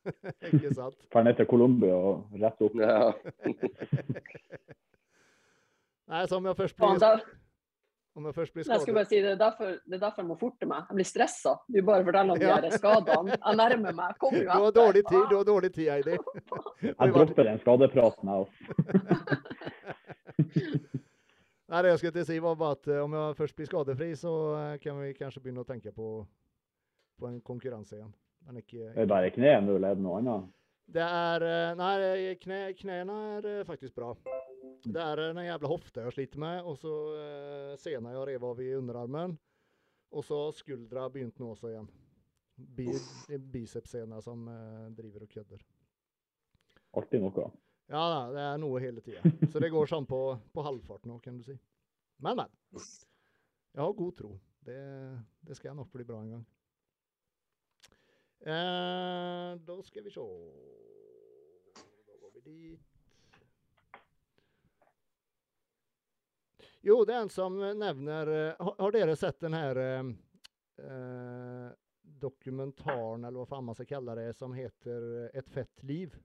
Ikke 0.50 0.72
sant? 0.76 0.96
Drar 1.12 1.24
ned 1.26 1.36
til 1.40 1.46
Colombia 1.50 1.96
og 1.96 2.40
rett 2.40 2.60
opp. 2.64 2.74
Ja. 2.80 3.12
Nei, 6.10 6.24
så 6.26 6.36
om 6.40 6.46
jeg 6.50 6.56
først 6.58 6.76
blir, 6.76 6.98
da, 6.98 7.10
om 8.18 8.24
jeg 8.26 8.34
først 8.34 8.52
blir 8.54 8.64
jeg 8.64 8.66
skulle 8.66 8.80
skadet 8.82 8.96
bare 8.96 9.08
si, 9.10 9.18
det 9.22 9.30
er, 9.30 9.36
derfor, 9.38 9.66
det 9.86 9.94
er 9.94 10.02
derfor 10.02 10.22
jeg 10.24 10.28
må 10.30 10.36
forte 10.40 10.66
meg. 10.66 10.80
Jeg 10.90 10.98
blir 10.98 11.08
stressa. 11.08 11.52
Du 11.70 11.78
bare 11.86 12.06
forteller 12.08 12.32
om 12.34 12.40
de 12.40 12.48
Ja. 12.48 12.56
her 12.58 12.74
skadene. 12.74 13.36
Jeg 13.36 13.60
nærmer 13.60 13.92
meg. 14.00 14.16
Kom 14.18 14.34
jo 14.34 14.42
Du 14.42 14.50
har 14.50 14.74
dårlig 14.80 15.04
tid, 15.06 15.22
du 15.30 15.36
har 15.36 15.46
dårlig 15.52 15.70
tid, 15.76 15.88
Heidi. 15.92 16.16
Jeg 16.82 17.12
dropper 17.14 17.42
den 17.46 17.62
skadepraten, 17.62 18.24
jeg 18.28 18.36
også. 18.44 18.56
Nei, 21.70 21.82
det 21.86 21.92
jeg 21.92 22.00
skulle 22.02 22.24
si 22.26 22.38
var 22.42 22.56
bare 22.58 22.78
at 22.78 22.88
eh, 22.90 23.02
om 23.04 23.12
jeg 23.14 23.36
først 23.38 23.58
blir 23.58 23.68
skadefri, 23.68 24.08
så 24.18 24.32
eh, 24.58 24.78
kan 24.82 24.98
vi 24.98 25.12
kanskje 25.14 25.42
begynne 25.44 25.62
å 25.62 25.68
tenke 25.68 25.92
på, 25.94 26.08
på 27.20 27.28
en 27.28 27.38
konkurranse 27.46 27.98
igjen. 27.98 28.10
Men 28.48 28.58
ikke, 28.62 28.88
Det 28.96 29.04
er 29.04 29.10
bare 29.10 29.30
kne 29.34 29.52
nå, 29.62 29.76
eller 29.76 29.94
er 29.94 30.48
det 30.90 31.06
er 31.06 31.44
eh, 31.46 31.76
Nei, 31.78 32.34
kne, 32.42 32.60
knærne 32.80 33.18
er 33.36 33.48
eh, 33.50 33.66
faktisk 33.68 33.94
bra. 33.94 34.10
Det 34.80 34.98
er 34.98 35.20
den 35.20 35.44
jævla 35.44 35.70
hofta 35.70 36.06
jeg 36.06 36.16
sliter 36.16 36.42
med, 36.42 36.66
og 36.66 36.78
så 36.80 36.94
eh, 37.20 37.86
jeg 37.86 38.26
rev 38.30 38.46
av 38.48 38.62
i 38.64 38.72
underarmen. 38.74 39.36
Og 40.10 40.26
så 40.26 40.38
skuldra 40.56 41.06
begynt 41.12 41.38
nå 41.38 41.52
også 41.52 41.70
igjen. 41.70 41.86
Bi, 42.56 42.88
Bicepssena 43.52 44.18
som 44.24 44.48
eh, 44.50 44.88
driver 44.96 45.28
og 45.28 45.30
kødder. 45.36 45.62
Alltid 46.98 47.22
noe. 47.22 47.50
Ja 47.90 48.30
det 48.30 48.42
er 48.42 48.60
noe 48.62 48.80
hele 48.82 49.02
tida. 49.02 49.22
Så 49.52 49.58
det 49.62 49.72
går 49.74 49.88
sånn 49.90 50.06
på, 50.06 50.20
på 50.54 50.62
halvfart 50.62 51.08
nå, 51.10 51.18
kan 51.24 51.38
du 51.40 51.42
si. 51.46 51.56
Men, 52.22 52.38
men. 52.38 52.84
Jeg 53.74 53.82
har 53.82 53.96
god 53.98 54.16
tro. 54.18 54.30
Det, 54.60 54.78
det 55.46 55.56
skal 55.58 55.74
nok 55.74 55.90
bli 55.92 56.06
bra 56.06 56.20
en 56.22 56.36
gang. 56.36 56.44
Eh, 58.40 59.58
da 59.66 59.74
skal 59.84 60.06
vi 60.06 60.12
se 60.14 60.22
Da 62.06 62.14
går 62.20 62.30
vi 62.34 62.40
dit. 62.46 62.86
Jo, 66.80 67.02
det 67.04 67.12
er 67.12 67.26
en 67.26 67.28
som 67.28 67.58
nevner 67.60 68.30
eh, 68.32 68.54
Har, 68.56 68.74
har 68.78 68.94
dere 68.94 69.16
sett 69.20 69.42
den 69.42 69.52
her 69.52 69.76
eh, 69.76 70.08
eh, 70.86 71.68
dokumentaren, 72.00 73.24
eller 73.24 73.42
hva 73.42 73.50
faen 73.50 73.66
man 73.66 73.76
skal 73.76 73.90
kalle 73.90 74.16
det, 74.16 74.32
som 74.38 74.54
heter 74.56 75.28
'Et 75.34 75.48
fett 75.48 75.82
liv'? 75.84 76.16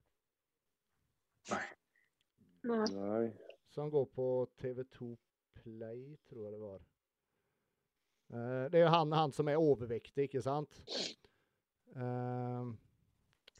Nei. 1.51 1.65
Nei. 2.95 3.25
Som 3.75 3.89
går 3.93 4.05
på 4.15 4.47
TV2 4.61 5.17
Play, 5.63 6.17
tror 6.29 6.43
jeg 6.45 6.51
det 6.55 6.59
var. 6.61 6.79
Eh, 8.33 8.65
det 8.73 8.79
jo 8.85 8.87
han, 8.93 9.11
han 9.13 9.31
som 9.35 9.47
er 9.51 9.59
overvektig, 9.61 10.27
ikke 10.29 10.41
sant? 10.45 10.79
Eh, 11.95 12.63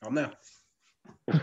Han, 0.05 0.17
ja. 0.17 0.29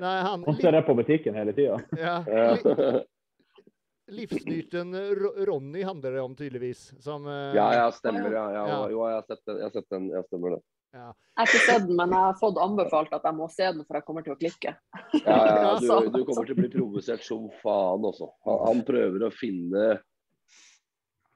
nei, 0.00 0.20
han 0.22 0.44
Han 0.46 0.56
ser 0.60 0.72
det 0.72 0.82
på 0.86 0.94
butikken 0.94 1.34
hele 1.34 1.52
tida. 1.52 1.80
ja, 1.98 2.24
Ja. 2.30 2.54
li, 2.62 4.22
Livsnyten 4.22 4.94
Ro- 5.18 5.34
Ronny 5.46 5.82
handler 5.84 6.12
det 6.12 6.20
om, 6.22 6.36
tydeligvis. 6.36 6.94
Som 7.02 7.26
eh, 7.26 7.54
ja, 7.58 7.66
ja, 7.74 7.90
stemmer. 7.92 8.30
Ja, 8.32 8.46
ja, 8.54 8.68
Ja. 8.68 8.78
Jo, 8.90 9.02
jeg 9.08 9.14
har 9.18 9.26
sett 9.28 9.42
den. 9.44 9.56
Jeg 9.58 9.64
har 9.64 9.70
sett 9.74 9.90
den. 9.90 10.08
Ja, 10.14 10.22
stemmer 10.30 10.50
det. 10.56 10.60
Ja. 10.98 11.08
Jeg 11.38 11.40
har 11.40 11.48
ikke 11.48 11.64
sett 11.68 11.86
den, 11.86 11.96
men 11.98 12.12
jeg 12.14 12.26
har 12.26 12.36
fått 12.40 12.60
anbefalt 12.62 13.12
at 13.14 13.26
jeg 13.28 13.38
må 13.38 13.46
se 13.52 13.66
den, 13.70 13.84
for 13.86 13.98
jeg 13.98 14.06
kommer 14.08 14.26
til 14.26 14.34
å 14.34 14.38
klikke. 14.40 14.74
Ja, 15.22 15.38
ja, 15.38 15.72
du, 15.80 15.88
du 16.10 16.22
kommer 16.26 16.48
til 16.48 16.56
å 16.56 16.60
bli 16.60 16.70
provosert 16.72 17.24
som 17.26 17.48
faen 17.62 18.06
også. 18.08 18.30
Han, 18.48 18.62
han 18.66 18.84
prøver 18.88 19.26
å 19.28 19.34
finne 19.34 19.88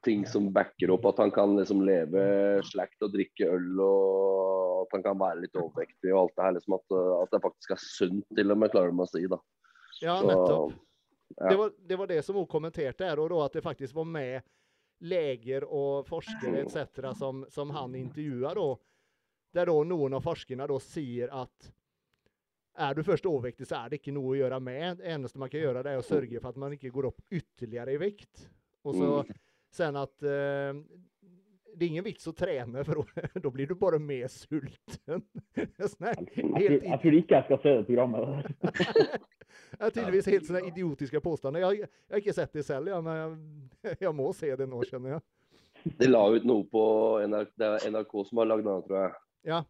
ting 0.02 0.24
som 0.26 0.48
backer 0.52 0.90
opp 0.90 1.06
at 1.12 1.20
han 1.22 1.30
kan 1.30 1.54
liksom 1.56 1.84
leve 1.86 2.22
slakt 2.66 3.04
og 3.06 3.12
drikke 3.14 3.46
øl 3.54 3.82
og 3.84 4.82
at 4.82 4.96
han 4.96 5.04
kan 5.04 5.18
være 5.20 5.44
litt 5.44 5.58
overvektig 5.58 6.10
og 6.12 6.24
alt 6.24 6.34
det 6.36 6.46
her. 6.46 6.56
Liksom 6.58 6.78
at, 6.78 6.96
at 7.22 7.34
det 7.34 7.42
faktisk 7.44 7.74
er 7.74 7.82
sunt, 7.82 8.24
til 8.36 8.54
og 8.54 8.58
med, 8.58 8.72
klarer 8.74 8.94
de 8.94 9.04
å 9.04 9.10
si. 9.10 9.22
da. 9.30 9.38
ja, 10.00 10.16
Så, 10.18 10.30
nettopp. 10.30 10.74
ja. 11.36 11.46
Det, 11.46 11.56
var, 11.60 11.76
det 11.92 12.00
var 12.00 12.10
det 12.10 12.22
som 12.26 12.40
hun 12.40 12.50
kommenterte 12.50 13.08
her, 13.08 13.22
og 13.22 13.30
da 13.32 13.44
at 13.46 13.58
det 13.58 13.64
faktisk 13.64 13.96
var 14.00 14.08
med 14.10 14.50
leger 15.02 15.64
og 15.66 16.06
forskere 16.06 16.62
etc. 16.62 17.12
Som, 17.18 17.44
som 17.50 17.70
han 17.74 17.94
intervjuer 17.98 18.58
da. 18.58 18.68
Der 19.52 19.68
da 19.68 19.76
noen 19.84 20.16
av 20.16 20.24
forskerne 20.24 20.66
da 20.70 20.78
sier 20.80 21.32
at 21.42 21.70
er 22.82 22.96
du 22.96 23.02
først 23.04 23.26
overvektig, 23.28 23.66
så 23.68 23.82
er 23.82 23.92
det 23.92 24.00
ikke 24.00 24.14
noe 24.16 24.32
å 24.32 24.38
gjøre 24.38 24.58
med. 24.64 25.00
Det 25.02 25.10
eneste 25.12 25.40
man 25.40 25.50
kan 25.52 25.60
gjøre, 25.60 25.82
det 25.84 25.92
er 25.92 26.00
å 26.00 26.06
sørge 26.06 26.40
for 26.40 26.54
at 26.54 26.60
man 26.60 26.72
ikke 26.76 26.92
går 26.94 27.10
opp 27.10 27.20
ytterligere 27.28 27.92
i 27.92 28.00
vekt. 28.00 28.46
Og 28.88 28.96
så 28.96 29.08
sen 29.72 29.96
at 30.00 30.24
eh, 30.24 30.78
det 31.72 31.86
er 31.86 31.90
ingen 31.90 32.04
vits 32.04 32.26
å 32.28 32.34
trene, 32.36 32.82
for 32.84 33.02
da 33.44 33.52
blir 33.52 33.70
du 33.70 33.74
bare 33.78 34.00
mer 34.02 34.28
sulten. 34.32 35.24
Tror- 36.32 36.56
helt 36.58 36.88
jeg 36.88 37.02
tror 37.04 37.44
skal 37.48 37.60
se 37.62 37.74
det 37.78 37.86
programmet. 37.88 38.50
det 39.78 39.92
tydeligvis 39.94 40.30
helt 40.32 40.48
sånne 40.48 40.64
idiotiske 40.68 41.22
påstander. 41.24 41.64
Jeg, 41.64 41.88
jeg 41.88 42.16
har 42.16 42.24
ikke 42.24 42.36
sett 42.36 42.56
det 42.56 42.64
ja, 42.68 43.00
men 43.04 43.20
jeg, 43.84 43.96
jeg 44.06 44.14
må 44.16 44.32
se 44.36 44.52
det 44.56 44.68
nå, 44.68 44.82
skjønner 44.88 45.16
jeg. 45.16 45.24
De 45.98 46.06
la 46.08 46.22
ut 46.30 46.44
noe 46.46 46.64
på 46.70 46.82
NRK, 47.26 47.54
det 47.58 47.70
NRK 47.90 48.12
som 48.28 48.42
har 48.42 48.50
lagd 48.52 48.68
den, 48.68 48.84
tror 48.86 49.00
jeg. 49.00 49.14
Ja. 49.48 49.62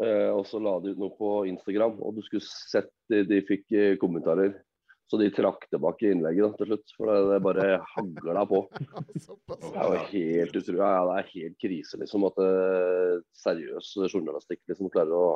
Eh, 0.00 0.30
og 0.32 0.46
så 0.48 0.60
la 0.62 0.78
de 0.80 0.94
ut 0.94 1.00
noe 1.00 1.12
på 1.16 1.30
Instagram, 1.50 1.98
og 2.00 2.16
du 2.16 2.22
skulle 2.24 2.44
sett 2.46 2.92
de, 3.12 3.22
de 3.28 3.40
fikk 3.48 3.72
eh, 3.76 3.96
kommentarer. 4.00 4.54
Så 5.10 5.18
de 5.18 5.26
trakk 5.34 5.64
tilbake 5.66 6.12
innlegget 6.12 6.44
da, 6.44 6.50
til 6.60 6.68
slutt, 6.70 6.92
for 6.94 7.10
det, 7.10 7.16
det 7.32 7.38
bare 7.42 7.64
hagla 7.96 8.44
på. 8.46 8.60
Det 9.50 9.70
er 9.74 9.88
jo 9.90 10.02
helt 10.12 10.58
utrolig. 10.60 10.78
Ja, 10.78 11.00
det 11.08 11.16
er 11.18 11.30
helt 11.32 11.56
krise, 11.58 11.98
liksom. 11.98 12.26
At 12.28 12.38
eh, 12.44 13.16
seriøs 13.42 13.88
journalistikk 14.06 14.62
liksom 14.70 14.92
klarer 14.94 15.16
å 15.18 15.32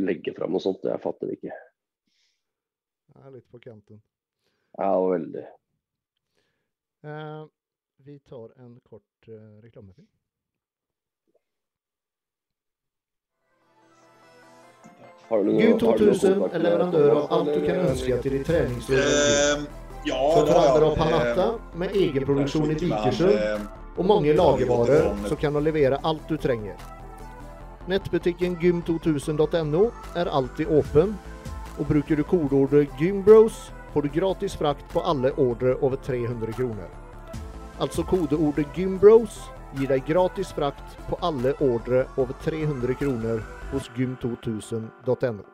legge 0.00 0.32
fram 0.36 0.56
noe 0.56 0.64
sånt. 0.64 0.88
Jeg 0.88 1.04
fatter 1.04 1.28
det 1.28 1.36
ikke. 1.36 1.58
Ja, 3.12 3.28
litt 3.34 3.48
på 3.52 3.60
kanten. 3.60 4.00
Ja, 4.78 4.90
veldig. 5.04 5.44
Eh, 7.04 7.44
vi 8.08 8.18
tar 8.30 8.56
en 8.62 8.80
kort 8.88 9.28
uh, 9.28 9.60
reklamefilm. 9.60 10.08
Gym 15.30 15.38
har 15.38 15.44
du 15.44 15.68
någon 15.70 15.78
2000 15.78 16.34
kontakt 16.34 16.54
är 16.54 16.58
leverantör 16.58 17.10
av 17.10 17.26
allt 17.32 17.54
du 17.54 17.66
kan 17.66 17.74
eller? 17.76 17.90
önska 17.90 18.16
till 18.16 18.32
ditt 18.32 18.46
träningsrum. 18.46 18.98
Ehm, 18.98 19.66
ja, 20.04 20.32
För 20.36 20.46
det 20.46 20.52
har 20.52 20.62
trender 20.62 20.80
jag. 20.80 20.92
av 20.92 20.96
Panatta 20.96 21.44
Ehm, 21.44 21.78
med 21.78 21.90
egen 21.96 22.24
produktion 22.26 22.70
i 22.70 22.74
Vikersund 22.74 23.32
ehm, 23.32 23.60
och 23.96 24.04
många 24.04 24.32
lagervaror 24.32 25.16
så 25.28 25.36
kan 25.36 25.52
de 25.52 25.64
leverera 25.64 25.98
allt 26.02 26.28
du 26.28 26.36
tränger. 26.36 26.74
Nätbutiken 27.86 28.56
gym2000.no 28.56 29.90
är 30.14 30.26
alltid 30.26 30.68
öppen 30.68 31.16
och 31.78 31.84
brukar 31.86 32.16
du 32.16 32.22
kodordet 32.22 32.88
gymbros 33.00 33.70
får 33.92 34.02
du 34.02 34.08
gratis 34.08 34.54
frakt 34.56 34.92
på 34.92 35.00
alla 35.00 35.30
order 35.32 35.84
över 35.86 35.96
300 35.96 36.52
kronor. 36.52 36.88
Alltså 37.78 38.02
kodordet 38.02 38.66
gymbros 38.78 39.40
ger 39.80 39.88
dig 39.88 40.02
gratis 40.06 40.48
frakt 40.48 40.98
på 41.08 41.16
alla 41.20 41.52
order 41.52 42.06
över 42.16 42.34
300 42.44 42.94
kronor 42.94 43.42
hos 43.72 43.90
gym2000.no. 43.90 45.44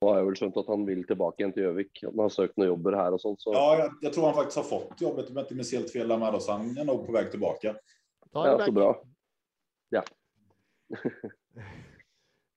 Nå 0.00 0.10
har 0.10 0.18
jeg 0.18 0.26
vel 0.26 0.34
skjønt 0.36 0.56
at 0.60 0.66
han 0.68 0.82
vil 0.84 1.04
tilbake 1.08 1.40
igjen 1.40 1.52
til 1.54 1.62
Gjøvik. 1.64 2.02
At 2.02 2.10
han 2.10 2.20
har 2.20 2.32
sökt 2.34 2.58
noen 2.58 2.74
jobber 2.74 2.98
her 2.98 3.14
og 3.16 3.22
sånt. 3.22 3.40
Så 3.40 3.54
Ja, 3.54 3.78
jag, 3.78 3.94
jag 4.02 4.12
tror 4.12 4.26
han 4.26 4.34
faktiskt 4.34 4.56
har 4.56 4.64
fått 4.64 5.00
jobbet 5.00 5.30
om 5.30 5.36
jag 5.36 5.44
inte 5.44 5.54
minns 5.54 5.72
helt 5.72 5.92
fel 5.92 6.08
där 6.08 6.18
med 6.18 6.42
så 6.42 6.52
han 6.52 6.78
är 6.78 6.84
nog 6.84 7.06
på 7.06 7.12
väg 7.12 7.30
tillbaka. 7.30 7.76
Ta 8.32 8.46
ja, 8.46 8.64
så 8.66 8.72
bra. 8.72 9.02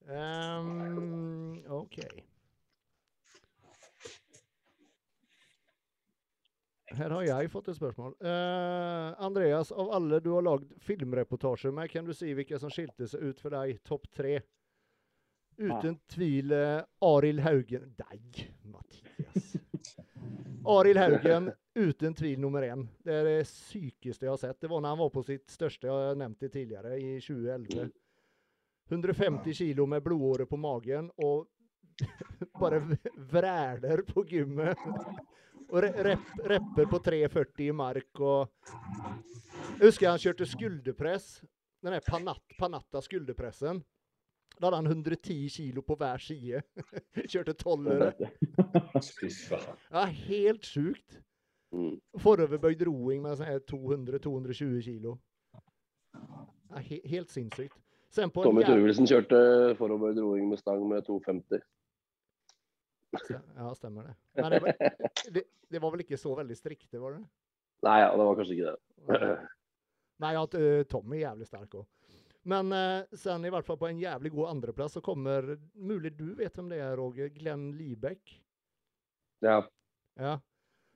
Ehm, 0.09 1.63
Okej. 1.67 2.27
Här 6.85 7.09
har 7.09 7.23
jag 7.23 7.51
fått 7.51 7.67
ett 7.67 7.75
spörsmål. 7.75 8.15
Eh, 8.19 9.21
Andreas, 9.23 9.71
av 9.71 9.91
alla 9.91 10.19
du 10.19 10.29
har 10.29 10.41
lagt 10.41 10.65
filmreportager 10.79 11.71
med 11.71 11.91
kan 11.91 12.05
du 12.05 12.13
se 12.13 12.33
vilka 12.33 12.59
som 12.59 12.69
skilte 12.69 13.07
sig 13.07 13.19
ut 13.19 13.39
för 13.39 13.49
dig 13.49 13.77
topp 13.77 14.11
tre? 14.11 14.41
Utan 15.57 15.97
tvivel 15.97 16.51
uh, 16.51 16.83
Aril 16.99 17.39
Haugen. 17.39 17.95
Nej, 17.97 18.51
Mattias. 18.63 19.53
Aril 20.65 20.97
Haugen, 20.97 21.51
utan 21.73 22.13
tvivel 22.13 22.39
nummer 22.39 22.61
en. 22.61 22.89
Det 23.03 23.13
är 23.13 23.23
det 23.23 23.43
psykiska 23.43 24.25
jag 24.25 24.31
har 24.31 24.37
sett. 24.37 24.61
Det 24.61 24.67
var 24.67 24.81
när 24.81 24.89
han 24.89 24.97
var 24.97 25.09
på 25.09 25.23
sitt 25.23 25.49
största, 25.49 25.87
jag 25.87 25.93
har 25.93 26.15
nämnt 26.15 26.39
det 26.39 26.49
tidigare, 26.49 26.97
i 26.97 27.21
2011. 27.21 27.89
150 28.89 29.53
kilo 29.53 29.85
med 29.85 30.03
blodåre 30.03 30.45
på 30.45 30.57
magen 30.57 31.11
och 31.15 31.47
bara 32.59 32.79
v- 32.79 32.97
vräder 33.17 34.01
på 34.01 34.25
gymmet. 34.25 34.77
Och 35.69 35.81
re- 35.81 36.03
rep, 36.03 36.19
repper 36.43 36.85
på 36.85 36.99
340 36.99 37.65
i 37.65 37.71
mark 37.71 38.19
och 38.19 38.53
jag 39.79 39.85
huskar 39.85 40.09
han 40.09 40.19
körde 40.19 40.45
skulderpress. 40.45 41.41
Den 41.81 41.93
här 41.93 42.01
Panat, 42.07 42.41
Panatta 42.59 43.01
skulderpressen. 43.01 43.83
Då 44.59 44.67
hade 44.67 44.75
han 44.77 44.85
110 44.85 45.49
kilo 45.49 45.81
på 45.81 45.95
var 45.95 46.17
sida. 46.17 46.61
Körde 47.27 47.53
12 47.53 47.89
Fy 49.21 49.29
fan. 49.29 49.59
Ja, 49.91 50.03
helt 50.03 50.65
sjukt. 50.65 51.19
Mm. 51.71 51.99
Foroverböjd 52.19 52.81
roing 52.81 53.21
med 53.21 53.37
sån 53.37 53.45
här 53.45 53.59
200-220 53.59 54.81
kilo. 54.81 55.19
Ja, 56.69 56.75
he, 56.77 57.01
helt 57.03 57.29
sinnssykt. 57.29 57.77
Sen 58.09 58.29
på 58.29 58.39
en 58.41 58.43
Tommy 58.43 58.61
jävla- 58.61 58.75
Turvelsen 58.75 59.07
kjørte 59.07 59.75
forover 59.77 60.13
roing 60.13 60.49
med 60.49 60.59
stang 60.59 60.87
med 60.89 61.05
250. 61.05 61.59
Ja, 63.55 63.75
stämmer 63.75 64.03
det. 64.03 64.15
Men 64.33 64.51
det, 64.51 64.59
var, 64.59 64.73
det, 65.31 65.43
det 65.69 65.79
var 65.79 65.91
väl 65.91 65.99
inte 66.01 66.17
så 66.17 66.35
väldigt 66.35 66.57
strikt, 66.57 66.91
det 66.91 66.99
var 66.99 67.11
det? 67.11 67.17
Nei, 67.81 68.01
ja, 68.01 68.11
det 68.11 68.23
var 68.23 68.35
kanskje 68.35 68.55
ikke 68.55 68.75
det. 69.07 69.47
Nej, 70.17 70.35
att 70.35 70.55
uh, 70.55 70.83
Tom 70.83 71.11
är 71.13 71.17
jävligt 71.17 71.47
stark 71.47 71.73
också. 71.75 71.85
Men 72.41 72.71
eh, 72.71 73.03
sen 73.11 73.45
i 73.45 73.49
vart 73.49 73.65
fall 73.65 73.77
på 73.77 73.87
en 73.87 73.99
jävligt 73.99 74.33
god 74.33 74.49
andraplats 74.49 74.93
så 74.93 75.01
kommer, 75.01 75.59
möjligt 75.73 76.17
du 76.17 76.35
vet 76.35 76.57
vem 76.57 76.69
det 76.69 76.75
är 76.75 76.97
Roger, 76.97 77.27
Glenn 77.27 77.77
Liebeck. 77.77 78.43
Ja. 79.39 79.69
Ja. 80.15 80.39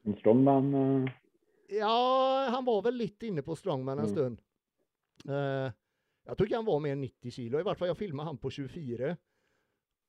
En 0.03 0.15
strongman. 0.15 0.73
eh, 0.73 1.11
ja, 1.77 2.47
han 2.51 2.65
var 2.65 2.81
väl 2.81 2.93
lite 2.95 3.27
inne 3.27 3.41
på 3.41 3.55
strongman 3.55 3.99
en 3.99 4.05
Mm. 4.05 4.15
stund. 4.15 4.41
Eh, 5.29 5.71
jag 6.31 6.37
tycker 6.37 6.55
han 6.55 6.65
var 6.65 6.79
mer 6.79 6.91
än 6.91 7.01
90 7.01 7.31
kilo, 7.31 7.59
i 7.59 7.63
vart 7.63 7.77
fall 7.77 7.87
jag 7.87 7.97
filmade 7.97 8.29
han 8.29 8.37
på 8.37 8.49
24. 8.49 9.17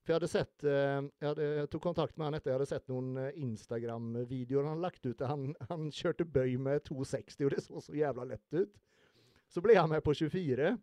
För 0.05 0.13
jag 0.13 0.15
hade 0.15 0.29
sett, 0.29 0.65
eh, 0.65 0.71
jag, 1.19 1.29
hade, 1.29 1.45
jag 1.45 1.71
tog 1.71 1.83
kontakt 1.83 2.17
med 2.17 2.27
han 2.27 2.35
efter 2.35 2.51
jag 2.51 2.55
hade 2.55 2.67
sett 2.67 2.89
någon 2.89 3.17
eh, 3.17 3.31
Instagram-video 3.35 4.65
han 4.65 4.81
lagt 4.81 5.07
ut 5.07 5.19
där 5.19 5.27
han, 5.27 5.55
han 5.61 5.93
körde 5.93 6.25
böj 6.25 6.57
med 6.57 6.85
260 6.85 7.45
och 7.45 7.51
det 7.51 7.61
såg 7.61 7.83
så 7.83 7.95
jävla 7.95 8.25
lätt 8.25 8.55
ut. 8.55 8.79
Så 9.49 9.61
blev 9.61 9.77
han 9.77 9.89
med 9.89 10.05
på 10.05 10.15
24. 10.15 10.79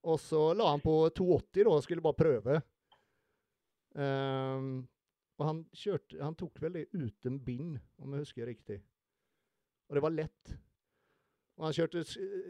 Och 0.00 0.20
så 0.20 0.54
la 0.54 0.70
han 0.70 0.80
på 0.80 1.10
280 1.10 1.64
då 1.64 1.72
och 1.72 1.84
skulle 1.84 2.00
bara 2.00 2.12
pröva. 2.12 2.62
Um, 3.94 4.86
och 5.36 5.44
han, 5.44 5.68
kört, 5.72 6.14
han 6.20 6.34
tog 6.34 6.60
väl 6.60 6.72
det 6.72 6.86
utan 6.92 7.44
bin 7.44 7.78
om 7.96 8.12
jag 8.12 8.18
huskar 8.18 8.46
riktigt. 8.46 8.84
Och 9.86 9.94
det 9.94 10.00
var 10.00 10.10
lätt. 10.10 10.58
Och 11.60 11.66
han 11.66 11.72
körde 11.72 12.04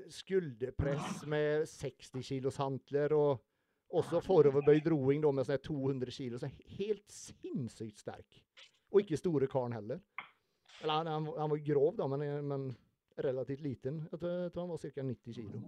skulderpress 0.08 1.26
med 1.26 1.68
60 1.68 2.22
kilos 2.22 2.56
hantlar 2.56 3.12
och 3.12 3.46
och 3.88 4.04
så 4.04 4.20
foroverböjd 4.20 4.86
roing 4.86 5.20
då 5.20 5.32
med 5.32 5.46
sån 5.46 5.52
här 5.52 5.58
200 5.58 6.10
kilo. 6.10 6.38
Så 6.38 6.48
helt 6.66 7.10
sinnssykt 7.10 7.98
stark. 7.98 8.44
Och 8.88 9.00
icke 9.00 9.16
store 9.16 9.46
karln 9.46 9.72
heller. 9.72 10.00
Eller 10.82 10.92
han, 10.92 11.06
han, 11.06 11.26
han 11.26 11.50
var 11.50 11.56
grov 11.56 11.96
då 11.96 12.08
men, 12.08 12.48
men 12.48 12.74
relativt 13.16 13.60
liten. 13.60 14.08
Jag 14.10 14.20
tror, 14.20 14.32
jag 14.32 14.52
tror 14.52 14.62
han 14.62 14.70
var 14.70 14.76
cirka 14.76 15.02
90 15.02 15.32
kilo. 15.32 15.62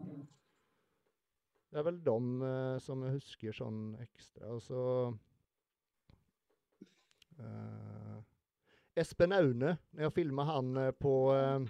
Det 1.70 1.78
är 1.78 1.82
väl 1.82 2.04
de 2.04 2.42
eh, 2.42 2.78
som 2.78 3.02
jag 3.02 3.10
huskar 3.10 3.52
sån 3.52 3.94
extra. 3.94 4.52
Och 4.52 4.62
så... 4.62 5.14
Eh, 7.38 8.22
Espen 8.94 9.32
Aune, 9.32 9.76
när 9.90 10.02
jag 10.02 10.14
filmade 10.14 10.48
han 10.48 10.76
eh, 10.76 10.90
på, 10.90 11.34
eh, 11.34 11.60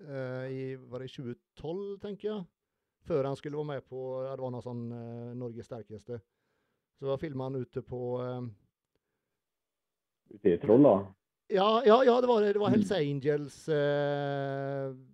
eh, 0.00 0.52
i, 0.52 0.76
var 0.76 1.00
det 1.00 1.08
2012 1.08 1.98
tänker 1.98 2.28
jag? 2.28 2.44
För 3.02 3.24
han 3.24 3.36
skulle 3.36 3.56
vara 3.56 3.66
med 3.66 3.88
på, 3.88 4.28
det 4.36 4.42
var 4.42 4.50
någon 4.50 4.62
sån 4.62 4.92
eh, 4.92 5.34
Norges 5.36 5.66
starkaste. 5.66 6.20
Så 6.98 7.18
filmade 7.18 7.44
han 7.44 7.62
ute 7.62 7.82
på, 7.82 8.22
eh, 8.22 8.42
Ute 10.34 10.50
i 10.50 10.58
Trolla. 10.58 11.14
ja, 11.46 11.82
ja, 11.86 12.04
ja, 12.04 12.20
det 12.20 12.26
var 12.26 12.42
det, 12.42 12.52
det 12.52 12.58
var 12.58 12.68
Hells 12.68 12.92
Angels. 12.92 13.68
Eh, 13.68 13.76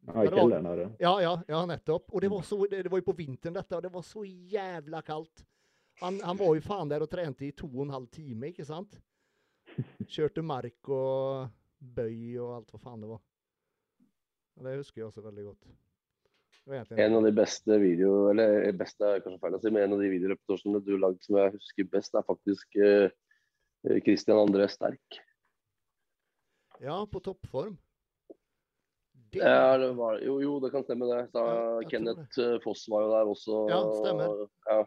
Ja, 0.07 0.25
i 0.25 0.29
der. 0.77 0.97
Ja, 0.99 1.23
ja, 1.23 1.43
ja, 1.49 1.67
nettopp. 1.67 2.13
Och 2.13 2.21
det 2.21 2.29
var 2.29 2.43
så, 2.43 2.67
det, 2.67 2.83
det 2.83 2.89
var 2.89 2.99
ju 2.99 3.03
på 3.03 3.13
vintern 3.13 3.53
detta 3.53 3.77
och 3.77 3.83
det 3.83 3.89
var 3.89 4.03
så 4.03 4.25
jävla 4.25 5.03
kallt. 5.03 5.47
Han, 6.01 6.21
han 6.21 6.37
var 6.37 6.55
ju 6.55 6.61
fan 6.61 6.89
där 6.89 7.03
och 7.03 7.11
tränade 7.11 7.47
i 7.47 7.53
två 7.53 7.69
och 7.69 7.83
en 7.83 7.91
halv 7.91 8.07
timme, 8.07 8.47
inte 8.47 8.65
sant? 8.65 9.01
Körte 10.09 10.43
mark 10.43 10.89
och 10.89 11.49
böj 11.79 12.41
och 12.41 12.55
allt 12.55 12.73
vad 12.73 12.81
fan 12.83 13.01
det 13.01 13.07
var. 13.07 13.21
Det 14.55 14.77
huskar 14.77 15.03
jag 15.03 15.13
så 15.13 15.21
väldigt 15.21 15.45
gott. 15.45 15.61
Det 16.65 16.71
var 16.71 16.75
egentligen 16.75 17.05
En 17.05 17.17
av 17.17 17.23
de 17.23 17.33
beste 17.33 17.79
video, 17.79 18.29
eller 18.31 18.73
beste 18.73 19.05
er 19.05 19.23
kanskje 19.25 19.41
feil 19.43 19.57
å 19.57 19.61
si, 19.61 19.73
men 19.75 19.85
en 19.85 19.97
av 19.97 20.01
de 20.01 20.11
videoreportasjene 20.13 20.81
du 20.81 20.95
har 20.95 21.03
lagd 21.03 21.27
som 21.27 21.37
jeg 21.41 21.55
husker 21.59 21.89
best, 21.93 22.15
er 22.17 22.25
faktisk 22.25 22.79
eh, 22.81 23.11
Christian 24.07 24.41
André 24.41 24.69
Sterk. 24.73 25.19
Ja, 26.81 27.03
på 27.07 27.21
toppform. 27.21 27.77
Det, 29.35 29.43
Ja, 29.43 29.77
det 29.79 29.93
var, 29.99 30.21
jo, 30.23 30.39
jo, 30.41 30.57
det 30.63 30.71
kan 30.71 30.87
stemme 30.87 31.09
det. 31.11 31.21
Da, 31.35 31.45
Ja, 31.45 31.81
jeg 31.83 31.91
Kenneth 31.91 32.41
eh, 32.41 32.59
Foss 32.65 32.87
var 32.89 33.05
jo 33.05 33.13
der 33.13 33.33
også. 33.35 33.61
Ja, 33.71 33.81
stemmer. 33.99 34.45
Ja. 34.71 34.81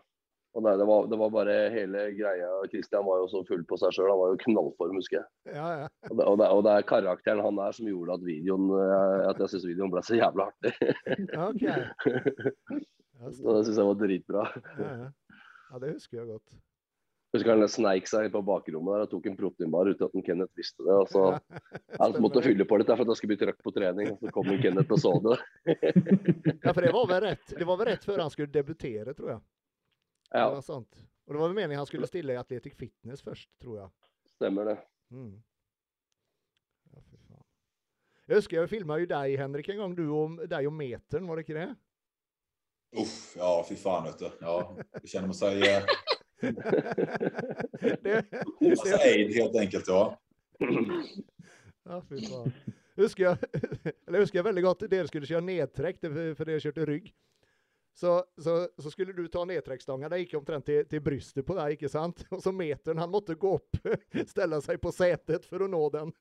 Og 0.57 0.63
nei, 0.65 0.73
det, 0.79 0.85
var, 0.89 1.05
det 1.11 1.17
var 1.21 1.29
bare 1.35 1.55
hele 1.69 2.03
greia. 2.17 2.47
Christian 2.71 3.05
var 3.05 3.19
jo 3.21 3.27
så 3.29 3.43
full 3.45 3.61
på 3.69 3.77
seg 3.77 3.93
sjøl. 3.93 4.09
Han 4.09 4.17
var 4.23 4.31
jo 4.33 4.39
knallform, 4.41 4.95
husker 4.97 5.19
jeg. 5.19 5.27
ja, 5.53 5.67
ja. 5.83 5.89
Og 6.09 6.15
det, 6.17 6.25
og, 6.25 6.37
det, 6.41 6.47
og 6.57 6.63
det 6.65 6.71
er 6.79 6.87
karakteren 6.89 7.43
han 7.45 7.59
er 7.61 7.75
som 7.77 7.89
gjorde 7.91 8.15
at 8.17 8.25
videoen 8.25 8.71
eh, 8.73 9.27
At 9.29 9.43
jeg 9.43 9.51
syns 9.53 9.67
videoen 9.69 9.93
ble 9.93 10.01
så 10.07 10.17
jævla 10.17 10.49
artig. 10.49 10.73
Ok. 11.47 11.67
Ja, 13.17 13.31
Så 13.33 13.49
det 13.49 13.61
syns 13.65 13.77
jeg 13.81 13.87
var 13.87 13.95
dritbra. 13.97 14.41
ja, 14.77 14.89
ja. 15.01 15.05
ja, 15.71 15.79
det 15.81 15.87
husker 15.95 16.19
jeg 16.19 16.27
godt. 16.29 16.51
Husker 17.33 17.49
han 17.57 17.65
sneik 17.69 18.05
seg 18.09 18.27
på 18.33 18.41
bakrommet 18.45 18.93
der 18.93 19.05
og 19.07 19.09
tok 19.11 19.25
en 19.31 19.37
proteinbar 19.39 19.89
uten 19.89 20.05
at 20.05 20.13
en 20.15 20.25
Kenneth 20.27 20.53
visste 20.57 20.85
det. 20.85 20.93
og 21.01 21.09
så 21.09 21.23
Ja, 21.97 22.11
måtte 22.21 22.43
fylle 22.45 22.67
på 22.69 22.77
litt 22.77 22.87
der 22.91 22.95
for 22.99 23.07
at 23.07 23.09
det 23.09 23.17
skulle 23.17 23.33
bli 23.33 23.39
trøkk 23.41 23.57
på 23.65 23.73
trening. 23.73 24.11
og 24.13 24.21
Så 24.21 24.33
kom 24.37 24.51
en 24.53 24.61
Kenneth 24.61 24.93
og 24.93 25.01
så 25.01 25.15
det. 25.25 25.39
Ja, 26.61 26.73
för 26.73 26.81
det 26.85 26.91
var 26.93 27.07
väl 27.09 27.21
rätt, 27.25 27.53
det 27.57 27.65
var 27.65 27.77
väl 27.77 27.87
rätt 27.87 28.05
för 28.05 28.19
han 28.19 28.29
skulle 28.29 28.53
debutera 28.53 29.13
tror 29.17 29.39
jag. 30.29 30.39
Det 30.39 30.43
Ja, 30.43 30.53
var 30.53 30.61
sant. 30.61 30.95
Och 31.25 31.33
det 31.33 31.39
var 31.39 31.47
väl 31.47 31.55
meningen 31.55 31.77
han 31.77 31.85
skulle 31.85 32.07
stilla 32.07 32.33
i 32.33 32.37
Athletic 32.37 32.73
Fitness 32.75 33.21
först, 33.21 33.49
tror 33.61 33.77
jag. 33.77 33.89
stemmer 34.35 34.65
det. 34.65 34.77
Mm. 35.11 35.41
Ja, 36.91 37.01
fy 37.11 37.17
fan. 37.17 37.43
Jag 38.25 38.35
huskar, 38.35 38.57
jag 38.57 38.69
filmade 38.69 38.99
ju 38.99 39.05
dig 39.05 39.35
Henrik 39.35 39.69
en 39.69 39.77
gång, 39.77 39.95
du 39.95 40.09
och, 40.09 40.49
dig 40.49 40.67
och 40.67 40.73
metern, 40.73 41.27
var 41.27 41.35
det 41.35 41.39
inte 41.41 41.53
det? 41.53 41.75
Uff, 43.01 43.35
ja, 43.37 43.65
fy 43.69 43.75
fan 43.75 44.03
vet 44.03 44.19
du. 44.19 44.31
Ja, 44.41 44.77
det 45.01 45.07
känner 45.07 45.27
man 45.27 45.33
sig, 45.35 45.75
eh, 45.75 45.83
det, 48.01 48.25
Alltså 48.61 48.95
aid 48.95 49.35
helt 49.35 49.55
enkelt, 49.55 49.87
ja. 49.87 50.19
Ja, 51.83 52.01
fy 52.09 52.21
fan. 52.21 52.51
Husker 52.95 53.23
jag, 53.23 53.37
eller 54.07 54.19
husker 54.19 54.37
jag 54.39 54.43
väldigt 54.43 54.63
gott 54.65 54.83
det 54.89 55.07
skulle 55.07 55.25
köra 55.25 55.39
nedträck 55.39 55.99
för, 55.99 56.33
för 56.35 56.45
det 56.45 56.51
jag 56.51 56.61
körde 56.61 56.85
rygg. 56.85 57.15
Så, 57.99 58.23
så, 58.41 58.67
så 58.77 58.91
skulle 58.91 59.13
du 59.13 59.27
ta 59.27 59.45
nedträckstången, 59.45 60.09
det 60.09 60.19
gick 60.19 60.33
omtrent 60.33 60.65
till, 60.65 60.87
till 60.87 61.01
brystet 61.01 61.45
på 61.45 61.55
dig, 61.55 61.71
inte 61.71 61.89
sant? 61.89 62.25
Och 62.31 62.43
så 62.43 62.51
metern, 62.51 62.97
han 62.97 63.11
måste 63.11 63.35
gå 63.35 63.55
upp, 63.55 63.69
ställa 64.27 64.61
sig 64.61 64.77
på 64.77 64.91
sätet 64.91 65.45
för 65.45 65.59
att 65.59 65.69
nå 65.69 65.89
den. 65.89 66.11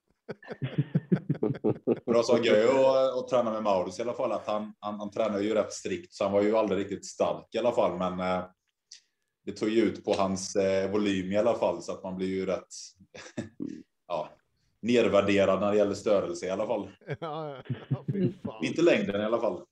Bra 2.07 2.39
grej 2.43 2.65
att, 2.65 3.19
att 3.19 3.29
träna 3.29 3.51
med 3.51 3.63
Maurits 3.63 3.99
i 3.99 4.03
alla 4.03 4.13
fall, 4.13 4.33
att 4.33 4.47
han, 4.47 4.75
han, 4.79 5.01
han 5.01 5.11
tränar 5.11 5.41
ju 5.41 5.55
rätt 5.55 5.73
strikt, 5.73 6.15
så 6.15 6.25
han 6.25 6.33
var 6.33 6.43
ju 6.43 6.57
aldrig 6.57 6.81
riktigt 6.81 7.07
stark 7.07 7.55
i 7.55 7.59
alla 7.59 7.73
fall, 7.73 7.99
men 7.99 8.21
eh, 8.21 8.45
det 9.45 9.53
tog 9.53 9.69
ju 9.69 9.83
ut 9.83 10.05
på 10.05 10.13
hans 10.13 10.57
eh, 10.57 10.91
volym 10.91 11.33
i 11.33 11.37
alla 11.37 11.55
fall, 11.55 11.83
så 11.83 11.93
att 11.93 12.03
man 12.03 12.17
blir 12.17 12.29
ju 12.29 12.47
rätt 12.47 12.75
ja, 14.09 14.29
nervärderad 14.81 15.61
när 15.61 15.71
det 15.71 15.77
gäller 15.77 15.95
störelse 15.95 16.47
i 16.47 16.51
alla 16.51 16.67
fall. 16.67 16.91
Ja, 17.21 17.63
ja, 17.89 18.05
fan. 18.45 18.65
Inte 18.65 18.83
längden 18.83 19.21
i 19.21 19.25
alla 19.25 19.41
fall. 19.41 19.65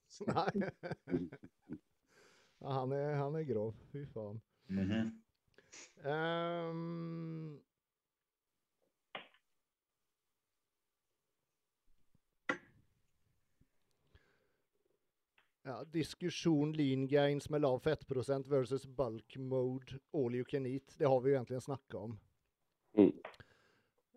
Han, 2.64 2.92
är, 2.92 3.14
han 3.14 3.34
är 3.34 3.42
grov, 3.42 3.74
fy 3.92 4.06
fan. 4.06 4.40
Mhm. 4.66 5.22
Ehm. 6.04 7.60
Ja, 15.62 15.84
diskussion 15.84 16.72
lean 16.72 17.08
gains 17.08 17.50
med 17.50 17.60
lav 17.60 17.78
fettprocent 17.78 18.46
versus 18.46 18.86
bulk 18.86 19.36
mode 19.36 19.98
all 20.12 20.34
you 20.34 20.44
can 20.44 20.66
eat. 20.66 20.94
Det 20.98 21.04
har 21.04 21.20
vi 21.20 21.30
ju 21.30 21.34
egentligen 21.34 21.60
snackat 21.60 21.94
om. 21.94 22.18
Mm. 22.96 23.12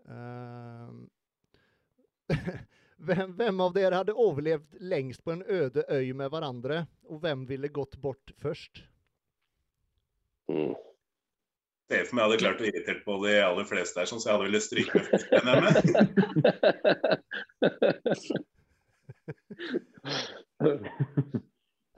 Ehm. 0.06 1.10
vem, 2.98 3.38
vem 3.38 3.60
av 3.60 3.78
er 3.78 3.92
hade 3.92 4.12
överlevt 4.12 4.74
längst 4.80 5.24
på 5.24 5.32
en 5.32 5.44
öde 5.48 5.86
öj 5.88 6.14
med 6.14 6.32
varandra? 6.32 6.88
Och 7.04 7.24
vem 7.24 7.46
ville 7.46 7.68
gått 7.68 7.96
bort 7.96 8.32
först? 8.38 8.84
Mm. 10.52 10.76
Det 11.88 11.96
er 12.02 12.06
for 12.08 12.18
meg 12.18 12.26
hadde 12.26 12.38
klart 12.42 12.60
å 12.60 12.66
irritere 12.68 13.00
på 13.06 13.16
de 13.24 13.38
aller 13.40 13.64
fleste 13.68 14.00
her, 14.02 14.08
sånn, 14.10 14.20
så 14.20 14.28
jeg 14.28 14.36
hadde 14.36 14.48
villet 14.50 14.64
stryke 14.66 15.00
med 15.48 15.56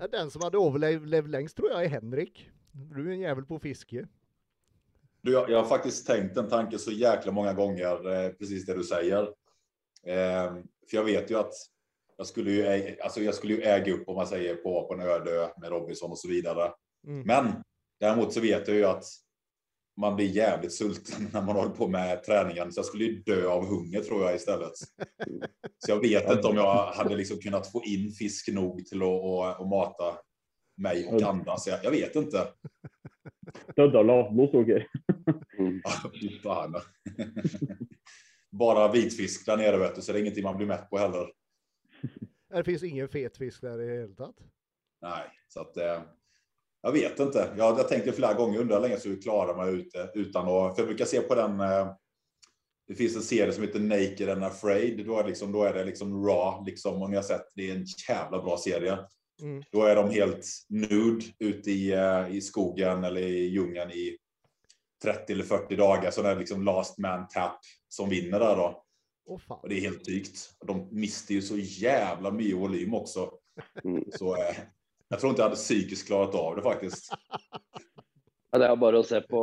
Den 0.11 0.31
som 0.31 0.41
hade 0.41 0.57
överlevt 0.57 1.29
längst 1.29 1.57
tror 1.57 1.71
jag 1.71 1.85
är 1.85 1.89
Henrik. 1.89 2.49
Du 2.71 3.07
är 3.07 3.11
en 3.11 3.19
jävel 3.19 3.45
på 3.45 3.59
fiske. 3.59 4.07
Du, 5.21 5.31
jag, 5.31 5.49
jag 5.49 5.57
har 5.57 5.65
faktiskt 5.65 6.07
tänkt 6.07 6.37
en 6.37 6.49
tanke 6.49 6.77
så 6.79 6.91
jäkla 6.91 7.31
många 7.31 7.53
gånger, 7.53 8.11
eh, 8.13 8.29
precis 8.29 8.65
det 8.65 8.73
du 8.73 8.83
säger. 8.83 9.33
Eh, 10.07 10.53
för 10.89 10.97
jag 10.97 11.03
vet 11.03 11.31
ju 11.31 11.39
att 11.39 11.53
jag 12.17 12.27
skulle 12.27 12.51
ju, 12.51 12.65
äga, 12.65 13.03
alltså 13.03 13.21
jag 13.21 13.35
skulle 13.35 13.53
ju 13.53 13.61
äga 13.61 13.93
upp 13.93 14.09
om 14.09 14.15
man 14.15 14.27
säger 14.27 14.55
på, 14.55 14.87
på 14.87 14.93
en 14.93 15.01
öde 15.01 15.53
med 15.61 15.69
Robinson 15.69 16.11
och 16.11 16.19
så 16.19 16.27
vidare. 16.27 16.71
Mm. 17.07 17.27
Men 17.27 17.63
däremot 17.99 18.33
så 18.33 18.41
vet 18.41 18.67
jag 18.67 18.77
ju 18.77 18.85
att 18.85 19.03
man 19.99 20.15
blir 20.15 20.25
jävligt 20.25 20.73
sulten 20.73 21.27
när 21.33 21.41
man 21.41 21.55
håller 21.55 21.75
på 21.75 21.87
med 21.87 22.23
träningen. 22.23 22.71
Så 22.71 22.79
jag 22.79 22.85
skulle 22.85 23.03
ju 23.03 23.21
dö 23.21 23.47
av 23.47 23.65
hunger 23.65 24.01
tror 24.01 24.23
jag 24.23 24.35
istället. 24.35 24.73
Så 25.77 25.91
jag 25.91 26.01
vet 26.01 26.31
inte 26.31 26.47
om 26.47 26.55
jag 26.55 26.85
hade 26.85 27.15
liksom 27.15 27.37
kunnat 27.37 27.71
få 27.71 27.83
in 27.83 28.11
fisk 28.11 28.47
nog 28.53 28.85
till 28.85 29.01
att 29.01 29.07
och, 29.07 29.59
och 29.59 29.67
mata 29.67 30.17
mig 30.77 31.07
och 31.07 31.21
andra. 31.21 31.57
Så 31.57 31.69
jag, 31.69 31.79
jag 31.83 31.91
vet 31.91 32.15
inte. 32.15 32.47
Dødd 33.75 33.95
av 33.95 34.05
lavt 34.05 34.33
blodsukker. 34.33 34.87
Mm. 35.59 35.81
Bara 38.51 38.91
vitfisk 38.91 39.45
där 39.45 39.57
nere 39.57 39.77
vet 39.77 39.95
du, 39.95 40.01
så 40.01 40.11
det 40.11 40.19
är 40.19 40.21
ingenting 40.21 40.43
man 40.43 40.57
blir 40.57 40.67
mätt 40.67 40.89
på 40.89 40.97
heller. 40.97 41.31
Det 42.53 42.63
finns 42.63 42.83
ingen 42.83 43.09
fet 43.09 43.37
fisk 43.37 43.61
där 43.61 43.81
i 43.81 43.99
hela 43.99 44.15
taget. 44.15 44.35
Nej, 45.01 45.27
så 45.47 45.61
att 45.61 45.77
eh, 45.77 46.01
jag 46.81 46.91
vet 46.91 47.19
inte. 47.19 47.53
Jag 47.57 47.73
har 47.73 47.83
tänkt 47.83 48.05
det 48.05 48.11
flera 48.11 48.33
gånger, 48.33 48.59
undrar 48.59 48.75
hur 48.75 48.87
länge 48.87 48.99
så 48.99 49.21
klarar 49.21 49.55
man 49.55 49.69
ute 49.69 50.11
utan 50.13 50.47
att, 50.47 50.75
för 50.75 50.81
jag 50.81 50.87
brukar 50.87 51.05
se 51.05 51.21
på 51.21 51.35
den. 51.35 51.59
Eh, 51.59 51.95
det 52.87 52.95
finns 52.95 53.15
en 53.15 53.21
serie 53.21 53.53
som 53.53 53.63
heter 53.63 53.79
Naked 53.79 54.29
and 54.29 54.43
Afraid. 54.43 55.05
Då 55.05 55.19
är, 55.19 55.27
liksom, 55.27 55.51
då 55.51 55.63
är 55.63 55.73
det 55.73 55.83
liksom 55.83 56.25
raw, 56.27 56.71
liksom, 56.71 57.01
om 57.01 57.09
ni 57.09 57.15
har 57.15 57.23
sett. 57.23 57.45
Det 57.55 57.69
är 57.69 57.75
en 57.75 57.85
jävla 58.09 58.43
bra 58.43 58.57
serie. 58.57 58.97
Mm. 59.41 59.63
Då 59.71 59.83
är 59.83 59.95
de 59.95 60.09
helt 60.09 60.45
nude 60.69 61.25
ute 61.39 61.71
i, 61.71 61.93
eh, 61.93 62.35
i 62.35 62.41
skogen 62.41 63.03
eller 63.03 63.21
i 63.21 63.47
djungeln 63.47 63.91
i 63.91 64.17
30 65.03 65.33
eller 65.33 65.43
40 65.43 65.75
dagar. 65.75 66.11
Så 66.11 66.21
det 66.21 66.29
är 66.29 66.35
liksom 66.35 66.63
last 66.63 66.97
man 66.97 67.27
tap 67.27 67.59
som 67.87 68.09
vinner 68.09 68.39
där 68.39 68.55
då. 68.55 68.83
Fan. 69.47 69.59
Och 69.61 69.69
det 69.69 69.75
är 69.75 69.81
helt 69.81 70.05
tykt. 70.05 70.49
De 70.67 70.87
mister 70.91 71.33
ju 71.33 71.41
så 71.41 71.57
jävla 71.57 72.31
mycket 72.31 72.57
volym 72.57 72.93
också. 72.93 73.31
Mm. 73.83 74.03
Så 74.11 74.35
eh, 74.35 74.55
jag 75.09 75.19
tror 75.19 75.29
inte 75.29 75.41
jag 75.41 75.45
hade 75.45 75.55
psykiskt 75.55 76.07
klarat 76.07 76.35
av 76.35 76.55
det 76.55 76.61
faktiskt. 76.61 77.13
Ja, 78.51 78.57
det 78.57 78.65
er 78.65 78.79
bare 78.81 78.97
å 78.97 79.05
se 79.05 79.19
på 79.29 79.39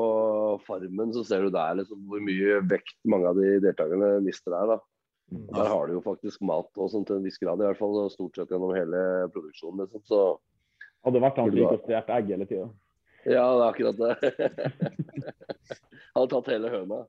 Farmen, 0.66 1.12
så 1.14 1.22
ser 1.24 1.44
du 1.46 1.52
der 1.54 1.76
liksom 1.78 2.00
hvor 2.10 2.22
mye 2.26 2.58
vekt 2.66 2.96
mange 3.06 3.28
av 3.30 3.38
de 3.38 3.60
deltakerne 3.62 4.16
mister 4.24 4.50
der. 4.50 4.72
da. 4.72 4.78
Mm. 5.30 5.44
Der 5.54 5.70
har 5.70 5.86
du 5.86 5.94
jo 5.94 6.02
faktisk 6.02 6.42
mat 6.42 6.70
og 6.74 6.90
sånt 6.90 7.06
til 7.06 7.20
en 7.20 7.26
viss 7.26 7.38
grad, 7.38 7.62
i 7.62 7.68
hvert 7.68 7.78
fall 7.78 8.10
stort 8.10 8.34
sett 8.34 8.50
gjennom 8.50 8.74
hele 8.74 9.28
produksjonen. 9.34 9.84
liksom. 9.84 10.02
Så 10.10 10.20
Hadde 11.06 11.22
vært 11.22 11.38
han 11.38 11.52
som 11.52 11.60
gikk 11.60 11.76
og 11.76 11.86
stjal 11.86 12.12
egg 12.16 12.30
hele 12.34 12.48
tida 12.50 12.66
ja, 13.26 13.44
det 13.56 13.62
er 13.62 13.68
akkurat 13.68 13.96
det. 13.96 14.14
Hadde 16.14 16.28
tatt 16.30 16.48
hele 16.54 16.70
høna. 16.70 17.00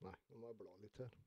Nei, 0.00 0.16
nå 0.30 0.40
må 0.40 0.50
jeg 0.50 0.58
bla 0.60 0.74
litt 0.80 1.04
her. 1.04 1.25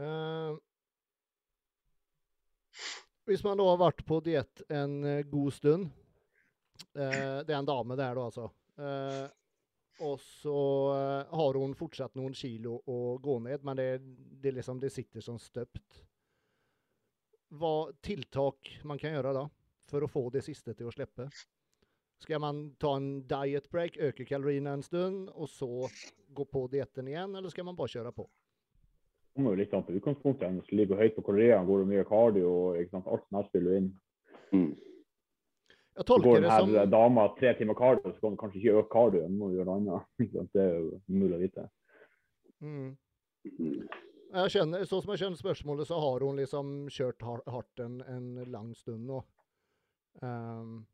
Eh, 0.00 0.56
hvis 3.24 3.44
man 3.44 3.56
då 3.56 3.68
har 3.68 3.76
varit 3.76 4.06
på 4.06 4.20
diet 4.20 4.62
en 4.68 5.04
eh, 5.04 5.22
god 5.22 5.54
stund, 5.54 5.90
eh, 6.94 7.38
det 7.46 7.52
är 7.52 7.58
en 7.58 7.64
dame 7.64 7.96
där 7.96 8.14
då 8.14 8.22
alltså, 8.22 8.50
eh, 8.78 9.30
och 10.00 10.20
så 10.20 10.90
eh, 10.90 11.34
har 11.34 11.54
hon 11.54 11.74
fortsatt 11.74 12.14
någon 12.14 12.34
kilo 12.34 12.76
att 12.76 13.22
gå 13.22 13.38
ned, 13.38 13.64
men 13.64 13.76
det, 13.76 13.98
det, 14.42 14.52
liksom, 14.52 14.80
det 14.80 14.90
sitter 14.90 15.20
som 15.20 15.38
stöpt. 15.38 16.04
Vad 17.48 18.00
tilltak 18.00 18.80
man 18.84 18.98
kan 18.98 19.12
göra 19.12 19.32
då 19.32 19.50
för 19.84 20.02
att 20.02 20.10
få 20.10 20.30
det 20.30 20.42
sista 20.42 20.74
till 20.74 20.88
att 20.88 20.94
släppa? 20.94 21.30
Ska 22.18 22.38
man 22.38 22.74
ta 22.74 22.96
en 22.96 23.26
diet 23.28 23.70
break, 23.70 23.96
öka 23.96 24.24
kalorierna 24.24 24.70
en 24.70 24.82
stund 24.82 25.28
och 25.28 25.50
så 25.50 25.88
gå 26.28 26.44
på 26.44 26.68
dieten 26.68 27.08
igen 27.08 27.34
eller 27.34 27.48
ska 27.48 27.64
man 27.64 27.76
bara 27.76 27.88
köra 27.88 28.12
på? 28.12 28.30
Kommer 29.34 29.54
jo 29.54 29.60
litt 29.60 29.74
an 29.74 29.84
på 29.86 29.94
utgangspunktet. 29.94 30.54
Hvis 30.58 30.70
du 30.70 30.76
ligger 30.76 31.00
høyt 31.00 31.16
på 31.16 31.24
kaloriene, 31.26 31.66
går 31.68 31.82
det 31.82 31.90
mye 31.92 32.06
cardio 32.08 32.52
og 32.52 32.80
ikke 32.80 32.96
sant, 32.96 33.10
alt 33.10 33.26
sånt 33.26 33.38
her 33.38 33.50
spiller 33.50 33.76
inn. 33.78 33.90
Mm. 34.50 34.70
Tolkar 36.00 36.24
går 36.26 36.36
det 36.40 36.48
den 36.48 36.64
som... 36.64 36.74
her 36.74 36.90
dama 36.90 37.26
tre 37.38 37.54
timer 37.58 37.78
cardio, 37.78 38.12
så 38.14 38.24
kan 38.24 38.34
du 38.34 38.40
kanskje 38.40 38.60
ikke 38.60 38.76
øke 38.80 38.92
cardioen, 38.94 39.38
må 39.38 39.50
du 39.50 39.58
gjøre 39.58 39.76
noe 39.78 40.00
annet. 40.00 40.30
Det 40.54 40.64
er 40.64 40.78
jo 40.78 41.34
å 41.36 41.42
vite. 41.42 41.66
Mm. 42.60 42.96
Mm. 43.58 43.82
Jag 44.32 44.50
känner, 44.50 44.84
så 44.84 45.02
som 45.02 45.10
jag 45.10 45.18
känner 45.18 45.36
spörsmålet 45.36 45.88
så 45.88 46.00
har 46.00 46.20
hon 46.20 46.36
liksom 46.36 46.88
kört 46.90 47.22
hårt 47.22 47.78
en, 47.78 48.00
en 48.00 48.34
lång 48.44 48.74
stund 48.74 49.06
nu. 49.06 49.22
Ehm, 50.22 50.86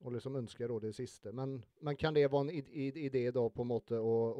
och 0.00 0.12
liksom 0.12 0.36
önskar 0.36 0.68
då 0.68 0.78
det 0.78 0.92
sista. 0.92 1.32
Men, 1.32 1.62
men 1.80 1.96
kan 1.96 2.14
det 2.14 2.26
vara 2.26 2.40
en 2.40 2.50
id- 2.50 2.70
id- 2.70 2.96
idé 2.96 3.30
då 3.30 3.50
på 3.50 3.64
måte 3.64 3.94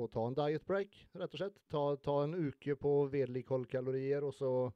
att, 0.05 0.13
ta 0.13 0.27
en 0.27 0.35
diet 0.35 0.67
break, 0.67 1.09
rätt 1.13 1.33
och 1.33 1.39
slett? 1.39 1.69
Ta, 1.71 1.97
ta 1.97 2.25
en 2.25 2.35
uke 2.35 2.75
på 2.77 3.07
vedlikhållkalorier 3.07 4.25
och 4.25 4.35
så, 4.35 4.73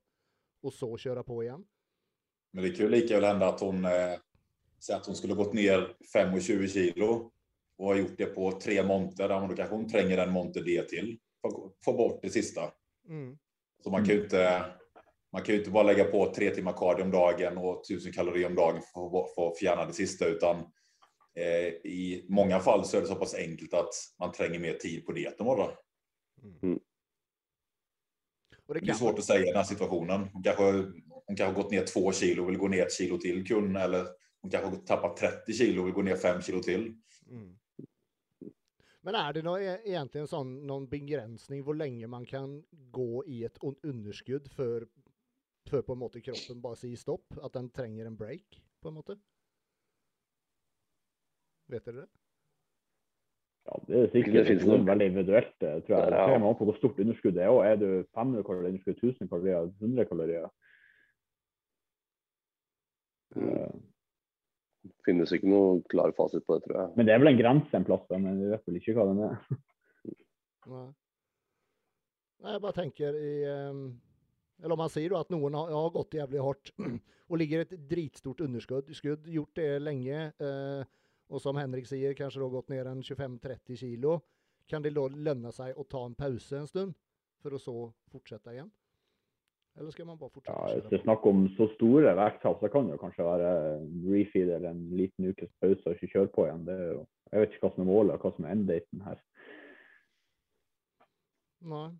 och 0.62 0.72
så 0.72 0.96
köra 0.96 1.22
på 1.22 1.42
igen? 1.42 1.64
Men 2.52 2.64
det 2.64 2.70
kan 2.70 2.86
ju 2.86 2.88
lika 2.88 3.14
väl 3.14 3.24
hända 3.24 3.48
att 3.48 3.60
hon 3.60 3.84
eh, 3.84 3.90
säger 4.78 5.00
att 5.00 5.06
hon 5.06 5.14
skulle 5.14 5.34
gått 5.34 5.52
ner 5.52 5.96
5,20 6.14 6.66
kilo 6.66 7.30
och 7.76 7.86
har 7.86 7.96
gjort 7.96 8.18
det 8.18 8.26
på 8.26 8.52
tre 8.52 8.82
monter. 8.86 9.28
Ja, 9.28 9.40
men 9.40 9.48
Då 9.48 9.56
kanske 9.56 9.74
hon 9.74 9.88
tränger 9.88 10.18
en 10.18 10.32
monter 10.32 10.62
det 10.64 10.88
till 10.88 11.18
för 11.40 11.48
att 11.48 11.72
få 11.84 11.92
bort 11.92 12.22
det 12.22 12.30
sista. 12.30 12.72
Mm. 13.08 13.38
Så 13.82 13.90
man 13.90 14.04
kan 14.04 14.14
ju 14.14 14.22
inte. 14.22 14.64
Man 15.34 15.42
kan 15.42 15.54
ju 15.54 15.58
inte 15.58 15.70
bara 15.70 15.82
lägga 15.82 16.04
på 16.04 16.32
tre 16.34 16.50
timmar 16.50 16.72
cardio 16.72 17.02
om 17.02 17.10
dagen 17.10 17.58
och 17.58 17.80
1000 17.90 18.12
kalorier 18.12 18.46
om 18.46 18.54
dagen 18.54 18.82
för, 19.34 19.48
att 19.48 19.58
fjärna 19.58 19.86
det 19.86 19.92
sista, 19.92 20.26
utan 20.26 20.56
eh, 21.34 21.66
i 21.66 22.26
många 22.28 22.60
fall 22.60 22.84
så 22.84 22.96
är 22.96 23.00
det 23.00 23.06
så 23.06 23.14
pass 23.14 23.34
enkelt 23.34 23.74
att 23.74 23.94
man 24.20 24.32
tränger 24.32 24.58
mer 24.58 24.74
tid 24.74 25.06
på 25.06 25.12
dieten 25.12 25.46
bara. 25.46 25.70
Mm. 26.62 26.78
Och 28.66 28.74
det 28.74 28.80
Det 28.80 28.90
är 28.90 28.94
svårt 28.94 29.18
att 29.18 29.24
säga 29.24 29.42
i 29.42 29.46
den 29.46 29.56
här 29.56 29.64
situationen. 29.64 30.28
Hon 30.32 30.42
kanske, 30.42 30.62
hon 31.26 31.36
kanske 31.36 31.44
har 31.44 31.62
gått 31.62 31.70
ner 31.70 31.86
två 31.86 32.12
kilo 32.12 32.42
och 32.42 32.48
vill 32.48 32.58
gå 32.58 32.68
ner 32.68 32.82
ett 32.82 32.92
kilo 32.92 33.18
till 33.18 33.46
kun 33.46 33.76
eller 33.76 34.06
hon 34.40 34.50
kanske 34.50 34.70
har 34.70 34.76
tappat 34.76 35.16
30 35.16 35.52
kilo 35.52 35.80
och 35.80 35.86
vill 35.86 35.94
gå 35.94 36.02
ner 36.02 36.16
fem 36.16 36.42
kilo 36.42 36.62
till. 36.62 36.94
Mm. 37.30 37.56
Men 39.00 39.14
är 39.14 39.32
det 39.32 39.42
nå- 39.42 39.58
e- 39.58 39.80
egentligen 39.84 40.28
sån, 40.28 40.66
någon 40.66 40.88
begränsning 40.88 41.64
hur 41.64 41.74
länge 41.74 42.06
man 42.06 42.26
kan 42.26 42.64
gå 42.70 43.24
i 43.26 43.44
ett 43.44 43.58
un- 43.58 43.78
underskudd 43.82 44.50
för, 44.50 44.88
för 45.74 45.82
på 45.82 45.92
en 45.92 45.98
måte 45.98 46.20
kroppen 46.20 46.60
bara 46.60 46.76
säger 46.76 46.96
stopp? 46.96 47.26
Att 47.42 47.52
den 47.52 47.70
tränger 47.70 48.06
en 48.06 48.16
break 48.16 48.62
på 48.80 48.88
en 48.88 48.94
måte? 48.94 49.16
Vet 51.66 51.84
du 51.84 51.92
det? 51.92 52.06
Ja, 53.64 53.78
det 53.88 53.98
er 53.98 54.10
sikkert 54.12 54.34
Det 54.34 54.44
finnes 54.44 54.64
det 54.64 54.76
nok. 54.78 54.88
veldig 54.88 55.06
individuelt, 55.06 55.62
eh, 55.62 55.78
tror 55.86 55.96
jeg. 55.98 56.10
Det 56.12 56.18
kommer 56.28 56.48
an 56.50 56.58
på 56.58 56.66
hvor 56.68 56.76
stort 56.76 56.98
underskudd 57.00 57.34
det 57.34 57.42
er. 57.46 57.48
Og 57.48 57.64
er 57.66 57.76
du 57.80 58.04
500 58.14 58.44
kalorier, 58.44 58.68
underskudd 58.74 58.98
1000 59.00 59.28
kalorier, 59.28 59.70
100 59.80 60.04
kalorier? 60.10 60.48
Eh, 63.36 63.72
finnes 65.06 65.32
ikke 65.32 65.48
noe 65.48 65.80
klar 65.90 66.12
fasit 66.16 66.44
på 66.46 66.58
det, 66.58 66.66
tror 66.68 66.80
jeg. 66.82 66.92
Men 66.96 67.06
det 67.08 67.14
er 67.14 67.22
vel 67.24 67.32
en 67.32 67.40
grense 67.40 67.74
en 67.80 67.88
plass, 67.88 68.04
men 68.10 68.42
vi 68.42 68.50
vet 68.52 68.66
vel 68.68 68.76
ikke 68.82 68.94
hva 68.98 69.08
den 69.10 69.24
er. 69.30 69.40
Nej. 70.66 70.92
Jag 72.44 72.62
bara 72.62 72.72
tänker 72.72 73.14
i, 73.16 73.34
ehm, 73.48 74.00
eller 74.64 74.72
om 74.72 74.78
man 74.78 74.90
säger 74.90 75.10
då 75.10 75.16
att 75.16 75.30
någon 75.30 75.54
har, 75.54 75.70
har 75.70 75.90
gått 75.90 76.14
jävligt 76.14 76.40
hårt 76.40 76.72
och 77.26 77.38
ligger 77.38 77.60
ett 77.60 77.70
dritstort 77.70 78.40
underskudd, 78.40 78.96
skudd, 78.96 79.26
gjort 79.26 79.54
det 79.54 79.78
länge 79.78 80.24
eh, 80.24 80.86
och 81.26 81.42
som 81.42 81.56
Henrik 81.56 81.86
säger 81.86 82.14
kanske 82.14 82.40
då 82.40 82.48
gått 82.48 82.68
ner 82.68 82.84
en 82.84 83.02
25-30 83.02 83.76
kilo. 83.76 84.20
Kan 84.66 84.82
det 84.82 84.90
då 84.90 85.08
löna 85.08 85.52
sig 85.52 85.74
att 85.76 85.88
ta 85.88 86.06
en 86.06 86.14
paus 86.14 86.52
en 86.52 86.66
stund 86.66 86.94
för 87.42 87.52
att 87.52 87.60
så 87.60 87.92
fortsätta 88.10 88.52
igen? 88.52 88.70
Eller 89.78 89.90
ska 89.90 90.04
man 90.04 90.18
bara 90.18 90.30
fortsätta 90.30 90.58
Ja, 90.58 90.68
köra 90.68 90.88
det 90.88 91.02
snakk 91.02 91.26
om 91.26 91.48
så 91.56 91.68
store 91.68 92.14
vekttap, 92.14 92.60
så 92.60 92.68
kan 92.68 92.88
det 92.88 93.18
være 93.18 93.76
en 93.76 94.12
refeed 94.12 94.48
eller 94.48 94.70
en 94.70 94.96
liten 94.96 95.24
ukes 95.24 95.50
og 95.62 95.92
ikke 95.92 96.12
kjøre 96.12 96.26
på 96.26 96.46
igjen. 96.46 96.66
Det 96.66 96.78
jeg 97.32 97.40
vet 97.40 97.52
ikke 97.52 97.66
hva 97.66 97.74
som 97.74 97.82
er 97.82 97.90
målet 97.90 98.14
og 98.14 98.22
hva 98.22 98.36
som 98.36 98.44
er 98.44 98.54
enddaten. 98.54 99.02
Nej. 101.60 101.90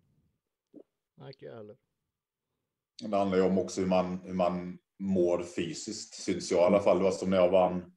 Nej, 1.15 1.27
inte 1.27 1.45
jag 1.45 1.55
heller. 1.55 1.75
Det 3.03 3.17
handlar 3.17 3.37
ju 3.37 3.43
om 3.43 3.57
också 3.57 3.81
hur 3.81 3.87
man, 3.87 4.19
hur 4.23 4.33
man 4.33 4.77
mår 4.99 5.43
fysiskt, 5.43 6.13
syns 6.13 6.51
jag 6.51 6.61
i 6.61 6.63
alla 6.63 6.79
fall. 6.79 6.97
Det 6.97 7.03
var 7.03 7.11
som 7.11 7.29
när 7.29 7.37
jag 7.37 7.49
vann, 7.49 7.93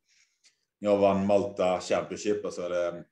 när 0.81 0.91
jag 0.91 0.99
vann 0.99 1.27
Malta 1.27 1.81
Championship, 1.81 2.45
alltså 2.45 2.69
det 2.69 3.05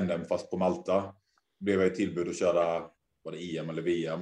NM 0.00 0.24
fast 0.24 0.50
på 0.50 0.56
Malta. 0.56 1.14
Blev 1.60 1.80
jag 1.80 1.92
i 1.92 1.94
tillbud 1.94 2.28
att 2.28 2.38
köra, 2.38 2.90
var 3.22 3.32
det 3.32 3.56
EM 3.58 3.70
eller 3.70 3.82
VM? 3.82 4.20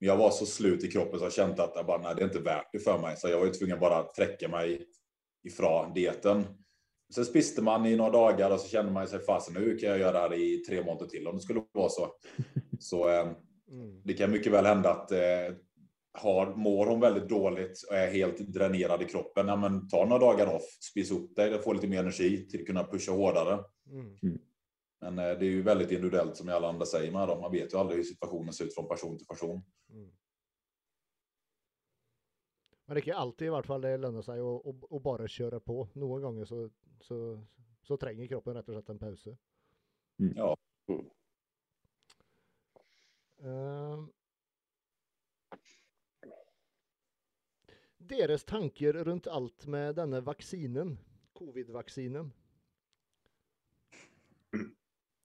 Men 0.00 0.08
jag 0.08 0.16
var 0.16 0.30
så 0.30 0.46
slut 0.46 0.84
i 0.84 0.90
kroppen 0.90 1.18
så 1.18 1.24
jag 1.24 1.32
kände 1.32 1.64
att 1.64 1.72
jag 1.74 1.86
bara, 1.86 2.02
nej, 2.02 2.14
det 2.14 2.22
är 2.22 2.26
inte 2.26 2.40
värt 2.40 2.72
det 2.72 2.78
för 2.78 2.98
mig. 2.98 3.16
Så 3.16 3.28
jag 3.28 3.38
var 3.38 3.46
ju 3.46 3.52
tvungen 3.52 3.80
bara 3.80 3.96
att 3.96 4.14
träcka 4.14 4.48
mig 4.48 4.86
ifrån 5.44 5.94
dieten. 5.94 6.44
Sen 7.14 7.24
spiste 7.24 7.62
man 7.62 7.86
i 7.86 7.96
några 7.96 8.10
dagar 8.10 8.50
och 8.50 8.60
så 8.60 8.68
kände 8.68 8.92
man 8.92 9.08
sig 9.08 9.24
fasen 9.24 9.54
nu 9.54 9.76
kan 9.78 9.88
jag 9.90 9.98
göra 9.98 10.12
det 10.12 10.18
här 10.18 10.34
i 10.34 10.58
tre 10.58 10.84
månader 10.84 11.06
till 11.06 11.26
om 11.26 11.36
det 11.36 11.42
skulle 11.42 11.62
vara 11.72 11.88
så. 11.88 12.12
Så 12.80 13.08
eh, 13.08 13.32
Mm. 13.70 14.00
det 14.04 14.14
kan 14.14 14.30
mycket 14.30 14.52
väl 14.52 14.66
hända 14.66 14.90
att 14.90 15.12
eh, 15.12 15.54
har, 16.16 16.54
mår 16.54 16.86
hon 16.86 17.00
väldigt 17.00 17.28
dåligt 17.28 17.82
och 17.88 17.96
är 17.96 18.10
helt 18.10 18.38
dränerad 18.38 19.02
i 19.02 19.04
kroppen, 19.04 19.48
ja, 19.48 19.56
men 19.56 19.88
ta 19.88 20.04
några 20.04 20.18
dagar 20.18 20.54
off, 20.54 20.78
spis 20.90 21.10
upp 21.10 21.36
dig, 21.36 21.62
få 21.62 21.72
lite 21.72 21.88
mer 21.88 22.00
energi 22.00 22.48
till 22.48 22.60
att 22.60 22.66
kunna 22.66 22.84
pusha 22.84 23.12
hårdare. 23.12 23.64
Mm. 23.90 24.38
Men 25.00 25.18
eh, 25.18 25.38
det 25.38 25.46
är 25.46 25.50
ju 25.50 25.62
väldigt 25.62 25.90
individuellt 25.90 26.36
som 26.36 26.48
alla 26.48 26.68
andra 26.68 26.86
säger 26.86 27.12
med 27.12 27.28
dem. 27.28 27.40
Man 27.40 27.52
vet 27.52 27.74
ju 27.74 27.78
aldrig 27.78 27.96
hur 27.96 28.04
situationen 28.04 28.52
ser 28.52 28.64
ut 28.64 28.74
från 28.74 28.88
person 28.88 29.18
till 29.18 29.26
person. 29.26 29.62
Mm. 29.90 30.10
Men 32.86 32.94
det 32.94 33.00
kan 33.00 33.12
ju 33.12 33.18
alltid 33.18 33.46
i 33.46 33.50
vart 33.50 33.66
fall 33.66 33.80
det 33.80 33.96
löna 33.96 34.22
sig 34.22 34.40
att, 34.40 34.66
att, 34.66 34.92
att 34.92 35.02
bara 35.02 35.28
köra 35.28 35.60
på. 35.60 35.88
Några 35.92 36.20
gånger 36.20 36.44
så, 36.44 36.70
så, 37.00 37.46
så 37.82 37.96
tränger 37.96 38.26
kroppen 38.26 38.54
rätt 38.54 38.68
och 38.68 38.74
slett 38.74 38.88
en 38.88 38.98
paus. 38.98 39.28
Ja, 40.16 40.56
Ehm. 43.42 44.12
Deras 48.08 48.44
tankar 48.44 48.92
runt 48.92 49.26
allt 49.26 49.66
med 49.66 49.94
denna 49.94 50.20
vaccinen, 50.20 50.98
covid-vaccinen. 51.32 52.32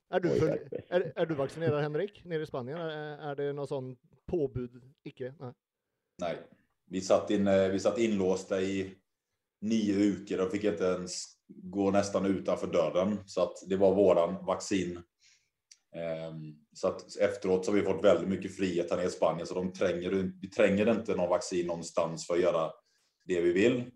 Är 0.10 0.20
du, 0.20 0.40
för, 0.40 0.70
är, 0.90 1.14
är 1.16 1.26
du 1.26 1.36
vaccinerad 1.36 1.82
Henrik, 1.82 2.26
nere 2.26 2.44
i 2.44 2.46
Spanien? 2.46 2.78
Är, 2.78 3.18
är 3.18 3.36
det 3.36 3.54
någon 3.54 3.68
sån 3.68 3.98
påbud? 4.26 4.82
Icke? 5.04 5.34
Nej. 5.40 5.54
nej. 6.18 6.38
Vi 6.86 7.02
satt, 7.02 7.30
in, 7.30 7.48
eh, 7.48 7.68
vi 7.70 7.80
satt 7.80 7.98
inlåsta 7.98 8.62
i 8.62 8.96
nio 9.62 10.12
veckor 10.12 10.46
och 10.46 10.52
fick 10.52 10.64
inte 10.64 10.84
ens 10.84 11.26
gå 11.48 11.92
nästan 11.92 12.26
utanför 12.26 12.68
dörren. 12.68 13.18
Så 13.26 13.42
att 13.42 13.54
det 13.68 13.76
var 13.76 13.96
våran 13.96 14.46
vaccin. 14.46 15.00
Ehm, 15.96 16.56
Så 16.74 16.88
att 16.88 17.18
efteråt 17.18 17.66
så 17.66 17.72
har 17.72 17.78
vi 17.78 17.86
fått 17.86 18.04
väldigt 18.04 18.30
mycket 18.30 18.56
frihet 18.56 18.90
här 18.90 18.98
nere 18.98 19.08
i 19.08 19.10
Spanien. 19.10 19.48
Så 19.48 19.54
de 19.54 19.74
tränger, 19.74 20.32
vi 20.42 20.50
tränger 20.50 20.92
inte 20.92 21.16
någon 21.16 21.30
vaccin 21.30 21.68
någonstans 21.68 22.28
för 22.28 22.34
att 22.34 22.42
göra 22.42 22.72
det 23.26 23.42
vi 23.42 23.52
vill. 23.52 23.92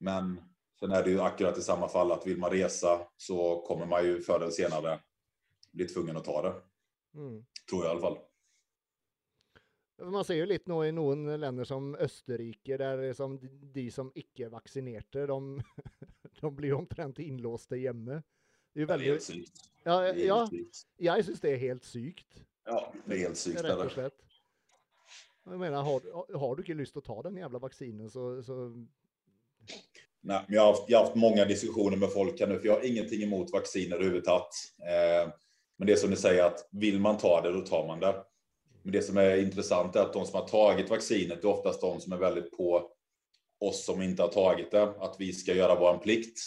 Men 0.00 0.40
sen 0.80 0.90
är 0.92 1.04
det 1.04 1.10
ju 1.10 1.20
akkurat 1.20 1.58
i 1.58 1.62
samma 1.62 1.88
fall 1.88 2.12
att 2.12 2.26
vill 2.26 2.38
man 2.38 2.50
resa 2.50 3.06
så 3.16 3.62
kommer 3.62 3.86
man 3.86 4.04
ju 4.04 4.20
förr 4.20 4.40
eller 4.40 4.50
senare 4.50 5.00
bli 5.72 5.84
tvungen 5.84 6.16
att 6.16 6.24
ta 6.24 6.42
det. 6.42 6.54
Mm. 7.18 7.44
Tror 7.70 7.84
jag 7.84 7.88
i 7.88 7.90
alla 7.90 8.00
fall. 8.00 8.18
Man 10.02 10.24
ser 10.24 10.34
ju 10.34 10.46
lite 10.46 10.70
nå 10.70 10.84
i 10.84 10.92
någon 10.92 11.40
länder 11.40 11.64
som 11.64 11.94
Österrike 11.94 12.76
där 12.76 13.12
som 13.12 13.40
de 13.72 13.90
som 13.90 14.12
icke 14.14 14.48
vaccinerade 14.48 15.26
de, 15.26 15.62
de 16.40 16.56
blir 16.56 16.74
omtrent 16.74 17.18
inlåsta 17.18 17.74
hemma. 17.74 18.10
Det 18.72 18.78
är 18.78 18.80
ju 18.80 18.84
väldigt. 18.84 19.30
Ja, 19.82 20.14
ja, 20.14 20.48
jag 20.96 21.24
syns 21.24 21.40
det 21.40 21.52
är 21.52 21.56
helt 21.56 21.84
sykt. 21.84 22.26
Ja, 22.64 22.92
det 23.04 23.14
är 23.14 23.18
helt 23.18 23.36
sykt. 23.36 23.64
Rätt 23.64 23.78
och 23.78 23.92
slett. 23.92 24.18
Jag 25.44 25.58
menar, 25.58 25.82
har, 25.82 26.36
har 26.38 26.56
du 26.56 26.62
inte 26.62 26.74
lust 26.74 26.96
att 26.96 27.04
ta 27.04 27.22
den 27.22 27.36
jävla 27.36 27.58
vaccinen 27.58 28.10
så, 28.10 28.42
så 28.42 28.52
Nej, 30.24 30.44
men 30.46 30.54
jag, 30.54 30.62
har 30.62 30.68
haft, 30.68 30.84
jag 30.88 30.98
har 30.98 31.04
haft 31.04 31.16
många 31.16 31.44
diskussioner 31.44 31.96
med 31.96 32.12
folk 32.12 32.40
här 32.40 32.46
nu, 32.46 32.58
för 32.58 32.66
jag 32.66 32.74
har 32.74 32.86
ingenting 32.86 33.22
emot 33.22 33.52
vacciner 33.52 33.96
överhuvudtaget. 33.96 34.54
Eh, 34.78 35.32
men 35.76 35.86
det 35.86 35.92
är 35.92 35.96
som 35.96 36.10
ni 36.10 36.16
säger, 36.16 36.44
att 36.44 36.68
vill 36.70 37.00
man 37.00 37.18
ta 37.18 37.40
det, 37.40 37.52
då 37.52 37.60
tar 37.60 37.86
man 37.86 38.00
det. 38.00 38.24
Men 38.82 38.92
det 38.92 39.02
som 39.02 39.16
är 39.16 39.36
intressant 39.36 39.96
är 39.96 40.00
att 40.00 40.12
de 40.12 40.26
som 40.26 40.40
har 40.40 40.48
tagit 40.48 40.90
vaccinet 40.90 41.44
är 41.44 41.48
oftast 41.48 41.80
de 41.80 42.00
som 42.00 42.12
är 42.12 42.16
väldigt 42.16 42.56
på 42.56 42.90
oss 43.60 43.84
som 43.84 44.02
inte 44.02 44.22
har 44.22 44.28
tagit 44.28 44.70
det, 44.70 44.82
att 44.82 45.16
vi 45.18 45.32
ska 45.32 45.54
göra 45.54 45.80
vår 45.80 45.98
plikt. 45.98 46.38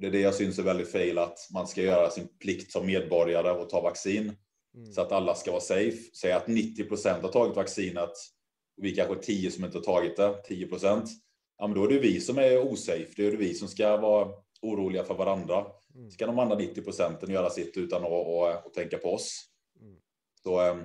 Det 0.00 0.06
är 0.06 0.10
det 0.10 0.20
jag 0.20 0.34
syns 0.34 0.58
är 0.58 0.62
väldigt 0.62 0.92
fel, 0.92 1.18
att 1.18 1.38
man 1.52 1.66
ska 1.66 1.82
göra 1.82 2.10
sin 2.10 2.28
plikt 2.38 2.72
som 2.72 2.86
medborgare 2.86 3.50
och 3.50 3.68
ta 3.68 3.80
vaccin 3.80 4.32
mm. 4.74 4.92
så 4.92 5.00
att 5.00 5.12
alla 5.12 5.34
ska 5.34 5.50
vara 5.50 5.60
safe. 5.60 6.16
Säg 6.16 6.32
att 6.32 6.48
90 6.48 6.84
procent 6.84 7.22
har 7.22 7.32
tagit 7.32 7.56
vaccinet 7.56 8.10
och 8.76 8.84
vi 8.84 8.94
kanske 8.94 9.14
är 9.14 9.18
10 9.18 9.50
som 9.50 9.64
inte 9.64 9.78
har 9.78 9.82
tagit 9.82 10.16
det, 10.16 10.42
10 10.44 10.66
procent. 10.66 11.04
Ja, 11.58 11.66
men 11.66 11.76
då 11.76 11.84
är 11.84 11.88
det 11.88 11.98
vi 11.98 12.20
som 12.20 12.38
är 12.38 12.72
osafe. 12.72 13.12
Det 13.16 13.26
är 13.26 13.30
det 13.30 13.36
vi 13.36 13.54
som 13.54 13.68
ska 13.68 13.96
vara 13.96 14.28
oroliga 14.62 15.04
för 15.04 15.14
varandra. 15.14 15.66
Mm. 15.94 16.10
Ska 16.10 16.26
de 16.26 16.38
andra 16.38 16.56
90 16.56 16.82
procenten 16.82 17.30
göra 17.30 17.50
sitt 17.50 17.76
utan 17.76 18.04
att, 18.04 18.12
att, 18.12 18.66
att 18.66 18.74
tänka 18.74 18.98
på 18.98 19.14
oss? 19.14 19.44
Mm. 19.80 19.96
Så 20.42 20.60
eh, 20.60 20.76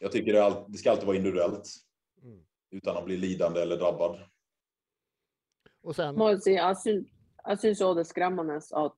jag 0.00 0.12
tycker 0.12 0.32
det, 0.32 0.44
all, 0.44 0.64
det 0.68 0.78
ska 0.78 0.90
alltid 0.90 1.06
vara 1.06 1.16
individuellt 1.16 1.68
Mm. 2.22 2.44
utan 2.70 2.96
att 2.96 3.04
bli 3.04 3.16
lidande 3.16 3.60
eller 3.60 3.76
drabbad. 3.76 4.20
Och 5.82 5.96
sen, 5.96 6.16
jo 6.18 6.40
si, 6.40 7.04
jeg 7.46 7.62
syns, 7.62 7.80
også 7.80 7.98
det 7.98 8.04
er 8.04 8.10
skremmende 8.10 8.58
at 8.58 8.96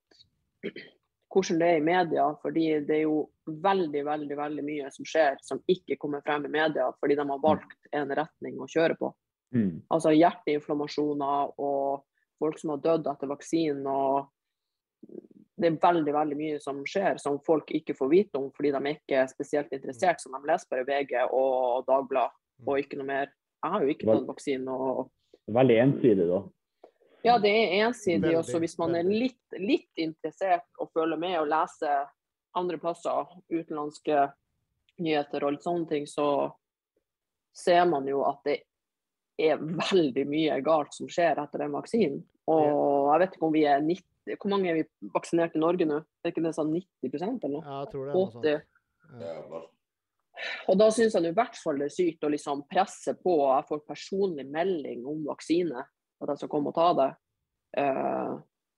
hvordan 1.28 1.60
det 1.60 1.68
er 1.68 1.76
i 1.76 1.84
media. 1.84 2.26
Fordi 2.42 2.66
det 2.88 2.96
er 2.96 3.04
jo 3.04 3.28
veldig, 3.46 4.04
veldig 4.04 4.36
veldig 4.36 4.64
mye 4.64 4.90
som 4.94 5.08
skjer 5.08 5.38
som 5.44 5.62
ikke 5.68 5.98
kommer 6.00 6.24
frem 6.26 6.46
i 6.48 6.52
media 6.52 6.90
fordi 7.00 7.16
de 7.16 7.26
har 7.30 7.42
valgt 7.42 7.92
en 7.96 8.12
retning 8.16 8.60
å 8.60 8.68
kjøre 8.68 8.98
på. 9.00 9.12
Mm. 9.56 9.80
Altså 9.94 10.12
hjerteinflammasjoner 10.12 11.54
og 11.56 12.04
folk 12.38 12.58
som 12.60 12.74
har 12.74 12.82
dødd 12.84 13.08
etter 13.12 13.30
vaksinen. 13.30 13.86
og 13.86 14.28
Det 15.58 15.70
er 15.70 15.80
veldig 15.82 16.14
veldig 16.14 16.38
mye 16.38 16.60
som 16.64 16.82
skjer 16.88 17.20
som 17.22 17.40
folk 17.46 17.72
ikke 17.74 17.96
får 17.96 18.12
vite 18.12 18.40
om 18.40 18.50
fordi 18.56 18.74
de 18.76 18.94
ikke 18.96 19.22
er 19.22 19.32
spesielt 19.32 19.72
interessert. 19.76 20.20
Så 20.20 20.32
de 20.32 20.42
leser 20.48 20.72
bare 20.72 20.88
VG 20.88 21.16
og 21.28 21.84
Dagbladet 21.88 22.36
og 22.66 22.80
ikke 22.80 22.98
noe 22.98 23.08
mer. 23.08 23.34
Jeg 23.62 23.74
har 23.74 23.82
jo 23.84 23.92
ikke 23.92 24.06
tatt 24.08 24.28
vaksinen. 24.28 24.68
og 24.68 25.08
Veldig 25.48 25.76
ensidig, 25.80 26.26
da. 26.28 26.42
Ja, 27.28 27.38
det 27.42 27.52
er 27.54 27.74
ensidig. 27.86 28.22
Veldig, 28.24 28.38
Og 28.40 28.46
så 28.48 28.60
hvis 28.62 28.78
man 28.80 28.96
er 28.96 29.04
veldig. 29.06 29.18
litt, 29.24 29.58
litt 29.62 30.02
interessert 30.02 30.82
og 30.82 30.90
følger 30.96 31.20
med 31.20 31.36
og 31.40 31.50
leser 31.50 32.08
andre 32.58 32.80
plasser, 32.82 33.28
utenlandske 33.52 34.24
nyheter 34.98 35.44
og 35.46 35.54
litt 35.54 35.66
sånne 35.66 35.88
ting, 35.90 36.08
så 36.10 36.26
ser 37.54 37.84
man 37.90 38.08
jo 38.08 38.24
at 38.26 38.42
det 38.48 38.58
er 39.38 39.60
veldig 39.62 40.24
mye 40.28 40.58
galt 40.66 40.94
som 40.96 41.10
skjer 41.10 41.38
etter 41.38 41.62
den 41.62 41.74
vaksinen. 41.76 42.20
Og 42.48 43.12
jeg 43.12 43.22
vet 43.22 43.34
ikke 43.36 43.48
om 43.50 43.52
vi 43.56 43.64
er 43.68 43.82
Hvor 44.28 44.50
mange 44.50 44.70
er 44.70 44.78
vi 44.78 45.10
vaksinert 45.14 45.56
i 45.56 45.60
Norge 45.60 45.86
nå? 45.88 46.02
Er 46.24 46.32
ikke 46.32 46.44
det 46.44 46.54
sånn 46.56 46.72
90 46.74 47.16
eller 47.22 47.52
noe? 47.54 47.64
Ja, 47.64 47.78
jeg 47.84 47.90
tror 47.92 48.04
det 48.04 48.10
er 48.10 48.16
noe 48.16 48.32
sånt. 48.32 48.44
80. 48.44 49.22
Jävlar. 49.22 49.68
Og 50.68 50.78
da 50.78 50.88
syns 50.94 51.16
jeg 51.16 51.30
i 51.30 51.36
hvert 51.36 51.56
fall 51.58 51.80
det 51.80 51.88
er 51.88 51.94
sykt 51.94 52.26
å 52.26 52.30
liksom 52.32 52.64
presse 52.70 53.14
på. 53.18 53.36
Jeg 53.48 53.66
får 53.70 53.84
personlig 53.88 54.44
melding 54.52 55.06
om 55.08 55.24
vaksine, 55.26 55.84
at 56.22 56.28
jeg 56.32 56.38
skal 56.42 56.48
komme 56.52 56.72
og 56.72 56.74
ta 56.78 56.88
det. 56.98 57.08
Eh, 57.78 58.32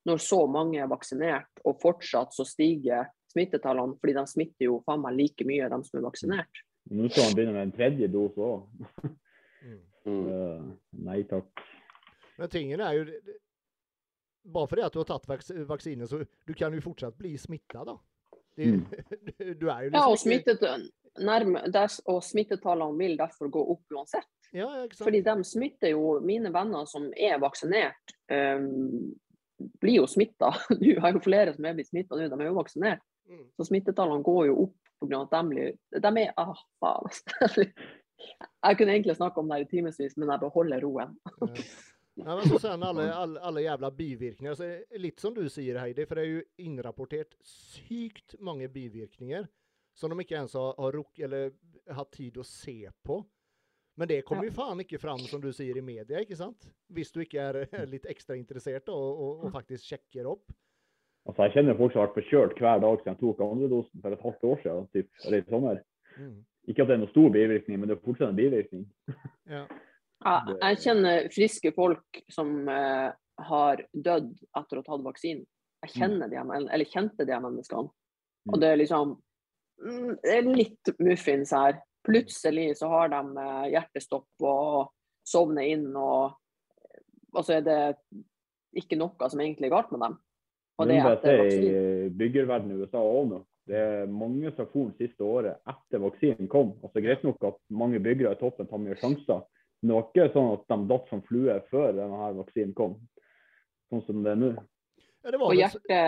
når 0.09 0.21
så 0.25 0.41
mange 0.51 0.81
er 0.81 0.89
vaksinert, 0.91 1.51
og 1.65 1.79
fortsatt 1.83 2.33
så 2.35 2.45
stiger 2.49 3.09
smittetallene, 3.33 3.99
fordi 4.01 4.15
de 4.17 4.25
smitter 4.27 4.67
jo 4.67 4.81
faen 4.87 5.03
meg 5.05 5.15
like 5.19 5.45
mye, 5.47 5.69
de 5.71 5.81
som 5.87 6.01
er 6.01 6.07
vaksinert. 6.09 6.63
Nå 6.91 7.09
skal 7.13 7.29
han 7.29 7.37
begynne 7.37 7.53
med 7.55 7.67
en 7.69 7.75
tredje 7.77 8.09
dose 8.13 8.37
òg. 8.41 8.69
Mm. 9.61 10.23
Mm. 10.25 10.69
Nei 11.05 11.19
takk. 11.29 11.61
Men 12.41 12.49
tingen 12.49 12.81
er 12.81 12.95
jo 12.97 13.03
det- 13.05 13.19
det- 13.27 13.35
Bare 14.51 14.67
fordi 14.67 14.83
at 14.87 14.93
du 14.95 14.99
har 15.01 15.05
tatt 15.05 15.27
vaks 15.29 15.51
så 15.51 16.27
du 16.47 16.55
kan 16.55 16.73
jo 16.73 16.81
fortsatt 16.81 17.19
bli 17.19 17.37
smittet, 17.37 17.85
da. 17.85 17.99
Det, 18.57 18.67
Mm. 18.67 18.87
du 19.61 19.69
er 19.69 19.83
jo 19.85 19.91
Ja, 19.93 20.07
og, 20.07 20.17
liksom 20.17 20.33
ikke 20.33 20.57
smittet, 20.57 20.91
des, 21.19 22.01
og 22.07 22.23
smittetallene 22.25 22.99
vil 22.99 23.17
derfor 23.19 23.51
gå 23.53 23.63
opp 23.75 23.97
uansett. 23.97 24.29
Ja? 24.53 24.69
Fordi 24.99 25.21
de 25.29 25.45
smitter 25.45 25.95
jo 25.95 26.19
Mine 26.25 26.53
venner 26.55 26.87
som 26.87 27.11
er 27.17 27.41
vaksinert, 27.43 28.15
um, 28.33 29.15
blir 29.81 30.01
jo 30.01 30.07
smitta. 30.09 30.53
Du 30.81 30.93
har 31.01 31.15
jo 31.15 31.23
flere 31.25 31.55
som 31.55 31.65
er 31.65 31.77
blitt 31.79 31.91
smitta 31.91 32.17
nå, 32.17 32.29
de 32.29 32.41
er 32.41 32.51
jo 32.51 32.59
vaksinert. 32.59 33.05
Mm. 33.31 33.47
Så 33.57 33.69
smittetallene 33.69 34.27
går 34.27 34.47
jo 34.51 34.59
opp 34.67 34.77
pga. 35.01 35.23
at 35.23 35.35
de 35.37 35.43
blir 35.49 36.03
De 36.03 36.11
er 36.25 36.33
ah, 36.37 36.57
faen. 36.83 37.71
Jeg 38.61 38.77
kunne 38.77 38.93
egentlig 38.93 39.17
snakke 39.17 39.41
om 39.41 39.49
det 39.49 39.57
her 39.57 39.63
i 39.65 39.71
timevis, 39.71 40.17
men 40.21 40.29
jeg 40.29 40.43
beholder 40.43 40.83
roen. 40.85 41.15
Ja. 41.41 42.35
Men 42.37 42.43
så 42.51 42.59
sen 42.61 42.83
alle, 42.85 43.07
alle, 43.15 43.41
alle 43.41 43.63
jævla 43.65 43.89
bivirkninger. 43.97 44.59
Så 44.59 44.99
litt 45.01 45.23
som 45.23 45.33
du 45.33 45.47
sier, 45.49 45.79
Heidi, 45.81 46.05
for 46.05 46.21
det 46.21 46.25
er 46.27 46.35
jo 46.35 46.43
innrapportert 46.61 47.33
sykt 47.49 48.37
mange 48.45 48.69
bivirkninger 48.69 49.47
som 50.01 50.13
de 50.13 50.25
ikke 50.25 50.39
ens 50.41 50.57
har, 50.59 50.73
har 50.79 50.97
ruk, 50.97 51.13
eller 51.21 51.53
hatt 51.97 52.11
tid 52.17 52.39
å 52.41 52.47
se 52.47 52.79
på. 53.07 53.21
Men 54.01 54.09
det 54.09 54.23
kommer 54.25 54.47
jo 54.49 54.55
faen 54.57 54.81
ikke 54.81 55.01
fram, 55.03 55.21
som 55.29 55.43
du 55.43 55.51
sier, 55.53 55.77
i 55.77 55.85
media, 55.85 56.23
ikke 56.25 56.39
sant? 56.39 56.71
Hvis 56.95 57.13
du 57.13 57.21
ikke 57.21 57.43
er 57.43 57.59
eh, 57.67 57.85
litt 57.91 58.07
ekstra 58.09 58.37
interessert 58.39 58.87
da, 58.89 58.97
og, 58.97 59.21
og, 59.21 59.45
og 59.45 59.53
faktisk 59.53 59.91
sjekker 59.91 60.29
opp. 60.31 60.53
Altså, 61.29 61.45
jeg 61.45 61.53
kjenner 61.59 61.77
folk 61.77 61.93
som 61.93 62.01
har 62.01 62.09
vært 62.09 62.17
forkjølt 62.23 62.63
hver 62.65 62.81
dag 62.81 62.97
siden 63.03 63.13
jeg 63.13 63.21
tok 63.21 63.43
andre 63.45 63.69
dosen 63.69 64.01
for 64.03 64.17
et 64.17 64.25
halvt 64.25 64.47
år 64.51 64.63
siden. 64.65 64.87
Typ, 64.97 65.11
eller 65.27 65.43
i 65.43 65.49
sommer. 65.51 65.83
Mm. 66.17 66.37
Ikke 66.71 66.83
at 66.85 66.89
det 66.91 66.95
er 66.97 67.03
noen 67.03 67.13
stor 67.13 67.31
bivirkning, 67.37 67.81
men 67.81 67.91
det 67.91 67.97
er 67.97 68.05
fortsatt 68.07 68.31
en 68.33 68.39
bivirkning. 68.41 68.87
Ja. 69.51 69.65
Jeg, 70.21 70.57
jeg 70.61 70.81
kjenner 70.85 71.29
friske 71.33 71.71
folk 71.77 72.19
som 72.33 72.57
eh, 72.73 73.09
har 73.51 73.81
dødd 73.93 74.33
etter 74.61 74.81
å 74.81 74.83
ha 74.83 74.89
tatt 74.89 75.05
vaksinen. 75.07 75.45
Jeg 75.85 75.95
kjenner 75.97 76.29
de 76.29 76.37
her, 76.37 76.45
men- 76.49 76.69
eller 76.69 76.85
de 76.89 77.33
her 77.33 77.41
menneskene. 77.45 77.89
Og 78.49 78.57
Mm. 78.57 78.61
det 78.61 78.69
er 78.71 78.77
liksom 78.81 79.11
mm, 79.11 79.17
Det 79.17 79.30
litt 80.47 80.93
muffins 80.99 81.53
her. 81.57 81.81
Plutselig 82.07 82.79
så 82.79 82.89
har 82.89 83.13
de 83.13 83.21
eh, 83.43 83.67
hjertestopp 83.75 84.45
og 84.49 84.91
sovner 85.27 85.69
inn, 85.69 85.91
og, 85.97 86.33
og 87.35 87.45
så 87.45 87.59
er 87.59 87.67
det 87.67 87.79
ikke 88.81 88.97
noe 88.99 89.29
som 89.29 89.41
egentlig 89.43 89.69
er 89.69 89.75
galt 89.77 89.93
med 89.93 90.05
dem. 90.07 90.19
Og 90.81 90.89
det 90.89 90.97
er 90.97 91.13
etter 91.13 91.37
si 91.37 91.41
vaksinen. 91.43 91.79
i 92.07 92.11
byggerverdenen 92.17 92.77
i 92.77 92.85
USA 92.85 93.03
òg 93.05 93.27
nå. 93.29 93.41
Det 93.71 93.77
er 93.77 94.07
mange 94.11 94.51
som 94.57 94.67
for 94.73 94.89
det 94.91 95.07
siste 95.11 95.23
året 95.23 95.61
etter 95.69 96.01
vaksinen 96.03 96.49
kom. 96.51 96.73
Altså 96.83 97.03
Greit 97.05 97.23
nok 97.27 97.45
at 97.45 97.59
mange 97.69 98.01
byggere 98.03 98.33
i 98.35 98.41
toppen 98.41 98.67
tar 98.67 98.81
mye 98.83 98.97
sjanser, 98.99 99.45
men 99.83 99.91
det 99.91 99.97
var 99.99 100.09
ikke 100.09 100.33
sånn 100.33 100.53
at 100.55 100.65
de 100.73 100.79
datt 100.91 101.13
som 101.13 101.23
flue 101.29 101.59
før 101.71 101.93
denne 101.99 102.23
her 102.23 102.39
vaksinen 102.41 102.73
kom. 102.79 102.97
Sånn 103.93 104.03
som 104.07 104.25
det 104.25 104.33
er 104.33 104.41
nå. 104.41 104.51
Ja, 105.21 105.31
det 105.35 105.39
var 105.43 105.53
Og 105.53 105.59
hjerte, 105.59 106.01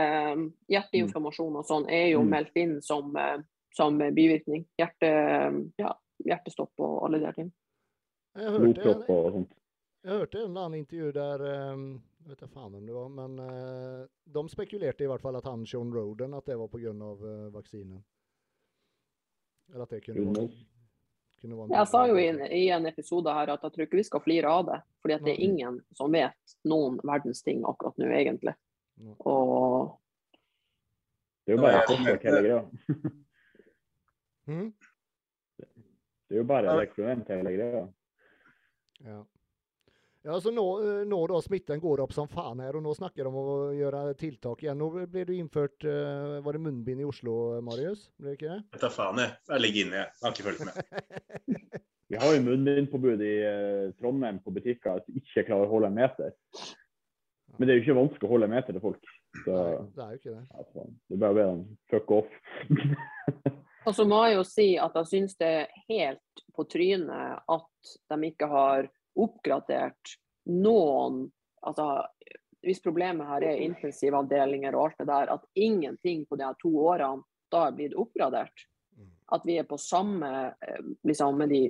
hjerteinflammasjon 0.73 1.61
og 1.61 1.69
sånn 1.69 1.87
er 1.93 2.07
jo 2.15 2.23
Mm. 2.23 2.31
meldt 2.33 2.57
inn 2.57 2.75
som, 2.83 3.15
eh, 3.17 3.39
som 3.77 3.99
bivirkning. 3.99 4.67
Hjerte, 4.79 5.11
ja, 5.81 5.93
hjertestopp 6.25 6.81
og 6.83 7.05
alle 7.07 7.21
de 7.21 7.29
her 7.29 7.37
ting. 7.37 7.51
jeg, 8.37 8.51
hørte 8.51 8.65
en, 8.65 8.75
Blodpropp 8.79 9.11
og 9.11 9.37
sånt. 9.37 9.55
jeg 10.05 10.19
hørte 10.19 10.39
en 10.41 10.51
eller 10.51 10.67
annen 10.67 10.79
intervju 10.83 11.13
der 11.13 11.47
um, 11.73 11.87
Jeg 12.23 12.31
vet 12.31 12.43
ikke 12.43 12.55
faen 12.55 12.75
om 12.79 12.87
det 12.87 12.95
var, 12.95 13.09
men 13.11 13.39
eh, 13.43 14.03
de 14.37 14.43
spekulerte 14.49 15.03
i 15.03 15.09
hvert 15.11 15.23
fall 15.25 15.37
at 15.41 15.49
han 15.51 15.65
Sean 15.67 15.89
Roden, 15.91 16.37
at 16.39 16.47
det 16.47 16.55
var 16.61 16.69
pga. 16.71 16.93
Uh, 16.93 17.49
vaksinen. 17.55 18.05
Eller 19.73 19.83
at 19.83 19.91
det 19.91 20.05
kunne 20.05 20.21
være, 20.21 20.45
Jonas. 20.45 20.61
kunne 21.41 21.59
være 21.59 21.81
Jeg 21.81 21.89
sa 21.91 22.05
jo 22.07 22.21
i 22.21 22.27
en, 22.29 22.41
i 22.47 22.69
en 22.77 22.87
episode 22.87 23.35
her 23.35 23.51
at 23.57 23.65
jeg 23.67 23.75
tror 23.75 23.89
ikke 23.89 23.99
vi 23.99 24.07
skal 24.07 24.23
flire 24.23 24.53
av 24.53 24.69
det. 24.69 24.79
Fordi 25.03 25.17
at 25.17 25.25
det 25.27 25.33
er 25.33 25.41
Nei. 25.41 25.49
ingen 25.49 25.81
som 25.99 26.15
vet 26.15 26.57
noen 26.71 27.01
verdens 27.03 27.43
ting 27.43 27.65
akkurat 27.67 27.99
nå, 27.99 28.07
egentlig. 28.15 28.55
Nei. 29.03 29.17
Og 29.27 29.99
Det 31.43 31.57
er 31.57 31.59
jo 31.59 31.63
bare 31.65 31.99
hele 32.23 32.43
greia. 32.47 32.63
Mm? 34.51 34.73
Det 35.59 36.39
er 36.39 36.41
jo 36.41 36.49
bare 36.49 36.73
et 36.73 36.89
eksperiment 36.89 37.29
hele 37.35 37.55
greia. 37.55 37.85
Ja. 39.05 39.21
Ja, 40.23 40.37
så 40.41 40.53
nå, 40.55 40.65
eh, 40.81 41.01
nå 41.09 41.19
da 41.27 41.41
smitten 41.43 41.81
går 41.83 42.05
opp 42.05 42.13
som 42.15 42.29
faen 42.31 42.61
her, 42.63 42.77
og 42.79 42.85
nå 42.85 42.93
snakker 42.95 43.27
de 43.27 43.31
om 43.31 43.39
å 43.41 43.55
gjøre 43.75 44.03
tiltak 44.21 44.63
igjen. 44.63 44.79
Nå 44.79 44.87
ble 44.95 45.25
det 45.27 45.35
innført 45.35 45.83
eh, 45.83 46.37
Var 46.45 46.55
det 46.55 46.61
munnbind 46.63 47.03
i 47.03 47.09
Oslo, 47.09 47.35
Marius? 47.67 48.05
Ble 48.21 48.31
det 48.31 48.37
ikke 48.39 48.59
det? 48.79 48.91
Faen, 48.95 49.19
jeg. 49.19 49.35
Jeg 49.51 49.65
ligger 49.65 49.89
inne. 49.89 50.05
Jeg 50.07 50.23
har 50.23 50.37
ikke 50.37 50.47
fulgt 50.47 50.69
med. 50.69 51.81
Vi 52.13 52.21
har 52.21 52.37
jo 52.37 52.45
munnbindpåbud 52.45 53.25
i 53.25 53.33
eh, 53.49 53.91
Trondheim 53.99 54.39
på 54.45 54.55
butikker 54.55 55.03
som 55.03 55.19
ikke 55.19 55.47
klarer 55.49 55.67
å 55.67 55.73
holde 55.73 55.91
en 55.91 55.99
meter. 55.99 56.35
Men 57.57 57.67
det 57.67 57.75
er 57.75 57.81
jo 57.81 57.85
ikke 57.87 57.99
vanskelig 57.99 58.29
å 58.29 58.33
holde 58.37 58.49
en 58.51 58.55
meter 58.55 58.77
til 58.77 58.85
folk. 58.85 59.13
Så 59.43 59.57
Nei, 59.57 59.87
det 59.97 60.05
er 60.05 60.11
jo 60.13 60.21
ikke 60.21 60.37
det. 60.37 60.43
ja, 60.45 60.67
faen. 60.77 60.95
det 61.09 61.19
å 61.19 61.35
be 61.35 61.49
dem 61.49 61.65
fuck 61.91 62.15
off. 62.21 62.39
Og 63.83 63.95
så 63.97 64.07
må 64.09 64.21
jeg 64.27 64.37
jo 64.39 64.47
si 64.47 64.69
at 64.79 64.97
jeg 65.01 65.11
syns 65.11 65.39
det 65.41 65.53
er 65.63 65.77
helt 65.89 66.43
på 66.55 66.65
trynet 66.71 67.43
at 67.51 67.95
de 68.13 68.29
ikke 68.29 68.49
har 68.51 68.91
oppgradert 69.19 70.17
noen 70.51 71.29
Altså 71.63 72.03
hvis 72.63 72.81
problemet 72.83 73.27
her 73.27 73.45
er 73.47 73.61
intensivavdelinger 73.63 74.75
og 74.75 74.89
alt 74.89 75.01
det 75.03 75.07
der, 75.07 75.31
at 75.35 75.45
ingenting 75.55 76.25
på 76.27 76.39
de 76.39 76.47
her 76.47 76.57
to 76.63 76.71
årene 76.89 77.23
da 77.53 77.67
er 77.69 77.77
blitt 77.77 77.95
oppgradert. 77.99 78.65
Mm. 78.99 79.09
At 79.37 79.47
vi 79.47 79.59
er 79.61 79.67
på 79.69 79.79
samme 79.79 80.31
eh, 80.51 80.81
liksom 81.07 81.39
med 81.39 81.53
de 81.55 81.63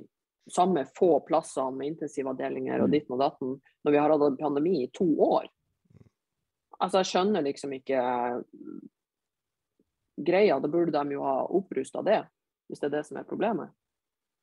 samme 0.51 0.85
få 0.97 1.19
plassene 1.27 1.77
med 1.77 1.93
intensivavdelinger 1.93 2.83
og 2.83 2.91
ditten 2.91 3.15
og 3.15 3.21
datten 3.21 3.53
når 3.85 3.95
vi 3.95 4.01
har 4.01 4.13
hatt 4.13 4.25
en 4.27 4.39
pandemi 4.39 4.75
i 4.83 4.91
to 4.93 5.07
år. 5.23 5.45
Altså, 6.79 6.99
jeg 6.99 7.11
skjønner 7.13 7.45
liksom 7.45 7.73
ikke 7.77 7.99
greia. 10.15 10.59
Da 10.59 10.67
burde 10.67 10.91
de 10.91 11.15
jo 11.15 11.23
ha 11.25 11.41
opprusta 11.45 12.01
det, 12.05 12.21
hvis 12.67 12.81
det 12.81 12.89
er 12.89 12.97
det 12.97 13.03
som 13.07 13.17
er 13.17 13.27
problemet. 13.27 13.73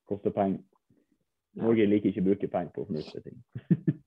Koster 0.09 0.34
penger. 0.34 0.62
Norge 1.60 1.86
liker 1.86 2.10
ikke 2.10 2.22
å 2.22 2.28
bruke 2.30 2.51
penger 2.51 2.74
på 2.74 2.86
fornuftige 2.88 3.30
ting. 3.30 3.42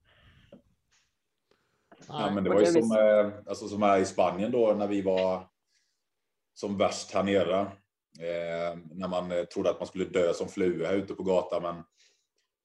Ja, 2.08 2.30
men 2.34 2.44
det 2.44 2.50
var 2.50 2.60
ju 2.60 2.66
är 2.66 2.82
som, 2.82 2.92
eh, 2.92 3.32
alltså, 3.46 3.68
som 3.68 3.82
här 3.82 4.00
i 4.00 4.04
Spanien 4.04 4.52
då 4.52 4.74
när 4.78 4.88
vi 4.88 5.02
var 5.02 5.48
som 6.54 6.78
värst 6.78 7.14
här 7.14 7.22
nere. 7.22 7.60
Eh, 8.20 8.78
när 8.90 9.08
man 9.08 9.32
eh, 9.32 9.44
trodde 9.44 9.70
att 9.70 9.80
man 9.80 9.86
skulle 9.86 10.04
dö 10.04 10.32
som 10.34 10.48
fluga 10.48 10.86
här 10.86 10.94
ute 10.94 11.14
på 11.14 11.22
gatan. 11.22 11.62
Men 11.62 11.82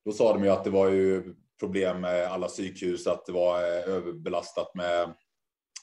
då 0.06 0.12
sa 0.12 0.34
de 0.34 0.44
ju 0.44 0.50
att 0.50 0.64
det 0.64 0.70
var 0.70 0.90
ju 0.90 1.36
problem 1.60 2.02
med 2.02 2.28
alla 2.28 2.48
psykhus, 2.48 3.08
att 3.08 3.26
det 3.26 3.32
var 3.32 3.58
eh, 3.58 3.96
överbelastat 3.96 4.76
med, 4.76 5.14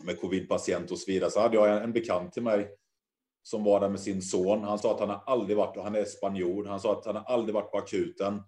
med 0.04 0.20
covid-patienter 0.20 0.92
och 0.92 0.98
så 0.98 1.12
vidare. 1.12 1.30
Så 1.30 1.40
hade 1.40 1.56
jag 1.56 1.76
en, 1.76 1.82
en 1.82 1.92
bekant 1.92 2.32
till 2.32 2.42
mig 2.42 2.70
som 3.46 3.64
var 3.64 3.80
där 3.80 3.88
med 3.88 4.00
sin 4.00 4.22
son. 4.22 4.64
Han 4.64 4.78
sa 4.78 4.94
att 4.94 5.00
han 5.00 5.08
har 5.08 5.22
aldrig 5.26 5.56
varit, 5.56 5.76
och 5.76 5.82
han 5.82 5.94
är 5.94 6.04
spanjor, 6.04 6.64
han 6.64 6.80
sa 6.80 6.92
att 6.92 7.06
han 7.06 7.16
har 7.16 7.24
aldrig 7.24 7.54
varit 7.54 7.70
på 7.70 7.78
akuten. 7.78 8.42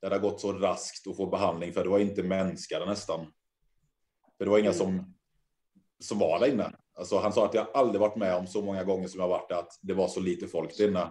Där 0.00 0.10
det 0.10 0.16
har 0.16 0.20
gått 0.22 0.40
så 0.40 0.52
raskt 0.52 1.06
att 1.06 1.16
få 1.16 1.26
behandling, 1.26 1.72
för 1.72 1.84
det 1.84 1.90
var 1.90 1.98
inte 1.98 2.22
mänskligare 2.22 2.86
nästan. 2.86 3.20
För 4.38 4.44
det 4.44 4.50
var 4.50 4.58
inga 4.58 4.72
som, 4.72 5.14
som 6.00 6.18
var 6.18 6.40
där 6.40 6.46
inne. 6.46 6.72
Alltså 6.94 7.18
han 7.18 7.32
sa 7.32 7.44
att 7.44 7.54
jag 7.54 7.66
aldrig 7.74 8.00
varit 8.00 8.16
med 8.16 8.36
om 8.36 8.46
så 8.46 8.62
många 8.62 8.84
gånger 8.84 9.08
som 9.08 9.20
jag 9.20 9.28
varit 9.28 9.48
där, 9.48 9.56
att 9.56 9.78
det 9.82 9.94
var 9.94 10.08
så 10.08 10.20
lite 10.20 10.46
folk 10.46 10.76
där 10.76 10.88
inne. 10.88 11.10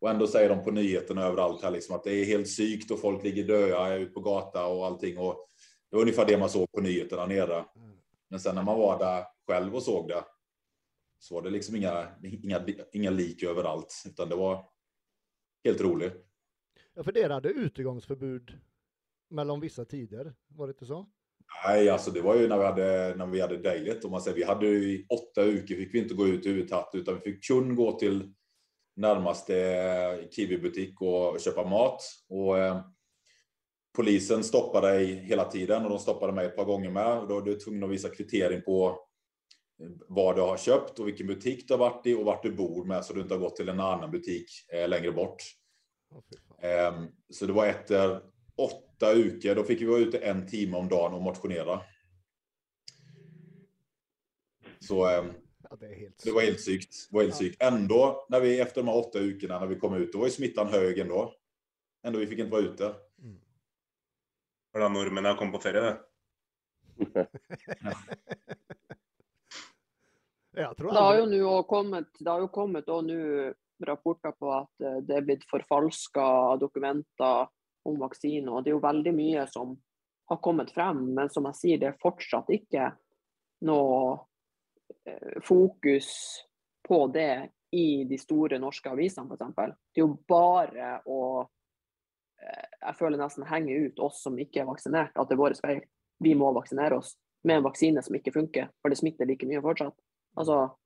Och 0.00 0.10
ändå 0.10 0.26
säger 0.26 0.48
de 0.48 0.64
på 0.64 0.70
nyheterna 0.70 1.22
överallt 1.22 1.62
här 1.62 1.70
liksom 1.70 1.96
att 1.96 2.04
det 2.04 2.14
är 2.14 2.24
helt 2.24 2.48
sykt 2.48 2.90
och 2.90 3.00
folk 3.00 3.24
ligger 3.24 3.44
döda 3.44 3.94
ute 3.94 4.12
på 4.12 4.20
gata 4.20 4.66
och 4.66 4.86
allting. 4.86 5.18
Och 5.18 5.48
det 5.90 5.96
var 5.96 6.02
ungefär 6.02 6.26
det 6.26 6.38
man 6.38 6.50
såg 6.50 6.72
på 6.72 6.80
nyheterna 6.80 7.26
nere. 7.26 7.64
Men 8.30 8.40
sen 8.40 8.54
när 8.54 8.62
man 8.62 8.78
var 8.78 8.98
där 8.98 9.24
själv 9.46 9.74
och 9.74 9.82
såg 9.82 10.08
det 10.08 10.24
så 11.22 11.34
var 11.34 11.42
det 11.42 11.50
liksom 11.50 11.76
inga, 11.76 12.08
inga, 12.22 12.66
inga 12.92 13.10
lik 13.10 13.42
överallt, 13.42 14.02
utan 14.06 14.28
det 14.28 14.36
var 14.36 14.64
helt 15.64 15.80
roligt. 15.80 16.12
Ja, 16.94 17.02
för 17.02 17.12
det 17.12 17.32
hade 17.32 17.48
utegångsförbud 17.48 18.58
mellan 19.30 19.60
vissa 19.60 19.84
tider, 19.84 20.34
var 20.48 20.66
det 20.66 20.70
inte 20.70 20.86
så? 20.86 21.06
Nej, 21.66 21.88
alltså 21.88 22.10
det 22.10 22.20
var 22.20 22.36
ju 22.36 22.48
när 22.48 22.58
vi 22.58 22.64
hade, 22.64 23.14
när 23.16 23.26
vi 23.26 23.40
hade 23.40 23.56
dejligt. 23.56 24.04
Om 24.04 24.10
man 24.10 24.20
säger. 24.20 24.36
Vi 24.36 24.44
hade 24.44 24.66
ju 24.66 24.92
i 24.92 25.06
åtta 25.08 25.44
veckor 25.44 25.74
fick 25.74 25.94
vi 25.94 25.98
inte 25.98 26.14
gå 26.14 26.26
ut 26.26 26.46
överhuvudtaget, 26.46 26.94
utan 26.94 27.14
vi 27.14 27.20
fick 27.20 27.44
kun 27.44 27.76
gå 27.76 27.98
till 27.98 28.32
närmaste 28.96 29.54
Kiwi-butik 30.30 31.00
och 31.00 31.40
köpa 31.40 31.68
mat. 31.68 32.02
Och, 32.28 32.58
eh, 32.58 32.80
polisen 33.96 34.44
stoppade 34.44 34.88
dig 34.88 35.06
hela 35.06 35.44
tiden 35.44 35.84
och 35.84 35.90
de 35.90 35.98
stoppade 35.98 36.32
mig 36.32 36.46
ett 36.46 36.56
par 36.56 36.64
gånger 36.64 36.90
med. 36.90 37.18
Och 37.18 37.28
då 37.28 37.34
var 37.34 37.42
du 37.42 37.54
tvungen 37.54 37.84
att 37.84 37.90
visa 37.90 38.08
kvittering 38.08 38.62
på 38.62 39.08
vad 40.08 40.36
du 40.36 40.40
har 40.40 40.56
köpt 40.56 40.98
och 40.98 41.08
vilken 41.08 41.26
butik 41.26 41.68
du 41.68 41.74
har 41.74 41.78
varit 41.78 42.06
i 42.06 42.14
och 42.14 42.24
vart 42.24 42.42
du 42.42 42.52
bor 42.52 42.84
med 42.84 43.04
så 43.04 43.12
du 43.12 43.20
inte 43.20 43.34
har 43.34 43.40
gått 43.40 43.56
till 43.56 43.68
en 43.68 43.80
annan 43.80 44.10
butik 44.10 44.46
eh, 44.72 44.88
längre 44.88 45.12
bort. 45.12 45.42
Eh, 46.62 47.02
så 47.30 47.46
det 47.46 47.52
var 47.52 47.66
efter 47.66 48.20
åtta 48.56 49.12
uker. 49.12 49.54
Då 49.54 49.64
fick 49.64 49.80
vi 49.80 49.84
vara 49.84 49.98
ute 49.98 50.18
en 50.18 50.46
timme 50.46 50.76
om 50.76 50.88
dagen 50.88 51.14
och 51.14 51.22
motionera. 51.22 51.80
Så 54.80 55.10
eh, 55.10 55.24
Ja, 55.72 55.76
det, 55.80 55.86
är 55.86 55.94
helt 55.94 56.24
det 56.24 56.32
var 56.32 56.42
helt 56.42 56.60
sykt. 56.60 57.10
Det 57.10 57.16
var 57.16 57.22
helt 57.22 57.36
sykt. 57.36 57.62
Ändå, 57.62 58.26
när 58.28 58.40
vi 58.40 58.60
efter 58.60 58.80
de 58.82 58.88
här 58.88 58.96
åtta 58.96 59.18
ukorna 59.18 59.60
när 59.60 59.66
vi 59.66 59.76
kom 59.76 59.94
ut, 59.94 60.12
då 60.12 60.18
var 60.18 60.26
ju 60.26 60.32
smittan 60.32 60.68
hög 60.68 60.98
ändå. 60.98 61.34
Ändå 62.02 62.18
vi 62.18 62.26
fick 62.26 62.38
inte 62.38 62.50
vara 62.50 62.62
ute. 62.62 62.94
Hvordan 64.72 64.92
nordmennene 64.92 65.34
kom 65.34 65.52
på 65.52 65.58
ferie, 65.58 65.80
det. 65.80 65.96
Jag 70.54 70.76
tror 70.76 70.92
Det 70.92 70.98
har 70.98 71.18
jo 71.18 71.26
nå 71.26 71.62
kommet, 71.62 72.08
det 72.18 72.30
har 72.30 72.40
jo 72.40 72.48
kommet 72.48 72.86
nå 72.86 73.52
rapporter 73.86 74.32
på 74.32 74.50
at 74.54 74.84
eh, 74.84 74.98
det 75.02 75.16
er 75.16 75.24
blitt 75.26 75.46
forfalska 75.50 76.56
dokumenter 76.60 77.48
om 77.88 77.98
vaksine. 77.98 78.50
Og 78.50 78.62
det 78.62 78.70
er 78.72 78.76
jo 78.76 78.84
veldig 78.84 79.14
mye 79.16 79.46
som 79.50 79.74
har 80.30 80.40
kommet 80.44 80.70
frem, 80.74 81.02
men 81.16 81.30
som 81.30 81.48
jeg 81.50 81.58
sier, 81.58 81.80
det 81.80 81.90
er 81.90 82.02
fortsatt 82.02 82.52
ikke 82.54 82.92
noe 83.66 84.20
eh, 85.06 85.40
fokus 85.44 86.12
på 86.88 87.06
det 87.14 87.48
i 87.72 88.04
de 88.04 88.18
store 88.20 88.60
norske 88.60 88.92
avisene, 88.92 89.32
f.eks. 89.32 89.56
Det 89.56 90.02
er 90.02 90.04
jo 90.04 90.12
bare 90.28 90.94
å 91.08 91.22
eh, 91.42 92.68
Jeg 92.82 92.96
føler 92.98 93.20
nesten 93.20 93.48
henge 93.48 93.80
ut 93.88 94.04
oss 94.04 94.22
som 94.24 94.38
ikke 94.38 94.62
er 94.62 94.70
vaksinert, 94.70 95.16
at 95.16 95.28
det 95.28 95.38
er 95.38 95.42
vår 95.42 95.58
feil. 95.64 95.82
Vi 96.22 96.36
må 96.38 96.52
vaksinere 96.54 97.00
oss 97.00 97.16
med 97.42 97.58
en 97.58 97.66
vaksine 97.66 98.02
som 98.04 98.14
ikke 98.14 98.34
funker, 98.34 98.68
for 98.82 98.92
det 98.92 99.00
smitter 99.00 99.26
like 99.26 99.48
mye 99.48 99.62
fortsatt. 99.64 99.96
Alltså. 100.34 100.76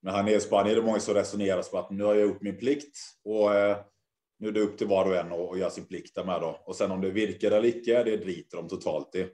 Men 0.00 0.14
här 0.14 0.22
nere 0.22 0.34
i 0.34 0.40
Spanien 0.40 0.76
är 0.76 0.80
det 0.80 0.86
många 0.86 1.00
som 1.00 1.14
resonerar 1.14 1.62
som 1.62 1.78
att 1.78 1.90
nu 1.90 2.04
har 2.04 2.14
jag 2.14 2.28
gjort 2.28 2.42
min 2.42 2.58
plikt 2.58 2.98
och 3.24 3.54
eh, 3.54 3.78
nu 4.38 4.48
är 4.48 4.52
det 4.52 4.60
upp 4.60 4.78
till 4.78 4.86
var 4.86 5.04
och 5.04 5.16
en 5.16 5.32
att 5.32 5.52
att 5.52 5.58
göra 5.58 5.70
sin 5.70 5.86
plikt 5.86 6.14
där 6.14 6.24
med 6.24 6.40
då. 6.40 6.62
Och 6.66 6.76
sen 6.76 6.90
om 6.90 7.00
det 7.00 7.10
virkar 7.10 7.50
eller 7.50 7.68
icke, 7.68 8.02
det 8.02 8.16
driter 8.16 8.56
de 8.56 8.68
totalt 8.68 9.14
i. 9.14 9.28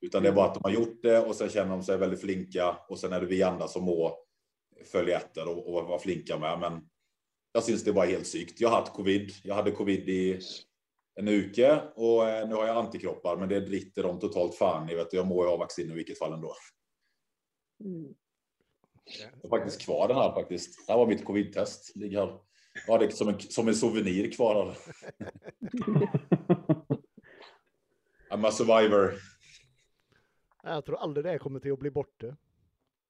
Utan 0.00 0.22
det 0.22 0.28
är 0.28 0.32
bara 0.32 0.46
att 0.46 0.54
de 0.54 0.60
har 0.64 0.70
gjort 0.70 1.02
det 1.02 1.18
och 1.18 1.36
sen 1.36 1.48
känner 1.48 1.70
de 1.70 1.82
sig 1.82 1.98
väldigt 1.98 2.20
flinka 2.20 2.76
och 2.88 2.98
sen 2.98 3.12
är 3.12 3.20
det 3.20 3.26
vi 3.26 3.42
andra 3.42 3.68
som 3.68 3.84
må 3.84 4.18
följa 4.92 5.16
efter 5.16 5.48
och, 5.48 5.74
och 5.74 5.84
vara 5.84 5.98
flinka 5.98 6.38
med. 6.38 6.60
Men 6.60 6.88
jag 7.52 7.64
syns 7.64 7.84
det 7.84 7.92
var 7.92 8.06
helt 8.06 8.26
sykt. 8.26 8.60
Jag 8.60 8.68
har 8.68 8.76
haft 8.76 8.92
covid. 8.92 9.30
Jag 9.44 9.54
hade 9.54 9.70
covid 9.70 10.08
i 10.08 10.40
en 11.14 11.28
uke 11.28 11.80
och 11.94 12.28
eh, 12.28 12.48
nu 12.48 12.54
har 12.54 12.66
jag 12.66 12.76
antikroppar, 12.76 13.36
men 13.36 13.48
det 13.48 13.60
driter 13.60 14.02
de 14.02 14.20
totalt 14.20 14.54
fan 14.54 14.90
i. 14.90 15.06
Jag 15.12 15.26
må 15.26 15.44
ju 15.44 15.50
ha 15.50 15.56
vaccin 15.56 15.90
i 15.90 15.94
vilket 15.94 16.18
fall 16.18 16.32
ändå. 16.32 16.54
mm. 17.84 18.14
Jag 19.42 19.50
har 19.50 19.58
faktiskt 19.58 19.84
kvar 19.84 20.08
den 20.08 20.16
här 20.16 20.34
faktiskt. 20.34 20.86
Det 20.86 20.92
här 20.92 20.98
var 20.98 21.06
mitt 21.06 21.24
covid-test. 21.24 21.96
Ligger 21.96 22.18
här. 22.18 22.38
Jag 22.86 22.92
har 22.92 22.98
det 22.98 23.12
som 23.12 23.28
en, 23.28 23.40
som 23.40 23.68
en 23.68 23.74
souvenir 23.74 24.32
kvar. 24.32 24.66
Här. 24.66 24.76
I'm 28.32 28.46
a 28.46 28.50
survivor. 28.50 29.14
jag 30.62 30.84
tror 30.84 30.96
aldrig 30.96 31.24
det 31.26 31.38
kommer 31.38 31.60
till 31.60 31.72
att 31.72 31.78
bli 31.78 31.90
borta. 31.90 32.36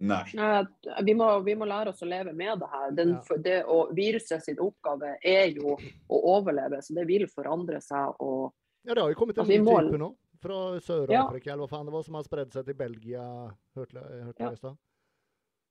Nej. 0.03 0.25
Nei, 0.35 0.65
Vi 1.07 1.15
må, 1.15 1.29
vi 1.47 1.55
må 1.55 1.67
lære 1.71 1.93
oss 1.93 2.03
å 2.03 2.07
leve 2.11 2.33
med 2.35 2.59
det 2.59 2.69
her. 2.71 2.91
Den, 2.91 3.09
Ja. 3.29 3.37
det, 3.37 3.65
og 3.71 3.93
viruset 3.97 4.43
sin 4.45 4.59
oppgave 4.59 5.17
er 5.23 5.47
jo 5.55 5.77
å 6.09 6.19
overleve, 6.37 6.81
så 6.83 6.95
det 6.95 7.05
vil 7.07 7.27
forandre 7.31 7.79
seg. 7.81 8.15
og 8.21 8.53
Ja, 8.83 8.95
det 8.95 9.01
har 9.01 9.09
ju 9.09 9.15
kommit 9.15 9.39
en 9.39 9.51
i 9.51 9.59
ny 9.59 9.65
typ 9.91 9.99
nu. 10.01 10.15
Från 10.43 10.81
södra 10.81 11.13
Ja. 11.15 11.27
Afrika 11.29 11.53
eller 11.53 11.61
vad 11.61 11.71
fan 11.71 11.87
det 11.87 11.93
var 11.93 12.03
som 12.03 12.15
har 12.15 12.23
spridit 12.23 12.53
sig 12.53 12.65
till 12.65 12.75
Belgien. 12.77 13.53
Hört, 13.75 13.93
hört 13.95 14.37
Ja. 14.41 14.51
nästan. 14.51 14.77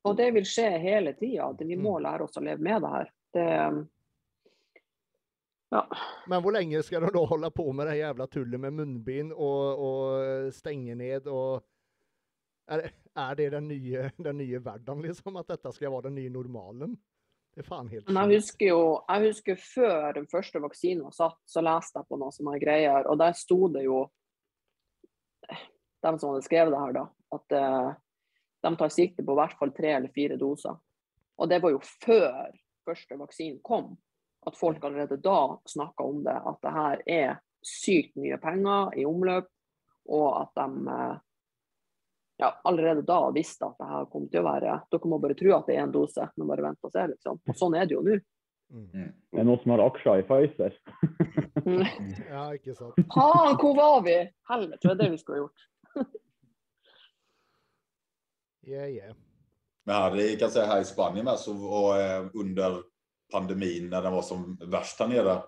Og 0.04 0.16
det 0.18 0.32
vil 0.34 0.44
skje 0.46 0.78
hele 0.80 1.14
tida. 1.14 1.52
Vi 1.60 1.76
må 1.76 1.98
Mm. 2.00 2.04
lære 2.04 2.22
oss 2.24 2.38
å 2.38 2.42
leve 2.42 2.58
med 2.62 2.82
det 2.82 2.88
her. 2.90 3.12
Det, 3.34 3.88
ja. 5.70 5.88
Men 6.28 6.44
hur 6.44 6.52
länge 6.52 6.84
ska 6.84 7.00
de 7.00 7.10
då 7.14 7.26
hålla 7.26 7.50
på 7.52 7.72
med 7.74 7.88
här 7.88 7.96
jävla 7.96 8.28
tullen 8.28 8.62
med 8.62 8.74
munbind 8.74 9.34
och, 9.34 9.80
och 9.80 10.54
stänger 10.54 10.96
ned 10.96 11.28
och 11.28 11.64
är, 12.68 12.92
är 13.16 13.36
det 13.36 13.50
den 13.50 13.68
nya, 13.68 14.12
den 14.18 14.38
nya 14.38 14.60
världen 14.60 15.02
liksom 15.02 15.36
att 15.36 15.48
detta 15.48 15.72
ska 15.72 15.90
vara 15.90 16.02
den 16.02 16.16
nya 16.16 16.30
normalen? 16.30 16.98
Det 17.54 17.62
är 17.62 17.64
fan 17.64 17.88
helt 17.88 18.08
Men 18.08 18.16
jeg 18.32 18.42
sjukt. 18.42 18.44
husker 18.44 18.66
jo 18.66 18.84
jeg 19.08 19.28
husker 19.28 19.56
før 19.56 20.14
den 20.14 20.28
første 20.32 20.60
vaksinen 20.60 21.04
var 21.04 21.12
satt, 21.12 21.40
så 21.46 21.62
leste 21.62 22.00
jeg 22.00 22.08
på 22.08 22.20
noen 22.20 22.32
sånne 22.32 22.60
greier, 22.64 23.08
og 23.12 23.18
der 23.20 23.34
sto 23.36 23.68
det 23.68 23.84
jo 23.84 24.06
De 26.02 26.20
som 26.20 26.32
hadde 26.32 26.46
skrevet 26.46 26.72
det 26.74 26.80
her, 26.80 26.94
da, 26.96 27.04
at 27.36 27.54
eh, 27.54 27.90
de 28.64 28.70
tar 28.78 28.90
sikte 28.90 29.26
på 29.26 29.36
i 29.36 29.38
hvert 29.38 29.58
fall 29.60 29.74
tre 29.76 29.92
eller 30.00 30.10
fire 30.16 30.38
doser. 30.38 30.80
Og 31.38 31.50
det 31.50 31.60
var 31.62 31.76
jo 31.76 31.82
før 31.84 32.56
første 32.88 33.18
vaksinen 33.20 33.60
kom, 33.62 33.92
at 34.48 34.58
folk 34.58 34.82
allerede 34.84 35.20
da 35.22 35.60
snakka 35.70 36.04
om 36.04 36.24
det. 36.26 36.34
At 36.34 36.58
det 36.66 36.72
her 36.74 37.04
er 37.06 37.36
sykt 37.62 38.18
mye 38.18 38.40
penger 38.42 38.98
i 38.98 39.06
omløp, 39.06 39.46
og 40.10 40.28
at 40.42 40.58
de 40.58 40.96
eh, 40.96 41.20
ja, 42.42 42.52
allerede 42.64 43.04
da 43.06 43.20
visste 43.36 43.68
at 43.68 43.78
det 43.78 43.88
her 43.88 44.06
kom 44.10 44.28
til 44.32 44.42
å 44.42 44.48
være 44.48 44.78
Dere 44.92 45.10
må 45.12 45.20
bare 45.22 45.38
tro 45.38 45.52
at 45.54 45.68
det 45.70 45.76
er 45.78 45.84
en 45.86 45.94
dose, 45.94 46.28
men 46.36 46.50
bare 46.50 46.66
vent 46.66 46.88
og 46.88 46.94
se, 46.94 47.04
liksom. 47.14 47.42
Og 47.46 47.58
sånn 47.60 47.78
er 47.78 47.90
det 47.90 47.96
jo 47.96 48.02
nå. 48.06 48.18
Mm. 48.72 49.10
Det 49.32 49.42
er 49.42 49.46
noen 49.48 49.60
som 49.62 49.74
har 49.76 49.84
aksjer 49.86 50.24
i 50.24 50.28
Pfizer. 50.30 50.80
Ja, 52.32 52.48
inte 52.56 52.74
sant. 52.74 52.98
Faen, 53.14 53.58
hvor 53.62 53.76
var 53.78 54.00
vi? 54.08 54.16
Helvete, 54.50 54.82
det 54.88 54.94
er 54.96 55.00
det 55.04 55.10
vi 55.14 55.20
skulle 55.22 55.40
ha 55.40 55.46
gjort. 55.46 55.68
Yeah, 58.62 58.92
yeah. 58.94 59.16
Men 59.86 59.96
här, 59.96 60.40
kan 60.40 60.52
säga 60.52 60.66
här 60.66 60.82
i 60.82 60.86
Spanien 60.86 61.26
med, 61.26 61.40
så 61.40 61.54
var, 61.54 62.00
eh, 62.00 62.26
under 62.34 62.82
pandemin 63.32 63.90
när 63.90 64.02
den 64.02 64.14
var 64.14 64.22
som 64.22 64.58
värst 64.62 65.00
här 65.00 65.08
nere, 65.08 65.42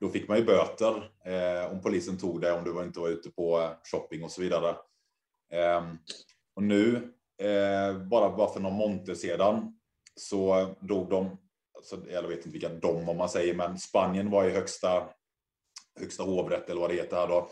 då 0.00 0.08
fick 0.08 0.28
man 0.28 0.38
ju 0.38 0.44
böter 0.44 1.10
eh, 1.24 1.72
om 1.72 1.80
polisen 1.80 2.18
tog 2.18 2.40
det, 2.40 2.52
om 2.52 2.64
du 2.64 2.72
var 2.72 2.84
inte 2.84 3.00
var 3.00 3.08
ute 3.08 3.30
på 3.30 3.60
eh, 3.60 3.70
shopping 3.92 4.24
och 4.24 4.30
så 4.30 4.40
vidare. 4.40 4.76
Ehm, 5.52 5.98
och 6.54 6.62
nu, 6.62 7.12
eh, 7.42 7.98
bara, 7.98 8.36
bara 8.36 8.52
för 8.52 8.60
någon 8.60 8.74
monter 8.74 9.14
sedan, 9.14 9.78
så 10.14 10.74
drog 10.80 11.10
de, 11.10 11.38
alltså, 11.76 12.02
jag 12.10 12.22
vet 12.22 12.38
inte 12.38 12.48
vilka 12.48 12.68
de 12.68 13.08
om 13.08 13.16
man 13.16 13.28
säger, 13.28 13.54
men 13.54 13.78
Spanien 13.78 14.30
var 14.30 14.44
i 14.44 14.50
högsta, 14.50 15.08
högsta 16.00 16.22
hovrätt 16.22 16.70
eller 16.70 16.80
vad 16.80 16.90
det 16.90 16.96
heter 16.96 17.16
här 17.16 17.28
då, 17.28 17.50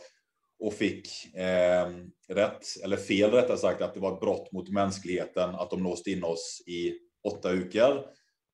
och 0.58 0.74
fick 0.74 1.34
eh, 1.34 1.88
rätt, 2.28 2.64
eller 2.84 2.96
fel 2.96 3.30
rättare 3.30 3.56
sagt, 3.56 3.82
att 3.82 3.94
det 3.94 4.00
var 4.00 4.14
ett 4.14 4.20
brott 4.20 4.52
mot 4.52 4.68
mänskligheten 4.68 5.54
att 5.54 5.70
de 5.70 5.82
låste 5.82 6.10
in 6.10 6.24
oss 6.24 6.62
i 6.66 6.92
åtta 7.24 7.52
veckor. 7.52 8.04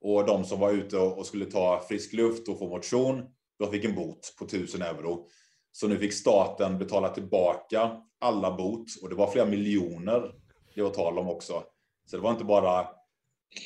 Och 0.00 0.26
de 0.26 0.44
som 0.44 0.60
var 0.60 0.72
ute 0.72 0.98
och 0.98 1.26
skulle 1.26 1.44
ta 1.44 1.84
frisk 1.88 2.12
luft 2.12 2.48
och 2.48 2.58
få 2.58 2.68
motion, 2.68 3.22
de 3.58 3.70
fick 3.70 3.84
en 3.84 3.94
bot 3.94 4.34
på 4.38 4.44
1000 4.44 4.82
euro. 4.82 5.26
Så 5.72 5.88
nu 5.88 5.98
fick 5.98 6.12
staten 6.12 6.78
betala 6.78 7.08
tillbaka 7.08 8.02
alla 8.18 8.56
bot 8.56 8.86
och 9.02 9.08
det 9.08 9.14
var 9.14 9.30
flera 9.30 9.46
miljoner 9.46 10.32
det 10.74 10.82
var 10.82 10.90
tal 10.90 11.18
om 11.18 11.28
också. 11.28 11.64
Så 12.04 12.16
det 12.16 12.22
var 12.22 12.30
inte 12.30 12.44
bara 12.44 12.88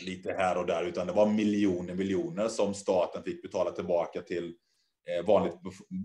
lite 0.04 0.32
här 0.32 0.58
och 0.58 0.66
där, 0.66 0.84
utan 0.84 1.06
det 1.06 1.12
var 1.12 1.26
miljoner, 1.26 1.94
miljoner 1.94 2.48
som 2.48 2.74
staten 2.74 3.22
fick 3.22 3.42
betala 3.42 3.70
tillbaka 3.70 4.22
till 4.22 4.54
eh, 5.06 5.26
vanligt, 5.26 5.54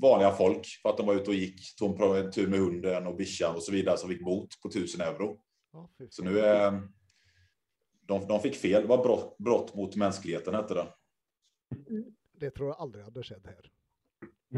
vanliga 0.01 0.31
folk 0.31 0.67
för 0.81 0.89
att 0.89 0.97
de 0.97 1.05
var 1.05 1.13
ute 1.13 1.29
och 1.29 1.35
gick, 1.35 1.75
tog 1.75 2.15
en 2.17 2.31
tur 2.31 2.47
med 2.47 2.59
hunden 2.59 3.07
och 3.07 3.15
bischan 3.15 3.55
och 3.55 3.63
så 3.63 3.71
vidare 3.71 3.97
som 3.97 4.09
fick 4.09 4.25
bot 4.25 4.61
på 4.61 4.67
1000 4.67 5.01
euro. 5.01 5.39
Så 6.09 6.23
nu 6.23 6.39
är 6.39 6.81
de, 8.05 8.27
de 8.27 8.39
fick 8.39 8.55
fel. 8.55 8.81
Det 8.81 8.87
var 8.87 9.03
brott, 9.03 9.37
brott 9.37 9.75
mot 9.75 9.95
mänskligheten 9.95 10.55
hette 10.55 10.73
det. 10.73 10.87
Det 12.33 12.51
tror 12.51 12.67
jag 12.67 12.77
aldrig 12.77 13.03
hade 13.05 13.23
skett 13.23 13.45
här. 13.45 13.71
Vi 14.51 14.57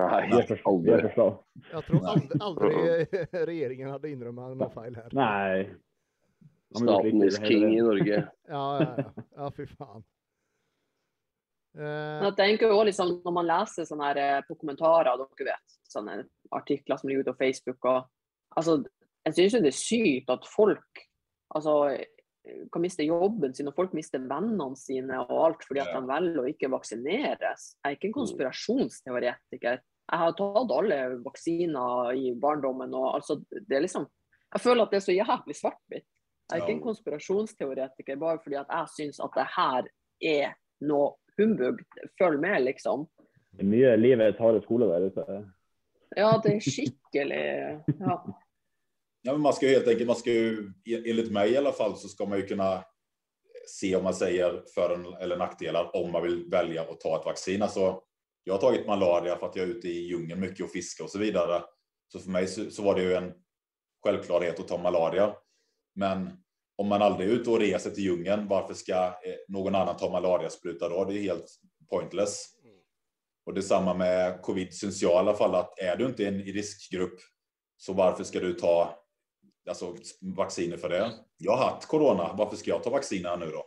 aldri. 0.00 0.92
er 0.92 1.00
for 1.02 1.12
slå. 1.14 1.44
Jag 1.72 1.84
tror 1.86 2.06
aldrig, 2.08 2.42
aldrig 2.42 3.08
regeringen 3.48 3.90
hade 3.90 4.10
inrymmat 4.10 4.56
någon 4.56 4.70
fel 4.70 4.96
här. 4.96 5.58
Gjort 6.70 6.82
Staten 6.82 7.22
is 7.22 7.38
king 7.38 7.74
i. 7.74 7.82
Norge. 7.82 8.28
Ja, 8.48 8.82
ja, 8.82 8.94
ja. 8.96 9.22
ja 9.36 9.50
fy 9.56 9.66
fan. 9.66 10.04
Men 11.74 11.86
Eh, 11.86 12.24
jeg 12.24 12.34
tenker 12.38 12.70
jo 12.70 12.82
liksom, 12.86 13.16
Når 13.24 13.32
man 13.34 13.48
leser 13.48 13.86
sånne 13.88 14.10
her 14.12 14.20
eh, 14.22 14.42
på 14.46 14.54
kommentarer, 14.60 15.16
dere 15.18 15.48
vet, 15.48 15.78
sånne 15.90 16.20
artikler 16.54 17.00
som 17.00 17.10
ligger 17.10 17.24
ute 17.24 17.34
på 17.34 17.42
Facebook 17.48 17.88
og, 17.90 18.04
altså, 18.54 18.78
Jeg 19.26 19.34
syns 19.34 19.56
det 19.64 19.72
er 19.72 19.78
sykt 19.78 20.30
at 20.30 20.46
folk 20.46 21.02
altså, 21.56 21.74
kan 22.72 22.82
miste 22.82 23.04
jobben 23.06 23.54
sin, 23.56 23.68
og 23.70 23.74
folk 23.76 23.94
mister 23.96 24.20
vennene 24.20 24.76
sine 24.76 25.16
og 25.24 25.38
alt 25.46 25.62
fordi 25.64 25.80
at 25.80 25.88
Ja. 25.94 26.00
de 26.00 26.06
velger 26.10 26.42
å 26.42 26.48
ikke 26.50 26.70
vaksineres. 26.70 27.76
Jeg 27.84 27.90
er 27.90 27.96
ikke 27.96 28.08
en 28.10 28.18
konspirasjonsteoretiker. 28.20 29.78
Jeg 30.12 30.18
har 30.20 30.32
tatt 30.36 30.70
alle 30.76 30.98
vaksiner 31.24 32.12
i 32.14 32.34
barndommen. 32.34 32.92
og 32.94 33.14
altså, 33.14 33.38
det 33.50 33.76
er 33.76 33.80
liksom 33.86 34.06
Jeg 34.54 34.60
føler 34.60 34.82
at 34.84 34.90
det 34.90 34.96
er 34.96 35.06
så 35.12 35.16
jævlig 35.16 35.54
svart-hvitt. 35.58 36.06
Jeg 36.52 36.60
er 36.60 36.62
ikke 36.62 36.76
en 36.76 36.84
konspirasjonsteoretiker 36.84 38.16
bare 38.20 38.38
fordi 38.38 38.54
at 38.60 38.66
jeg 38.70 38.86
syns 38.94 39.18
at 39.24 39.30
det 39.34 39.46
her 39.56 39.88
er 40.22 40.54
noe 40.80 41.14
humbug. 41.38 41.80
Følg 42.20 42.38
med, 42.40 42.62
liksom. 42.62 43.08
Det 43.56 43.64
er 43.64 43.70
mye 43.72 43.96
livets 43.96 44.38
harde 44.38 44.62
skole 44.62 44.86
der 44.86 45.08
ute. 45.10 45.50
Ja, 46.16 46.38
det 46.38 46.52
er 46.54 46.60
skikkelig 46.60 47.84
Ja. 47.98 48.18
Ja, 49.26 49.32
men 49.32 49.40
man 49.40 49.52
ska 49.52 49.66
ju 49.66 49.72
helt 49.72 49.88
enkelt, 49.88 50.06
man 50.06 50.16
ska 50.16 50.32
ju, 50.32 50.72
e, 50.84 51.10
enligt 51.10 51.32
mig 51.32 51.50
i 51.50 51.56
alla 51.56 51.72
fall, 51.72 51.96
så 51.96 52.08
ska 52.08 52.26
man 52.26 52.38
ju 52.38 52.46
kunna 52.46 52.84
se 53.68 53.96
om 53.96 54.04
man 54.04 54.14
säger 54.14 54.62
för 54.74 55.16
eller 55.22 55.36
nackdelar 55.36 55.96
om 55.96 56.12
man 56.12 56.22
vill 56.22 56.50
välja 56.50 56.82
att 56.82 57.00
ta 57.00 57.20
ett 57.20 57.26
vaccin. 57.26 57.62
Alltså, 57.62 58.00
jag 58.44 58.54
har 58.54 58.60
tagit 58.60 58.86
malaria 58.86 59.36
för 59.36 59.46
att 59.46 59.56
jag 59.56 59.64
är 59.64 59.68
ute 59.70 59.88
i 59.88 60.06
djungeln 60.06 60.40
mycket 60.40 60.64
och 60.64 60.70
fiskar 60.70 61.04
och 61.04 61.10
så 61.10 61.18
vidare. 61.18 61.62
Så 62.12 62.18
för 62.18 62.30
mig 62.30 62.46
så, 62.46 62.70
så 62.70 62.82
var 62.82 62.94
det 62.94 63.02
ju 63.02 63.14
en 63.14 63.32
självklarhet 64.04 64.60
att 64.60 64.68
ta 64.68 64.78
malaria. 64.78 65.34
Men 65.94 66.30
om 66.76 66.88
man 66.88 67.02
aldrig 67.02 67.28
är 67.28 67.32
ute 67.32 67.50
och 67.50 67.60
reser 67.60 67.90
till 67.90 68.04
djungeln, 68.04 68.48
varför 68.48 68.74
ska 68.74 68.94
eh, 68.94 69.34
någon 69.48 69.74
annan 69.74 69.96
ta 69.96 70.10
malariaspruta 70.10 70.88
då? 70.88 71.04
Det 71.04 71.18
är 71.18 71.22
helt 71.22 71.60
pointless. 71.90 72.46
Och 73.46 73.54
detsamma 73.54 73.94
med 73.94 74.42
covid 74.42 74.74
syns 74.74 75.02
jag 75.02 75.12
i 75.12 75.14
alla 75.14 75.34
fall 75.34 75.54
att 75.54 75.78
är 75.78 75.96
du 75.96 76.06
inte 76.06 76.26
en 76.26 76.42
riskgrupp 76.42 77.20
så 77.76 77.92
varför 77.92 78.24
ska 78.24 78.40
du 78.40 78.54
ta 78.54 79.03
alltså, 79.68 79.96
vacciner 80.36 80.76
för 80.76 80.88
det? 80.88 81.10
Jag 81.36 81.56
har 81.56 81.70
haft 81.70 81.88
corona, 81.88 82.34
varför 82.38 82.56
ska 82.56 82.70
jag 82.70 82.82
ta 82.82 82.90
vacciner 82.90 83.36
nu 83.36 83.46
då? 83.46 83.64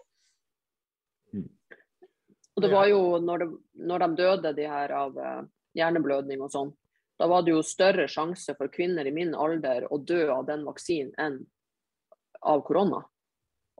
Och 2.56 2.61
det 2.61 2.68
var 2.68 2.88
ju 2.88 3.19
när, 3.19 3.38
det, 3.38 3.57
när 3.74 3.99
de 3.99 4.15
dödade 4.15 4.61
de 4.61 4.68
här 4.68 4.90
av 4.90 5.18
uh, 5.18 5.41
hjärnblödning 5.74 6.41
och 6.41 6.52
sånt, 6.52 6.76
då 7.18 7.28
var 7.28 7.41
det 7.41 7.52
ju 7.52 7.64
större 7.64 8.07
chanser 8.07 8.53
för 8.53 8.68
kvinnor 8.68 9.06
i 9.06 9.11
min 9.11 9.36
ålder 9.36 9.95
att 9.95 10.07
dö 10.07 10.32
av 10.32 10.45
den 10.45 10.65
vaccin 10.65 11.14
än 11.18 11.45
av 12.40 12.61
corona. 12.61 13.06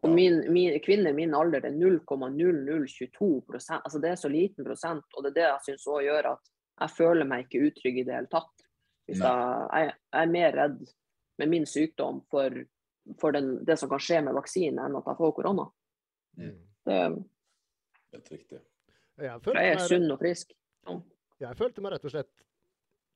Och 0.02 0.10
min, 0.10 0.54
min, 0.54 0.80
kvinnor 0.80 1.08
i 1.08 1.14
min 1.14 1.36
ålder 1.36 1.66
är 1.66 1.72
0,0022 1.72 3.42
procent. 3.42 3.82
Alltså 3.84 4.00
det 4.00 4.10
är 4.10 4.16
så 4.16 4.30
liten 4.30 4.66
procent 4.66 5.06
och 5.16 5.24
det 5.24 5.30
är 5.30 5.34
det 5.34 5.42
jag 5.42 5.64
syns 5.64 5.88
också 5.88 6.02
gör 6.02 6.24
att 6.24 6.42
jag 6.80 6.96
känner 6.96 7.26
mig 7.26 7.42
inte 7.44 7.58
utrygg 7.58 8.00
i 8.00 8.04
det 8.04 8.14
hela 8.14 8.28
tatt. 8.28 8.54
Jag, 9.06 9.18
jag, 9.72 9.94
är 10.12 10.26
mer 10.26 10.52
rädd 10.52 10.88
med 11.38 11.50
min 11.50 11.66
sjukdom 11.66 12.26
för, 12.32 12.68
för 13.22 13.32
den, 13.32 13.66
det 13.66 13.78
som 13.78 13.90
kan 13.90 14.00
ske 14.00 14.22
med 14.22 14.34
vaccin 14.34 14.80
än 14.80 14.96
att 14.96 15.04
jag 15.06 15.18
får 15.18 15.32
corona. 15.32 15.72
Mm. 16.38 16.56
Det, 16.84 17.24
Helt 18.12 18.32
riktigt. 18.32 18.62
Jag, 19.16 19.42
jag 19.46 19.68
är 19.68 19.78
sund 19.78 20.12
och 20.12 20.20
frisk. 20.20 20.54
Ja. 20.86 21.02
Jag 21.38 21.58
följde 21.58 21.82
mig 21.82 21.92
rätt 21.92 22.06
och 22.06 22.12
slett 22.12 22.32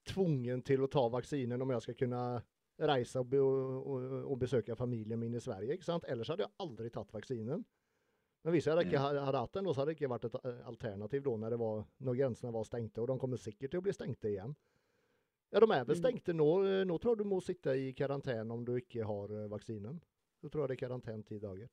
tvungen 0.09 0.61
till 0.61 0.83
att 0.83 0.91
ta 0.91 1.09
vaccinen 1.09 1.61
om 1.61 1.69
jag 1.69 1.81
ska 1.81 1.93
kunna 1.93 2.43
resa 2.77 3.19
och, 3.19 3.25
be 3.25 3.39
och, 3.39 4.31
och, 4.31 4.37
besöka 4.37 4.75
familjen 4.75 5.19
min 5.19 5.35
i 5.35 5.39
Sverige. 5.39 5.73
Inte 5.73 5.85
sant? 5.85 6.03
Ellers 6.03 6.29
hade 6.29 6.43
jag 6.43 6.51
aldrig 6.57 6.93
tagit 6.93 7.13
vaccinen. 7.13 7.63
Men 8.43 8.53
visst, 8.53 8.67
jag 8.67 8.83
mm. 8.83 9.01
hade 9.01 9.37
haft 9.37 9.53
den 9.53 9.63
då 9.63 9.73
så 9.73 9.81
hade 9.81 9.91
det 9.91 9.93
inte 9.93 10.07
varit 10.07 10.23
ett 10.23 10.45
eh, 10.45 10.67
alternativ 10.67 11.23
då 11.23 11.37
när, 11.37 11.49
det 11.49 11.57
var, 11.57 11.85
när 11.97 12.13
gränserna 12.13 12.51
var 12.51 12.63
stängda 12.63 13.01
och 13.01 13.07
de 13.07 13.19
kommer 13.19 13.37
säkert 13.37 13.73
att 13.73 13.83
bli 13.83 13.93
stängda 13.93 14.27
igen. 14.27 14.55
Ja, 15.53 15.59
de 15.59 15.71
är 15.71 15.85
väl 15.85 15.85
mm. 15.85 15.95
stängda 15.95 16.43
nu. 16.43 16.85
Nu 16.85 16.97
tror 16.97 17.11
jag 17.11 17.17
du 17.17 17.23
må 17.23 17.41
sitta 17.41 17.75
i 17.75 17.93
karantän 17.93 18.51
om 18.51 18.65
du 18.65 18.75
inte 18.75 19.03
har 19.03 19.43
eh, 19.43 19.47
vaccinen. 19.47 20.01
Då 20.41 20.49
tror 20.49 20.61
jag 20.61 20.69
det 20.69 20.73
är 20.73 20.75
karantän 20.87 21.23
tio 21.23 21.39
dagar. 21.39 21.69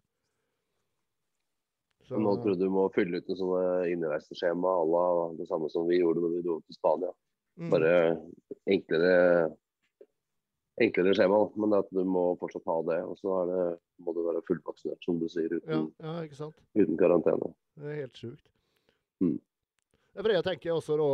Så... 2.05 2.19
Nå 2.19 2.43
tror 2.43 2.55
du 2.55 2.69
må 2.69 2.89
fylle 2.95 3.21
ut 3.21 3.31
sånne 3.37 3.91
innreiseskjema 3.93 4.71
à 4.81 5.35
det 5.39 5.47
samme 5.47 5.69
som 5.71 5.87
vi 5.87 5.99
gjorde 6.01 6.23
når 6.25 6.35
vi 6.35 6.43
dro 6.47 6.61
til 6.61 6.75
Spania. 6.75 7.11
Mm. 7.59 7.71
Bare 7.71 7.91
enklere, 8.65 9.51
enklere 10.81 11.15
skjema, 11.15 11.41
men 11.55 11.75
at 11.77 11.91
du 11.91 12.01
må 12.09 12.25
fortsatt 12.41 12.65
ha 12.71 12.79
det. 12.89 12.99
Og 13.05 13.19
så 13.21 13.43
det, 13.51 13.65
må 14.01 14.15
du 14.17 14.23
være 14.25 14.43
fullvaksinert, 14.49 15.05
som 15.05 15.19
du 15.21 15.29
sier, 15.29 15.53
uten, 15.53 15.91
ja, 16.01 16.15
ja, 16.25 16.51
uten 16.81 16.97
karantene. 16.97 17.53
Det 17.77 17.93
er 17.93 18.01
helt 18.07 18.23
sjukt. 18.23 18.47
Mm. 19.21 19.37
For 20.17 20.31
det 20.31 20.41
jeg 20.41 20.49
tenker 20.49 20.79
også 20.79 20.97
da 20.99 21.11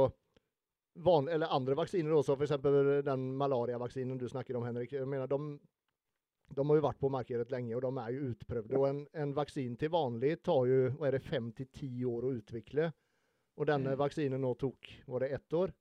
van, 0.95 1.29
eller 1.29 1.47
andra 1.47 1.75
vacciner 1.75 2.11
då, 2.11 2.23
så 2.23 2.37
för 2.37 2.45
exempel 2.45 3.05
den 3.05 3.37
malariavaccinen 3.37 4.19
du 4.19 4.29
snackade 4.29 4.59
om 4.59 4.65
Henrik. 4.65 4.93
Jag 4.93 5.09
menar, 5.09 5.27
de, 5.27 5.61
de 6.47 6.69
har 6.69 6.77
ju 6.77 6.83
varit 6.83 6.99
på 6.99 7.09
marknaden 7.09 7.47
länge 7.49 7.75
och 7.75 7.81
de 7.81 7.99
är 7.99 8.11
ju 8.11 8.19
utprövade 8.19 8.77
och 8.77 8.89
en, 8.89 9.09
en 9.13 9.35
vaccin 9.35 9.77
till 9.77 9.91
vanligt 9.91 10.43
tar 10.43 10.67
ju, 10.67 10.89
vad 10.89 11.09
är 11.09 11.13
det, 11.13 11.21
5 11.21 11.53
till 11.53 11.67
10 11.67 12.07
år 12.07 12.29
att 12.29 12.33
utveckla. 12.33 12.93
Och 13.57 13.67
den 13.67 13.87
mm. 13.87 13.99
vaccinen 13.99 14.41
då 14.41 14.55
tog, 14.55 15.03
var 15.07 15.21
det 15.21 15.29
ett 15.29 15.53
år? 15.53 15.73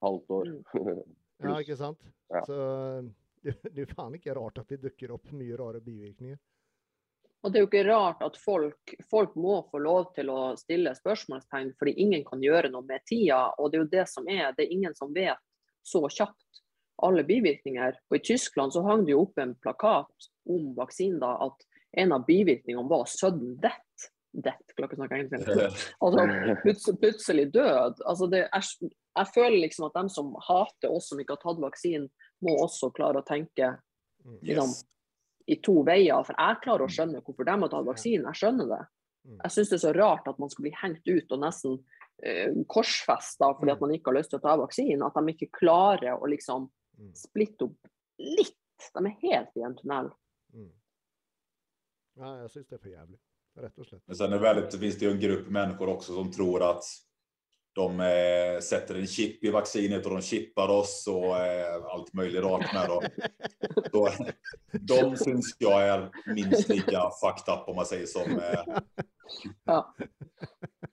Halvt 0.00 0.30
år. 0.30 0.46
Mm. 0.46 0.64
ja, 1.36 1.60
inte 1.60 1.76
sant? 1.76 2.00
Ja. 2.28 2.44
Så 2.46 2.52
det, 3.42 3.62
det 3.72 3.80
är 3.80 3.86
fan 3.86 4.14
inte 4.14 4.34
rart 4.34 4.58
att 4.58 4.68
det 4.68 4.76
dyker 4.76 5.10
upp 5.10 5.32
mycket 5.32 5.58
rara 5.58 5.80
bivirkningar. 5.80 6.38
Och 7.40 7.52
det 7.52 7.58
är 7.58 7.60
ju 7.60 7.64
inte 7.64 7.84
rart 7.84 8.22
att 8.22 8.36
folk, 8.36 8.94
folk 9.10 9.34
må 9.34 9.68
få 9.70 9.78
lov 9.78 10.14
till 10.14 10.30
att 10.30 10.60
ställa 10.60 10.94
spørsmålstegn, 10.94 11.74
för 11.78 11.98
ingen 11.98 12.24
kan 12.24 12.42
göra 12.42 12.68
något 12.68 12.86
med 12.86 13.04
tida. 13.04 13.50
Och 13.50 13.70
det 13.70 13.76
är 13.76 13.80
ju 13.80 13.88
det 13.88 14.08
som 14.08 14.28
är, 14.28 14.54
det 14.56 14.62
är 14.62 14.72
ingen 14.72 14.94
som 14.94 15.12
vet 15.12 15.38
så 15.82 16.08
snabbt 16.08 16.36
alla 17.02 17.22
bivirkningar. 17.22 17.98
Och 18.10 18.16
i 18.16 18.18
Tyskland 18.18 18.72
så 18.72 18.82
hang 18.82 19.04
det 19.04 19.10
ju 19.12 19.18
upp 19.18 19.38
en 19.38 19.54
plakat 19.54 20.10
om 20.50 20.74
vaccin 20.74 21.18
då, 21.18 21.26
att 21.26 21.56
en 21.92 22.12
av 22.12 22.24
bivirkningarna 22.24 22.88
var 22.88 23.04
sudden 23.06 23.56
death. 23.56 23.84
Death, 24.32 24.64
klart 24.76 24.94
snacka 24.94 25.16
engelska. 25.16 25.70
Alltså 25.98 26.96
plötslig 26.96 27.52
död. 27.52 28.00
Alltså 28.04 28.26
det 28.26 28.38
är, 28.38 28.62
jag 29.14 29.34
känner 29.34 29.50
liksom 29.50 29.84
att 29.86 29.94
de 29.94 30.10
som 30.10 30.36
hatar 30.40 30.88
oss 30.88 31.08
som 31.08 31.20
inte 31.20 31.32
har 31.32 31.36
tagit 31.36 31.60
vaccin 31.60 32.08
må 32.40 32.64
också 32.64 32.90
klara 32.90 33.18
att 33.18 33.26
tänka 33.26 33.64
mm. 34.24 34.38
liksom, 34.42 34.68
yes. 34.68 34.84
I 35.48 35.56
två 35.56 35.82
vägar. 35.82 36.22
För 36.22 36.34
jag 36.38 36.62
klarar 36.62 36.84
att 36.84 36.92
skönja 36.92 37.22
varför 37.26 37.44
de 37.44 37.62
har 37.62 37.68
tagit 37.68 37.86
vaccin. 37.86 38.22
Jag 38.22 38.36
skönjer 38.36 38.66
det. 38.66 38.86
Mm. 39.24 39.40
Jag 39.42 39.52
syns 39.52 39.68
det 39.68 39.76
är 39.76 39.78
så 39.78 39.92
rart 39.92 40.28
att 40.28 40.38
man 40.38 40.50
ska 40.50 40.62
bli 40.62 40.70
hängt 40.70 41.02
ut 41.04 41.32
och 41.32 41.38
nästan 41.38 41.84
eh, 42.22 42.52
korsfästa 42.66 43.44
för 43.44 43.52
att 43.52 43.62
mm. 43.62 43.78
man 43.80 43.94
inte 43.94 44.10
har 44.10 44.14
lust 44.14 44.34
att 44.34 44.42
ta 44.42 44.56
vaccin. 44.56 45.02
Att 45.02 45.14
de 45.14 45.28
inte 45.28 45.46
klarar 45.46 46.24
att 46.24 46.30
liksom 46.30 46.70
mm. 46.98 47.14
splitta 47.14 47.64
upp 47.64 47.78
lite. 48.18 48.52
De 48.94 49.06
är 49.06 49.10
helt 49.10 49.56
i 49.56 49.60
en 49.60 49.76
tunnel. 49.76 50.10
Mm. 50.54 50.72
Ja, 52.14 52.38
jag 52.40 52.50
syns 52.50 52.68
det 52.68 52.76
är 52.76 52.78
för 52.78 52.88
jävligt. 52.88 53.20
Rätt 53.58 53.78
och 53.78 53.86
slätt. 53.86 54.02
Men 54.06 54.16
sen 54.16 54.32
är 54.32 54.36
det 54.36 54.42
väldigt, 54.42 54.80
finns 54.80 54.98
det 54.98 55.04
ju 55.04 55.10
en 55.10 55.20
grupp 55.20 55.48
människor 55.48 55.88
också 55.88 56.14
som 56.14 56.32
tror 56.32 56.70
att 56.70 56.84
de 57.78 58.00
eh, 58.00 58.60
sätter 58.60 58.94
en 58.94 59.06
chip 59.06 59.44
i 59.44 59.50
vaccinet 59.50 60.06
och 60.06 60.12
de 60.12 60.22
chippar 60.22 60.68
oss 60.68 61.06
och 61.06 61.36
eh, 61.36 61.84
allt 61.84 62.12
möjligt 62.12 62.42
rart 62.42 62.74
med. 62.74 62.88
Då. 62.88 63.02
Så, 63.90 64.08
de 64.72 65.16
syns 65.16 65.56
jag 65.58 65.88
är 65.88 66.10
minst 66.34 66.68
lika 66.68 67.10
fucked 67.20 67.54
up 67.54 67.68
om 67.68 67.76
man 67.76 67.86
säger 67.86 68.06
som. 68.06 68.38
Eh. 68.38 68.78
Ja. 69.64 69.94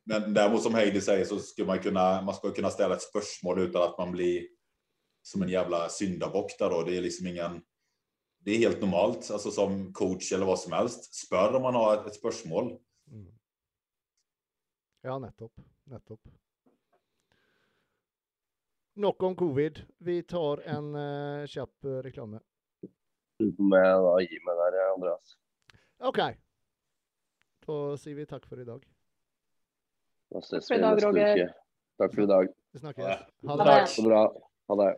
Men 0.04 0.34
däremot 0.34 0.64
som 0.64 0.74
Heidi 0.74 1.02
säger 1.02 1.26
så 1.26 1.40
ska 1.40 1.66
man 1.66 1.80
kunna, 1.80 2.22
man 2.22 2.36
ska 2.36 2.52
kunna 2.52 2.70
ställa 2.70 2.96
ett 2.96 3.02
spörsmål 3.02 3.60
utan 3.60 3.82
att 3.82 3.98
man 3.98 4.12
blir 4.12 4.48
som 5.22 5.42
en 5.42 5.50
jävla 5.50 5.90
syndabock 5.90 6.60
där 6.60 6.70
då. 6.70 6.84
Det 6.84 6.98
är 6.98 7.02
liksom 7.02 7.28
ingen. 7.28 7.62
Det 8.40 8.52
är 8.52 8.58
helt 8.58 8.82
normalt, 8.82 9.32
alltså 9.32 9.52
som 9.52 9.94
coach 9.94 10.32
eller 10.34 10.46
vad 10.46 10.60
som 10.60 10.72
helst. 10.72 11.16
Spör 11.16 11.56
om 11.56 11.62
man 11.62 11.76
har 11.76 11.94
ett, 11.94 12.08
ett 12.08 12.16
spörsmål. 12.16 12.78
Mm. 13.12 13.34
Ja, 15.02 15.20
nettopp. 15.20 15.54
nettopp. 15.84 16.22
Knock 18.96 19.24
om 19.24 19.36
covid. 19.36 19.82
Vi 19.98 20.24
tar 20.24 20.58
en 20.58 20.96
uh, 20.96 21.02
eh, 21.02 21.58
uh, 21.86 21.98
eh, 21.98 22.04
reklam. 22.04 22.32
Med 22.32 22.40
meg 23.60 24.58
der, 24.58 24.94
Andreas. 24.94 25.38
OK. 26.00 26.20
Da 27.66 27.98
sier 28.00 28.16
vi 28.16 28.26
takk 28.26 28.46
for 28.48 28.62
i 28.62 28.66
dag. 28.66 28.86
Da 30.32 30.40
ses 30.40 30.72
vi 30.72 30.78
neste 30.80 31.10
uke. 31.12 31.48
Takk 32.00 32.16
for 32.16 32.24
i 32.24 32.28
dag. 32.30 32.48
Vi 32.72 32.80
snakkes. 32.80 33.04
Ha 33.44 33.58
det. 33.60 33.76
Det 33.98 34.06
bra. 34.08 34.22
Ha 34.68 34.76
det. 34.84 34.92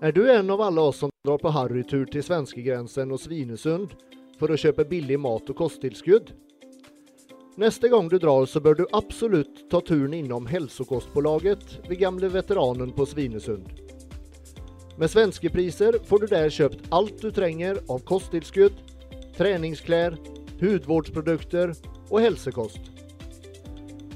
Är 0.00 0.12
du 0.12 0.30
en 0.30 0.50
av 0.50 0.60
alla 0.60 0.80
oss 0.80 0.98
som 0.98 1.10
drar 1.24 1.38
på 1.38 1.48
harrytur 1.48 2.06
till 2.06 2.22
Svenskegränsen 2.22 3.12
och 3.12 3.20
Svinesund 3.20 3.94
för 4.38 4.48
att 4.48 4.60
köpa 4.60 4.84
billig 4.84 5.18
mat 5.18 5.50
och 5.50 5.56
kosttillskudd? 5.56 6.32
Nästa 7.54 7.88
gång 7.88 8.08
du 8.08 8.18
drar 8.18 8.46
så 8.46 8.60
bör 8.60 8.74
du 8.74 8.86
absolut 8.92 9.70
ta 9.70 9.80
turen 9.80 10.14
inom 10.14 10.46
hälsokostbolaget 10.46 11.78
vid 11.88 11.98
gamle 11.98 12.28
veteranen 12.28 12.92
på 12.92 13.06
Svinesund. 13.06 13.68
Med 14.96 15.10
svenska 15.10 15.50
priser 15.50 15.94
får 16.06 16.18
du 16.18 16.26
där 16.26 16.50
köpt 16.50 16.78
allt 16.88 17.22
du 17.22 17.30
tränger 17.30 17.78
av 17.88 17.98
kosttillskott, 17.98 18.72
träningskläder, 19.36 20.18
hudvårdsprodukter 20.60 21.74
och 22.08 22.20
hälsokost. 22.20 22.80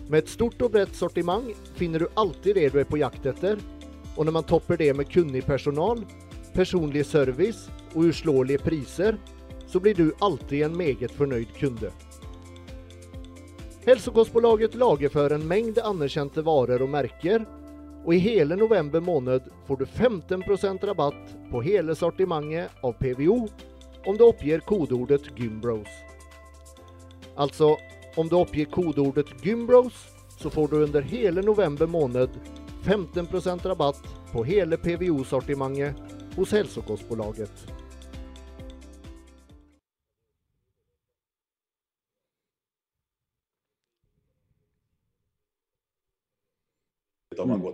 Med 0.08 0.18
ett 0.18 0.28
stort 0.28 0.62
och 0.62 0.70
brett 0.70 0.94
sortimang 0.94 1.54
finner 1.74 1.98
du 1.98 2.08
alltid 2.14 2.54
det 2.54 2.68
du 2.68 2.80
är 2.80 2.84
på 2.84 2.98
jakt 2.98 3.26
efter 3.26 3.58
och 4.16 4.24
när 4.24 4.32
man 4.32 4.44
toppar 4.44 4.76
det 4.76 4.94
med 4.94 5.10
kunnig 5.10 5.46
personal, 5.46 6.06
personlig 6.52 7.06
service 7.06 7.68
och 7.94 8.02
urslåeliga 8.02 8.58
priser 8.58 9.16
så 9.66 9.80
blir 9.80 9.94
du 9.94 10.12
alltid 10.18 10.62
en 10.62 10.76
meget 10.76 11.10
förnöjd 11.10 11.48
kunde. 11.56 11.92
Hälsokostbolaget 13.86 14.74
lagerför 14.74 15.30
en 15.30 15.48
mängd 15.48 15.78
anerkända 15.78 16.42
varor 16.42 16.82
och 16.82 16.88
märken 16.88 17.46
och 18.04 18.14
i 18.14 18.18
hela 18.18 18.56
november 18.56 19.00
månad 19.00 19.42
får 19.66 19.76
du 19.76 19.84
15% 19.84 20.86
rabatt 20.86 21.36
på 21.50 21.62
hela 21.62 21.94
sortimanget 21.94 22.70
av 22.80 22.92
PVO 22.92 23.48
om 24.06 24.16
du 24.16 24.24
uppger 24.24 24.58
kodordet 24.58 25.22
Gymbros. 25.36 25.88
Alltså, 27.36 27.76
om 28.16 28.28
du 28.28 28.36
uppger 28.36 28.64
kodordet 28.64 29.44
Gymbros 29.44 30.06
så 30.38 30.50
får 30.50 30.68
du 30.68 30.76
under 30.76 31.02
hela 31.02 31.42
november 31.42 31.86
månad 31.86 32.30
15% 32.84 33.68
rabatt 33.68 34.02
på 34.32 34.44
hela 34.44 34.76
PVO-sortimentet 34.76 35.94
hos 36.36 36.52
Hälsokostbolaget. 36.52 37.52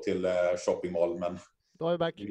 Till 0.03 0.24
eh, 0.24 0.33
shoppingmall, 0.66 1.19
men 1.19 1.39
Då 1.73 1.87
är 1.87 1.91
jag 1.91 2.01
back. 2.01 2.23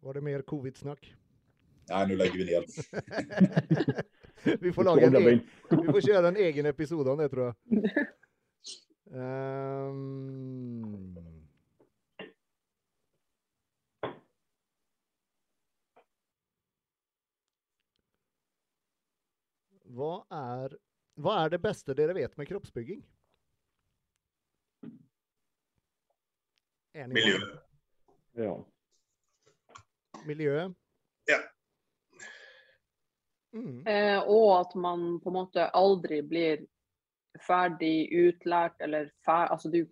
Var 0.00 0.14
det 0.14 0.20
mer 0.20 0.42
covid-snack? 0.42 1.14
nej, 1.88 2.08
nu 2.08 2.16
lägger 2.16 2.32
vi 2.32 2.44
ner. 2.44 2.64
vi 4.60 4.72
får 4.72 4.84
laga 4.84 5.06
en 5.06 5.16
egen, 5.16 5.40
vi 5.70 5.92
får 5.92 6.00
köra 6.00 6.28
en 6.28 6.36
egen 6.36 6.66
episod 6.66 7.08
om 7.08 7.18
det 7.18 7.28
tror 7.28 7.44
jag. 7.44 7.54
Ehm. 9.14 10.22
Vad 19.84 20.24
är, 20.30 20.78
vad 21.14 21.44
är 21.44 21.50
det 21.50 21.58
bästa 21.58 21.94
det 21.94 22.12
vet 22.12 22.36
med 22.36 22.48
kroppsbygging? 22.48 23.04
Anyone? 26.94 27.12
Miljö. 27.12 27.38
Ja. 28.32 28.64
Miljö? 30.26 30.72
Ja. 31.24 31.38
Mm. 33.52 33.86
Eh, 33.86 34.28
og 34.28 34.60
at 34.60 34.74
man 34.74 35.20
på 35.20 35.30
en 35.30 35.34
måte 35.34 35.66
aldri 35.76 36.22
blir 36.22 36.66
ferdig 37.46 38.08
utlært 38.12 38.80
eller 38.80 39.10
fer, 39.24 39.48
altså 39.52 39.70
du, 39.72 39.82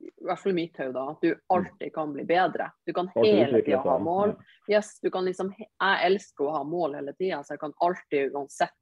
I 0.00 0.10
hvert 0.24 0.40
fall 0.40 0.52
i 0.52 0.58
mitt 0.58 0.78
hode, 0.80 1.04
at 1.10 1.22
du 1.24 1.30
alltid 1.52 1.92
kan 1.94 2.12
bli 2.12 2.24
bedre. 2.28 2.70
Du 2.86 2.92
kan 2.96 3.08
hele 3.16 3.62
tida 3.62 3.80
ha 3.84 3.98
mål. 3.98 4.34
Yes, 4.68 4.98
du 5.00 5.10
kan 5.10 5.24
liksom, 5.24 5.52
jeg 5.56 6.02
elsker 6.08 6.48
å 6.48 6.56
ha 6.58 6.64
mål 6.64 6.98
hele 7.00 7.16
tida, 7.16 7.42
så 7.44 7.56
jeg 7.56 7.64
kan 7.64 7.76
alltid 7.84 8.36
uansett 8.36 8.76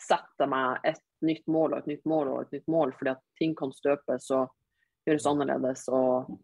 sette 0.00 0.48
meg 0.48 0.84
et 0.84 1.00
nytt 1.24 1.46
mål 1.48 1.72
og 1.72 1.78
et 1.78 1.94
nytt 1.94 2.04
mål 2.08 2.28
og 2.32 2.40
et 2.42 2.58
nytt 2.58 2.68
mål, 2.68 2.92
fordi 2.98 3.14
at 3.14 3.22
ting 3.40 3.54
kan 3.56 3.72
støpes 3.72 4.28
og 4.36 4.52
gjøres 5.08 5.28
annerledes. 5.28 5.86
og 5.88 6.28
ja, 6.28 6.36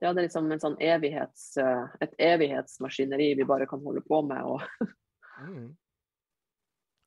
det 0.00 0.08
er 0.08 0.24
liksom 0.24 0.48
en 0.48 0.62
sånn 0.62 0.78
evighets, 0.80 1.52
eh, 1.60 1.84
et 2.00 2.14
evighetsmaskineri 2.30 3.34
vi 3.36 3.46
bare 3.48 3.68
kan 3.68 3.82
holde 3.84 4.02
på 4.06 4.22
med. 4.26 4.42
og 4.44 4.88
Mm. 5.40 5.70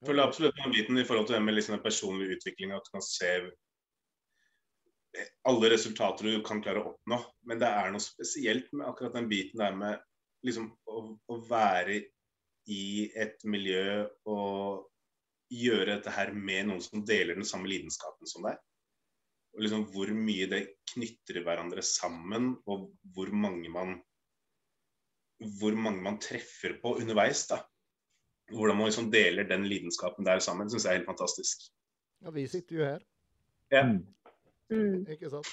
Jeg 0.02 0.08
føler 0.10 0.24
absolutt 0.26 0.56
den 0.58 0.74
biten 0.74 0.98
i 0.98 1.04
forhold 1.06 1.28
til 1.28 1.36
det 1.38 1.44
med 1.46 1.54
liksom 1.54 1.76
den 1.76 1.84
personlige 1.84 2.36
utviklingen, 2.36 2.76
at 2.76 2.88
du 2.88 2.96
kan 2.96 3.04
se 3.06 3.30
alle 5.48 5.70
resultater 5.70 6.26
du 6.26 6.42
kan 6.46 6.62
klare 6.64 6.82
å 6.82 6.94
oppnå. 6.94 7.20
Men 7.48 7.62
det 7.62 7.70
er 7.70 7.94
noe 7.94 8.04
spesielt 8.04 8.72
med 8.74 8.88
akkurat 8.90 9.14
den 9.20 9.30
biten 9.32 9.62
der 9.62 9.76
med 9.78 10.02
liksom 10.44 10.72
å, 10.90 11.04
å 11.30 11.38
være 11.48 12.02
i 12.74 13.12
et 13.20 13.44
miljø 13.46 14.08
og 14.30 14.90
gjøre 15.54 15.98
dette 15.98 16.14
her 16.16 16.34
med 16.34 16.70
noen 16.70 16.82
som 16.84 17.06
deler 17.06 17.38
den 17.38 17.48
samme 17.48 17.70
lidenskapen 17.70 18.30
som 18.30 18.48
deg. 18.48 18.58
Og 19.54 19.62
liksom 19.66 19.86
hvor 19.94 20.10
mye 20.18 20.48
det 20.50 20.64
knytter 20.94 21.44
hverandre 21.46 21.84
sammen, 21.86 22.56
og 22.66 22.90
hvor 23.14 23.30
mange 23.36 23.70
man 23.70 24.00
hvor 25.60 25.76
mange 25.76 26.02
man 26.02 26.20
treffer 26.24 26.78
på 26.82 26.96
underveis. 27.02 27.48
da. 27.48 27.58
Hvordan 28.52 28.78
man 28.78 28.88
liksom 28.88 29.12
deler 29.12 29.48
den 29.48 29.66
lidenskapen 29.68 30.26
der 30.26 30.40
sammen, 30.40 30.70
syns 30.70 30.86
jeg 30.86 30.94
er 30.94 31.02
helt 31.02 31.10
fantastisk. 31.10 31.66
Ja, 32.24 32.32
vi 32.32 32.48
sitter 32.48 32.76
ju 32.76 32.84
här, 32.84 33.02
Ja. 33.70 33.84
Mm. 33.84 34.06
Mm. 34.72 35.12
inte 35.12 35.30
sant? 35.30 35.48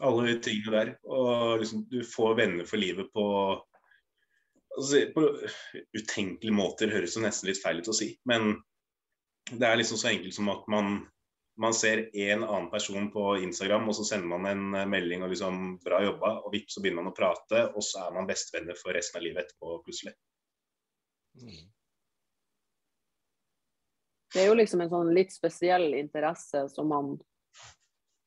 Alle 0.00 0.26
de 0.26 0.40
tingene 0.42 0.70
der. 0.70 0.96
Og 1.04 1.58
liksom, 1.58 1.84
du 1.90 2.04
får 2.04 2.34
venner 2.34 2.64
for 2.64 2.76
livet 2.76 3.12
på 3.12 3.24
altså, 4.76 5.12
På 5.14 5.38
utenkelige 5.98 6.52
måter, 6.52 6.90
høres 6.90 7.16
jo 7.16 7.22
nesten 7.22 7.48
litt 7.48 7.62
feil 7.62 7.78
ut 7.80 7.88
å 7.88 7.96
si. 7.96 8.18
Men 8.24 8.56
det 9.50 9.68
er 9.68 9.76
liksom 9.76 10.00
så 10.00 10.08
enkelt 10.08 10.34
som 10.34 10.48
at 10.48 10.64
man, 10.68 11.06
man 11.60 11.74
ser 11.74 12.16
en 12.16 12.44
annen 12.44 12.70
person 12.70 13.10
på 13.12 13.36
Instagram, 13.44 13.88
og 13.88 13.96
så 13.96 14.04
sender 14.04 14.28
man 14.28 14.46
en 14.48 14.74
eh, 14.74 14.88
melding 14.88 15.24
og 15.24 15.32
liksom 15.32 15.60
'bra 15.84 16.00
jobba', 16.04 16.32
og 16.44 16.52
vips, 16.52 16.74
så 16.74 16.82
begynner 16.82 17.02
man 17.02 17.12
å 17.12 17.16
prate, 17.16 17.66
og 17.74 17.84
så 17.84 18.06
er 18.06 18.16
man 18.16 18.28
bestevenner 18.28 18.78
for 18.78 18.96
resten 18.96 19.20
av 19.20 19.26
livet 19.26 19.44
etterpå, 19.44 19.82
plutselig. 19.84 20.14
Mm. 21.42 21.68
Det 24.32 24.40
er 24.40 24.48
jo 24.48 24.56
liksom 24.56 24.80
en 24.80 24.92
sånn 24.92 25.12
litt 25.12 25.32
spesiell 25.32 25.92
interesse 25.94 26.66
som 26.72 26.88
man 26.88 27.18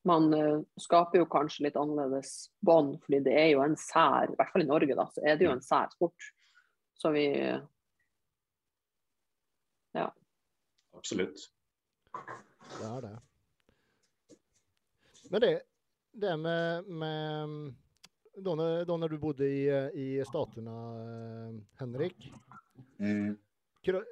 Man 0.05 0.33
eh, 0.37 0.59
skaper 0.77 1.17
jo 1.17 1.25
kanskje 1.25 1.63
litt 1.65 1.77
annerledes 1.81 2.51
bånd, 2.61 2.99
fordi 3.01 3.23
det 3.25 3.31
er 3.41 3.47
jo 3.55 3.63
en 3.63 3.73
sær, 3.73 4.29
i 4.29 4.35
hvert 4.37 4.51
fall 4.53 4.61
i 4.61 4.67
Norge, 4.69 4.93
da, 4.93 5.07
så 5.09 5.23
er 5.25 5.39
det 5.39 5.47
jo 5.47 5.53
en 5.55 5.63
sær 5.65 5.89
sport. 5.95 6.27
Så 6.93 7.09
vi 7.09 7.23
Absolutt. 11.05 11.49
Det 12.79 12.85
är 12.85 13.01
det. 13.01 13.19
Men 15.29 15.41
det, 15.41 15.61
det 16.11 16.37
med, 16.37 16.85
med 16.85 17.47
då, 18.37 18.55
när, 18.55 18.85
då 18.85 18.97
när 18.97 19.09
du 19.09 19.17
bodde 19.17 19.45
i, 19.47 19.69
i 19.93 20.25
Staterna, 20.27 20.71
eh, 21.01 21.55
Henrik, 21.79 22.31
Mm. 22.99 23.37
kro, 23.81 24.03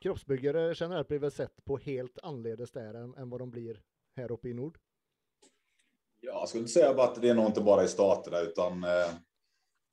kroppsbyggare 0.00 0.74
generellt 0.76 1.08
blir 1.08 1.18
väl 1.18 1.30
sett 1.30 1.64
på 1.64 1.78
helt 1.78 2.18
annorledes 2.22 2.70
där 2.70 2.94
än, 2.94 3.14
än 3.14 3.30
vad 3.30 3.40
de 3.40 3.50
blir 3.50 3.82
här 4.16 4.32
uppe 4.32 4.48
i 4.48 4.54
nord? 4.54 4.78
Ja, 6.20 6.32
jag 6.32 6.48
skulle 6.48 6.60
inte 6.60 6.72
säga 6.72 6.94
bara 6.94 7.08
att 7.08 7.22
det 7.22 7.28
är 7.28 7.34
nog 7.34 7.46
inte 7.46 7.60
bara 7.60 7.84
i 7.84 7.88
staterna, 7.88 8.38
utan 8.40 8.84
eh, 8.84 9.10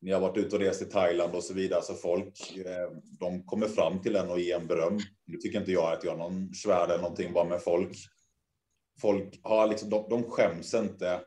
ni 0.01 0.11
har 0.11 0.19
varit 0.19 0.38
ute 0.38 0.55
och 0.55 0.61
rest 0.61 0.81
i 0.81 0.85
Thailand 0.85 1.35
och 1.35 1.43
så 1.43 1.53
vidare, 1.53 1.81
så 1.81 1.93
folk, 1.93 2.57
eh, 2.57 2.91
de 3.19 3.43
kommer 3.45 3.67
fram 3.67 4.01
till 4.01 4.15
en 4.15 4.30
och 4.30 4.39
ger 4.39 4.55
en 4.55 4.67
beröm. 4.67 4.99
Nu 5.26 5.38
tycker 5.38 5.59
inte 5.59 5.71
jag 5.71 5.93
att 5.93 6.03
jag 6.03 6.13
är 6.13 6.17
någon 6.17 6.53
svär 6.53 6.84
eller 6.84 7.01
någonting 7.01 7.34
bara 7.34 7.45
med 7.45 7.61
folk. 7.61 7.97
Folk 9.01 9.39
har 9.43 9.67
liksom, 9.67 9.89
de, 9.89 10.09
de 10.09 10.23
skäms 10.23 10.73
inte 10.73 11.21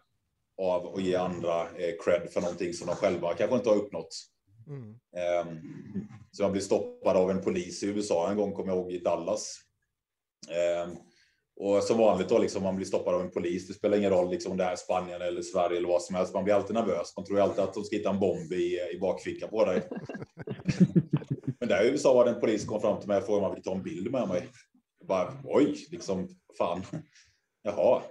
av 0.59 0.94
att 0.94 1.03
ge 1.03 1.15
andra 1.15 1.61
eh, 1.62 1.94
cred 2.05 2.31
för 2.32 2.40
någonting 2.40 2.73
som 2.73 2.86
de 2.86 2.97
själva 2.97 3.35
kanske 3.35 3.57
inte 3.57 3.69
har 3.69 3.77
uppnått. 3.77 4.15
Mm. 4.66 4.94
Ehm, 5.16 5.61
Så 6.32 6.43
jag 6.43 6.53
blev 6.53 6.62
stoppad 6.62 7.16
av 7.16 7.31
en 7.31 7.43
polis 7.43 7.82
i 7.82 7.86
USA 7.86 8.31
en 8.31 8.36
gång, 8.36 8.53
kommer 8.53 8.73
jag 8.73 8.78
ihåg, 8.78 8.93
i 8.93 8.99
Dallas. 8.99 9.57
Och 11.57 11.83
som 11.83 11.99
vanligt 11.99 12.29
då, 12.29 12.39
liksom, 12.39 12.62
man 12.62 12.77
blir 12.77 12.87
stoppad 12.87 13.15
av 13.15 13.20
en 13.20 13.31
polis. 13.31 13.69
Det 13.69 13.74
spelar 13.74 13.97
ingen 13.97 14.11
roll 14.11 14.31
liksom, 14.31 14.53
om 14.53 14.59
det 14.59 14.65
är 14.65 14.77
Spanien 14.77 15.23
eller 15.23 15.43
Sverige 15.43 15.77
eller 15.77 15.89
vad 15.89 16.03
som 16.03 16.16
helst. 16.16 16.35
Man 16.35 16.45
blir 16.45 16.55
alltid 16.55 16.74
nervös. 16.74 17.16
Man 17.16 17.24
tror 17.24 17.39
ju 17.39 17.43
alltid 17.43 17.65
att 17.65 17.74
de 17.74 17.85
ska 17.85 17.97
hitta 17.97 18.11
en 18.11 18.20
bomb 18.20 18.53
i, 18.53 18.79
i 18.95 18.99
bakfickan 19.01 19.49
på 19.49 19.65
dig. 19.65 19.83
Men 21.61 21.69
där 21.69 21.85
i 21.85 21.89
USA 21.89 22.15
var 22.15 22.24
det 22.24 22.31
en 22.31 22.41
polis 22.41 22.62
som 22.62 22.69
kom 22.69 22.81
fram 22.81 22.99
till 22.99 23.09
mig 23.09 23.19
och 23.19 23.27
frågade 23.27 23.45
om 23.45 23.51
han 23.51 23.57
fick 23.57 23.65
ta 23.65 23.74
en 23.74 23.83
bild 23.83 24.11
med 24.11 24.29
mig. 24.29 24.49
Jag 24.99 25.09
bara, 25.09 25.35
oj, 25.45 25.87
liksom, 25.91 26.29
fan. 26.59 26.83
Jaha. 27.62 28.03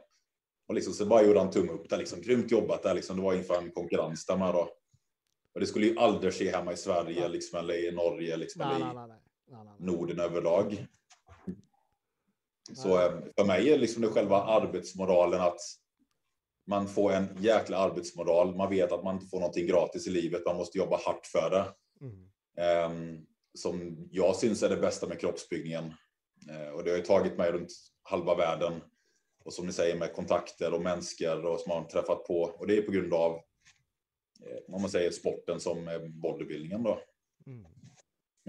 Och 0.68 0.76
liksom, 0.76 0.94
så 0.94 1.06
bara 1.06 1.24
gjorde 1.24 1.40
han 1.40 1.52
tumme 1.52 1.72
upp 1.72 1.90
där, 1.90 1.98
liksom, 1.98 2.22
grymt 2.22 2.52
jobbat 2.52 2.84
där, 2.84 2.94
liksom, 2.94 3.18
det 3.18 3.24
var 3.24 3.34
inför 3.34 3.58
en 3.58 3.72
konkurrens 3.72 4.26
där 4.26 4.38
med 4.38 4.54
då. 4.54 4.70
Och 5.54 5.60
det 5.60 5.66
skulle 5.66 5.86
ju 5.86 5.98
aldrig 5.98 6.34
ske 6.34 6.52
hemma 6.52 6.74
i 6.74 6.78
Sverige, 6.78 7.28
liksom, 7.28 7.60
eller 7.60 7.90
i 7.90 7.92
Norge, 7.92 8.38
liksom, 8.38 8.62
eller 8.62 9.16
i. 9.16 9.86
Norden 9.86 10.20
överlag. 10.20 10.88
Så 12.76 13.06
eh, 13.06 13.12
för 13.36 13.46
mig 13.46 13.74
är 13.74 13.78
liksom 13.78 14.02
det 14.02 14.08
själva 14.08 14.42
arbetsmoralen 14.44 15.42
att 15.42 15.60
man 16.68 16.88
får 16.88 17.14
en 17.14 17.38
jäkla 17.40 17.78
arbetsmoral. 17.78 18.56
Man 18.56 18.70
vet 18.70 18.92
att 18.92 19.04
man 19.04 19.16
inte 19.16 19.28
får 19.28 19.40
någonting 19.40 19.68
gratis 19.68 20.08
i 20.08 20.10
livet. 20.10 20.46
Man 20.46 20.56
måste 20.56 20.78
jobba 20.78 20.96
hårt 20.96 21.26
för 21.26 21.50
det. 21.50 21.66
Mm. 22.06 22.30
Ehm, 22.58 23.26
som 23.54 24.08
jag 24.12 24.36
syns 24.36 24.64
är 24.64 24.70
det 24.70 24.78
bästa 24.78 25.08
med 25.08 25.20
kroppsbyggningen. 25.20 25.94
Eh, 26.50 26.70
och 26.70 26.84
det 26.84 26.90
har 26.90 26.98
ju 26.98 27.04
tagit 27.04 27.38
mig 27.38 27.52
runt 27.52 27.72
halva 28.04 28.36
världen. 28.36 28.82
Och 29.46 29.54
som 29.54 29.66
ni 29.66 29.74
säger 29.74 29.98
med 29.98 30.14
kontakter 30.14 30.74
och 30.74 30.82
människor 30.82 31.46
och 31.46 31.60
som 31.60 31.70
man 31.70 31.84
har 31.84 31.90
träffat 31.90 32.24
på. 32.24 32.42
Och 32.42 32.68
det 32.68 32.78
är 32.78 32.82
på 32.82 32.92
grund 32.92 33.14
av, 33.14 33.32
eh, 34.46 34.74
om 34.76 34.82
man 34.82 34.90
säger 34.90 35.12
sporten 35.12 35.60
som 35.60 35.90
bodybuildingen 36.22 36.84
då. 36.84 37.02
Mm. 37.48 37.66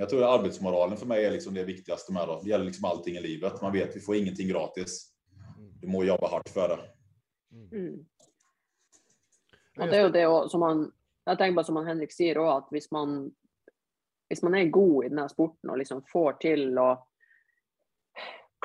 Jag 0.02 0.08
tror 0.08 0.22
att 0.22 0.40
arbetsmoralen 0.40 0.96
för 0.96 1.06
mig 1.06 1.24
är 1.24 1.30
liksom 1.30 1.54
det 1.54 1.64
viktigaste 1.64 2.12
med 2.12 2.28
det. 2.28 2.38
Det 2.42 2.50
gäller 2.50 2.64
liksom 2.64 2.84
allting 2.84 3.16
i 3.16 3.20
livet. 3.20 3.62
Man 3.62 3.72
vet 3.72 3.88
att 3.88 3.96
vi 3.96 4.00
får 4.00 4.16
ingenting 4.16 4.48
gratis. 4.48 5.12
Du 5.80 5.88
må 5.88 6.04
jobba 6.04 6.26
hårt 6.26 6.48
för 6.48 6.68
det. 6.68 6.78
Mm. 7.76 8.06
Og 9.78 9.88
det 9.88 9.96
er 10.00 10.02
jo 10.02 10.10
det 10.16 10.50
som 10.50 10.66
han, 10.66 10.82
jeg 11.26 11.38
tenker 11.38 11.54
bare 11.54 11.70
som 11.70 11.78
han 11.78 11.86
Henrik 11.86 12.10
sier 12.10 12.42
også, 12.42 12.56
at 12.56 12.74
hvis 12.74 12.90
man, 12.90 13.16
hvis 14.26 14.42
man 14.42 14.58
er 14.58 14.74
god 14.74 15.04
i 15.04 15.14
denne 15.14 15.30
sporten 15.30 15.70
og 15.70 15.78
liksom 15.78 16.02
får 16.10 16.36
til 16.42 16.82
å 16.82 16.90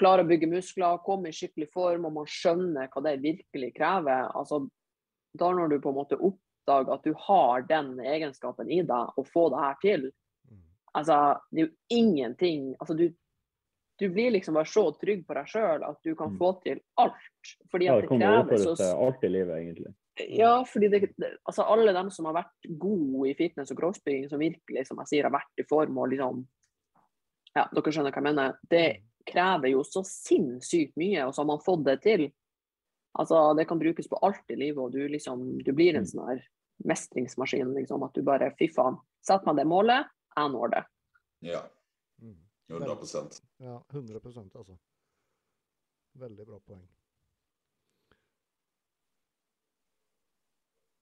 klare 0.02 0.26
å 0.26 0.34
bygge 0.34 0.50
muskler, 0.58 1.06
komme 1.06 1.30
i 1.30 1.38
skikkelig 1.38 1.70
form, 1.70 2.10
og 2.10 2.18
man 2.18 2.34
skjønner 2.34 2.90
hva 2.90 3.06
det 3.06 3.20
virkelig 3.22 3.76
krever, 3.78 4.32
altså, 4.34 4.66
da 5.38 5.54
når 5.54 5.76
du 5.76 5.82
på 5.86 5.94
en 5.94 6.02
måte 6.02 6.18
oppdager 6.18 6.98
at 6.98 7.06
du 7.06 7.14
har 7.30 7.70
den 7.70 8.00
egenskapen 8.02 8.74
i 8.74 8.82
deg, 8.82 9.14
og 9.14 9.30
få 9.30 9.52
det 9.54 9.68
her 9.68 9.84
til, 9.86 10.10
Mm. 10.88 11.00
altså, 11.00 11.40
det 11.52 11.62
er 11.62 11.68
jo 11.68 11.74
ingenting, 11.90 12.76
altså 12.80 12.96
du, 12.98 13.10
du 14.00 14.10
blir 14.10 14.32
liksom 14.32 14.54
bare 14.54 14.66
så 14.66 14.92
trygg 15.00 15.26
på 15.28 15.34
deg 15.34 15.46
sjøl 15.48 15.84
at 15.84 15.98
du 16.04 16.16
kan 16.16 16.32
Mm. 16.32 16.38
få 16.40 16.52
til 16.64 16.80
alt. 16.98 17.14
Fordi 17.72 17.88
at 17.90 18.02
det 18.02 18.10
krever 18.10 18.76
så 18.76 18.98
alt 19.08 19.24
i 19.24 19.28
livet, 19.30 19.56
egentlig. 19.58 19.94
Ja, 20.30 20.64
fordi 20.64 20.88
det, 20.90 21.14
altså 21.46 21.62
alle 21.70 21.94
dem 21.94 22.10
som 22.10 22.26
har 22.26 22.34
vært 22.34 22.78
gode 22.80 23.30
i 23.30 23.34
fitness 23.38 23.70
og 23.72 23.78
kroppsbygging, 23.78 24.30
som 24.30 24.40
virkelig 24.40 24.88
som 24.88 24.98
jeg 24.98 25.08
sier, 25.08 25.24
har 25.24 25.32
vært 25.32 25.60
i 25.60 25.64
form 25.70 25.98
og 25.98 26.10
liksom 26.10 26.48
Ja, 27.56 27.68
dere 27.74 27.92
skjønner 27.92 28.12
hva 28.12 28.22
jeg 28.22 28.24
mener. 28.24 28.58
Det 28.70 29.02
krever 29.26 29.70
jo 29.72 29.80
så 29.84 30.04
sinnssykt 30.06 30.94
mye, 30.98 31.24
og 31.26 31.34
så 31.34 31.42
har 31.42 31.46
man 31.48 31.60
fått 31.66 31.84
det 31.86 32.02
til. 32.02 32.32
Altså, 33.18 33.56
det 33.58 33.68
kan 33.68 33.80
brukes 33.80 34.08
på 34.08 34.20
alt 34.22 34.44
i 34.50 34.56
livet, 34.56 34.78
og 34.78 34.92
du 34.92 35.08
liksom 35.08 35.64
Du 35.64 35.72
blir 35.74 35.96
en 35.96 36.04
Mm. 36.04 36.06
sånn 36.06 36.28
her 36.30 36.44
mestringsmaskin, 36.86 37.74
liksom. 37.74 38.04
At 38.04 38.14
du 38.14 38.22
bare 38.22 38.52
Fy 38.60 38.68
faen, 38.68 38.98
sett 39.26 39.46
meg 39.46 39.56
det 39.58 39.66
målet, 39.66 40.06
det. 40.70 40.88
Ja, 41.40 41.72
Mm. 42.22 42.38
100 42.68 42.96
procent. 42.96 43.44
Ja, 43.58 43.86
100 43.90 44.20
procent 44.20 44.56
alltså. 44.56 44.78
Väldigt 46.12 46.48
bra 46.48 46.60
poäng. 46.60 46.88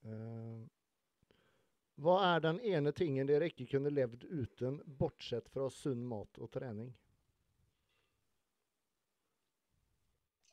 Eh, 0.04 0.66
vad 1.94 2.24
är 2.24 2.40
den 2.40 2.60
ene 2.60 2.92
tingen 2.92 3.26
dere 3.26 3.46
ikke 3.46 3.66
kunne 3.66 3.90
levd 3.90 4.24
uten, 4.24 4.82
bortsett 4.84 5.48
fra 5.48 5.70
sunn 5.70 6.04
mat 6.06 6.38
og 6.38 6.50
trening? 6.52 6.94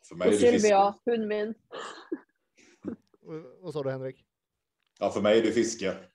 För 0.08 0.16
mig 0.16 0.28
är 0.28 0.32
det 0.32 0.38
fiske. 0.38 0.60
Sylvia, 0.60 1.00
hunden 1.06 1.28
min. 1.28 1.54
Vad 3.60 3.74
sa 3.74 3.84
du 3.84 3.92
Henrik? 3.92 4.26
Ja, 5.00 5.10
för 5.12 5.22
mig 5.22 5.40
är 5.40 5.44
det 5.44 5.52
fiske. 5.52 6.10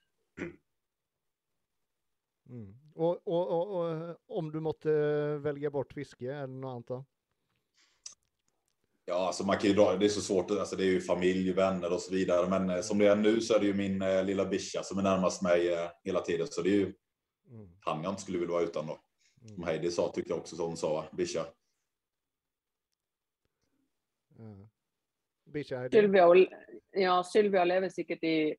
Mm. 2.49 2.75
Och, 2.95 3.27
och, 3.29 3.49
och, 3.49 3.81
och 3.81 4.17
om 4.39 4.53
du 4.53 4.61
måtte 4.61 4.91
välja 5.39 5.71
bort 5.71 5.93
fiske 5.93 6.35
eller 6.35 6.47
något 6.47 6.71
annat 6.71 6.87
då? 6.87 7.05
Ja, 9.05 9.27
alltså 9.27 9.47
man 9.47 9.59
kan 9.59 9.71
ju 9.71 9.77
dra, 9.77 9.97
det 9.97 10.05
är 10.07 10.09
så 10.09 10.21
svårt, 10.21 10.51
alltså 10.51 10.77
det 10.77 10.83
är 10.85 10.91
ju 10.91 11.01
familj, 11.01 11.53
vänner 11.53 11.93
och 11.93 12.01
så 12.01 12.13
vidare. 12.15 12.49
Men 12.51 12.71
eh, 12.71 12.81
som 12.81 12.99
det 12.99 13.07
är 13.09 13.17
nu 13.17 13.41
så 13.41 13.55
är 13.55 13.59
det 13.61 13.67
ju 13.67 13.75
min 13.75 14.03
eh, 14.03 14.25
lilla 14.25 14.45
bisha 14.45 14.83
som 14.83 14.99
är 14.99 15.03
närmast 15.03 15.43
mig 15.43 15.73
eh, 15.73 15.91
hela 16.05 16.21
tiden. 16.21 16.47
Så 16.47 16.63
det 16.63 16.69
är 16.71 16.77
ju 16.77 16.95
Mm. 17.51 17.69
han 17.81 18.03
jag 18.03 18.13
inte 18.13 18.23
skulle 18.23 18.39
vilja 18.39 18.53
vara 18.55 18.63
utan 18.65 18.87
då. 18.87 18.99
Som 19.41 19.57
Mm. 19.57 19.63
Heidi 19.69 19.91
sa 19.91 20.13
tyckte 20.13 20.33
jag 20.33 20.39
också, 20.39 20.57
som 20.57 20.67
hon 20.67 20.77
sa, 20.77 21.05
bisha. 21.13 21.47
Ja. 24.39 24.69
Bisha, 25.45 25.77
det- 25.89 25.91
Sylvia, 25.91 26.27
og- 26.29 26.47
ja, 26.91 27.25
Sylvia 27.25 27.65
lever 27.65 27.89
sikkert 27.89 28.23
i 28.25 28.57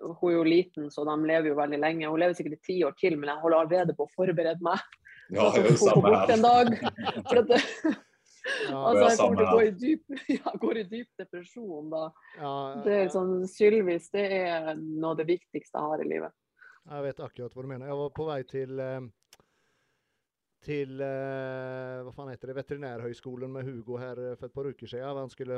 Hun 0.00 0.30
er 0.30 0.36
jo 0.36 0.42
liten, 0.46 0.90
så 0.90 1.04
de 1.04 1.14
lever 1.26 1.48
jo 1.52 1.56
veldig 1.58 1.78
lenge. 1.82 2.08
Hun 2.08 2.20
lever 2.20 2.36
sikkert 2.38 2.58
i 2.58 2.66
ti 2.72 2.76
år 2.86 2.94
til, 3.00 3.16
men 3.18 3.28
jeg 3.32 3.42
holder 3.42 3.58
allerede 3.64 3.94
på 3.98 4.06
å 4.06 4.12
forberede 4.14 4.62
meg. 4.64 4.78
Ja, 5.34 5.50
Så 5.52 5.62
det 5.62 5.78
samma 5.78 6.02
bort 6.08 6.30
en 6.30 6.44
här. 6.44 6.64
dag. 6.64 7.24
For 7.28 7.42
at 7.42 7.48
det, 7.48 7.62
Ja, 8.70 8.78
altså, 8.88 9.08
jeg 9.08 9.18
kommer 9.18 9.36
til 9.36 9.44
å 9.44 9.50
gå 9.52 9.58
her. 9.58 9.66
i 9.66 9.70
dyp, 9.70 10.04
ja, 10.38 10.52
går 10.62 10.78
i 10.78 10.82
dyp 10.88 11.08
depresjon 11.20 11.90
da. 11.92 12.04
ja, 12.38 12.52
Det 12.84 12.94
er 13.02 13.08
sånn, 13.12 13.32
Sylvis 13.50 14.06
det 14.14 14.24
er 14.38 14.70
noe 14.78 15.10
av 15.10 15.18
det 15.18 15.26
viktigste 15.28 15.76
jeg 15.76 15.90
har 15.90 16.00
i 16.04 16.08
livet. 16.08 16.32
Jag 16.88 17.02
vet 17.04 17.20
akkurat 17.20 17.54
vad 17.56 17.64
du 17.64 17.68
menar. 17.68 17.86
Jag 17.90 17.96
var 17.96 18.10
på 18.10 18.24
väg 18.24 18.48
till 18.48 18.78
eh, 18.80 19.00
till 20.64 21.00
eh, 21.00 22.02
vad 22.04 22.14
fan 22.14 22.28
heter 22.28 22.48
det, 22.48 22.54
veterinärhögskolan 22.54 23.52
med 23.52 23.64
Hugo 23.64 23.96
här 23.98 24.30
eh, 24.30 24.36
för 24.36 24.46
ett 24.46 24.54
par 24.54 24.64
veckor 24.64 24.86
sedan. 24.86 25.16
Han 25.16 25.30
skulle 25.30 25.54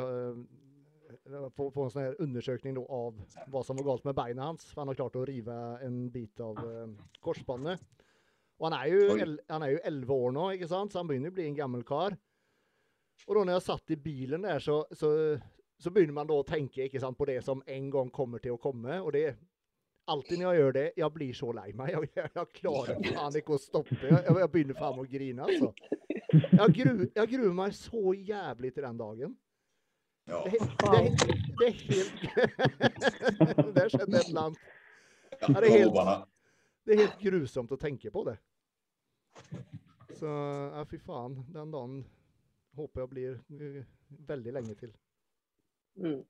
få, 1.56 1.70
få 1.70 1.84
en 1.84 1.90
sån 1.90 2.02
här 2.02 2.16
undersökning 2.18 2.74
då 2.74 2.86
av 2.86 3.22
vad 3.46 3.66
som 3.66 3.76
var 3.76 3.84
galt 3.84 4.04
med 4.04 4.14
benen 4.14 4.38
hans. 4.38 4.64
För 4.64 4.80
han 4.80 4.88
har 4.88 4.94
klart 4.94 5.16
att 5.16 5.28
riva 5.28 5.80
en 5.80 6.10
bit 6.10 6.40
av 6.40 6.56
eh, 6.58 6.88
korsbandet. 7.20 7.80
Och 8.58 8.66
han 8.66 8.80
är 8.80 8.86
ju, 8.86 9.20
el, 9.20 9.40
han 9.48 9.62
är 9.62 9.68
ju 9.68 9.78
11 9.78 10.14
år 10.14 10.30
nu, 10.30 10.54
inte 10.54 10.68
sant? 10.68 10.92
Så 10.92 10.98
han 10.98 11.06
börjar 11.06 11.30
bli 11.30 11.44
en 11.44 11.54
gammal 11.54 11.82
karl. 11.82 12.14
Och 13.26 13.34
då 13.34 13.44
när 13.44 13.52
jag 13.52 13.62
satt 13.62 13.90
i 13.90 13.96
bilen 13.96 14.42
där 14.42 14.58
så, 14.58 14.86
så, 14.90 15.38
så 15.78 15.90
börjar 15.90 16.08
man 16.08 16.26
då 16.26 16.42
tänka, 16.42 16.84
inte 16.84 17.00
sant, 17.00 17.18
på 17.18 17.24
det 17.24 17.42
som 17.42 17.62
en 17.66 17.90
gång 17.90 18.10
kommer 18.10 18.38
till 18.38 18.52
att 18.52 18.60
komma. 18.60 19.02
Och 19.02 19.12
det 19.12 19.36
alltid 20.04 20.38
när 20.38 20.46
jag 20.46 20.56
gör 20.56 20.72
det, 20.72 20.92
jag 20.96 21.12
blir 21.12 21.32
så 21.32 21.52
lei 21.52 21.72
mig. 21.72 21.92
Jag, 21.92 22.08
jag, 22.14 22.30
jag 22.34 22.52
klarar 22.52 23.14
fan 23.14 23.36
inte 23.36 23.54
att 23.54 23.60
stoppa. 23.60 23.96
Jag, 24.10 24.40
jag, 24.40 24.50
börjar 24.50 24.74
fan 24.74 25.00
att 25.00 25.08
grina 25.08 25.42
alltså. 25.42 25.74
Jag, 26.50 26.72
gru, 26.72 27.10
jag 27.14 27.28
gruvar 27.28 27.54
mig 27.54 27.72
så 27.72 28.14
jävligt 28.14 28.78
i 28.78 28.80
den 28.80 28.96
dagen. 28.96 29.36
Ja. 30.30 30.44
Det, 30.44 30.50
det, 30.58 30.66
det 31.58 31.66
är 31.66 31.72
helt... 31.72 32.12
Där 33.74 33.88
kände 33.88 34.18
ett 34.18 34.32
land. 34.32 34.56
Ja, 35.40 35.60
det 35.60 35.66
är 35.66 35.70
helt-. 35.70 36.26
Det 36.84 36.92
är 36.92 36.96
helt 36.96 37.20
grusomt 37.20 37.72
att 37.72 37.80
tänka 37.80 38.10
på 38.10 38.24
det. 38.24 38.38
Så, 40.14 40.26
ja 40.74 40.86
fy 40.90 40.98
fan, 40.98 41.52
den 41.52 41.70
dagen 41.70 42.04
hoppas 42.76 43.00
jag 43.00 43.08
blir 43.08 43.40
väldigt 44.08 44.52
länge 44.52 44.74
till. 44.74 44.92
Mm. 45.98 46.22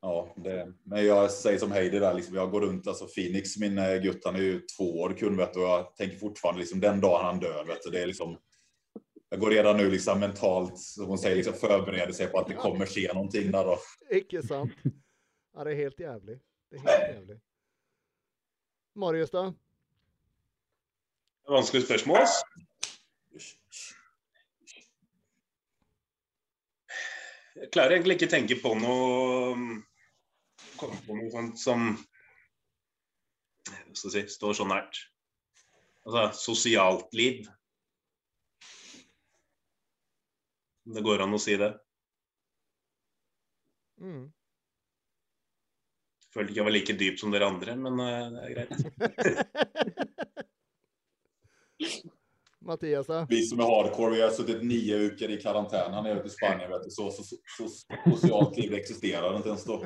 Ja, 0.00 0.34
det, 0.36 0.72
men 0.82 1.06
jag 1.06 1.30
säger 1.30 1.58
som 1.58 1.72
Heidi 1.72 1.98
där, 1.98 2.14
liksom, 2.14 2.34
jag 2.34 2.50
går 2.50 2.60
runt, 2.60 2.86
alltså 2.86 3.06
Phoenix, 3.06 3.56
min 3.56 3.78
eh, 3.78 3.96
gutt, 3.96 4.24
han 4.24 4.34
är 4.34 4.40
ju 4.40 4.60
två 4.60 5.00
år 5.00 5.10
kund, 5.10 5.36
vet 5.36 5.54
du, 5.54 5.60
och 5.60 5.68
jag 5.68 5.96
tänker 5.96 6.16
fortfarande 6.16 6.60
liksom 6.60 6.80
den 6.80 7.00
dagen 7.00 7.24
han 7.24 7.40
dör, 7.40 7.64
vet 7.66 7.82
du, 7.84 7.90
det 7.90 8.02
är 8.02 8.06
liksom, 8.06 8.38
jag 9.28 9.40
går 9.40 9.50
redan 9.50 9.76
nu 9.76 9.90
liksom 9.90 10.20
mentalt, 10.20 10.78
som 10.78 11.06
hon 11.06 11.18
säger, 11.18 11.36
liksom 11.36 11.54
förbereder 11.54 12.12
sig 12.12 12.26
på 12.26 12.38
att 12.38 12.48
det 12.48 12.54
kommer 12.54 12.86
ske 12.86 13.12
någonting 13.12 13.50
där 13.50 13.64
då. 13.64 13.78
Icke 14.10 14.42
sant? 14.42 14.72
Ja, 15.54 15.64
det 15.64 15.70
är 15.70 15.74
helt 15.74 16.00
jävligt. 16.00 16.42
Det 16.70 16.76
är 16.76 16.80
helt 16.80 17.16
jävligt. 17.16 17.42
Marius 18.94 19.30
då? 19.30 19.54
Vanskelig 21.48 21.84
spørsmål. 21.84 22.26
Jeg 27.58 27.72
klarer 27.72 27.96
egentlig 27.96 28.18
ikke 28.18 28.30
tenke 28.30 28.54
på 28.62 28.74
noe 28.78 29.56
Komme 30.78 30.98
på 31.06 31.16
noe 31.18 31.30
sånt 31.32 31.58
som 31.58 31.88
hva 33.66 33.96
skal 33.98 34.12
si, 34.14 34.22
står 34.30 34.54
så 34.54 34.66
nært. 34.68 35.00
Altså 36.06 36.28
sosialt 36.38 37.10
liv. 37.18 37.48
Det 40.94 41.02
går 41.04 41.22
an 41.22 41.36
å 41.36 41.38
si 41.42 41.54
det. 41.60 41.72
Mm. 44.00 44.32
Følte 46.34 46.50
ikke 46.52 46.60
jeg 46.60 46.68
var 46.68 46.76
like 46.76 46.98
dyp 47.00 47.16
som 47.20 47.30
dere 47.34 47.48
andre, 47.48 47.72
men 47.76 47.94
eh, 48.04 48.26
det 48.32 48.40
er 48.44 48.54
greit. 48.54 48.72
Mattias 52.68 53.06
då? 53.06 53.26
Vi 53.28 53.42
som 53.42 53.60
är 53.60 53.64
hardcore, 53.64 54.14
vi 54.14 54.22
har 54.22 54.30
suttit 54.30 54.62
nio 54.62 54.98
veckor 54.98 55.30
i 55.30 55.40
karantän 55.40 55.94
här 55.94 56.02
nere 56.02 56.26
i 56.26 56.28
Spanien, 56.28 56.70
vet 56.70 56.84
du, 56.84 56.90
så, 56.90 57.10
så, 57.10 57.22
så, 57.22 57.36
så 57.68 58.10
socialt 58.10 58.56
liv 58.56 58.74
existerar 58.74 59.36
inte 59.36 59.48
ens 59.48 59.64
då. 59.64 59.84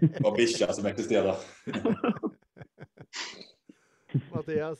Det 0.00 0.20
var 0.20 0.36
bisha 0.36 0.72
som 0.72 0.86
existerar. 0.86 1.36
Mattias? 4.32 4.78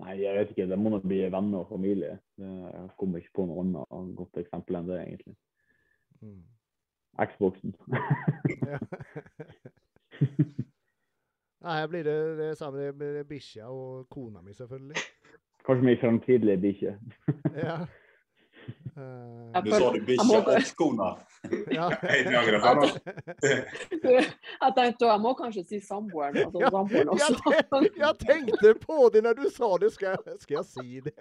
Nei, 0.00 0.16
jeg 0.22 0.36
vet 0.36 0.50
ikke. 0.54 0.68
Det 0.70 0.78
må 0.78 0.92
nok 0.94 1.04
bli 1.04 1.20
venner 1.32 1.64
og 1.64 1.68
familie. 1.68 2.18
Jeg 2.38 2.88
kommer 2.98 3.20
ikke 3.20 3.36
på 3.40 3.46
noe 3.48 3.84
annet 3.90 4.16
godt 4.16 4.40
eksempel 4.40 4.80
enn 4.80 4.88
det, 4.88 5.00
egentlig. 5.02 5.36
Mm. 6.20 6.42
Xboxen. 7.32 7.76
Ja. 8.66 8.78
Nej, 11.62 11.80
här 11.80 11.88
blir 11.88 12.04
det, 12.04 12.36
det 12.36 12.44
är 12.44 12.54
samma, 12.54 12.76
det 12.76 12.92
blir 12.92 13.24
Bisha 13.24 13.68
och 13.68 14.08
Konami 14.08 14.54
selvfølgelig. 14.54 14.96
Kanskje 15.64 15.84
min 15.84 15.98
framtidige 15.98 16.56
bikkje. 16.56 16.98
Ja. 17.54 17.86
Eh, 18.96 19.50
Ja. 19.54 19.62
Nu 19.64 19.70
sa 19.70 19.92
du 19.92 20.00
bisha 20.00 20.38
och 20.56 20.62
skorna. 20.62 21.18
ja. 21.70 21.90
Det. 24.02 24.24
Tenkte 24.74 25.04
jeg 25.04 25.20
må 25.20 25.34
kanskje 25.34 25.64
si 25.64 25.80
samboeren. 25.80 26.36
Altså, 26.36 26.60
Ja, 26.60 26.70
samboeren 26.70 27.18
jag, 27.70 27.86
jag 27.96 28.18
tänkte 28.18 28.74
på 28.74 29.08
det 29.12 29.22
när 29.22 29.34
du 29.34 29.50
sa 29.50 29.78
det, 29.78 29.90
ska, 29.90 30.06
jag- 30.06 30.40
ska 30.40 30.54
jag 30.54 30.66
säga 30.66 31.02
det? 31.02 31.12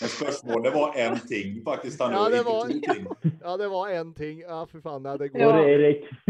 Men 0.00 0.08
spörsmålet 0.08 0.74
var 0.74 0.94
en 0.94 1.20
ting 1.20 1.62
faktiskt. 1.64 2.00
Han 2.00 2.12
Ja, 2.12 2.28
det 2.28 2.42
var- 2.42 2.66
ting. 2.68 3.06
Ja, 3.42 3.56
det 3.56 3.68
var 3.68 3.88
en 3.88 4.14
ting. 4.14 4.40
Ja, 4.40 4.66
för 4.66 4.80
fan, 4.80 5.02
nej, 5.02 5.18
det 5.18 5.28
går. 5.28 5.40
Ja. 5.40 5.52
Bare 5.52 5.70
Erik. 5.72 6.08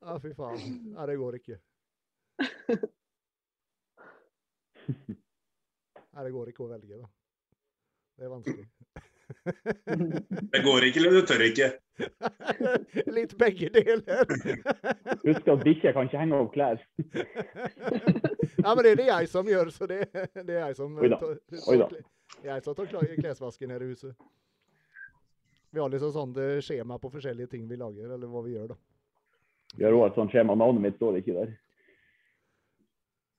Ja, 0.00 0.20
för 0.20 0.34
fan. 0.34 0.58
Ja, 0.96 1.06
det 1.06 1.16
går 1.16 1.34
inte. 1.34 1.58
Ja, 6.12 6.22
det 6.22 6.30
går 6.30 6.48
inte 6.48 6.64
att 6.64 6.70
välja 6.70 6.96
då. 6.96 7.08
Det 8.16 8.24
är 8.24 8.28
vanskligt. 8.28 8.68
Det 10.52 10.62
går 10.64 10.84
ikke, 10.84 11.00
eller 11.00 11.10
du 11.10 11.26
tør 11.26 11.42
ikke? 11.44 11.70
Lite 13.16 13.36
bägge 13.36 13.68
delar. 13.68 14.26
Husk 15.24 15.48
at 15.48 15.64
bikkjer 15.64 15.92
kan 15.92 16.08
ikke 16.08 16.20
henge 16.20 16.38
opp 16.38 16.52
klær. 16.54 16.80
Ja, 18.56 18.74
men 18.74 18.84
det 18.84 18.90
är 18.90 18.96
det 18.96 19.06
jag 19.06 19.28
som 19.28 19.48
gör, 19.48 19.70
så 19.70 19.86
det, 19.86 20.06
det 20.32 20.54
är 20.54 20.66
jag 20.66 20.76
som 20.76 20.98
Oj 20.98 21.08
då. 21.08 21.34
Det 22.42 22.48
är 22.48 22.54
jag 22.54 22.64
som 22.64 22.74
tar 22.74 22.86
klädvasken 23.20 23.70
här 23.70 23.82
i 23.82 23.86
huset. 23.86 24.16
Vi 25.70 25.80
har 25.80 25.88
liksom 25.88 26.12
sånt 26.12 26.36
eh, 26.36 26.60
schema 26.60 26.98
på 26.98 27.08
olika 27.08 27.46
ting 27.46 27.68
vi 27.68 27.76
lagar, 27.76 28.10
eller 28.10 28.26
vad 28.26 28.44
vi 28.44 28.52
gör 28.52 28.68
då. 28.68 28.76
Vi 29.76 29.84
har 29.84 29.92
òg 29.92 30.06
et 30.06 30.14
sånt 30.14 30.30
skjema. 30.30 30.54
Navnet 30.54 30.82
mitt 30.82 30.96
står 30.96 31.16
ikke 31.18 31.32
der. 31.34 31.56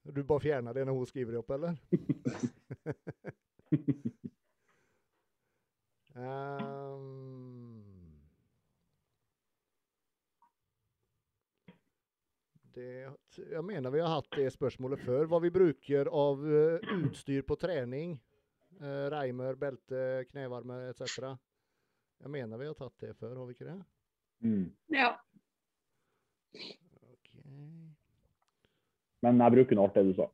Du 0.04 0.24
bara 0.24 0.40
fjärnar 0.40 0.74
det 0.74 0.86
när 0.86 0.92
hon 0.92 1.06
skriver 1.06 1.34
upp, 1.34 1.50
eller? 1.50 1.78
um, 6.16 7.84
det, 12.74 13.12
jag 13.52 13.66
menar 13.66 13.92
vi 13.92 14.00
har 14.00 14.10
haft 14.10 14.32
det 14.36 14.52
spörsmålet 14.52 15.00
för 15.00 15.26
vad 15.26 15.42
vi 15.42 15.52
brukar 15.52 16.06
av 16.06 16.46
uh, 16.46 16.80
utstyr 17.06 17.42
på 17.42 17.56
träning. 17.56 18.20
Uh, 18.82 19.10
Reimer, 19.10 19.56
bälte, 19.56 20.26
knävarmar 20.30 20.90
etc. 20.90 21.18
Jag 22.18 22.30
menar 22.30 22.58
vi 22.58 22.68
har 22.68 22.74
tagit 22.74 23.00
det 23.00 23.14
för, 23.14 23.36
har 23.36 23.46
vi 23.46 23.52
inte 23.52 23.64
det? 23.64 23.84
Mm. 24.42 24.76
Ja. 24.86 25.22
Okay. 27.02 27.52
Men 29.20 29.40
jeg 29.40 29.52
bruker 29.52 29.76
nå 29.76 29.84
alt 29.84 29.94
det 29.94 30.04
du 30.04 30.14
sa. 30.14 30.32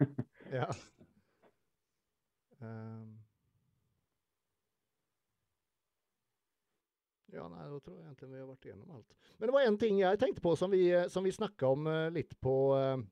ja. 0.50 0.70
Um. 2.58 3.19
Ja, 7.32 7.48
nej, 7.48 7.70
då 7.70 7.80
tror 7.80 8.00
jag 8.00 8.10
inte 8.10 8.26
vi 8.26 8.38
har 8.38 8.46
varit 8.46 8.64
igenom 8.64 8.90
allt. 8.90 9.14
Men 9.36 9.46
det 9.46 9.52
var 9.52 9.60
en 9.60 9.78
ting 9.78 9.98
jag 9.98 10.18
tänkte 10.18 10.40
på 10.40 10.56
som 10.56 10.70
vi, 10.70 11.06
som 11.10 11.24
vi 11.24 11.32
snackade 11.32 11.72
om 11.72 11.86
uh, 11.86 12.10
lite 12.10 12.36
på 12.36 12.76
uh, 12.76 13.04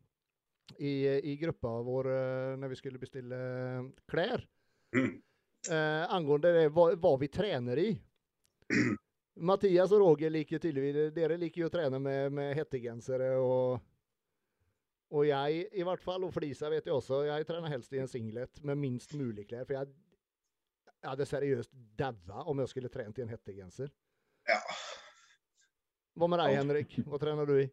i, 0.87 1.07
i 1.33 1.37
gruppa 1.37 1.83
vår 1.83 2.07
uh, 2.07 2.57
när 2.57 2.69
vi 2.69 2.77
skulle 2.77 2.99
beställa 2.99 3.37
kläder. 4.07 4.49
Mm. 4.97 5.23
angående 6.09 6.53
det, 6.53 6.69
vad, 6.69 6.99
vad, 6.99 7.21
vi 7.21 7.29
tränar 7.29 7.79
i. 7.79 8.01
Mattias 9.37 9.93
och 9.93 9.99
Roger 9.99 10.31
liker 10.31 10.59
tydligen, 10.59 11.15
dere 11.15 11.37
liker 11.37 11.61
ju 11.61 11.67
att 11.67 11.73
träna 11.73 11.99
med, 11.99 12.33
med 12.33 12.55
hettegensare 12.57 13.37
och 13.37 13.81
och 15.11 15.27
jag 15.27 15.53
i 15.53 15.83
vart 15.83 16.03
fall, 16.03 16.25
och 16.25 16.35
Flisa 16.35 16.71
vet 16.71 16.87
jag 16.87 16.97
också, 16.97 17.25
jag 17.25 17.47
tränar 17.47 17.69
helst 17.69 17.93
i 17.93 17.99
en 17.99 18.09
singlet 18.09 18.63
med 18.63 18.79
minst 18.79 19.15
mulig 19.15 19.49
kläder, 19.49 19.65
för 19.65 19.75
jag, 19.75 19.89
jag 21.01 21.09
hade 21.09 21.27
seriöst 21.27 21.71
däva 21.73 22.43
om 22.43 22.59
jag 22.59 22.69
skulle 22.69 22.89
tränat 22.89 23.19
i 23.19 23.23
en 23.23 23.29
hettegenser. 23.29 23.91
Ja. 24.49 24.61
Vad 26.15 26.31
med 26.31 26.39
dig 26.39 26.55
Henrik? 26.55 26.99
Vad 27.07 27.21
tränar 27.21 27.47
du 27.47 27.63
i? 27.63 27.71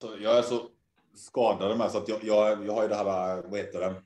Så 0.00 0.16
jag 0.20 0.38
är 0.38 0.42
så 0.42 0.70
skadad 1.14 1.78
med 1.78 1.90
så 1.90 1.98
att 1.98 2.08
jag, 2.08 2.24
jag, 2.24 2.66
jag 2.66 2.72
har 2.72 2.82
ju 2.82 2.88
det 2.88 2.94
här, 2.94 3.42
vad 3.42 3.58
heter 3.60 3.80
det? 3.80 4.02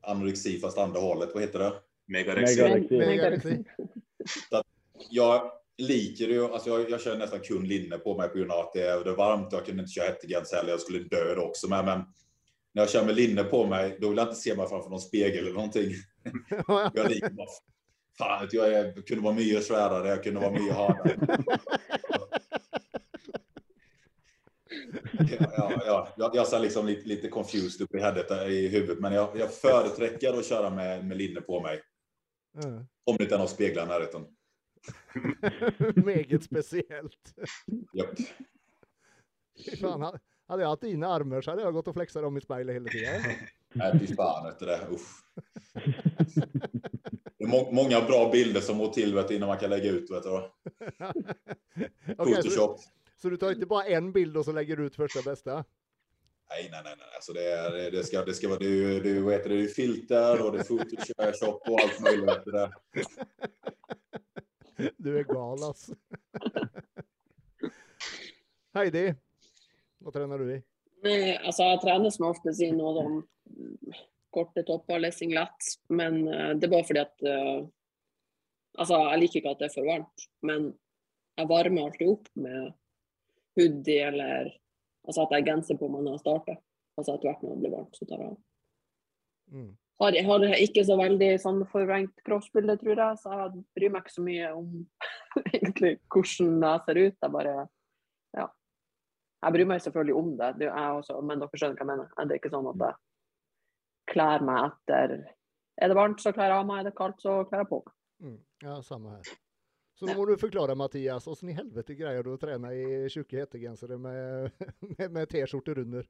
Anorexi 0.00 0.60
fast 0.60 0.78
andra 0.78 1.00
hållet, 1.00 1.30
vad 1.34 1.42
heter 1.42 1.58
det? 1.58 1.72
Megarexi. 2.06 2.62
Megarexi. 2.62 2.96
Megarexi. 2.98 3.64
Jag 5.10 5.52
liker 5.78 6.28
ju, 6.28 6.44
alltså 6.44 6.70
jag, 6.70 6.90
jag 6.90 7.00
kör 7.00 7.18
nästan 7.18 7.40
kun 7.40 7.68
linne 7.68 7.98
på 7.98 8.16
mig 8.16 8.28
på 8.28 8.38
grund 8.38 8.50
av 8.50 8.58
att 8.58 8.72
det 8.72 8.86
är, 8.86 9.04
det 9.04 9.10
är 9.10 9.16
varmt. 9.16 9.52
Jag 9.52 9.66
kunde 9.66 9.82
inte 9.82 9.92
köra 9.92 10.06
hettegens 10.06 10.52
heller, 10.52 10.70
jag 10.70 10.80
skulle 10.80 10.98
dö 10.98 11.34
då 11.34 11.42
också. 11.42 11.68
Men, 11.68 11.84
men 11.84 11.98
när 12.72 12.82
jag 12.82 12.90
kör 12.90 13.04
med 13.04 13.16
linne 13.16 13.44
på 13.44 13.66
mig, 13.66 13.98
då 14.00 14.08
vill 14.08 14.18
jag 14.18 14.28
inte 14.28 14.40
se 14.40 14.56
mig 14.56 14.68
framför 14.68 14.90
någon 14.90 15.00
spegel 15.00 15.38
eller 15.38 15.54
någonting. 15.54 15.90
jag 16.94 17.10
liker 17.10 17.30
bara, 17.30 17.46
fan, 18.18 18.48
jag, 18.52 18.72
jag 18.72 19.06
kunde 19.06 19.24
vara 19.24 19.34
mycket 19.34 19.64
svärare, 19.64 20.08
jag 20.08 20.24
kunde 20.24 20.40
vara 20.40 20.50
mycket 20.50 20.76
hardare. 20.76 21.16
Ja, 25.28 25.50
ja, 25.56 25.82
ja. 25.86 26.08
Jag, 26.16 26.34
jag 26.34 26.52
är 26.54 26.60
liksom 26.60 26.86
lite, 26.86 27.08
lite 27.08 27.28
confused 27.28 27.84
upp 27.84 27.94
i, 27.94 27.98
headet, 27.98 28.30
i 28.48 28.68
huvudet, 28.68 28.98
men 28.98 29.12
jag, 29.12 29.36
jag 29.36 29.54
företräcker 29.54 30.38
att 30.38 30.46
köra 30.46 30.70
med, 30.70 31.04
med 31.04 31.16
linne 31.16 31.40
på 31.40 31.60
mig. 31.60 31.82
Mm. 32.64 32.86
Om 33.04 33.16
det 33.16 33.22
inte 33.22 33.34
är 33.34 33.38
någon 33.38 33.48
speglar 33.48 33.84
i 33.84 33.88
närheten. 33.88 34.26
Meget 36.04 36.44
speciellt. 36.44 37.34
Japp. 37.92 38.18
Fan, 39.80 40.18
hade 40.48 40.62
jag 40.62 40.68
haft 40.68 40.82
dina 40.82 41.08
armar 41.08 41.40
så 41.40 41.50
hade 41.50 41.62
jag 41.62 41.72
gått 41.72 41.88
och 41.88 41.94
flexat 41.94 42.22
dem 42.22 42.36
i 42.36 42.40
spegeln 42.40 42.68
hela 42.68 42.88
tiden. 42.88 43.22
Nej, 43.74 43.98
fy 43.98 44.14
fan 44.14 44.54
du 44.58 44.66
det. 44.66 44.86
Uff. 44.90 45.22
Det 47.40 47.44
är 47.44 47.48
må 47.48 47.70
många 47.72 48.00
bra 48.00 48.30
bilder 48.32 48.60
som 48.60 48.76
må 48.76 48.92
till 48.92 49.14
vet 49.14 49.30
innan 49.30 49.48
man 49.48 49.58
kan 49.58 49.70
lägga 49.70 49.90
ut. 49.90 50.10
Vet 50.10 50.22
du. 50.22 50.28
okay. 52.22 52.42
Så, 52.42 52.78
så, 53.16 53.30
du 53.30 53.36
tar 53.36 53.50
inte 53.50 53.66
bara 53.66 53.84
en 53.84 54.12
bild 54.12 54.36
och 54.36 54.44
så 54.44 54.52
lägger 54.52 54.76
du 54.76 54.86
ut 54.86 54.96
första 54.96 55.22
bästa? 55.22 55.64
Nej, 56.50 56.68
nej, 56.70 56.80
nej, 56.84 56.94
nej. 56.98 57.06
Alltså 57.14 57.32
det, 57.32 57.52
är, 57.52 57.90
det 57.90 58.04
ska, 58.04 58.24
det 58.24 58.34
ska 58.34 58.48
vara, 58.48 58.58
det 58.58 58.66
är, 58.66 59.00
det 59.00 59.20
vad 59.20 59.32
heter 59.32 59.48
det, 59.48 59.56
det 59.56 59.64
är 59.64 59.68
filter 59.68 60.46
och 60.46 60.52
det 60.52 60.58
är 60.58 60.64
Photoshop 60.64 61.68
och 61.68 61.80
allt 61.80 62.00
möjligt. 62.00 62.28
Vet 62.28 62.44
du 64.96 65.18
är 65.18 65.24
gal 65.24 65.62
alltså. 65.62 65.94
Heidi, 68.74 69.14
vad 69.98 70.12
tränar 70.12 70.38
du 70.38 70.54
i? 70.54 70.62
Nej, 71.02 71.36
alltså 71.36 71.62
jag 71.62 71.80
tränar 71.80 72.10
som 72.10 72.26
oftast 72.26 72.62
i 72.62 72.72
någon 72.72 73.22
korta 74.30 74.62
toppar 74.62 74.94
eller 74.94 75.10
singlets. 75.10 75.80
Men 75.88 76.28
uh, 76.28 76.56
det 76.56 76.66
är 76.66 76.70
bara 76.70 76.84
för 76.84 76.98
att 76.98 77.16
uh, 77.22 77.68
alltså 78.78 78.94
jag 78.94 79.20
liker 79.20 79.38
inte 79.38 79.50
att 79.50 79.58
det 79.58 79.64
är 79.64 79.68
för 79.68 79.86
varmt. 79.86 80.14
Men 80.42 80.74
jag 81.34 81.48
värmer 81.48 81.84
alltid 81.84 82.08
upp 82.08 82.28
med 82.32 82.72
hoodie 83.56 84.00
eller 84.00 84.58
alltså 85.06 85.22
att 85.22 85.30
jag 85.30 85.44
genser 85.44 85.74
på 85.74 85.88
när 85.88 86.10
jag 86.10 86.20
startar. 86.20 86.60
Alltså 86.96 87.12
att 87.12 87.42
när 87.42 87.50
det 87.50 87.56
blir 87.56 87.70
varmt 87.70 87.96
så 87.96 88.06
tar 88.06 88.18
jag 88.18 88.26
av. 88.26 88.40
Mm. 89.52 89.76
Har, 89.98 90.22
har 90.22 90.44
ikke 90.56 90.80
så 90.88 90.96
veldig 90.96 91.34
sånn 91.42 91.58
forvrengt 91.68 92.22
kroppsbilde, 92.24 92.78
tror 92.80 92.96
jeg, 92.96 93.18
så 93.20 93.34
jeg 93.36 93.64
bryr 93.76 93.90
meg 93.92 94.06
ikke 94.06 94.14
så 94.14 94.22
mye 94.24 94.52
om 94.56 94.70
egentlig 95.58 95.90
hvordan 96.08 96.64
jeg 96.64 96.84
ser 96.86 97.00
ut. 97.00 97.18
Jeg 97.20 97.34
bare 97.34 97.54
Ja. 98.38 98.46
Jeg 99.42 99.52
bryr 99.56 99.68
meg 99.68 99.82
selvfølgelig 99.84 100.14
om 100.16 100.30
det, 100.38 100.48
det 100.60 100.68
jeg 100.70 100.96
også, 101.02 101.18
men 101.20 101.42
dere 101.42 101.60
skjønner 101.60 101.76
hva 101.76 101.84
jeg 101.84 101.90
mener. 101.90 102.08
Det 102.16 102.34
er 102.34 102.40
ikke 102.40 102.52
sånn 102.54 102.70
at 102.70 102.86
jeg 102.86 102.98
klär 104.10 104.40
mig 104.40 104.64
etter 104.66 105.14
Er 105.80 105.88
det 105.88 105.94
varmt, 105.94 106.20
så 106.20 106.32
klär 106.32 106.50
jag 106.50 106.58
av 106.58 106.66
meg. 106.66 106.80
Er 106.80 106.84
det 106.90 106.96
kaldt, 106.96 107.20
så 107.20 107.44
klär 107.44 107.58
jag 107.58 107.68
på 107.68 107.82
mig. 107.86 107.94
Mm. 108.28 108.40
Ja, 108.60 108.82
samma 108.82 109.10
här. 109.10 109.22
Så 109.94 110.06
då 110.06 110.14
må 110.14 110.26
du 110.26 110.36
förklara 110.38 110.74
Mattias, 110.74 111.26
och 111.26 111.42
i 111.42 111.52
helvete 111.52 111.94
grejer 111.94 112.22
du 112.22 112.34
att 112.34 112.40
träna 112.40 112.74
i 112.74 113.08
tjocka 113.10 113.36
hettegensare 113.36 113.98
med, 113.98 114.50
med, 114.98 115.10
med 115.10 115.28
t-skjortor 115.28 115.78
under? 115.78 116.06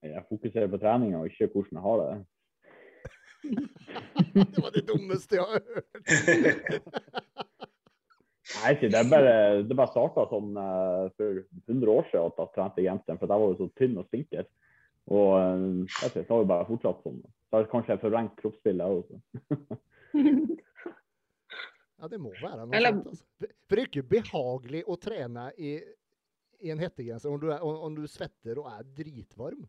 Jeg 0.00 0.24
fokuserer 0.28 0.68
på 0.68 0.78
treninga 0.78 1.18
og 1.18 1.26
ikke 1.30 1.48
hvordan 1.52 1.78
jeg 1.78 1.84
har 1.84 2.02
det. 2.02 2.24
det 4.52 4.62
var 4.62 4.70
det 4.74 4.84
dummeste 4.88 5.36
jeg 5.36 5.44
har 5.44 5.52
hørt. 5.52 5.96
Nei. 8.56 8.72
Det 8.80 8.94
er 8.94 9.10
bare, 9.10 9.34
det 9.66 9.76
bare 9.76 9.90
starta 9.90 10.28
sånn 10.30 10.52
uh, 10.54 11.08
for 11.18 11.42
100 11.66 11.90
år 11.90 12.04
siden 12.12 12.28
at 12.30 12.38
jeg 12.40 12.52
trente 12.54 12.84
genseren, 12.84 13.18
for 13.18 13.26
jeg 13.26 13.42
var 13.42 13.52
jo 13.52 13.58
så 13.58 13.68
tynn 13.80 13.98
og 14.00 14.06
stinker. 14.08 14.46
Og 15.14 15.28
uh, 15.38 15.84
jeg 15.86 16.14
vet, 16.16 16.26
så 16.26 16.34
har 16.34 16.42
jo 16.42 16.48
bare 16.50 16.68
fortsatt 16.68 17.04
sånn. 17.04 17.20
Så 17.46 17.56
har 17.56 17.62
jeg 17.62 17.72
kanskje 17.72 17.98
forvrengt 18.02 18.34
kroppsbildet 18.40 18.86
også. 19.00 19.20
ja, 22.00 22.10
det 22.10 22.18
må 22.22 22.32
være 22.40 22.64
noe 22.64 22.74
Eller... 22.74 22.96
sånt. 22.96 23.12
Altså. 23.12 23.52
For 23.68 23.78
det 23.78 23.84
er 23.84 23.90
ikke 23.92 24.10
behagelig 24.16 24.82
å 24.86 24.98
trene 24.98 25.46
i, 25.62 25.76
i 26.66 26.74
en 26.74 26.82
hettegenser 26.82 27.30
om 27.30 27.40
du, 27.42 27.50
om, 27.54 27.80
om 27.88 27.98
du 27.98 28.04
svetter 28.10 28.62
og 28.62 28.70
er 28.72 28.86
dritvarm. 28.98 29.62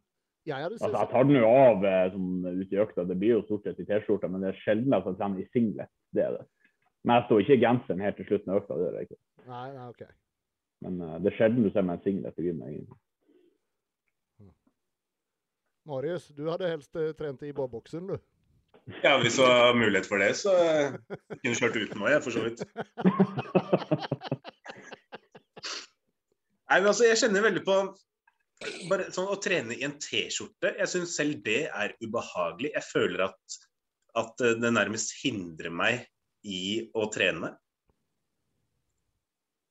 Jeg, 0.48 0.64
altså, 0.64 0.88
jeg 0.88 1.10
tar 1.12 1.26
den 1.28 1.42
jo 1.42 1.48
av 1.52 1.82
eh, 1.84 2.06
sånn, 2.14 2.36
ute 2.46 2.72
i 2.72 2.80
økta. 2.80 3.04
Det 3.04 3.18
blir 3.20 3.34
jo 3.34 3.42
stort 3.50 3.66
sett 3.68 3.82
i 3.84 3.86
T-skjorta, 3.88 4.30
men 4.32 4.46
det 4.46 4.54
er 4.54 4.62
sjelden 4.62 4.96
at 4.96 5.10
jeg 5.10 5.18
trener 5.20 5.42
i 5.44 5.50
singlet. 5.52 5.92
Det 6.16 6.24
er 6.24 6.38
det. 6.38 6.46
Men 7.04 7.20
jeg 7.20 7.26
står 7.28 7.44
ikke 7.44 7.58
i 7.58 7.64
genseren 7.66 8.04
helt 8.06 8.18
til 8.20 8.30
slutten 8.30 8.54
av 8.54 8.62
økta. 8.62 8.78
det 8.78 8.86
gjør 8.86 8.96
jeg 8.96 9.10
ikke. 9.10 9.20
Nei, 9.48 9.66
nei, 9.76 9.90
ok. 9.92 10.06
Men 10.86 11.02
uh, 11.04 11.18
det 11.20 11.32
er 11.32 11.38
sjelden 11.42 11.68
du 11.68 11.70
ser 11.74 11.86
meg 11.88 12.00
i 12.00 12.08
singlet 12.08 12.40
gymmet. 12.46 12.72
egentlig. 12.72 13.00
Marius, 15.88 16.28
du 16.36 16.50
hadde 16.52 16.68
helst 16.68 16.96
uh, 17.00 17.14
trent 17.16 17.44
i 17.48 17.54
bobboksen, 17.56 18.10
du. 18.12 18.18
Ja, 19.04 19.18
hvis 19.20 19.36
det 19.40 19.44
var 19.44 19.76
mulighet 19.76 20.08
for 20.08 20.20
det, 20.20 20.34
så 20.40 20.52
uh, 20.56 20.98
kunne 21.32 21.54
du 21.54 21.60
kjørt 21.60 21.80
uten 21.80 22.02
meg, 22.02 22.18
for 22.24 22.36
så 22.36 22.44
vidt. 22.44 22.64
Nei, 26.68 26.82
men 26.82 26.90
altså, 26.92 27.08
jeg 27.08 27.20
kjenner 27.22 27.46
veldig 27.46 27.64
på 27.68 27.78
bare 28.90 29.12
sånn 29.14 29.30
Å 29.30 29.38
trene 29.40 29.76
i 29.78 29.84
en 29.86 29.96
T-skjorte, 30.02 30.74
jeg 30.80 30.90
syns 30.92 31.16
selv 31.16 31.40
det 31.46 31.68
er 31.70 31.94
ubehagelig. 32.02 32.74
Jeg 32.74 32.86
føler 32.90 33.28
at, 33.30 33.58
at 34.18 34.44
det 34.60 34.72
nærmest 34.74 35.14
hindrer 35.22 35.72
meg 35.72 36.04
i 36.44 36.90
å 36.98 37.06
trene. 37.14 37.54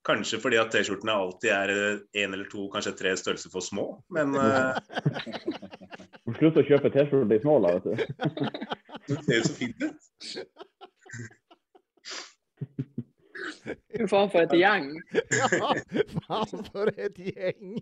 Kanskje 0.07 0.39
fordi 0.39 0.61
at 0.63 0.71
T-skjortene 0.73 1.19
alltid 1.19 1.51
er 1.51 1.75
én 2.23 2.31
eller 2.31 2.47
to, 2.49 2.69
kanskje 2.73 2.95
tre 3.01 3.17
størrelser 3.19 3.53
for 3.53 3.65
små, 3.67 3.89
men 4.15 4.39
uh... 6.37 6.41
Slutt 6.41 6.61
å 6.61 6.67
kjøpe 6.69 6.93
T-skjorte 6.95 7.39
i 7.39 7.43
små, 7.43 7.59
da, 7.65 7.69
vet 7.77 7.85
du. 7.87 7.95
Det 9.07 9.19
ser 9.25 9.41
så 9.47 9.55
fint 9.57 9.79
ut. 9.83 10.01
Fy 13.97 14.07
faen 14.11 14.31
for 14.33 14.43
et 14.45 14.55
gjeng. 14.57 14.89
Ja, 15.41 15.75
faen 16.27 16.65
for 16.71 16.91
et 16.93 17.19
gjeng. 17.19 17.79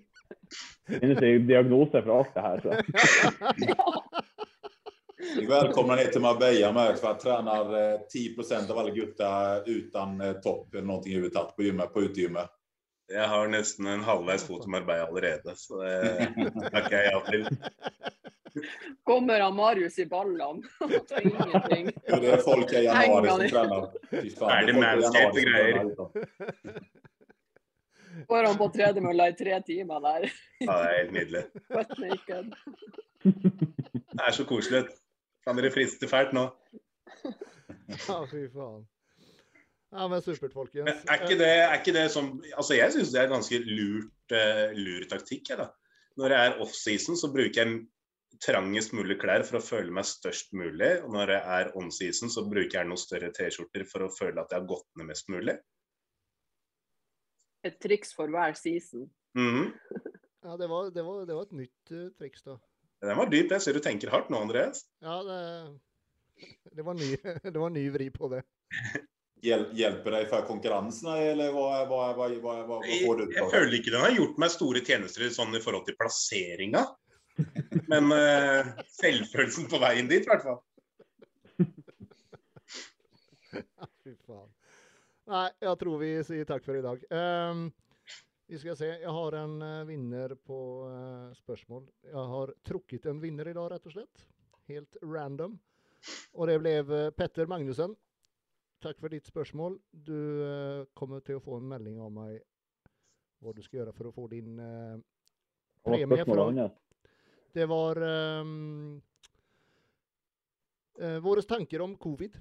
finnes 0.89 1.19
det 1.21 1.39
diagnoser 1.49 2.03
för 2.03 2.19
allt 2.19 2.35
det 2.35 2.41
här. 2.41 2.61
Så. 2.61 2.75
Välkomna 5.49 5.95
ner 5.97 6.05
till 6.05 6.21
Marbella 6.21 6.73
med 6.73 6.99
för 6.99 7.11
att 7.11 7.21
tränar 7.21 7.99
10 8.09 8.37
eh, 8.53 8.71
av 8.71 8.79
alla 8.79 8.91
gutta 8.91 9.63
utan 9.67 10.21
eh, 10.21 10.33
topp 10.33 10.75
eller 10.75 10.87
någonting 10.87 11.17
övertatt 11.17 11.57
på 11.57 11.63
gymmet, 11.63 11.93
på 11.93 12.03
utegymmet. 12.03 12.51
Jeg 13.13 13.29
har 13.29 13.49
nesten 13.53 13.87
en 13.87 14.05
halvveis 14.05 14.47
fot 14.49 14.63
til 14.65 14.71
Marbella 14.73 15.07
allerede, 15.07 15.57
så 15.61 15.83
det 15.83 16.71
takker 16.73 16.97
jeg 16.97 17.13
ja 17.13 17.21
til. 17.29 17.43
Kommer 19.05 19.41
han 19.41 19.57
Marius 19.57 19.99
i 19.99 20.07
ballene? 20.07 20.63
Ingenting. 21.23 21.91
Ja, 22.07 22.21
det 22.21 22.31
är 22.31 22.37
folk 22.37 22.73
i 22.73 22.85
januari 22.85 23.29
som 23.29 23.49
tränar. 23.49 23.91
Fy 24.11 24.17
det 24.17 24.29
är 24.29 24.31
folk 24.31 24.69
i 24.69 24.73
manscape 24.73 25.41
tränar. 25.41 26.11
Går 28.27 28.45
han 28.45 28.57
på 28.59 28.69
tredemølla 28.69 29.29
i 29.29 29.33
tre 29.33 29.63
timer 29.63 30.01
der? 30.01 30.31
Ja, 30.59 30.73
det 30.79 30.89
er 30.89 30.99
helt 30.99 31.13
nydelig. 31.13 31.45
Det 34.15 34.23
er 34.27 34.31
så 34.31 34.45
koselig. 34.45 34.85
Kan 35.45 35.57
dere 35.59 35.71
friste 35.75 36.09
fælt 36.09 36.33
nå? 36.33 36.47
Ja, 38.09 38.27
fy 38.31 38.47
faen. 38.55 38.87
Ja, 39.95 40.09
men 40.11 40.23
supert, 40.25 40.55
folkens. 40.57 40.89
Men 40.89 41.03
er 41.07 41.23
ikke 41.23 41.39
det, 41.39 41.51
er 41.63 41.75
ikke 41.79 41.95
det 41.95 42.09
som 42.11 42.33
Altså, 42.51 42.75
jeg 42.75 42.95
syns 42.97 43.13
det 43.15 43.21
er 43.21 43.31
ganske 43.31 43.61
lurt, 43.63 44.35
eh, 44.35 44.73
lur 44.75 45.05
taktikk, 45.11 45.53
jeg, 45.53 45.61
da. 45.61 45.69
Når 46.19 46.33
det 46.33 46.39
er 46.41 46.63
offseason, 46.63 47.19
så 47.19 47.31
bruker 47.35 47.61
jeg 47.63 47.77
trangest 48.43 48.95
mulig 48.95 49.17
klær 49.23 49.45
for 49.47 49.61
å 49.61 49.63
føle 49.65 49.95
meg 49.95 50.07
størst 50.09 50.55
mulig. 50.57 50.91
Og 51.05 51.15
når 51.15 51.31
det 51.31 51.39
er 51.57 51.71
onseason, 51.79 52.33
så 52.33 52.45
bruker 52.49 52.81
jeg 52.81 52.91
noen 52.91 53.01
større 53.01 53.31
T-skjorter 53.35 53.87
for 53.91 54.07
å 54.07 54.11
føle 54.15 54.43
at 54.43 54.51
jeg 54.51 54.63
har 54.63 54.69
gått 54.71 54.87
ned 54.99 55.11
mest 55.11 55.31
mulig. 55.33 55.57
Et 57.65 57.79
triks 57.81 58.13
for 58.17 58.31
hver 58.33 58.59
season. 58.59 59.09
Mhm. 59.39 59.73
Ja, 60.45 60.59
det 60.61 60.67
var, 60.69 60.91
det 60.93 61.03
var, 61.07 61.23
det 61.25 61.35
var 61.39 61.47
ett 61.47 61.57
nytt 61.57 61.93
uh, 61.95 62.11
triks 62.19 62.43
då. 62.45 62.59
Den 63.05 63.17
var 63.17 63.31
dyp. 63.33 63.55
Jeg 63.55 63.65
ser 63.65 63.77
du 63.77 63.81
tenker 63.85 64.13
hardt 64.13 64.29
nå, 64.33 64.43
Andreas. 64.45 64.85
Ja, 65.01 65.23
det, 65.25 65.39
det 66.77 66.85
var 66.85 66.99
ny, 66.99 67.15
det 67.55 67.57
var 67.57 67.73
ny 67.73 67.87
vri 67.95 68.11
på 68.13 68.29
det. 68.35 68.43
Hjäl, 69.45 69.65
hjälper 69.77 70.11
dig 70.11 70.27
för 70.27 70.43
konkurrenserna 70.49 71.19
eller 71.19 71.53
vad, 71.53 71.89
vad, 71.89 72.17
vad, 72.17 72.33
vad, 72.33 72.67
vad 72.67 72.85
får 72.85 73.17
du 73.17 73.23
ut 73.23 73.41
av 73.41 73.51
det? 73.51 73.57
føler 73.57 73.75
ikke 73.79 73.91
den 73.93 74.01
har 74.01 74.15
gjort 74.17 74.39
meg 74.41 74.53
store 74.55 74.81
tjenester 74.87 75.29
sånn 75.35 75.59
i 75.59 75.61
forhold 75.61 75.85
til 75.89 75.97
plasseringa. 76.01 76.85
Men 77.93 78.13
eh, 78.15 78.71
selvfølelsen 78.95 79.67
på 79.69 79.81
veien 79.83 80.09
dit, 80.09 80.25
i 80.25 80.31
hvert 80.31 80.47
fall. 80.47 80.61
Fy 84.05 84.15
fan. 84.27 84.49
Nej, 85.27 85.53
jag 85.59 85.79
tror 85.79 85.99
vi 85.99 86.25
säger 86.25 86.45
tack 86.45 86.65
för 86.65 86.77
idag. 86.77 87.05
Ehm, 87.11 87.73
vi 88.47 88.59
ska 88.59 88.77
se, 88.77 88.87
jag 88.87 89.11
har 89.11 89.33
en 89.33 89.63
uh, 89.63 89.85
vinner 89.85 90.35
på 90.35 90.89
uh, 90.89 91.35
spörsmål. 91.35 91.91
Jag 92.13 92.25
har 92.25 92.55
tråkigt 92.67 93.07
en 93.07 93.21
vinner 93.21 93.49
idag 93.49 93.73
rätt 93.73 93.87
och 93.87 93.93
slett. 93.93 94.27
Helt 94.69 94.97
random. 95.03 95.59
Och 96.33 96.47
det 96.47 96.59
blev 96.59 96.93
uh, 96.93 97.11
Petter 97.11 97.47
Magnussen. 97.47 97.97
Tack 98.85 99.01
för 99.01 99.09
ditt 99.09 99.27
spörsmål. 99.27 99.79
Du 99.91 100.43
eh, 100.43 100.85
kommer 100.85 101.21
till 101.21 101.37
att 101.37 101.43
få 101.43 101.55
en 101.55 101.69
melding 101.69 102.01
av 102.01 102.13
mig 102.13 102.43
vad 103.39 103.57
du 103.57 103.63
ska 103.63 103.77
göra 103.77 103.93
för 103.93 104.05
att 104.05 104.15
få 104.15 104.29
din 104.29 104.59
eh, 104.59 104.99
Premie 105.85 106.25
hans? 106.27 106.73
Det 107.53 107.67
var 107.67 108.03
um, 108.03 109.03
uh, 111.03 111.19
våra 111.19 111.43
tankar 111.43 111.81
om 111.81 111.97
covid. 111.97 112.41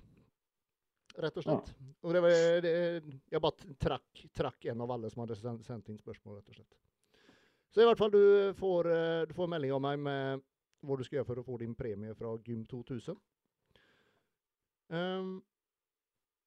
Rätt 1.15 1.37
och 1.37 1.43
slett. 1.43 1.75
Och 2.01 2.13
det 2.13 2.21
var, 2.21 2.29
det, 2.61 3.03
jag 3.29 3.41
bara 3.41 3.51
track, 3.77 4.27
track 4.33 4.65
en 4.65 4.81
av 4.81 4.91
alla 4.91 5.09
som 5.09 5.19
hade 5.19 5.35
sänt, 5.35 5.65
sänt 5.65 5.89
in 5.89 5.97
spörsmål 5.97 6.35
rätt 6.35 6.49
och 6.49 6.55
slett. 6.55 6.75
Så 7.69 7.81
i 7.81 7.85
vart 7.85 7.97
fall 7.97 8.11
du 8.11 8.53
får, 8.53 8.91
eh, 8.91 9.21
du 9.21 9.33
får 9.33 9.43
en 9.43 9.49
melding 9.49 9.73
av 9.73 9.81
mig 9.81 9.97
med 9.97 10.41
vad 10.79 10.97
du 10.97 11.03
ska 11.03 11.15
göra 11.15 11.25
för 11.25 11.37
att 11.37 11.45
få 11.45 11.57
din 11.57 11.75
premie 11.75 12.15
från 12.15 12.41
Gym 12.45 12.65
2000. 12.65 13.19
Um, 14.87 15.43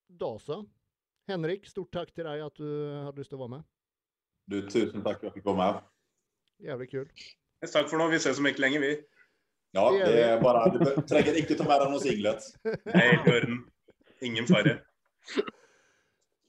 Dasa. 0.08 0.64
Henrik, 1.28 1.66
stort 1.66 1.92
tack 1.92 2.12
till 2.14 2.24
dig 2.24 2.40
att 2.40 2.54
du 2.54 2.92
hade 2.94 3.18
lust 3.18 3.32
att 3.32 3.38
vara 3.38 3.48
med. 3.48 3.62
Du, 4.46 4.62
tusen 4.70 5.02
tack 5.02 5.20
för 5.20 5.26
att 5.26 5.34
jag 5.36 5.44
fick 5.44 5.44
med. 5.44 5.80
Jävligt 6.58 6.90
kul. 6.90 7.08
Takk 7.72 7.88
for 7.90 7.98
nå. 7.98 8.08
Vi 8.08 8.16
ses 8.16 8.38
om 8.38 8.46
ikke 8.46 8.60
lenge, 8.60 8.78
vi. 8.78 9.02
Ja, 9.70 9.90
Det 9.92 10.22
är 10.22 10.40
bara, 10.40 10.68
du 10.72 10.78
be- 10.78 11.02
trenger 11.02 11.34
ikke 11.36 11.54
ta 11.58 11.64
med 11.68 11.80
deg 11.82 11.90
noen 11.90 12.00
singlet. 12.00 12.46
I 12.86 13.08
orden. 13.28 13.58
Ingen 14.22 14.46
fare. 14.46 14.78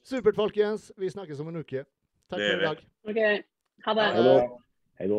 Supert 0.03 0.35
folkens, 0.35 0.91
vi 0.97 1.09
snakkes 1.11 1.39
om 1.43 1.47
en 1.51 1.55
uke. 1.63 1.83
Takk 2.29 2.39
Det 2.39 2.51
for 2.51 2.53
gjør 2.53 2.55
i 2.55 2.59
vi. 2.59 2.65
dag. 2.65 2.77
OK, 3.09 3.45
ha 3.85 3.93
det. 3.97 4.05
Hei 4.99 5.07
da. 5.11 5.17